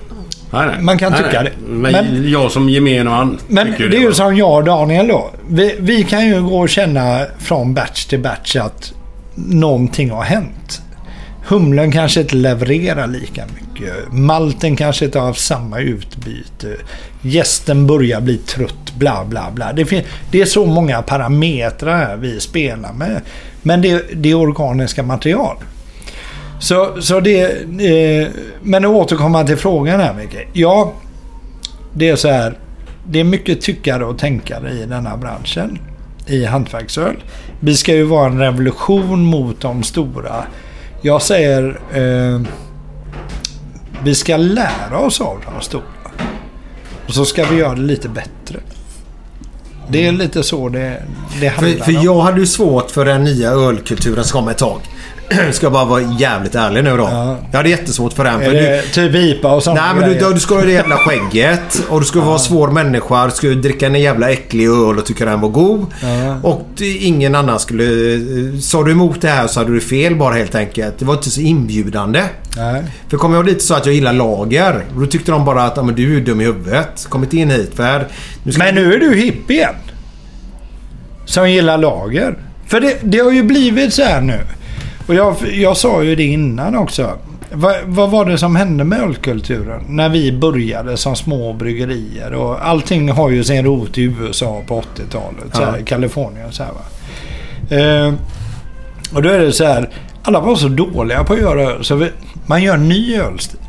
Nej, 0.54 0.68
nej. 0.68 0.82
Man 0.82 0.98
kan 0.98 1.12
nej, 1.12 1.24
tycka 1.24 1.44
det. 1.44 1.52
Men, 1.68 1.92
Men- 1.92 2.30
jag 2.32 2.52
som 2.52 2.70
gemene 2.70 3.10
man 3.10 3.40
Men 3.48 3.68
tycker 3.72 3.90
det 3.90 3.98
är 3.98 4.02
ju 4.02 4.14
som 4.14 4.38
jag 4.38 4.54
och 4.54 4.64
Daniel 4.64 5.08
då. 5.08 5.32
Vi, 5.50 5.76
vi 5.80 6.04
kan 6.04 6.26
ju 6.28 6.42
gå 6.42 6.60
och 6.60 6.70
känna 6.70 7.26
från 7.40 7.74
batch 7.74 8.06
till 8.06 8.20
batch 8.20 8.56
att 8.56 8.94
någonting 9.36 10.10
har 10.12 10.24
hänt. 10.24 10.82
Humlen 11.48 11.92
kanske 11.92 12.22
inte 12.22 12.36
levererar 12.36 13.08
lika 13.08 13.44
mycket. 13.46 13.94
Malten 14.12 14.76
kanske 14.76 15.06
inte 15.06 15.20
har 15.20 15.26
haft 15.28 15.46
samma 15.46 15.80
utbyte. 15.80 16.76
Gästen 17.22 17.88
börjar 17.88 18.22
bli 18.22 18.38
trött, 18.38 18.94
bla 18.98 19.26
bla 19.26 19.52
bla. 19.54 19.74
Det, 19.74 19.86
fin- 19.86 20.04
det 20.32 20.42
är 20.42 20.46
så 20.46 20.66
många 20.66 21.02
parametrar 21.02 22.16
vi 22.18 22.40
spelar 22.40 22.94
med. 22.94 23.22
Men 23.62 23.82
det, 23.82 24.06
det 24.14 24.32
är 24.32 24.36
organiska 24.36 25.04
material. 25.04 25.56
Så, 26.60 27.02
så 27.02 27.20
det... 27.20 27.42
Eh, 27.42 28.28
men 28.62 28.86
att 28.86 28.92
återkomma 28.92 29.44
till 29.44 29.58
frågan 29.58 30.00
här 30.00 30.14
Micke. 30.14 30.48
Ja, 30.54 30.94
det 31.94 32.10
är 32.10 32.16
så 32.16 32.28
här. 32.28 32.58
Det 33.08 33.20
är 33.20 33.24
mycket 33.24 33.62
tyckare 33.62 34.06
och 34.06 34.18
tänkare 34.18 34.72
i 34.72 34.86
denna 34.86 35.18
branschen. 35.18 35.80
I 36.28 36.46
hantverksöl. 36.46 37.16
Vi 37.60 37.76
ska 37.76 37.94
ju 37.94 38.04
vara 38.04 38.26
en 38.26 38.40
revolution 38.40 39.24
mot 39.24 39.62
de 39.62 39.84
stora. 39.84 40.46
Jag 41.02 41.22
säger... 41.22 41.80
Eh, 41.94 42.42
vi 44.04 44.16
ska 44.16 44.38
lära 44.38 44.98
oss 44.98 45.22
av 45.22 45.38
de 45.46 45.62
stora. 45.62 45.84
Och 47.08 47.14
så 47.14 47.26
ska 47.26 47.46
vi 47.46 47.56
göra 47.56 47.76
det 47.76 47.82
lite 47.82 48.10
bättre. 48.10 48.60
Det 49.88 50.08
är 50.08 50.12
lite 50.12 50.44
så 50.44 50.70
det, 50.70 51.04
det 51.42 51.48
handlar 51.48 51.78
För, 51.78 51.84
för 51.84 51.98
om. 51.98 52.04
jag 52.04 52.22
hade 52.22 52.40
ju 52.40 52.46
svårt 52.46 52.92
för 52.92 53.06
den 53.06 53.24
nya 53.24 53.50
ölkulturen 53.50 54.24
som 54.24 54.40
kom 54.42 54.50
ett 54.50 54.58
tag. 54.58 54.80
Ska 55.52 55.70
bara 55.70 55.86
vara 55.86 56.02
jävligt 56.02 56.56
ärlig 56.56 56.84
nu 56.84 56.98
då. 56.98 57.38
Jag 57.52 57.58
hade 57.58 57.70
jättesvårt 57.70 58.14
för 58.14 58.24
den. 58.24 58.42
För 58.42 58.52
det 58.54 58.82
typ 58.82 59.16
IPA 59.16 59.52
och 59.52 59.64
sånt? 59.64 59.80
Nej 59.80 59.96
men 59.96 60.10
du, 60.10 60.34
du 60.34 60.40
ska 60.40 60.56
ha 60.56 60.62
det 60.62 60.72
jävla 60.72 60.96
skägget 60.98 61.86
och 61.90 62.00
du 62.00 62.06
ska 62.06 62.20
vara 62.22 62.40
svår 62.40 62.68
människa. 62.68 63.26
Du 63.26 63.32
ska 63.32 63.48
dricka 63.48 63.88
en 63.88 64.02
jävla 64.02 64.32
äcklig 64.32 64.66
öl 64.68 64.98
och 64.98 65.06
tycka 65.06 65.26
den 65.26 65.42
var 65.42 65.50
god. 65.50 65.86
Ja. 66.02 66.38
Och 66.44 66.68
ingen 66.82 67.36
annan 67.36 67.60
skulle... 67.60 67.86
Sa 68.62 68.84
du 68.84 68.92
emot 68.92 69.22
det 69.22 69.28
här 69.30 69.48
så 69.48 69.60
hade 69.60 69.74
du 69.74 69.80
fel 69.82 70.16
bara 70.16 70.34
helt 70.34 70.56
enkelt. 70.56 71.00
Det 71.00 71.06
var 71.06 71.14
inte 71.14 71.30
så 71.30 71.42
inbjudande. 71.42 72.24
Nej. 72.58 72.84
För 73.10 73.18
kom 73.18 73.34
jag 73.34 73.46
dit 73.46 73.62
så 73.62 73.74
att 73.74 73.86
jag 73.86 73.96
gillar 73.96 74.14
lager. 74.14 74.84
Och 74.96 75.02
då 75.02 75.08
tyckte 75.08 75.32
de 75.32 75.46
bara 75.46 75.64
att 75.64 75.78
"Ja, 75.78 75.84
men 75.84 75.96
du 75.96 76.18
är 76.18 76.22
dum 76.22 76.42
i 76.42 76.44
huvudet. 76.44 77.06
Kom 77.10 77.24
inte 77.24 77.38
in 77.38 77.50
hit 77.50 77.72
för. 77.76 78.08
Nu 78.44 78.52
ska 78.52 78.64
Men 78.64 78.76
nu 78.76 78.94
är 78.94 79.00
du 79.00 79.16
hipp 79.16 79.52
igen. 79.52 79.76
Som 81.26 81.50
gillar 81.52 81.78
lager. 81.78 82.38
För 82.68 82.80
det, 82.82 82.98
det 83.04 83.20
har 83.20 83.32
ju 83.32 83.44
blivit 83.44 83.94
så 83.94 84.04
här 84.04 84.22
nu. 84.22 84.40
Och 85.08 85.16
jag, 85.16 85.36
jag 85.54 85.78
sa 85.78 86.04
ju 86.04 86.16
det 86.16 86.24
innan 86.24 86.76
också. 86.76 87.12
Vad, 87.54 87.76
vad 87.86 88.12
var 88.12 88.26
det 88.26 88.38
som 88.38 88.56
hände 88.56 88.84
med 88.84 89.00
ölkulturen? 89.00 89.84
När 89.88 90.10
vi 90.10 90.32
började 90.32 90.98
som 90.98 91.16
små 91.16 91.54
bryggerier. 91.54 92.34
Och 92.34 92.68
allting 92.68 93.12
har 93.12 93.30
ju 93.30 93.44
sin 93.44 93.66
rot 93.66 93.98
i 93.98 94.02
USA 94.02 94.62
på 94.68 94.82
80-talet. 94.82 95.56
Så 95.56 95.64
här, 95.64 95.78
Ja. 95.80 95.86
Kalifornien 95.86 96.52
så 96.52 96.64
här 96.64 96.72
va. 96.72 96.82
Eh, 97.78 98.14
och 99.16 99.22
då 99.24 99.30
är 99.30 99.40
det 99.40 99.52
så 99.52 99.66
här. 99.66 99.90
Alla 100.24 100.40
var 100.40 100.56
så 100.56 100.68
dåliga 100.68 101.24
på 101.24 101.34
att 101.34 101.40
göra 101.40 101.62
öl. 101.62 101.84
Så 101.84 101.96
vi, 101.96 102.10
man 102.46 102.64
gör 102.64 102.74
en 102.74 102.90
ny 102.90 103.16
ölstil. 103.16 103.60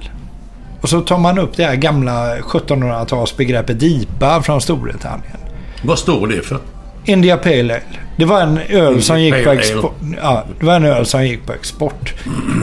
Och 0.81 0.89
så 0.89 1.01
tar 1.01 1.19
man 1.19 1.39
upp 1.39 1.57
det 1.57 1.65
här 1.65 1.75
gamla 1.77 2.37
1700-talsbegreppet 2.37 3.83
IPA 3.83 4.43
från 4.43 4.61
Storbritannien. 4.61 5.37
Vad 5.85 5.99
står 5.99 6.27
det 6.27 6.43
för? 6.43 6.59
India 7.05 7.37
Pale 7.37 7.65
Ale. 7.65 7.81
Det 8.17 8.25
var 8.25 8.41
en 8.41 8.59
öl 8.69 9.03
som 9.03 9.21
gick 9.21 9.45
på 9.45 9.51
export. 9.51 9.95
Ja, 10.23 10.45
det 10.61 10.67
var 10.67 10.77
en 10.77 10.85
öl 10.85 11.07
som 11.07 11.27
gick 11.27 11.47
på 11.47 11.53
export. 11.53 12.15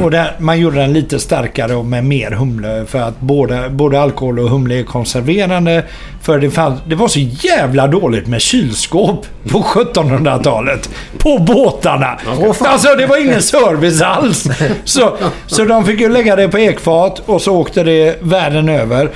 Och 0.01 0.11
där, 0.11 0.35
man 0.39 0.59
gjorde 0.59 0.79
den 0.79 0.93
lite 0.93 1.19
starkare 1.19 1.75
och 1.75 1.85
med 1.85 2.05
mer 2.05 2.31
humle 2.31 2.85
för 2.87 2.99
att 2.99 3.19
både, 3.19 3.69
både 3.69 4.01
alkohol 4.01 4.39
och 4.39 4.49
humle 4.49 4.79
är 4.79 4.83
konserverande. 4.83 5.83
För 6.21 6.39
det, 6.39 6.51
fanns, 6.51 6.79
det 6.87 6.95
var 6.95 7.07
så 7.07 7.19
jävla 7.19 7.87
dåligt 7.87 8.27
med 8.27 8.41
kylskåp 8.41 9.25
på 9.49 9.59
1700-talet. 9.59 10.89
På 11.17 11.37
båtarna. 11.37 12.17
Alltså 12.59 12.95
det 12.95 13.05
var 13.05 13.17
ingen 13.17 13.41
service 13.41 14.01
alls. 14.01 14.47
Så, 14.83 15.17
så 15.47 15.63
de 15.65 15.85
fick 15.85 15.99
ju 15.99 16.09
lägga 16.09 16.35
det 16.35 16.49
på 16.49 16.59
ekfat 16.59 17.21
och 17.25 17.41
så 17.41 17.55
åkte 17.55 17.83
det 17.83 18.17
världen 18.21 18.69
över. 18.69 19.09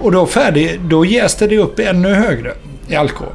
Och 0.00 0.12
då 0.12 0.26
färdig, 0.26 0.80
då 0.80 1.04
jäste 1.04 1.46
det 1.46 1.58
upp 1.58 1.78
ännu 1.78 2.14
högre 2.14 2.52
i 2.88 2.96
alkohol. 2.96 3.32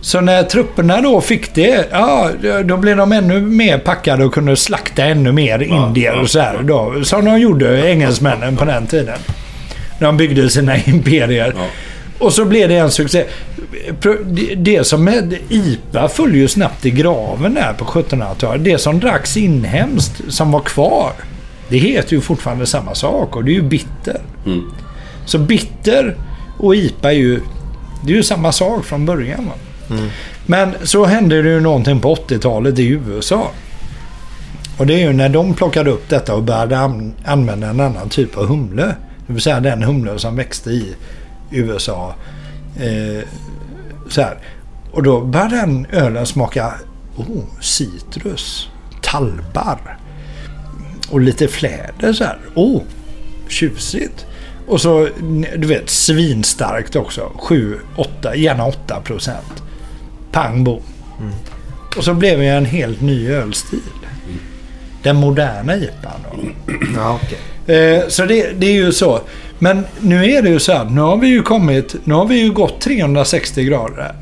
Så 0.00 0.20
när 0.20 0.42
trupperna 0.42 1.00
då 1.00 1.20
fick 1.20 1.54
det, 1.54 1.88
ja, 1.90 2.30
då 2.64 2.76
blev 2.76 2.96
de 2.96 3.12
ännu 3.12 3.40
mer 3.40 3.78
packade 3.78 4.24
och 4.24 4.34
kunde 4.34 4.56
slakta 4.56 5.04
ännu 5.04 5.32
mer 5.32 5.58
indier 5.62 6.20
och 6.20 6.30
så 6.30 6.40
här. 6.40 6.58
Då, 6.62 7.04
som 7.04 7.24
de 7.24 7.38
gjorde, 7.40 7.90
engelsmännen 7.90 8.56
på 8.56 8.64
den 8.64 8.86
tiden. 8.86 9.18
De 10.00 10.16
byggde 10.16 10.50
sina 10.50 10.76
imperier. 10.86 11.54
Och 12.18 12.32
så 12.32 12.44
blev 12.44 12.68
det 12.68 12.76
en 12.76 12.90
succé. 12.90 13.24
Det- 14.56 14.84
som 14.86 15.04
med 15.04 15.36
IPA 15.48 16.08
föll 16.08 16.34
ju 16.34 16.48
snabbt 16.48 16.86
i 16.86 16.90
graven 16.90 17.54
där 17.54 17.72
på 17.72 17.84
1700-talet. 17.84 18.64
Det 18.64 18.78
som 18.78 19.00
dracks 19.00 19.36
inhemskt, 19.36 20.22
som 20.28 20.50
var 20.52 20.60
kvar, 20.60 21.12
det 21.68 21.78
heter 21.78 22.14
ju 22.14 22.20
fortfarande 22.20 22.66
samma 22.66 22.94
sak 22.94 23.36
och 23.36 23.44
det 23.44 23.50
är 23.50 23.54
ju 23.54 23.62
bitter. 23.62 24.20
Så 25.28 25.38
bitter 25.38 26.16
och 26.58 26.76
IPA 26.76 27.12
är 27.12 27.16
ju, 27.16 27.40
det 28.04 28.12
är 28.12 28.16
ju 28.16 28.22
samma 28.22 28.52
sak 28.52 28.84
från 28.84 29.06
början. 29.06 29.46
Va? 29.46 29.52
Men 30.46 30.74
så 30.82 31.04
hände 31.04 31.42
det 31.42 31.48
ju 31.48 31.60
någonting 31.60 32.00
på 32.00 32.14
80-talet 32.14 32.78
i 32.78 32.88
USA. 32.88 33.50
Och 34.78 34.86
det 34.86 34.94
är 34.94 34.98
ju 34.98 35.12
när 35.12 35.28
de 35.28 35.54
plockade 35.54 35.90
upp 35.90 36.08
detta 36.08 36.34
och 36.34 36.42
började 36.42 36.78
an- 36.78 37.14
använda 37.24 37.68
en 37.68 37.80
annan 37.80 38.08
typ 38.08 38.36
av 38.36 38.46
humle. 38.46 38.94
Det 39.26 39.32
vill 39.32 39.42
säga 39.42 39.60
den 39.60 39.82
humle 39.82 40.18
som 40.18 40.36
växte 40.36 40.70
i 40.70 40.94
USA. 41.50 42.14
Eh, 42.76 43.24
så 44.08 44.20
här. 44.22 44.38
Och 44.92 45.02
då 45.02 45.20
började 45.20 45.56
den 45.56 45.86
ölen 45.92 46.26
smaka 46.26 46.74
oh, 47.16 47.44
citrus, 47.60 48.68
tallbarr 49.02 49.98
och 51.10 51.20
lite 51.20 51.48
fläder 51.48 52.12
så 52.12 52.24
här. 52.24 52.38
Oh, 52.54 52.82
tjusigt. 53.48 54.26
Och 54.68 54.80
så, 54.80 55.08
du 55.56 55.66
vet, 55.66 55.90
svinstarkt 55.90 56.96
också. 56.96 57.32
7, 57.36 57.78
8, 57.96 58.36
gärna 58.36 58.66
8 58.66 59.00
procent. 59.00 59.62
Pang 60.32 60.64
bom. 60.64 60.82
Och 61.96 62.04
så 62.04 62.14
blev 62.14 62.38
det 62.38 62.46
en 62.46 62.64
helt 62.64 63.00
ny 63.00 63.30
ölstil. 63.30 63.80
Den 65.02 65.16
moderna 65.16 65.76
IPAn 65.76 66.20
då. 66.32 66.38
Ja, 66.96 67.20
okej. 67.22 67.38
Eh, 67.76 68.08
så 68.08 68.24
det, 68.24 68.60
det 68.60 68.66
är 68.66 68.72
ju 68.72 68.92
så. 68.92 69.20
Men 69.58 69.86
nu 70.00 70.30
är 70.30 70.42
det 70.42 70.48
ju 70.48 70.58
så 70.58 70.72
här. 70.72 70.84
Nu 70.84 71.00
har 71.00 71.16
vi 71.16 71.26
ju 71.26 71.42
kommit... 71.42 71.94
Nu 72.04 72.14
har 72.14 72.26
vi 72.26 72.40
ju 72.40 72.52
gått 72.52 72.80
360 72.80 73.64
grader 73.64 74.02
här. 74.02 74.14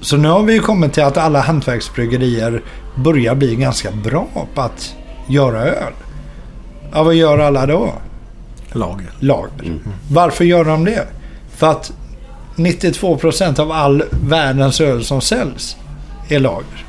Så 0.00 0.16
nu 0.16 0.28
har 0.28 0.42
vi 0.42 0.52
ju 0.52 0.60
kommit 0.60 0.92
till 0.92 1.02
att 1.02 1.16
alla 1.16 1.40
hantverksbryggerier 1.40 2.62
börjar 2.94 3.34
bli 3.34 3.56
ganska 3.56 3.90
bra 3.90 4.26
på 4.54 4.60
att 4.60 4.94
göra 5.28 5.64
öl. 5.64 5.92
Ja, 6.92 7.02
vad 7.02 7.14
gör 7.14 7.38
alla 7.38 7.66
då? 7.66 7.94
Lager. 8.74 9.10
Lager. 9.20 9.78
Varför 10.10 10.44
gör 10.44 10.64
de 10.64 10.84
det? 10.84 11.06
För 11.56 11.70
att 11.70 11.92
92% 12.56 13.60
av 13.60 13.72
all 13.72 14.02
världens 14.10 14.80
öl 14.80 15.04
som 15.04 15.20
säljs 15.20 15.76
är 16.28 16.40
lager. 16.40 16.84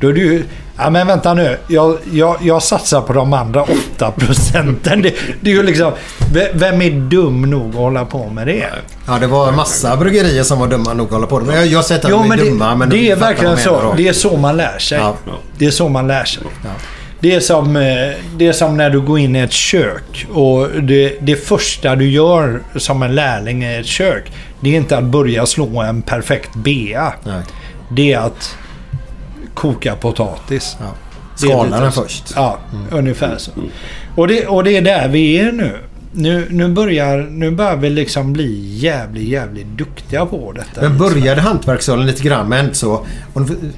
Då 0.00 0.08
är 0.08 0.12
det 0.12 0.20
ju... 0.20 0.44
Ja 0.78 0.90
men 0.90 1.06
vänta 1.06 1.34
nu. 1.34 1.58
Jag, 1.68 1.98
jag, 2.12 2.36
jag 2.42 2.62
satsar 2.62 3.00
på 3.00 3.12
de 3.12 3.32
andra 3.32 3.62
8 3.62 4.10
procenten. 4.16 5.02
Det, 5.02 5.14
det 5.40 5.50
är 5.50 5.54
ju 5.54 5.62
liksom... 5.62 5.92
ve- 6.32 6.50
Vem 6.54 6.82
är 6.82 6.90
dum 6.90 7.42
nog 7.42 7.68
att 7.68 7.74
hålla 7.74 8.04
på 8.04 8.28
med 8.30 8.46
det? 8.46 8.66
Ja, 9.06 9.18
det 9.20 9.26
var 9.26 9.48
en 9.48 9.56
massa 9.56 9.96
bryggerier 9.96 10.42
som 10.42 10.58
var 10.58 10.66
dumma 10.66 10.94
nog 10.94 11.06
att 11.06 11.12
hålla 11.12 11.26
på 11.26 11.38
det. 11.38 11.44
Men 11.46 11.54
jag, 11.56 11.66
jag 11.66 11.78
har 11.78 11.82
sett 11.82 12.04
att 12.04 12.10
Jo, 12.10 12.16
de 12.22 12.30
är 12.32 12.36
det, 12.36 12.42
dumma. 12.44 12.74
Men 12.76 12.88
det 12.88 12.96
de 12.96 13.10
är 13.10 13.16
verkligen 13.16 13.56
så. 13.56 13.94
Det 13.96 14.08
är 14.08 14.12
så 14.12 14.36
man 14.36 14.56
lär 14.56 14.78
sig. 14.78 14.98
Ja. 14.98 15.14
Det 15.58 15.66
är 15.66 15.70
så 15.70 15.88
man 15.88 16.06
lär 16.06 16.24
sig. 16.24 16.42
Det 17.20 17.34
är, 17.34 17.40
som, 17.40 17.76
eh, 17.76 17.82
det 18.36 18.46
är 18.46 18.52
som 18.52 18.76
när 18.76 18.90
du 18.90 19.00
går 19.00 19.18
in 19.18 19.36
i 19.36 19.38
ett 19.38 19.52
kök 19.52 20.26
och 20.32 20.68
det, 20.82 21.16
det 21.20 21.36
första 21.36 21.96
du 21.96 22.10
gör 22.10 22.60
som 22.76 23.02
en 23.02 23.14
lärling 23.14 23.64
i 23.64 23.76
ett 23.76 23.86
kök, 23.86 24.32
det 24.60 24.70
är 24.70 24.76
inte 24.76 24.98
att 24.98 25.04
börja 25.04 25.46
slå 25.46 25.82
en 25.82 26.02
perfekt 26.02 26.54
bea. 26.54 27.12
Nej. 27.24 27.42
Det 27.90 28.12
är 28.12 28.18
att 28.18 28.56
koka 29.54 29.96
potatis. 29.96 30.76
Är 30.80 31.06
Skala 31.36 31.80
den 31.80 31.92
först. 31.92 32.32
Ja, 32.34 32.58
ungefär 32.90 33.38
så. 33.38 33.50
Och 34.14 34.28
det, 34.28 34.46
och 34.46 34.64
det 34.64 34.76
är 34.76 34.82
där 34.82 35.08
vi 35.08 35.38
är 35.38 35.52
nu. 35.52 35.78
Nu, 36.12 36.46
nu, 36.50 36.68
börjar, 36.68 37.18
nu 37.30 37.50
börjar 37.50 37.76
vi 37.76 37.90
liksom 37.90 38.32
bli 38.32 38.76
jävligt, 38.76 39.28
jävligt 39.28 39.66
duktiga 39.66 40.26
på 40.26 40.52
detta. 40.52 40.80
Men 40.80 40.98
började 40.98 41.40
hantverksölen 41.40 42.06
lite 42.06 42.22
grann 42.22 42.52
inte 42.52 42.74
så... 42.74 43.06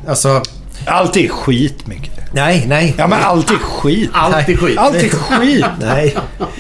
Alltså... 0.09 0.43
Allt 0.87 1.17
är 1.17 1.29
skit 1.29 1.87
Micke. 1.87 2.11
Nej, 2.33 2.65
nej. 2.69 2.95
Ja 2.99 3.07
men 3.07 3.21
allt 3.23 3.51
är 3.51 3.55
skit. 3.55 4.11
Allt 4.13 4.49
är 4.49 4.57
skit. 4.57 4.79
Allt 4.79 4.97
är 4.97 5.09
skit. 5.09 5.67
Nej. 5.81 6.17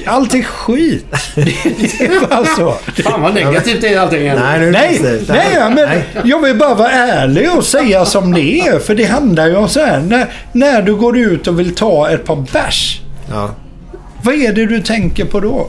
Allt 0.06 0.34
är 0.34 0.42
skit. 0.42 1.06
Det, 1.34 1.40
är 2.00 2.28
bara 2.28 2.44
så. 2.44 2.76
Fan 3.02 3.22
vad 3.22 3.34
negativt 3.34 3.80
det 3.80 3.94
är 3.94 4.00
allting. 4.00 4.24
Nej, 4.24 4.60
nu 4.60 4.70
Nej, 4.70 5.00
nej, 5.28 5.48
ja, 5.54 5.68
men 5.68 5.88
Nej. 5.88 6.04
jag 6.24 6.42
vill 6.42 6.56
bara 6.56 6.74
vara 6.74 6.90
ärlig 6.90 7.52
och 7.56 7.64
säga 7.64 8.04
som 8.04 8.34
det 8.34 8.60
är. 8.60 8.78
För 8.78 8.94
det 8.94 9.04
handlar 9.04 9.46
ju 9.46 9.56
om 9.56 9.68
så 9.68 9.80
här. 9.80 10.00
När, 10.00 10.26
när 10.52 10.82
du 10.82 10.94
går 10.94 11.18
ut 11.18 11.46
och 11.46 11.58
vill 11.58 11.74
ta 11.74 12.10
ett 12.10 12.24
par 12.24 12.36
bärs. 12.52 13.00
Ja. 13.30 13.50
Vad 14.22 14.34
är 14.34 14.52
det 14.52 14.66
du 14.66 14.82
tänker 14.82 15.24
på 15.24 15.40
då? 15.40 15.68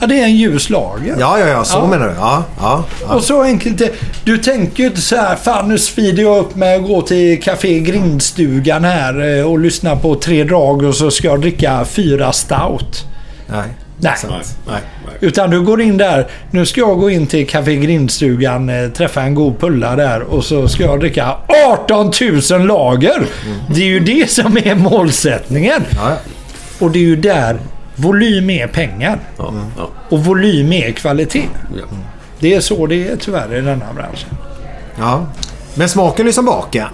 Ja, 0.00 0.06
det 0.06 0.20
är 0.20 0.24
en 0.24 0.36
ljus 0.36 0.70
lager. 0.70 1.16
Ja, 1.20 1.38
ja, 1.38 1.46
ja. 1.48 1.64
Så 1.64 1.78
Ja. 1.78 1.86
menar 1.86 2.06
du. 2.08 2.14
Ja, 2.14 2.44
ja. 2.60 2.84
ja. 3.08 3.14
Och 3.14 3.22
så 3.24 3.42
enkelt 3.42 3.82
Du 4.24 4.38
tänker 4.38 4.82
ju 4.82 4.88
inte 4.88 5.00
så 5.00 5.16
här, 5.16 5.36
fan 5.36 5.68
nu 5.68 5.78
svider 5.78 6.22
jag 6.22 6.38
upp 6.38 6.54
med 6.56 6.76
att 6.76 6.86
gå 6.86 7.02
till 7.02 7.42
Café 7.42 7.80
Grindstugan 7.80 8.84
här 8.84 9.38
eh, 9.38 9.46
och 9.50 9.58
lyssna 9.58 9.96
på 9.96 10.14
tre 10.14 10.44
drag 10.44 10.82
och 10.82 10.94
så 10.94 11.10
ska 11.10 11.28
jag 11.28 11.40
dricka 11.40 11.84
fyra 11.84 12.32
stout. 12.32 13.04
Nej. 13.46 13.68
Nej. 14.02 14.12
Sant. 14.16 14.56
Nej. 14.68 14.80
Utan 15.20 15.50
du 15.50 15.60
går 15.60 15.80
in 15.82 15.96
där. 15.96 16.26
Nu 16.50 16.66
ska 16.66 16.80
jag 16.80 16.98
gå 17.00 17.10
in 17.10 17.26
till 17.26 17.46
Café 17.48 17.76
Grindstugan, 17.76 18.68
eh, 18.68 18.88
träffa 18.90 19.22
en 19.22 19.34
god 19.34 19.58
pulla 19.60 19.96
där 19.96 20.20
och 20.22 20.44
så 20.44 20.68
ska 20.68 20.82
jag 20.84 21.00
dricka 21.00 21.36
18 21.72 22.12
000 22.50 22.66
lager. 22.66 23.22
Det 23.74 23.80
är 23.80 23.86
ju 23.86 24.00
det 24.00 24.30
som 24.30 24.56
är 24.56 24.74
målsättningen. 24.74 25.84
Ja. 25.96 26.16
Och 26.78 26.90
det 26.90 26.98
är 26.98 27.02
ju 27.04 27.16
där 27.16 27.56
volym 28.00 28.50
är 28.50 28.66
pengar. 28.66 29.18
Ja, 29.36 29.54
ja. 29.78 29.88
Och 30.08 30.24
volym 30.24 30.72
är 30.72 30.92
kvalitet. 30.92 31.48
Ja. 31.76 31.82
Det 32.38 32.54
är 32.54 32.60
så 32.60 32.86
det 32.86 33.08
är 33.08 33.16
tyvärr 33.16 33.54
i 33.56 33.60
denna 33.60 33.92
branschen. 33.94 34.28
ja. 34.98 35.26
Men 35.74 35.88
smaken 35.88 36.28
är 36.28 36.32
som 36.32 36.44
baken. 36.44 36.86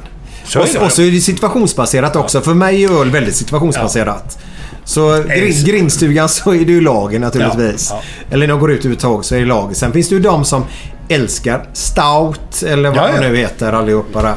Så 0.45 0.59
är 0.59 0.63
och, 0.63 0.69
det. 0.73 0.79
och 0.79 0.93
så 0.93 1.03
är 1.03 1.11
det 1.11 1.21
situationsbaserat 1.21 2.17
också. 2.17 2.41
För 2.41 2.55
mig 2.55 2.85
är 2.85 3.01
öl 3.01 3.11
väldigt 3.11 3.35
situationsbaserat. 3.37 4.39
Så 4.85 5.23
grindstugan 5.67 6.29
så 6.29 6.51
är 6.55 6.59
det 6.65 6.73
ju 6.73 6.81
lager 6.81 7.19
naturligtvis. 7.19 7.89
Ja, 7.91 8.03
Eller 8.31 8.47
när 8.47 8.53
jag 8.55 8.61
går 8.61 8.71
ut 8.73 8.79
överhuvudtaget 8.79 9.27
så 9.27 9.35
är 9.35 9.39
det 9.39 9.47
lager. 9.47 9.75
Sen 9.75 9.93
finns 9.93 10.09
det 10.09 10.15
ju 10.15 10.21
de 10.21 10.45
som 10.45 10.65
älskar 11.09 11.67
stout 11.73 12.63
eller 12.67 12.89
vad 12.89 12.99
Ja, 12.99 13.09
ja. 13.15 13.21
de 13.23 13.29
nu 13.29 13.37
heter 13.37 13.73
allihopa 13.73 14.23
där. 14.23 14.35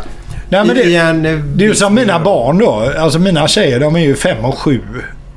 Nej, 0.50 0.66
men 0.66 0.76
det, 0.76 0.96
en, 0.96 1.26
eh, 1.26 1.36
det 1.38 1.64
är 1.64 1.68
ju 1.68 1.76
som 1.76 1.94
mina 1.96 2.20
barn 2.20 2.58
då. 2.58 2.92
Alltså 3.00 3.20
mina 3.20 3.48
tjejer 3.48 3.80
de 3.80 3.96
är 3.96 4.00
ju 4.00 4.16
fem 4.16 4.46
och 4.46 4.58
sju. 4.58 4.82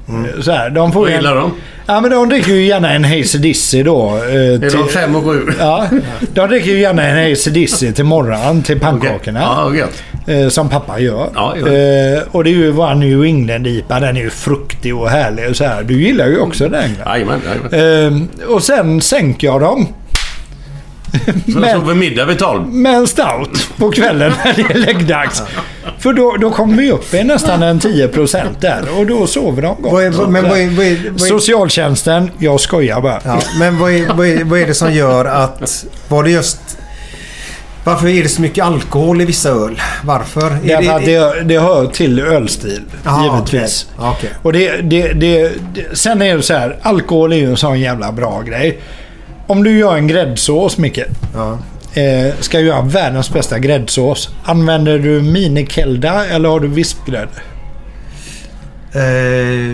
Mm. 0.09 0.43
Så 0.43 0.53
här, 0.53 0.71
de 0.71 0.93
får 0.93 1.01
Vad 1.01 1.09
en- 1.11 1.17
gillar 1.17 1.35
de? 1.37 1.53
Ja 1.87 2.01
men 2.01 2.11
de 2.11 2.29
dricker 2.29 2.53
ju 2.53 2.63
gärna 2.67 2.93
en 2.93 3.05
Hazy 3.05 3.39
Dizzy 3.39 3.83
då. 3.83 4.09
Eh, 4.17 4.35
Är 4.35 4.59
de 4.59 4.69
till, 4.71 4.79
fem 4.95 5.17
och 5.17 5.25
sju? 5.25 5.41
ja, 5.59 5.87
de 6.35 6.49
dricker 6.49 6.71
ju 6.71 6.79
gärna 6.81 7.03
en 7.03 7.31
Hazy 7.31 7.51
Dizzy 7.51 7.93
till 7.93 8.05
morgonen 8.05 8.63
till 8.63 8.81
pannkakorna. 8.81 9.41
Ja, 9.41 9.75
gött. 9.75 10.03
Eh, 10.27 10.49
som 10.49 10.69
pappa 10.69 10.99
gör. 10.99 11.29
Ja, 11.35 11.55
gör 11.57 12.17
eh, 12.17 12.23
och 12.31 12.45
det 12.45 12.51
är 12.51 12.55
ju 12.55 12.71
vår 12.71 12.95
New 12.95 13.25
England-IPA. 13.25 14.01
Den 14.01 14.17
är 14.17 14.21
ju 14.21 14.31
fruktig 14.31 14.97
och 14.97 15.09
härlig 15.11 15.49
och 15.51 15.57
så 15.57 15.65
här. 15.65 15.83
Du 15.83 16.03
gillar 16.03 16.27
ju 16.27 16.39
också 16.39 16.69
den. 16.69 16.91
Jajamän, 17.07 17.41
jajamän. 17.73 18.29
Eh, 18.43 18.47
och 18.49 18.63
sen 18.63 19.01
sänker 19.01 19.47
jag 19.47 19.61
dem. 19.61 19.87
Men- 21.47 21.81
så 21.81 21.87
vid 21.87 21.97
middag 21.97 22.25
vid 22.25 22.39
tolv. 22.39 22.67
med 22.69 22.95
en 22.95 23.07
stout 23.07 23.69
på 23.77 23.91
kvällen 23.91 24.33
när 24.45 24.53
det 24.53 24.63
är 24.75 24.79
läggdags. 24.79 25.43
För 25.99 26.13
då, 26.13 26.37
då 26.41 26.51
kommer 26.51 26.77
vi 26.77 26.93
upp 26.93 27.15
i 27.15 27.25
nästan 27.25 27.63
en 27.63 27.81
10% 27.81 28.61
där 28.61 28.83
och 28.99 29.07
då 29.07 29.27
sover 29.27 29.63
de 29.63 29.83
gott. 29.83 29.93
Vad 29.93 30.05
är, 30.05 30.11
vad, 30.11 30.29
men 30.29 30.49
vad 30.49 30.59
är, 30.59 30.71
vad 30.71 30.87
är, 30.87 31.11
vad 31.11 31.23
är, 31.23 31.27
Socialtjänsten, 31.27 32.31
jag 32.39 32.61
skojar 32.61 33.01
bara. 33.01 33.21
ja, 33.25 33.39
men 33.59 33.79
vad 33.79 33.93
är, 33.93 34.15
vad, 34.15 34.27
är, 34.27 34.45
vad 34.45 34.59
är 34.59 34.67
det 34.67 34.75
som 34.75 34.93
gör 34.93 35.25
att... 35.25 35.85
Var 36.09 36.25
det 36.25 36.31
just... 36.31 36.59
Varför 37.85 38.09
är 38.09 38.23
det 38.23 38.29
så 38.29 38.43
mycket 38.43 38.65
alkohol 38.65 39.21
i 39.21 39.25
vissa 39.25 39.51
öl? 39.51 39.81
Varför? 40.05 40.47
Är 40.51 40.61
Därför 40.69 40.93
att 40.93 41.05
det, 41.05 41.43
det 41.45 41.59
hör 41.59 41.87
till 41.87 42.21
ölstil, 42.21 42.81
Jaha, 43.05 43.25
givetvis. 43.25 43.87
okej. 43.97 44.11
Okej. 44.11 44.31
Och 44.43 44.53
det, 44.53 44.77
det, 44.77 45.13
det, 45.13 45.53
det, 45.75 45.99
sen 45.99 46.23
är 46.23 46.37
det 46.37 46.43
så 46.43 46.55
här, 46.55 46.79
alkohol 46.83 47.33
är 47.33 47.37
ju 47.37 47.51
en 47.51 47.57
sån 47.57 47.81
jävla 47.81 48.13
bra 48.13 48.41
grej. 48.43 48.81
Om 49.47 49.65
du 49.65 49.79
gör 49.79 49.97
en 49.97 50.07
gräddsås, 50.09 50.79
Micke. 50.79 50.99
Ja. 51.35 51.59
eh, 52.01 52.35
ska 52.41 52.61
göra 52.61 52.81
världens 52.83 53.31
bästa 53.33 53.59
gräddsås. 53.59 54.31
Använder 54.45 54.99
du 54.99 55.23
minikelda 55.23 56.27
eller 56.27 56.49
har 56.49 56.61
du 56.61 56.69
vispgrädde? 56.69 57.29
Eh, 58.95 59.71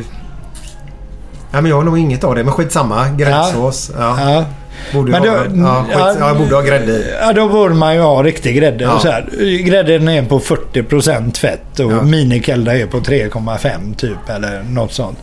ja, 1.53 1.61
men 1.61 1.67
jag 1.67 1.77
har 1.77 1.83
nog 1.83 1.99
inget 1.99 2.25
av 2.25 2.35
det, 2.35 2.45
men 2.45 2.53
skitsamma. 2.53 3.09
Gräddsås. 3.09 3.91
Ja. 3.99 4.33
Ja. 4.33 4.45
Borde 4.93 5.11
Men 5.11 5.23
då- 5.23 5.29
ha, 5.29 5.37
ja, 5.37 5.43
skit, 5.85 5.97
ja, 5.99 6.15
ja, 6.21 6.29
jag 6.29 6.39
borde 6.39 6.55
ha 6.55 6.63
grädde 6.63 6.93
i. 6.93 7.05
Ja, 7.21 7.33
då 7.33 7.49
borde 7.49 7.75
man 7.75 7.95
ju 7.95 8.01
ha 8.01 8.23
riktig 8.23 8.57
grädde. 8.57 8.85
Ja. 8.85 8.99
Så 8.99 9.09
här. 9.09 9.27
Grädden 9.65 10.09
är 10.09 10.23
på 10.23 10.41
40% 10.41 11.39
fett 11.39 11.81
och 11.81 11.93
Ja. 11.93 12.03
minikelda 12.03 12.77
är 12.79 12.87
på 12.87 13.01
3,5 13.01 13.95
typ 13.97 14.29
eller 14.29 14.63
något 14.63 14.93
sånt. 14.93 15.19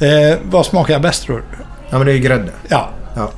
Eh, 0.00 0.38
vad 0.42 0.66
smakar 0.66 0.98
bäst 0.98 1.22
tror 1.22 1.36
du? 1.36 1.42
Ja, 1.90 1.98
men 1.98 2.06
det 2.06 2.12
är 2.12 2.16
ju 2.16 2.20
grädde. 2.22 2.48
Ja. 2.68 2.88
Ja. 3.16 3.30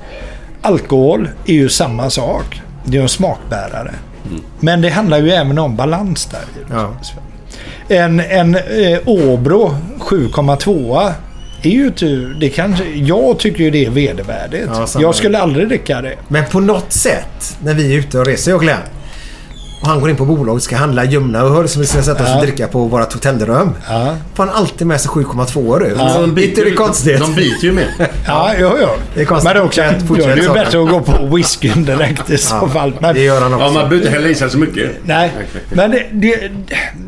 Alkohol 0.62 1.28
är 1.46 1.52
ju 1.52 1.68
samma 1.68 2.10
sak. 2.10 2.62
Det 2.84 2.98
är 2.98 3.02
en 3.02 3.08
smakbärare. 3.08 3.94
Mm. 4.30 4.42
Men 4.60 4.80
det 4.80 4.88
handlar 4.88 5.18
ju 5.18 5.30
även 5.30 5.58
om 5.58 5.76
balans 5.76 6.26
där. 6.26 6.40
Ja. 6.70 6.96
En, 7.88 8.20
en 8.20 8.54
eh, 8.54 8.98
Åbro 9.04 9.74
7,2 9.98 11.12
är 11.62 11.70
ju 11.70 11.86
inte... 11.86 12.06
Det 12.40 12.48
kanske, 12.48 12.84
jag 12.84 13.38
tycker 13.38 13.64
ju 13.64 13.70
det 13.70 13.84
är 13.86 13.90
vedervärdigt. 13.90 14.68
Ja, 14.74 14.86
jag 15.00 15.14
skulle 15.14 15.38
aldrig 15.38 15.68
dricka 15.68 16.02
det. 16.02 16.14
Men 16.28 16.44
på 16.44 16.60
något 16.60 16.92
sätt 16.92 17.58
när 17.64 17.74
vi 17.74 17.94
är 17.94 17.98
ute 17.98 18.18
och 18.18 18.26
reser, 18.26 18.50
jag 18.50 18.56
och 18.56 18.62
Glenn. 18.62 18.78
Och 19.82 19.88
han 19.88 20.00
går 20.00 20.10
in 20.10 20.16
på 20.16 20.24
bolaget 20.24 20.56
och 20.56 20.62
ska 20.62 20.76
handla 20.76 21.04
ljumna 21.04 21.38
öl 21.38 21.68
som 21.68 21.80
vi 21.80 21.86
ska 21.86 22.02
sätta 22.02 22.22
oss 22.22 22.28
Ja. 22.28 22.36
och 22.38 22.42
dricka 22.46 22.68
på 22.68 22.84
vårt 22.84 23.12
hotellrum. 23.12 23.70
Ja. 23.88 24.16
Får 24.34 24.46
han 24.46 24.54
alltid 24.54 24.86
med 24.86 25.00
sig 25.00 25.08
7,2 25.10 25.78
du. 25.80 25.94
Ja, 25.98 26.20
de 26.20 26.42
Inte 26.42 26.64
det 26.64 26.70
konstigt? 26.70 27.20
De 27.20 27.34
biter 27.34 27.64
ju 27.64 27.72
med. 27.72 27.86
Ja, 28.26 28.50
jo, 28.58 28.70
jo. 28.80 28.88
Det 29.14 29.20
är 29.20 29.24
konstigt. 29.24 29.44
Men 29.44 29.54
det 29.54 29.60
är 29.60 29.64
också, 29.64 30.06
Fortsätt, 30.06 30.24
då 30.26 30.30
är 30.32 30.36
det 30.36 30.42
ju 30.42 30.52
bättre 30.52 30.82
att 30.82 30.90
gå 30.90 31.00
på 31.00 31.36
whiskyn 31.36 31.84
direkt 31.84 32.30
i 32.30 32.38
så 32.38 32.54
Ja, 32.62 32.68
fall. 32.68 32.92
Men, 33.00 33.14
det 33.14 33.20
gör 33.22 33.40
han 33.40 33.54
också. 33.54 33.66
Ja, 33.66 33.70
man 33.72 33.88
behöver 33.88 33.96
inte 33.96 34.10
hälla 34.10 34.28
i 34.28 34.34
sig 34.34 34.50
så 34.50 34.58
mycket. 34.58 34.90
Nej, 35.04 35.32
men 35.72 35.90
det, 35.90 36.06
det, 36.12 36.50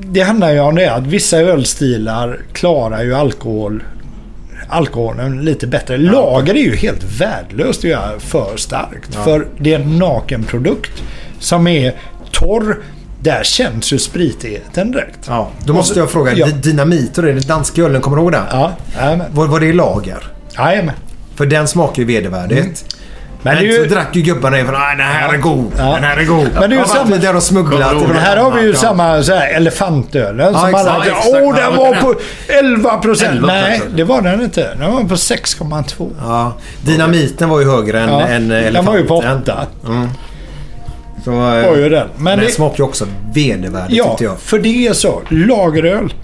det 0.04 0.20
handlar 0.20 0.52
ju 0.52 0.60
om 0.60 0.74
det 0.74 0.94
att 0.94 1.06
vissa 1.06 1.38
ölstilar 1.38 2.38
klarar 2.52 3.02
ju 3.02 3.14
alkohol 3.14 3.82
alkoholen 4.68 5.44
lite 5.44 5.66
bättre. 5.66 5.96
Lager 5.96 6.54
är 6.54 6.58
ju 6.58 6.76
helt 6.76 7.02
värdelöst 7.20 7.78
att 7.78 7.84
göra 7.90 8.18
för 8.18 8.56
starkt. 8.56 9.10
Ja. 9.14 9.24
För 9.24 9.46
det 9.58 9.74
är 9.74 9.78
en 9.78 9.98
nakenprodukt 9.98 11.02
som 11.38 11.66
är 11.66 11.94
torr. 12.34 12.76
Där 13.20 13.42
känns 13.44 13.92
ju 13.92 13.98
spritigheten 13.98 14.92
direkt. 14.92 15.18
Ja, 15.28 15.48
då 15.64 15.72
måste 15.72 15.98
jag 15.98 16.10
fråga. 16.10 16.32
Ja. 16.32 16.46
Dynamit 16.46 17.18
och 17.18 17.24
det, 17.24 17.32
den 17.32 17.42
danska 17.46 17.82
ölen, 17.82 18.00
kommer 18.00 18.16
du 18.16 18.22
ihåg 18.22 18.32
den? 18.32 18.44
Ja, 18.50 18.72
jajamän. 18.98 19.26
Var, 19.32 19.46
var 19.46 19.60
det 19.60 19.72
lager? 19.72 20.18
Jajamän. 20.58 20.94
För 21.36 21.46
den 21.46 21.68
smakar 21.68 21.98
ju 21.98 22.04
vedervärdigt. 22.04 22.60
Mm. 22.60 22.74
Men 23.42 23.54
Men, 23.54 23.64
det 23.64 23.70
är 23.70 23.78
ju- 23.82 23.88
så 23.88 23.94
drack 23.94 24.16
ju 24.16 24.22
gubbarna 24.22 24.58
ifrån 24.60 24.74
nej 24.74 24.96
den 24.96 25.06
här 25.06 25.34
är 25.34 25.38
god. 25.38 25.72
Ja. 25.78 25.84
Den 25.94 26.04
här 26.04 26.16
är 26.16 26.24
god. 26.24 26.48
Men 26.60 26.70
det 26.70 26.76
är 26.76 26.80
ju 26.80 26.84
samma- 26.86 27.16
där 27.16 27.36
och 27.36 27.42
smugglat. 27.42 27.94
Men 28.08 28.16
här 28.16 28.36
har 28.36 28.50
vi 28.50 28.60
ju 28.62 28.68
Ja. 28.70 28.74
samma 28.76 29.22
så 29.22 29.34
här, 29.34 29.48
elefantölen 29.54 30.52
Ja, 30.52 30.58
som 30.60 30.68
exakt. 30.68 30.88
alla... 30.88 31.06
Ja. 31.06 31.14
Åh, 31.26 31.54
den 31.54 31.64
Ja, 31.64 31.70
var 31.70 31.94
den- 31.94 32.02
på 32.02 32.14
11 32.48 32.96
procent. 32.96 33.30
11%. 33.40 33.46
Nej, 33.46 33.80
det 33.96 34.04
var 34.04 34.22
den 34.22 34.40
inte. 34.42 34.74
Den 34.78 34.92
var 34.92 35.04
på 35.04 35.16
6,2. 35.16 36.10
Ja, 36.20 36.52
dynamiten 36.82 37.48
var 37.48 37.60
ju 37.60 37.70
högre 37.70 38.00
än, 38.00 38.08
Ja, 38.08 38.20
än 38.26 38.48
den 38.48 38.58
elefanten. 38.64 38.92
var 38.92 38.98
ju 39.00 39.04
på 39.06 39.16
8. 39.16 39.66
Mm. 39.86 40.08
Så, 41.24 41.30
eh, 41.30 41.36
Var 41.68 41.76
ju 41.76 41.88
den. 41.88 42.08
Men 42.16 42.38
den 42.38 42.46
det- 42.46 42.52
smakar 42.52 42.78
ju 42.78 42.84
också 42.84 43.06
vedervärdigt 43.34 43.96
Ja, 43.98 44.08
tyckte 44.10 44.24
jag. 44.24 44.38
för 44.40 44.58
det 44.58 44.86
är 44.86 44.92
så. 44.92 45.22
Lageröl 45.30 46.14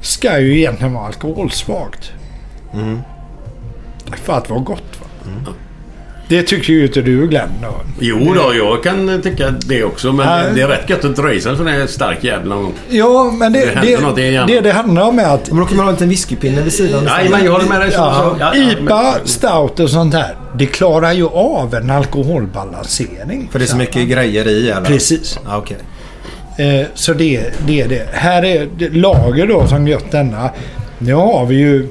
ska 0.00 0.38
ju 0.40 0.58
egentligen 0.58 0.94
vara 0.94 1.06
alkoholsvagt. 1.06 2.12
Mm. 2.74 2.98
För 4.24 4.32
att 4.32 4.50
vara 4.50 4.60
gott. 4.60 5.00
Va? 5.00 5.06
Det 6.30 6.42
tycker 6.42 6.72
ju 6.72 6.86
inte 6.86 7.02
du 7.02 7.26
Glenn. 7.28 7.48
Då. 7.62 7.80
Jo 8.00 8.34
då, 8.34 8.54
jag 8.54 8.82
kan 8.82 9.22
tycka 9.22 9.54
det 9.66 9.84
också. 9.84 10.12
Men 10.12 10.28
Ja. 10.28 10.42
det 10.54 10.60
är 10.60 10.68
rätt 10.68 10.90
gött 10.90 11.04
att 11.04 11.16
dra 11.16 11.32
i 11.32 11.40
sig 11.40 11.50
en 11.52 11.56
sån 11.58 11.66
här 11.66 11.86
stark 11.86 12.22
någon 12.44 12.62
gång. 12.62 12.72
Ja, 12.88 13.30
men 13.38 13.52
det, 13.52 13.58
Det 13.58 13.64
det, 13.66 13.70
händer 13.74 14.00
något 14.00 14.18
hjärnan. 14.18 14.46
det, 14.46 14.60
det 14.60 14.72
handlar 14.72 15.02
om 15.08 15.18
är 15.18 15.24
att... 15.34 15.48
Men 15.50 15.58
då 15.60 15.64
kan 15.66 15.76
man 15.76 15.86
ha 15.86 15.90
en 15.90 15.94
liten 15.94 16.08
whiskypinne 16.08 16.62
vid 16.62 16.72
sidan. 16.72 17.04
Nej, 17.04 17.28
men 17.30 17.44
jag 17.44 17.52
håller 17.52 17.68
med 17.68 17.80
dig. 17.80 17.90
Så, 17.90 17.96
Ja, 17.98 18.34
så, 18.38 18.40
ja, 18.40 18.54
IPA, 18.72 19.14
stout 19.24 19.80
och 19.80 19.90
sånt 19.90 20.14
här. 20.14 20.34
Det 20.58 20.66
klarar 20.66 21.12
ju 21.12 21.26
av 21.26 21.74
en 21.74 21.90
alkoholbalansering. 21.90 23.48
För 23.52 23.58
det 23.58 23.64
är 23.64 23.66
så 23.66 23.76
mycket 23.76 24.08
grejer 24.08 24.48
i 24.48 24.70
eller? 24.70 24.80
Precis. 24.86 25.38
Ja, 25.46 25.56
okej. 25.56 25.76
Eh, 26.80 26.86
så 26.94 27.12
det, 27.12 27.42
det 27.66 27.80
är 27.80 27.88
det. 27.88 28.08
Här 28.12 28.44
är 28.44 28.68
det 28.78 28.88
lager 28.88 29.46
då 29.46 29.66
som 29.66 29.88
gött 29.88 30.10
denna. 30.10 30.50
Nu 30.98 31.14
har 31.14 31.46
vi 31.46 31.54
ju 31.56 31.88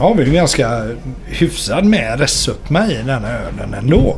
har 0.00 0.14
vi 0.14 0.24
ju 0.24 0.32
ganska 0.32 0.86
hyfsad 1.26 1.84
med 1.84 2.20
restsötma 2.20 2.86
i 2.86 2.94
denna 2.94 3.28
ölen 3.28 3.74
ändå. 3.74 4.16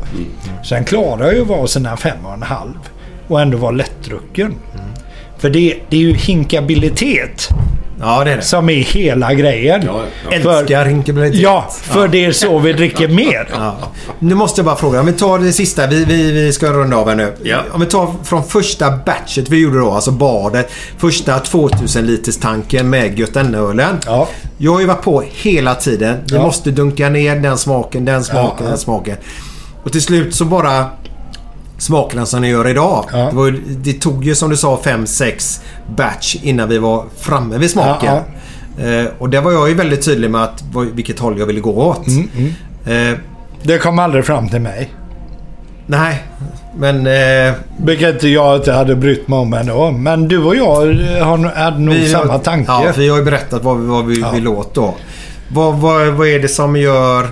Sen 0.65 0.85
klarar 0.85 1.33
ju 1.33 1.43
att 1.43 1.49
vara 1.49 1.67
sina 1.67 1.97
fem 1.97 2.27
och 2.27 2.33
en 2.33 2.43
halv 2.43 2.79
och 3.29 3.41
ändå 3.41 3.59
vara 3.59 3.71
lättdrucken. 3.71 4.55
För 5.43 5.51
det, 5.51 5.77
det 5.91 5.97
är 5.97 6.01
ju 6.01 6.15
hinkabilitet 6.15 7.49
Ja, 8.01 8.25
det 8.25 8.31
är 8.33 8.37
det. 8.37 8.43
som 8.43 8.71
är 8.71 8.75
hela 8.75 9.35
grejen. 9.35 9.83
Ja, 9.87 10.01
ja. 10.31 10.41
För- 10.43 10.59
Älskar 10.61 10.85
hinkabilitet. 10.85 11.41
Ja, 11.41 11.69
för 11.83 12.09
det 12.09 12.25
är 12.25 12.33
så 12.33 12.59
vi 12.59 12.73
dricker 12.73 13.09
mer. 13.09 13.49
Ja. 13.55 13.77
Nu 14.19 14.35
måste 14.35 14.59
jag 14.61 14.67
bara 14.67 14.77
fråga. 14.77 15.01
Om 15.01 15.07
vi 15.07 15.13
tar 15.13 15.39
det 15.39 15.53
sista. 15.53 15.87
Vi, 15.87 16.05
vi, 16.05 16.33
vi 16.33 16.53
ska 16.53 16.73
runda 16.73 16.97
av 16.97 17.09
här 17.09 17.17
nu. 17.17 17.33
Ja. 17.43 17.59
Om 17.73 17.81
vi 17.81 17.87
tar 17.87 18.15
från 18.25 18.45
första 18.45 18.91
batchet 18.91 19.49
vi 19.49 19.59
gjorde 19.63 19.79
då, 19.79 19.91
alltså 19.91 20.11
badet. 20.11 20.71
Första 20.99 21.39
2000 21.39 22.07
liters 22.07 22.37
tanken 22.37 22.91
med 22.91 23.19
Götene-ölen. 23.19 23.99
Ja. 24.07 24.29
Jag 24.59 24.73
har 24.73 24.81
ju 24.81 24.87
varit 24.87 25.03
på 25.03 25.23
hela 25.33 25.75
tiden. 25.75 26.17
Vi 26.27 26.35
Ja. 26.37 26.43
måste 26.43 26.71
dunka 26.71 27.09
ner 27.09 27.37
den 27.37 27.59
smaken, 27.59 28.05
den 28.05 28.25
smaken, 28.25 28.51
Ja, 28.59 28.65
ja. 28.65 28.69
den 28.69 28.79
smaken. 28.79 29.17
Och 29.85 29.93
till 29.93 30.03
slut 30.03 30.35
så 30.35 30.45
bara 30.45 30.87
smakar 31.83 32.17
den 32.17 32.27
som 32.27 32.43
den 32.43 32.51
gör 32.51 32.69
idag. 32.69 33.05
Ja. 33.13 33.19
Det, 33.19 33.37
var, 33.37 33.59
det 33.69 33.93
tog 33.93 34.25
ju 34.25 34.35
som 34.35 34.51
du 34.51 34.57
sa 34.57 34.81
5-6 34.85 35.61
batch 35.97 36.37
innan 36.43 36.69
vi 36.69 36.79
var 36.79 37.05
framme 37.19 37.59
vid 37.59 37.71
smaken. 37.71 38.17
Eh, 38.79 39.05
och 39.19 39.31
där 39.31 39.41
var 39.41 39.53
jag 39.53 39.69
ju 39.69 39.75
väldigt 39.75 40.05
tydlig 40.05 40.31
med 40.31 40.43
att, 40.45 40.65
vilket 40.95 41.19
håll 41.19 41.39
jag 41.39 41.47
ville 41.47 41.61
gå 41.61 41.75
åt. 41.75 42.07
Mm, 42.07 42.29
Eh, 42.87 43.19
Det 43.63 43.79
kom 43.79 43.99
aldrig 43.99 44.25
fram 44.27 44.49
till 44.49 44.61
mig. 44.61 44.91
nej, 45.87 46.23
men... 46.77 47.07
Eh, 47.07 47.53
Vilket 47.85 48.23
jag 48.23 48.57
inte 48.57 48.73
hade 48.73 48.95
brytt 48.97 49.29
mig 49.29 49.39
om 49.39 49.55
ändå. 49.55 49.91
Men 49.91 50.29
du 50.29 50.39
och 50.45 50.57
jag 50.57 50.91
eh, 50.91 51.25
har, 51.27 51.39
hade 51.57 51.79
nog 51.79 51.95
vi 51.95 52.09
samma 52.09 52.39
tanke. 52.39 52.73
Ja, 52.73 52.93
för 52.93 53.03
jag 53.03 53.13
har 53.13 53.19
ju 53.19 53.25
berättat 53.25 53.63
vad, 53.65 53.81
vi- 53.81 53.87
vad 53.87 54.07
vi 54.07 54.21
Ja. 54.21 54.31
vill 54.31 54.49
åt 54.49 54.75
då. 54.75 54.95
Vad, 55.49 55.75
vad, 55.79 56.07
vad 56.09 56.29
är 56.29 56.39
det 56.39 56.49
som 56.49 56.77
gör... 56.77 57.27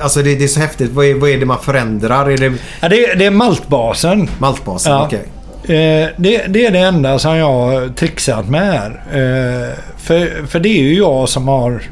Alltså 0.00 0.22
det, 0.22 0.34
det 0.34 0.44
är 0.44 0.48
så 0.48 0.60
häftigt. 0.60 0.90
Vad 0.92 1.06
är, 1.06 1.14
vad 1.14 1.30
är 1.30 1.38
det 1.38 1.46
man 1.46 1.58
förändrar? 1.58 2.30
Är 2.30 2.36
det 2.36 2.52
Ja, 2.80 2.88
det, 2.88 3.04
är- 3.06 3.16
det 3.16 3.24
är 3.26 3.30
maltbasen. 3.30 4.28
maltbasen? 4.38 4.92
Ja. 4.92 5.04
Okej. 5.06 5.22
Eh, 5.62 6.08
det, 6.16 6.44
det 6.48 6.66
är 6.66 6.70
det 6.70 6.78
enda 6.78 7.18
som 7.18 7.36
jag 7.36 7.46
har 7.52 7.88
trixat 7.88 8.48
med 8.48 8.72
här. 8.72 8.90
Eh, 9.12 9.74
för, 9.98 10.46
för 10.46 10.60
det 10.60 10.68
är 10.68 10.82
ju 10.82 10.94
jag 10.96 11.28
som 11.28 11.48
har 11.48 11.82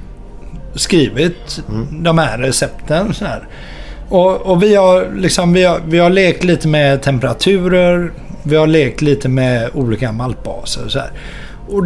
skrivit 0.74 1.62
de 1.90 2.18
här 2.18 2.38
recepten. 2.38 3.14
Så 3.14 3.24
här. 3.24 3.48
Och, 4.08 4.36
och 4.42 4.62
vi, 4.62 4.74
har 4.74 5.08
liksom, 5.16 5.52
vi, 5.52 5.64
har, 5.64 5.80
vi 5.86 5.98
har 5.98 6.10
lekt 6.10 6.44
lite 6.44 6.68
med 6.68 7.02
temperaturer. 7.02 8.12
Vi 8.42 8.56
har 8.56 8.66
lekt 8.66 9.02
lite 9.02 9.28
med 9.28 9.70
olika 9.74 10.12
maltbaser. 10.12 10.88
Så 10.88 10.98
här. 10.98 11.10
Och, 11.68 11.84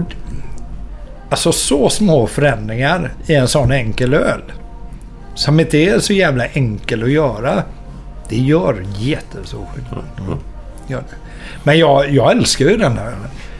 alltså 1.31 1.53
så 1.53 1.89
små 1.89 2.27
förändringar 2.27 3.13
i 3.27 3.35
en 3.35 3.49
sån 3.49 3.73
enkel 3.73 4.15
öl. 4.15 4.43
Som 5.39 5.61
inte 5.61 5.79
är 5.79 5.99
så 5.99 6.13
jävla 6.13 6.47
enkel 6.47 7.03
att 7.03 7.11
göra. 7.11 7.63
Det 8.29 8.37
gör 8.37 8.85
jättestor 8.99 9.67
skillnad. 9.75 10.05
Gör 10.87 10.99
det. 10.99 11.17
Men 11.63 11.79
jag, 11.79 12.11
jag 12.11 12.33
älskar 12.33 12.65
ju 12.65 12.77
den 12.77 12.99
här. 12.99 13.15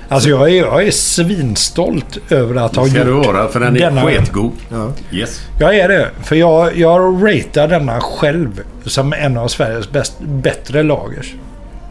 Alltså 0.09 0.29
jag 0.29 0.51
är, 0.51 0.55
jag 0.55 0.87
är 0.87 0.91
svinstolt 0.91 2.19
över 2.31 2.55
att 2.55 2.77
ha 2.77 2.85
Det 2.85 2.91
ska 2.91 3.05
du 3.05 3.11
gjort 3.11 3.27
vara 3.27 3.49
för 3.49 3.61
den 3.61 3.77
är 3.77 3.81
denna 3.81 4.03
sketgod. 4.03 4.53
Ja. 4.69 4.93
Yes. 5.13 5.41
Jag 5.61 5.77
är 5.77 5.89
det. 5.89 6.11
För 6.23 6.37
jag, 6.37 6.77
jag 6.77 7.25
ratear 7.25 7.69
denna 7.69 8.01
själv 8.01 8.63
som 8.85 9.13
en 9.13 9.37
av 9.37 9.49
Sveriges 9.49 9.91
bäst, 9.91 10.21
bättre 10.21 10.83
lagers. 10.83 11.35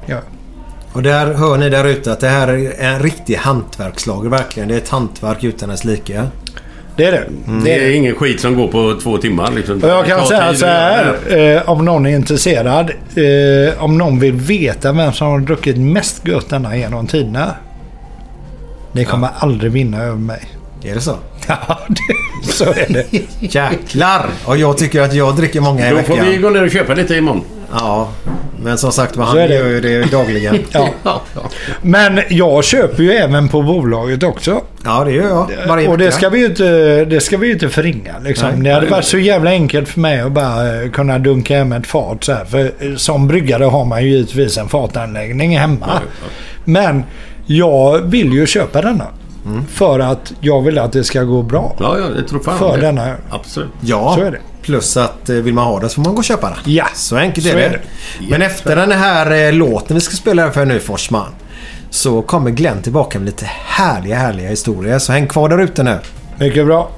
Ja. 0.05 0.17
Och 0.93 1.03
där 1.03 1.33
hör 1.33 1.57
ni 1.57 1.69
där 1.69 1.85
ute 1.85 2.11
att 2.11 2.19
det 2.19 2.29
här 2.29 2.47
är 2.47 2.79
en 2.79 2.99
riktig 2.99 3.35
hantverkslager 3.35 4.29
verkligen. 4.29 4.69
Det 4.69 4.75
är 4.75 4.77
ett 4.77 4.89
hantverk 4.89 5.43
utan 5.43 5.69
dess 5.69 5.85
like. 5.85 6.23
Det 6.97 7.05
är 7.05 7.11
det. 7.11 7.23
Det 7.45 7.63
det, 7.63 7.71
är 7.73 7.79
är 7.79 7.87
det. 7.87 7.93
ingen 7.95 8.15
skit 8.15 8.39
som 8.41 8.55
går 8.55 8.67
på 8.67 8.99
två 9.03 9.17
timmar. 9.17 9.51
Liksom. 9.51 9.79
Jag 9.83 10.03
Det 10.03 10.09
kan 10.09 10.25
säga 10.25 10.53
så 10.53 10.65
här. 10.65 11.15
det. 11.29 11.53
Eh, 11.55 11.69
om 11.69 11.85
någon 11.85 12.05
är 12.05 12.09
intresserad. 12.15 12.89
Eh, 13.15 13.83
om 13.83 13.97
någon 13.97 14.19
vill 14.19 14.33
veta 14.33 14.91
vem 14.91 15.11
som 15.13 15.27
har 15.27 15.39
druckit 15.39 15.77
mest 15.77 16.27
gött 16.27 16.49
denna 16.49 16.77
genom 16.77 17.07
tiderna. 17.07 17.51
Ni 18.91 19.05
kommer 19.05 19.29
aldrig 19.39 19.71
vinna 19.71 20.03
över 20.03 20.15
mig. 20.17 20.39
Är 20.83 20.93
det 20.93 21.01
så? 21.01 21.15
Ja, 21.47 21.79
det, 21.87 22.51
så 22.51 22.63
är 22.63 22.85
det. 22.93 23.05
Jäklar! 23.39 24.25
Och 24.45 24.57
jag 24.57 24.77
tycker 24.77 25.01
att 25.01 25.13
jag 25.13 25.35
dricker 25.35 25.61
många 25.61 25.87
i 25.87 25.89
Då 25.89 25.95
veckan. 25.95 26.17
får 26.17 26.25
vi 26.25 26.37
gå 26.37 26.49
ner 26.49 26.63
och 26.63 26.71
köpa 26.71 26.93
lite 26.93 27.15
imorgon. 27.15 27.41
Ja. 27.71 28.09
Men 28.63 28.77
som 28.77 28.91
sagt 28.91 29.15
han 29.15 29.37
gör 29.37 29.67
ju 29.67 29.81
det 29.81 30.11
dagligen. 30.11 30.57
Ja. 30.71 31.21
Men 31.81 32.19
jag 32.29 32.63
köper 32.63 33.03
ju 33.03 33.11
även 33.11 33.49
på 33.49 33.61
bolaget 33.61 34.23
också. 34.23 34.61
Ja, 34.85 35.03
det 35.03 35.11
gör 35.11 35.29
jag. 35.29 35.67
Varje 35.67 35.87
Och 35.87 35.97
det 35.97 36.11
ska 36.11 36.29
vi 36.29 36.39
ju 36.39 36.45
inte, 36.45 37.05
det 37.05 37.21
ska 37.21 37.37
vi 37.37 37.51
inte 37.51 37.69
förringa. 37.69 38.15
Liksom. 38.23 38.49
Nej. 38.49 38.59
det 38.59 38.69
hade 38.69 38.81
Nej. 38.81 38.91
varit 38.91 39.05
så 39.05 39.17
jävla 39.17 39.49
enkelt 39.49 39.89
för 39.89 39.99
mig 39.99 40.19
att 40.19 40.31
bara 40.31 40.81
eh, 40.83 40.89
kunna 40.91 41.19
dunka 41.19 41.57
hem 41.57 41.71
ett 41.71 41.87
fat 41.87 42.23
så 42.23 42.33
här. 42.33 42.45
För 42.45 42.71
eh, 42.79 42.95
som 42.95 43.27
bryggare 43.27 43.63
har 43.63 43.85
man 43.85 44.03
ju 44.03 44.09
givetvis 44.09 44.57
en 44.57 44.69
fatanläggning 44.69 45.57
hemma. 45.57 46.01
Men 46.65 47.03
jag 47.45 47.99
vill 47.99 48.33
ju 48.33 48.45
köpa 48.45 48.81
denna. 48.81 49.05
Mm. 49.45 49.65
För 49.67 49.99
att 49.99 50.33
jag 50.41 50.61
vill 50.61 50.77
att 50.79 50.91
det 50.91 51.03
ska 51.03 51.23
gå 51.23 51.41
bra. 51.41 51.75
Ja, 51.79 51.97
ja, 51.99 52.05
jag 52.15 52.27
tror 52.27 52.39
fan 52.39 52.59
För 52.59 52.77
det. 52.77 52.81
denna. 52.81 53.15
Absolut. 53.29 53.69
Ja, 53.81 54.15
Så 54.17 54.23
är 54.23 54.31
det. 54.31 54.39
Plus 54.67 54.97
att 54.97 55.29
eh, 55.29 55.35
vill 55.35 55.53
man 55.53 55.65
ha 55.65 55.79
den 55.79 55.89
så 55.89 55.95
får 55.95 56.01
man 56.03 56.13
gå 56.13 56.17
och 56.17 56.23
köpa 56.25 56.49
den. 56.49 56.73
Ja, 56.73 56.85
Så 56.95 57.17
enkelt 57.17 57.47
så 57.47 57.51
är, 57.53 57.55
det. 57.55 57.65
är 57.65 57.69
det. 57.69 57.79
Men 58.29 58.41
efter 58.41 58.75
den 58.75 58.91
här 58.91 59.47
eh, 59.47 59.53
låten 59.53 59.95
vi 59.95 60.01
ska 60.01 60.15
spela 60.15 60.51
för 60.51 60.65
nu 60.65 60.79
Forsman. 60.79 61.27
Så 61.89 62.21
kommer 62.21 62.51
Glenn 62.51 62.81
tillbaka 62.81 63.19
med 63.19 63.25
lite 63.25 63.45
härliga, 63.65 64.15
härliga 64.15 64.49
historier. 64.49 64.99
Så 64.99 65.11
häng 65.11 65.27
kvar 65.27 65.49
där 65.49 65.57
ute 65.57 65.83
nu. 65.83 65.99
Mycket 66.39 66.65
bra. 66.65 66.89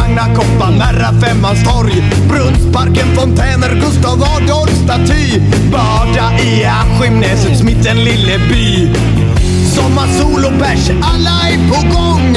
Spårvagnar, 0.00 0.34
koppar, 0.34 0.70
Märra, 0.70 1.20
Femmans 1.20 1.64
torg. 1.64 2.04
Brunnsparken, 2.28 3.14
fontäner, 3.16 3.80
Gustav 3.80 4.22
Adolfs 4.22 4.78
staty. 4.84 5.40
Bada 5.72 6.32
i 6.42 6.64
Askimnäsets 6.64 7.62
mitten 7.62 8.04
lille 8.04 8.38
by 8.38 8.90
Sommarsol 9.70 10.44
och 10.44 10.58
bärs, 10.58 10.90
alla 11.02 11.48
är 11.48 11.58
på 11.68 11.96
gång. 11.96 12.36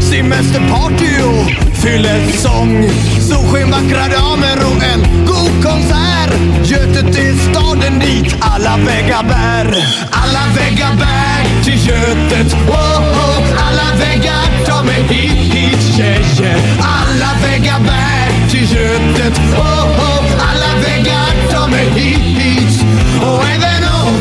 Semesterparty 0.00 1.22
och 1.22 1.74
fyllesång 1.82 2.90
Solsken, 3.20 3.70
vackra 3.70 4.08
damer 4.18 4.56
och 4.66 4.82
en 4.84 5.26
god 5.26 5.64
konsert. 5.64 6.32
Götet 6.64 7.18
är 7.18 7.50
staden 7.50 7.98
dit 7.98 8.36
alla 8.40 8.76
väggar 8.76 9.22
bär. 9.22 9.66
Alla 10.10 10.44
väggar 10.54 10.94
bär 10.94 11.64
till 11.64 11.88
Götet. 11.88 12.52
Oh, 12.68 12.98
oh. 12.98 13.66
Alla 13.66 13.98
väggar 13.98 14.66
tar 14.66 14.84
mig 14.84 15.02
hit, 15.02 15.54
hit 15.54 15.96
tjejer 15.96 16.58
Alla 16.80 17.30
väggar 17.42 17.80
bär 17.80 18.50
till 18.50 18.72
Götet. 18.72 19.38
Oh, 19.38 19.84
oh. 19.84 20.24
Alla 20.48 20.82
väggar 20.82 21.50
tar 21.50 21.68
mig 21.68 21.90
hit, 21.90 22.42
hit. 22.42 22.84
Och 23.22 23.44
även 23.44 23.84
om 24.04 24.14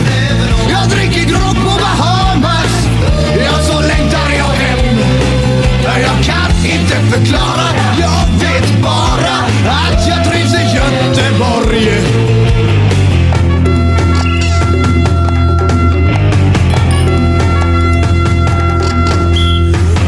jag 0.69 0.89
dricker 0.89 1.29
grogg 1.29 1.55
på 1.55 1.79
Bahamas 1.79 2.20
Jag 5.99 6.23
kan 6.25 6.65
inte 6.65 6.95
förklara 6.95 7.67
Jag 7.99 8.39
vet 8.39 8.81
bara 8.81 9.37
att 9.69 10.07
jag 10.07 10.31
trivs 10.31 10.53
i 10.53 10.75
Göteborg. 10.75 11.89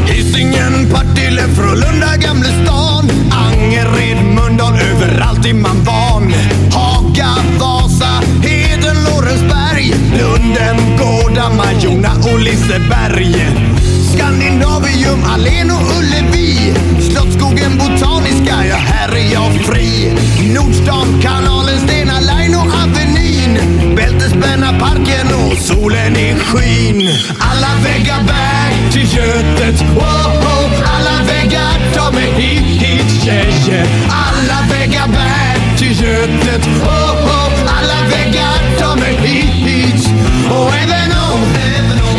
Hisingen, 0.06 0.90
Partille, 0.92 1.42
Frölunda, 1.42 2.16
Gamlestan 2.16 3.10
Angered, 3.30 4.24
Mölndal, 4.34 4.72
överallt 4.74 5.46
är 5.46 5.54
man 5.54 5.84
van. 5.84 6.34
Haga, 6.72 7.34
Vasa, 7.60 8.22
Heden, 8.42 8.96
Lorensberg. 9.04 9.94
Lunden, 10.18 10.96
Gårda, 10.98 11.50
Majorna 11.50 12.12
och 12.32 12.40
Liseberg. 12.40 13.83
Skandinavium, 14.14 15.24
Alen 15.24 15.70
och 15.70 15.98
Ullevi. 15.98 16.74
Slottsskogen, 17.00 17.78
Botaniska, 17.78 18.66
ja 18.68 18.76
här 18.76 19.08
är 19.08 19.32
jag 19.32 19.52
fri. 19.66 20.12
Nordstan, 20.54 21.20
kanalen, 21.22 21.78
Stena 21.78 22.20
Line 22.20 22.54
och 22.54 22.68
Avenyn. 22.82 23.58
Bältesbränna 23.96 24.78
parken 24.80 25.26
och 25.34 25.58
solen 25.58 26.16
i 26.16 26.34
skyn. 26.34 27.08
Alla 27.38 27.72
väggar 27.84 28.22
bär 28.26 28.92
till 28.92 29.16
Götet. 29.16 29.82
Oh, 29.82 30.26
oh. 30.26 30.96
Alla 30.96 31.24
väggar 31.26 31.94
tar 31.94 32.12
mig 32.12 32.32
hit, 32.32 32.82
hit 32.82 33.22
tjejer 33.24 33.86
Alla 34.08 34.58
väggar 34.70 35.08
bär 35.08 35.76
till 35.78 36.02
Götet. 36.02 36.66
Oh, 36.66 37.26
oh. 37.26 37.52
Alla 37.78 38.08
väggar 38.10 38.78
tar 38.78 38.96
mig 38.96 39.16
hit, 39.16 39.66
hit. 39.66 40.08
Och 40.50 40.74
även 40.74 41.12
om 41.32 41.40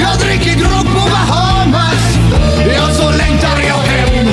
jag 0.02 0.20
dricker 0.20 0.60
grogg 0.60 0.86
på 0.86 1.10
Bahamas 1.10 1.45
Ja, 2.76 2.94
så 2.94 3.10
längtar 3.12 3.58
jag 3.68 3.78
hem. 3.78 4.28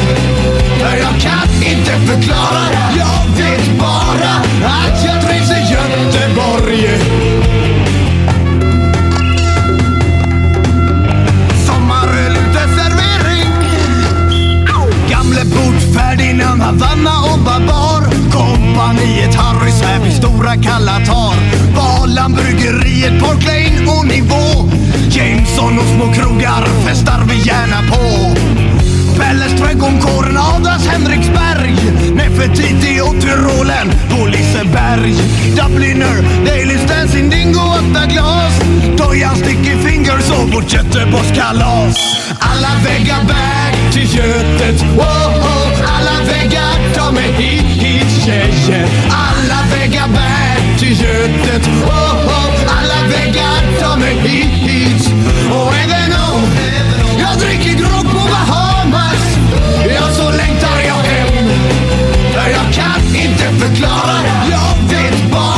Jag 0.80 1.20
kan 1.20 1.48
inte 1.62 1.90
förklara. 2.12 2.64
Jag 2.98 3.44
vet 3.44 3.78
bara 3.78 4.32
att 4.66 5.04
jag 5.04 5.22
trivs 5.22 5.50
i 5.50 5.72
Göteborg. 5.72 6.88
Sommaröl, 11.66 12.36
uteservering 12.36 13.52
Gamlebort, 15.10 15.82
Ferdinand, 15.94 16.62
Havanna 16.62 17.10
och 17.32 17.38
Babar. 17.38 18.02
Kompaniet 18.32 19.34
Harrys 19.34 19.82
här 19.82 20.00
vid 20.04 20.12
Stora 20.12 20.54
Kalla 20.54 21.00
tar. 21.06 21.34
Valan, 21.76 22.32
Bryggeriet, 22.32 23.20
Park 23.20 23.46
Lane 23.46 23.90
och 23.98 24.06
Nivå. 24.06 24.51
Jameson 25.10 25.78
och 25.78 25.86
små 25.86 26.12
krogar 26.12 26.66
festar 26.86 27.24
vi 27.28 27.48
gärna 27.48 27.82
på. 27.90 28.36
Pelles 29.18 29.60
Trädgårdskåren, 29.60 30.38
Adas 30.38 30.86
Henriksberg. 30.86 31.76
Nefertiti 32.14 33.00
och 33.00 33.20
Tyrolen 33.20 33.92
på 34.10 34.26
Liseberg. 34.26 35.14
Dubliner, 35.56 36.44
Daily 36.46 36.76
Dancing, 36.88 37.30
Dingo, 37.30 37.60
åtta 37.60 38.06
glas. 38.06 38.60
Dojan, 38.96 39.36
Sticky 39.36 39.76
Fingers 39.76 40.30
och 40.30 40.52
vårt 40.52 40.72
Göteborgskalas. 40.72 41.96
Alla 42.38 42.70
väggar 42.84 43.24
bär 43.28 43.92
till 43.92 44.16
Götet. 44.16 44.82
Oh, 44.82 45.36
oh. 45.36 45.96
Alla 45.96 46.32
väggar 46.32 46.94
tar 46.94 47.12
mig 47.12 47.32
hit, 47.32 47.64
hit 47.64 48.24
tjejer 48.24 48.86
Alla 49.10 49.76
väggar 49.76 50.08
bär 50.08 50.78
till 50.78 51.00
Götet. 51.00 51.68
Oh, 51.68 52.26
oh. 52.26 52.61
Väggar 53.08 53.80
tar 53.80 53.96
mig 53.96 54.14
hit, 54.14 54.70
hit 54.70 55.12
Och 55.50 55.74
även 55.74 56.12
om 56.12 56.42
jag 57.18 57.38
dricker 57.38 57.78
grogg 57.78 58.10
på 58.12 58.28
Bahamas 58.28 59.38
Ja, 59.94 60.08
så 60.12 60.30
längtar 60.30 60.80
jag 60.86 60.94
hem. 60.94 61.48
Jag 62.34 62.74
kan 62.74 63.16
inte 63.16 63.44
förklara 63.44 64.16
Jag 64.50 64.88
vet 64.88 65.30
bara 65.32 65.51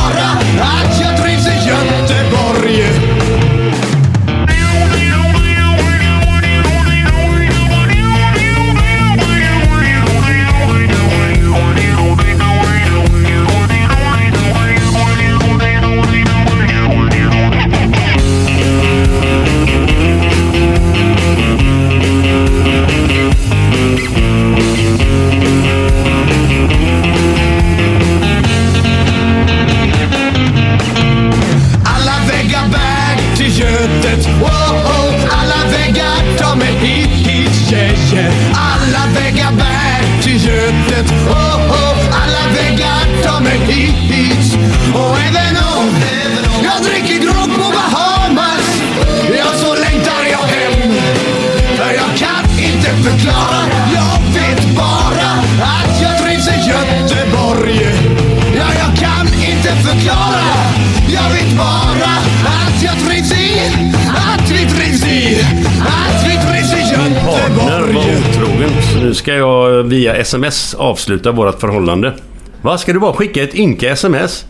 via 69.95 70.15
sms 70.15 70.73
avsluta 70.73 71.31
vårt 71.31 71.59
förhållande. 71.59 72.13
Va, 72.61 72.77
ska 72.77 72.93
du 72.93 72.99
bara 72.99 73.13
skicka 73.13 73.43
ett 73.43 73.55
ynka 73.55 73.91
sms? 73.91 74.45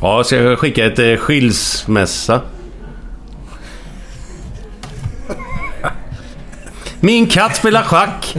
Ja, 0.00 0.24
ska 0.24 0.36
jag 0.36 0.58
skicka 0.58 0.86
ett 0.86 0.98
eh, 0.98 1.16
skilsmässa? 1.16 2.40
Min 7.00 7.26
katt 7.26 7.56
spelar 7.56 7.82
schack. 7.82 8.36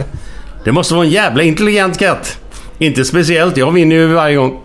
Det 0.64 0.72
måste 0.72 0.94
vara 0.94 1.04
en 1.04 1.10
jävla 1.10 1.42
intelligent 1.42 1.98
katt. 1.98 2.38
Inte 2.78 3.04
speciellt, 3.04 3.56
jag 3.56 3.72
vinner 3.72 3.96
ju 3.96 4.06
varje 4.06 4.36
gång. 4.36 4.60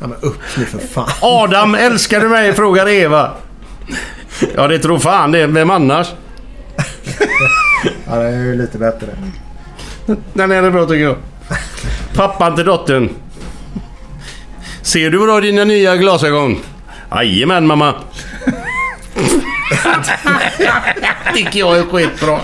Ja, 0.00 0.06
men 0.06 0.14
upp 0.20 0.40
nu 0.56 0.64
för 0.64 0.78
fan. 0.78 1.08
Adam, 1.20 1.74
älskar 1.74 2.20
du 2.20 2.28
mig? 2.28 2.52
frågar 2.52 2.88
Eva. 2.88 3.30
Ja, 4.56 4.68
det 4.68 4.78
tror 4.78 4.98
fan 4.98 5.32
det. 5.32 5.46
Vem 5.46 5.70
annars? 5.70 6.06
Ja, 8.06 8.14
det 8.14 8.28
är 8.28 8.44
ju 8.44 8.54
lite 8.54 8.78
bättre. 8.78 9.06
Den 10.32 10.52
är 10.52 10.70
bra 10.70 10.86
tycker 10.86 11.04
jag. 11.04 11.16
Pappan 12.14 12.56
till 12.56 12.64
dottern. 12.64 13.08
Ser 14.82 15.10
du 15.10 15.18
bra 15.18 15.40
dina 15.40 15.64
nya 15.64 15.96
glasögon? 15.96 16.56
Jajamän 17.10 17.66
mamma. 17.66 17.94
tycker 21.34 21.58
jag 21.58 21.78
är 21.78 21.82
skitbra. 21.82 22.40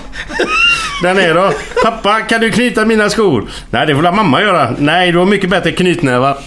Den 1.01 1.17
är 1.17 1.33
då. 1.33 1.53
Pappa, 1.83 2.21
kan 2.21 2.41
du 2.41 2.51
knyta 2.51 2.85
mina 2.85 3.09
skor? 3.09 3.49
Nej, 3.69 3.87
det 3.87 3.95
får 3.95 4.01
la 4.01 4.11
mamma 4.11 4.41
göra. 4.41 4.75
Nej, 4.77 5.11
du 5.11 5.17
har 5.17 5.25
mycket 5.25 5.49
bättre 5.49 5.71
knytnävar. 5.71 6.37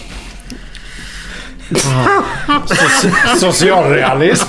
Socialrealism. 3.37 4.47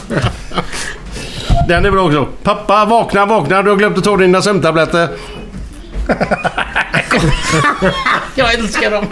Den 1.68 1.86
är 1.86 1.90
bra 1.90 2.06
också. 2.06 2.28
Pappa, 2.42 2.84
vakna, 2.84 3.26
vakna. 3.26 3.62
Du 3.62 3.70
har 3.70 3.76
glömt 3.76 3.98
att 3.98 4.04
ta 4.04 4.16
dina 4.16 4.42
sömntabletter. 4.42 5.08
Jag 8.34 8.54
älskar 8.54 8.90
dem. 8.90 9.04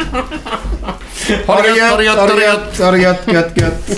Ha 1.47 1.63
det 1.63 1.69
gött, 1.69 1.91
ha 1.91 1.97
det 1.97 2.05
gött, 2.05 2.19
ha 2.19 2.27
det 2.27 2.43
gött, 2.43 2.79
ha 2.79 2.91
det 2.91 2.99
gött, 2.99 3.27
gött, 3.27 3.57
gött. 3.57 3.91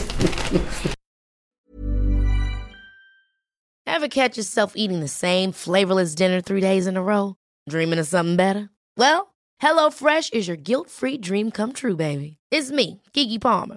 Ever 3.86 4.09
catch 4.09 4.39
yourself 4.39 4.72
eating 4.76 5.01
the 5.01 5.09
same 5.09 5.52
flavorless 5.52 6.14
dinner 6.14 6.40
three 6.40 6.60
days 6.60 6.86
in 6.86 6.97
a 6.97 7.02
row? 7.02 7.35
Dreaming 7.70 8.01
of 8.01 8.06
something 8.06 8.36
better? 8.36 8.68
Well, 8.97 9.35
HelloFresh 9.62 10.32
is 10.35 10.48
your 10.48 10.56
guilt-free 10.56 11.18
dream 11.18 11.51
come 11.51 11.72
true, 11.72 11.97
baby. 11.97 12.36
It's 12.51 12.70
me, 12.70 13.01
Kiki 13.12 13.39
Palmer. 13.39 13.76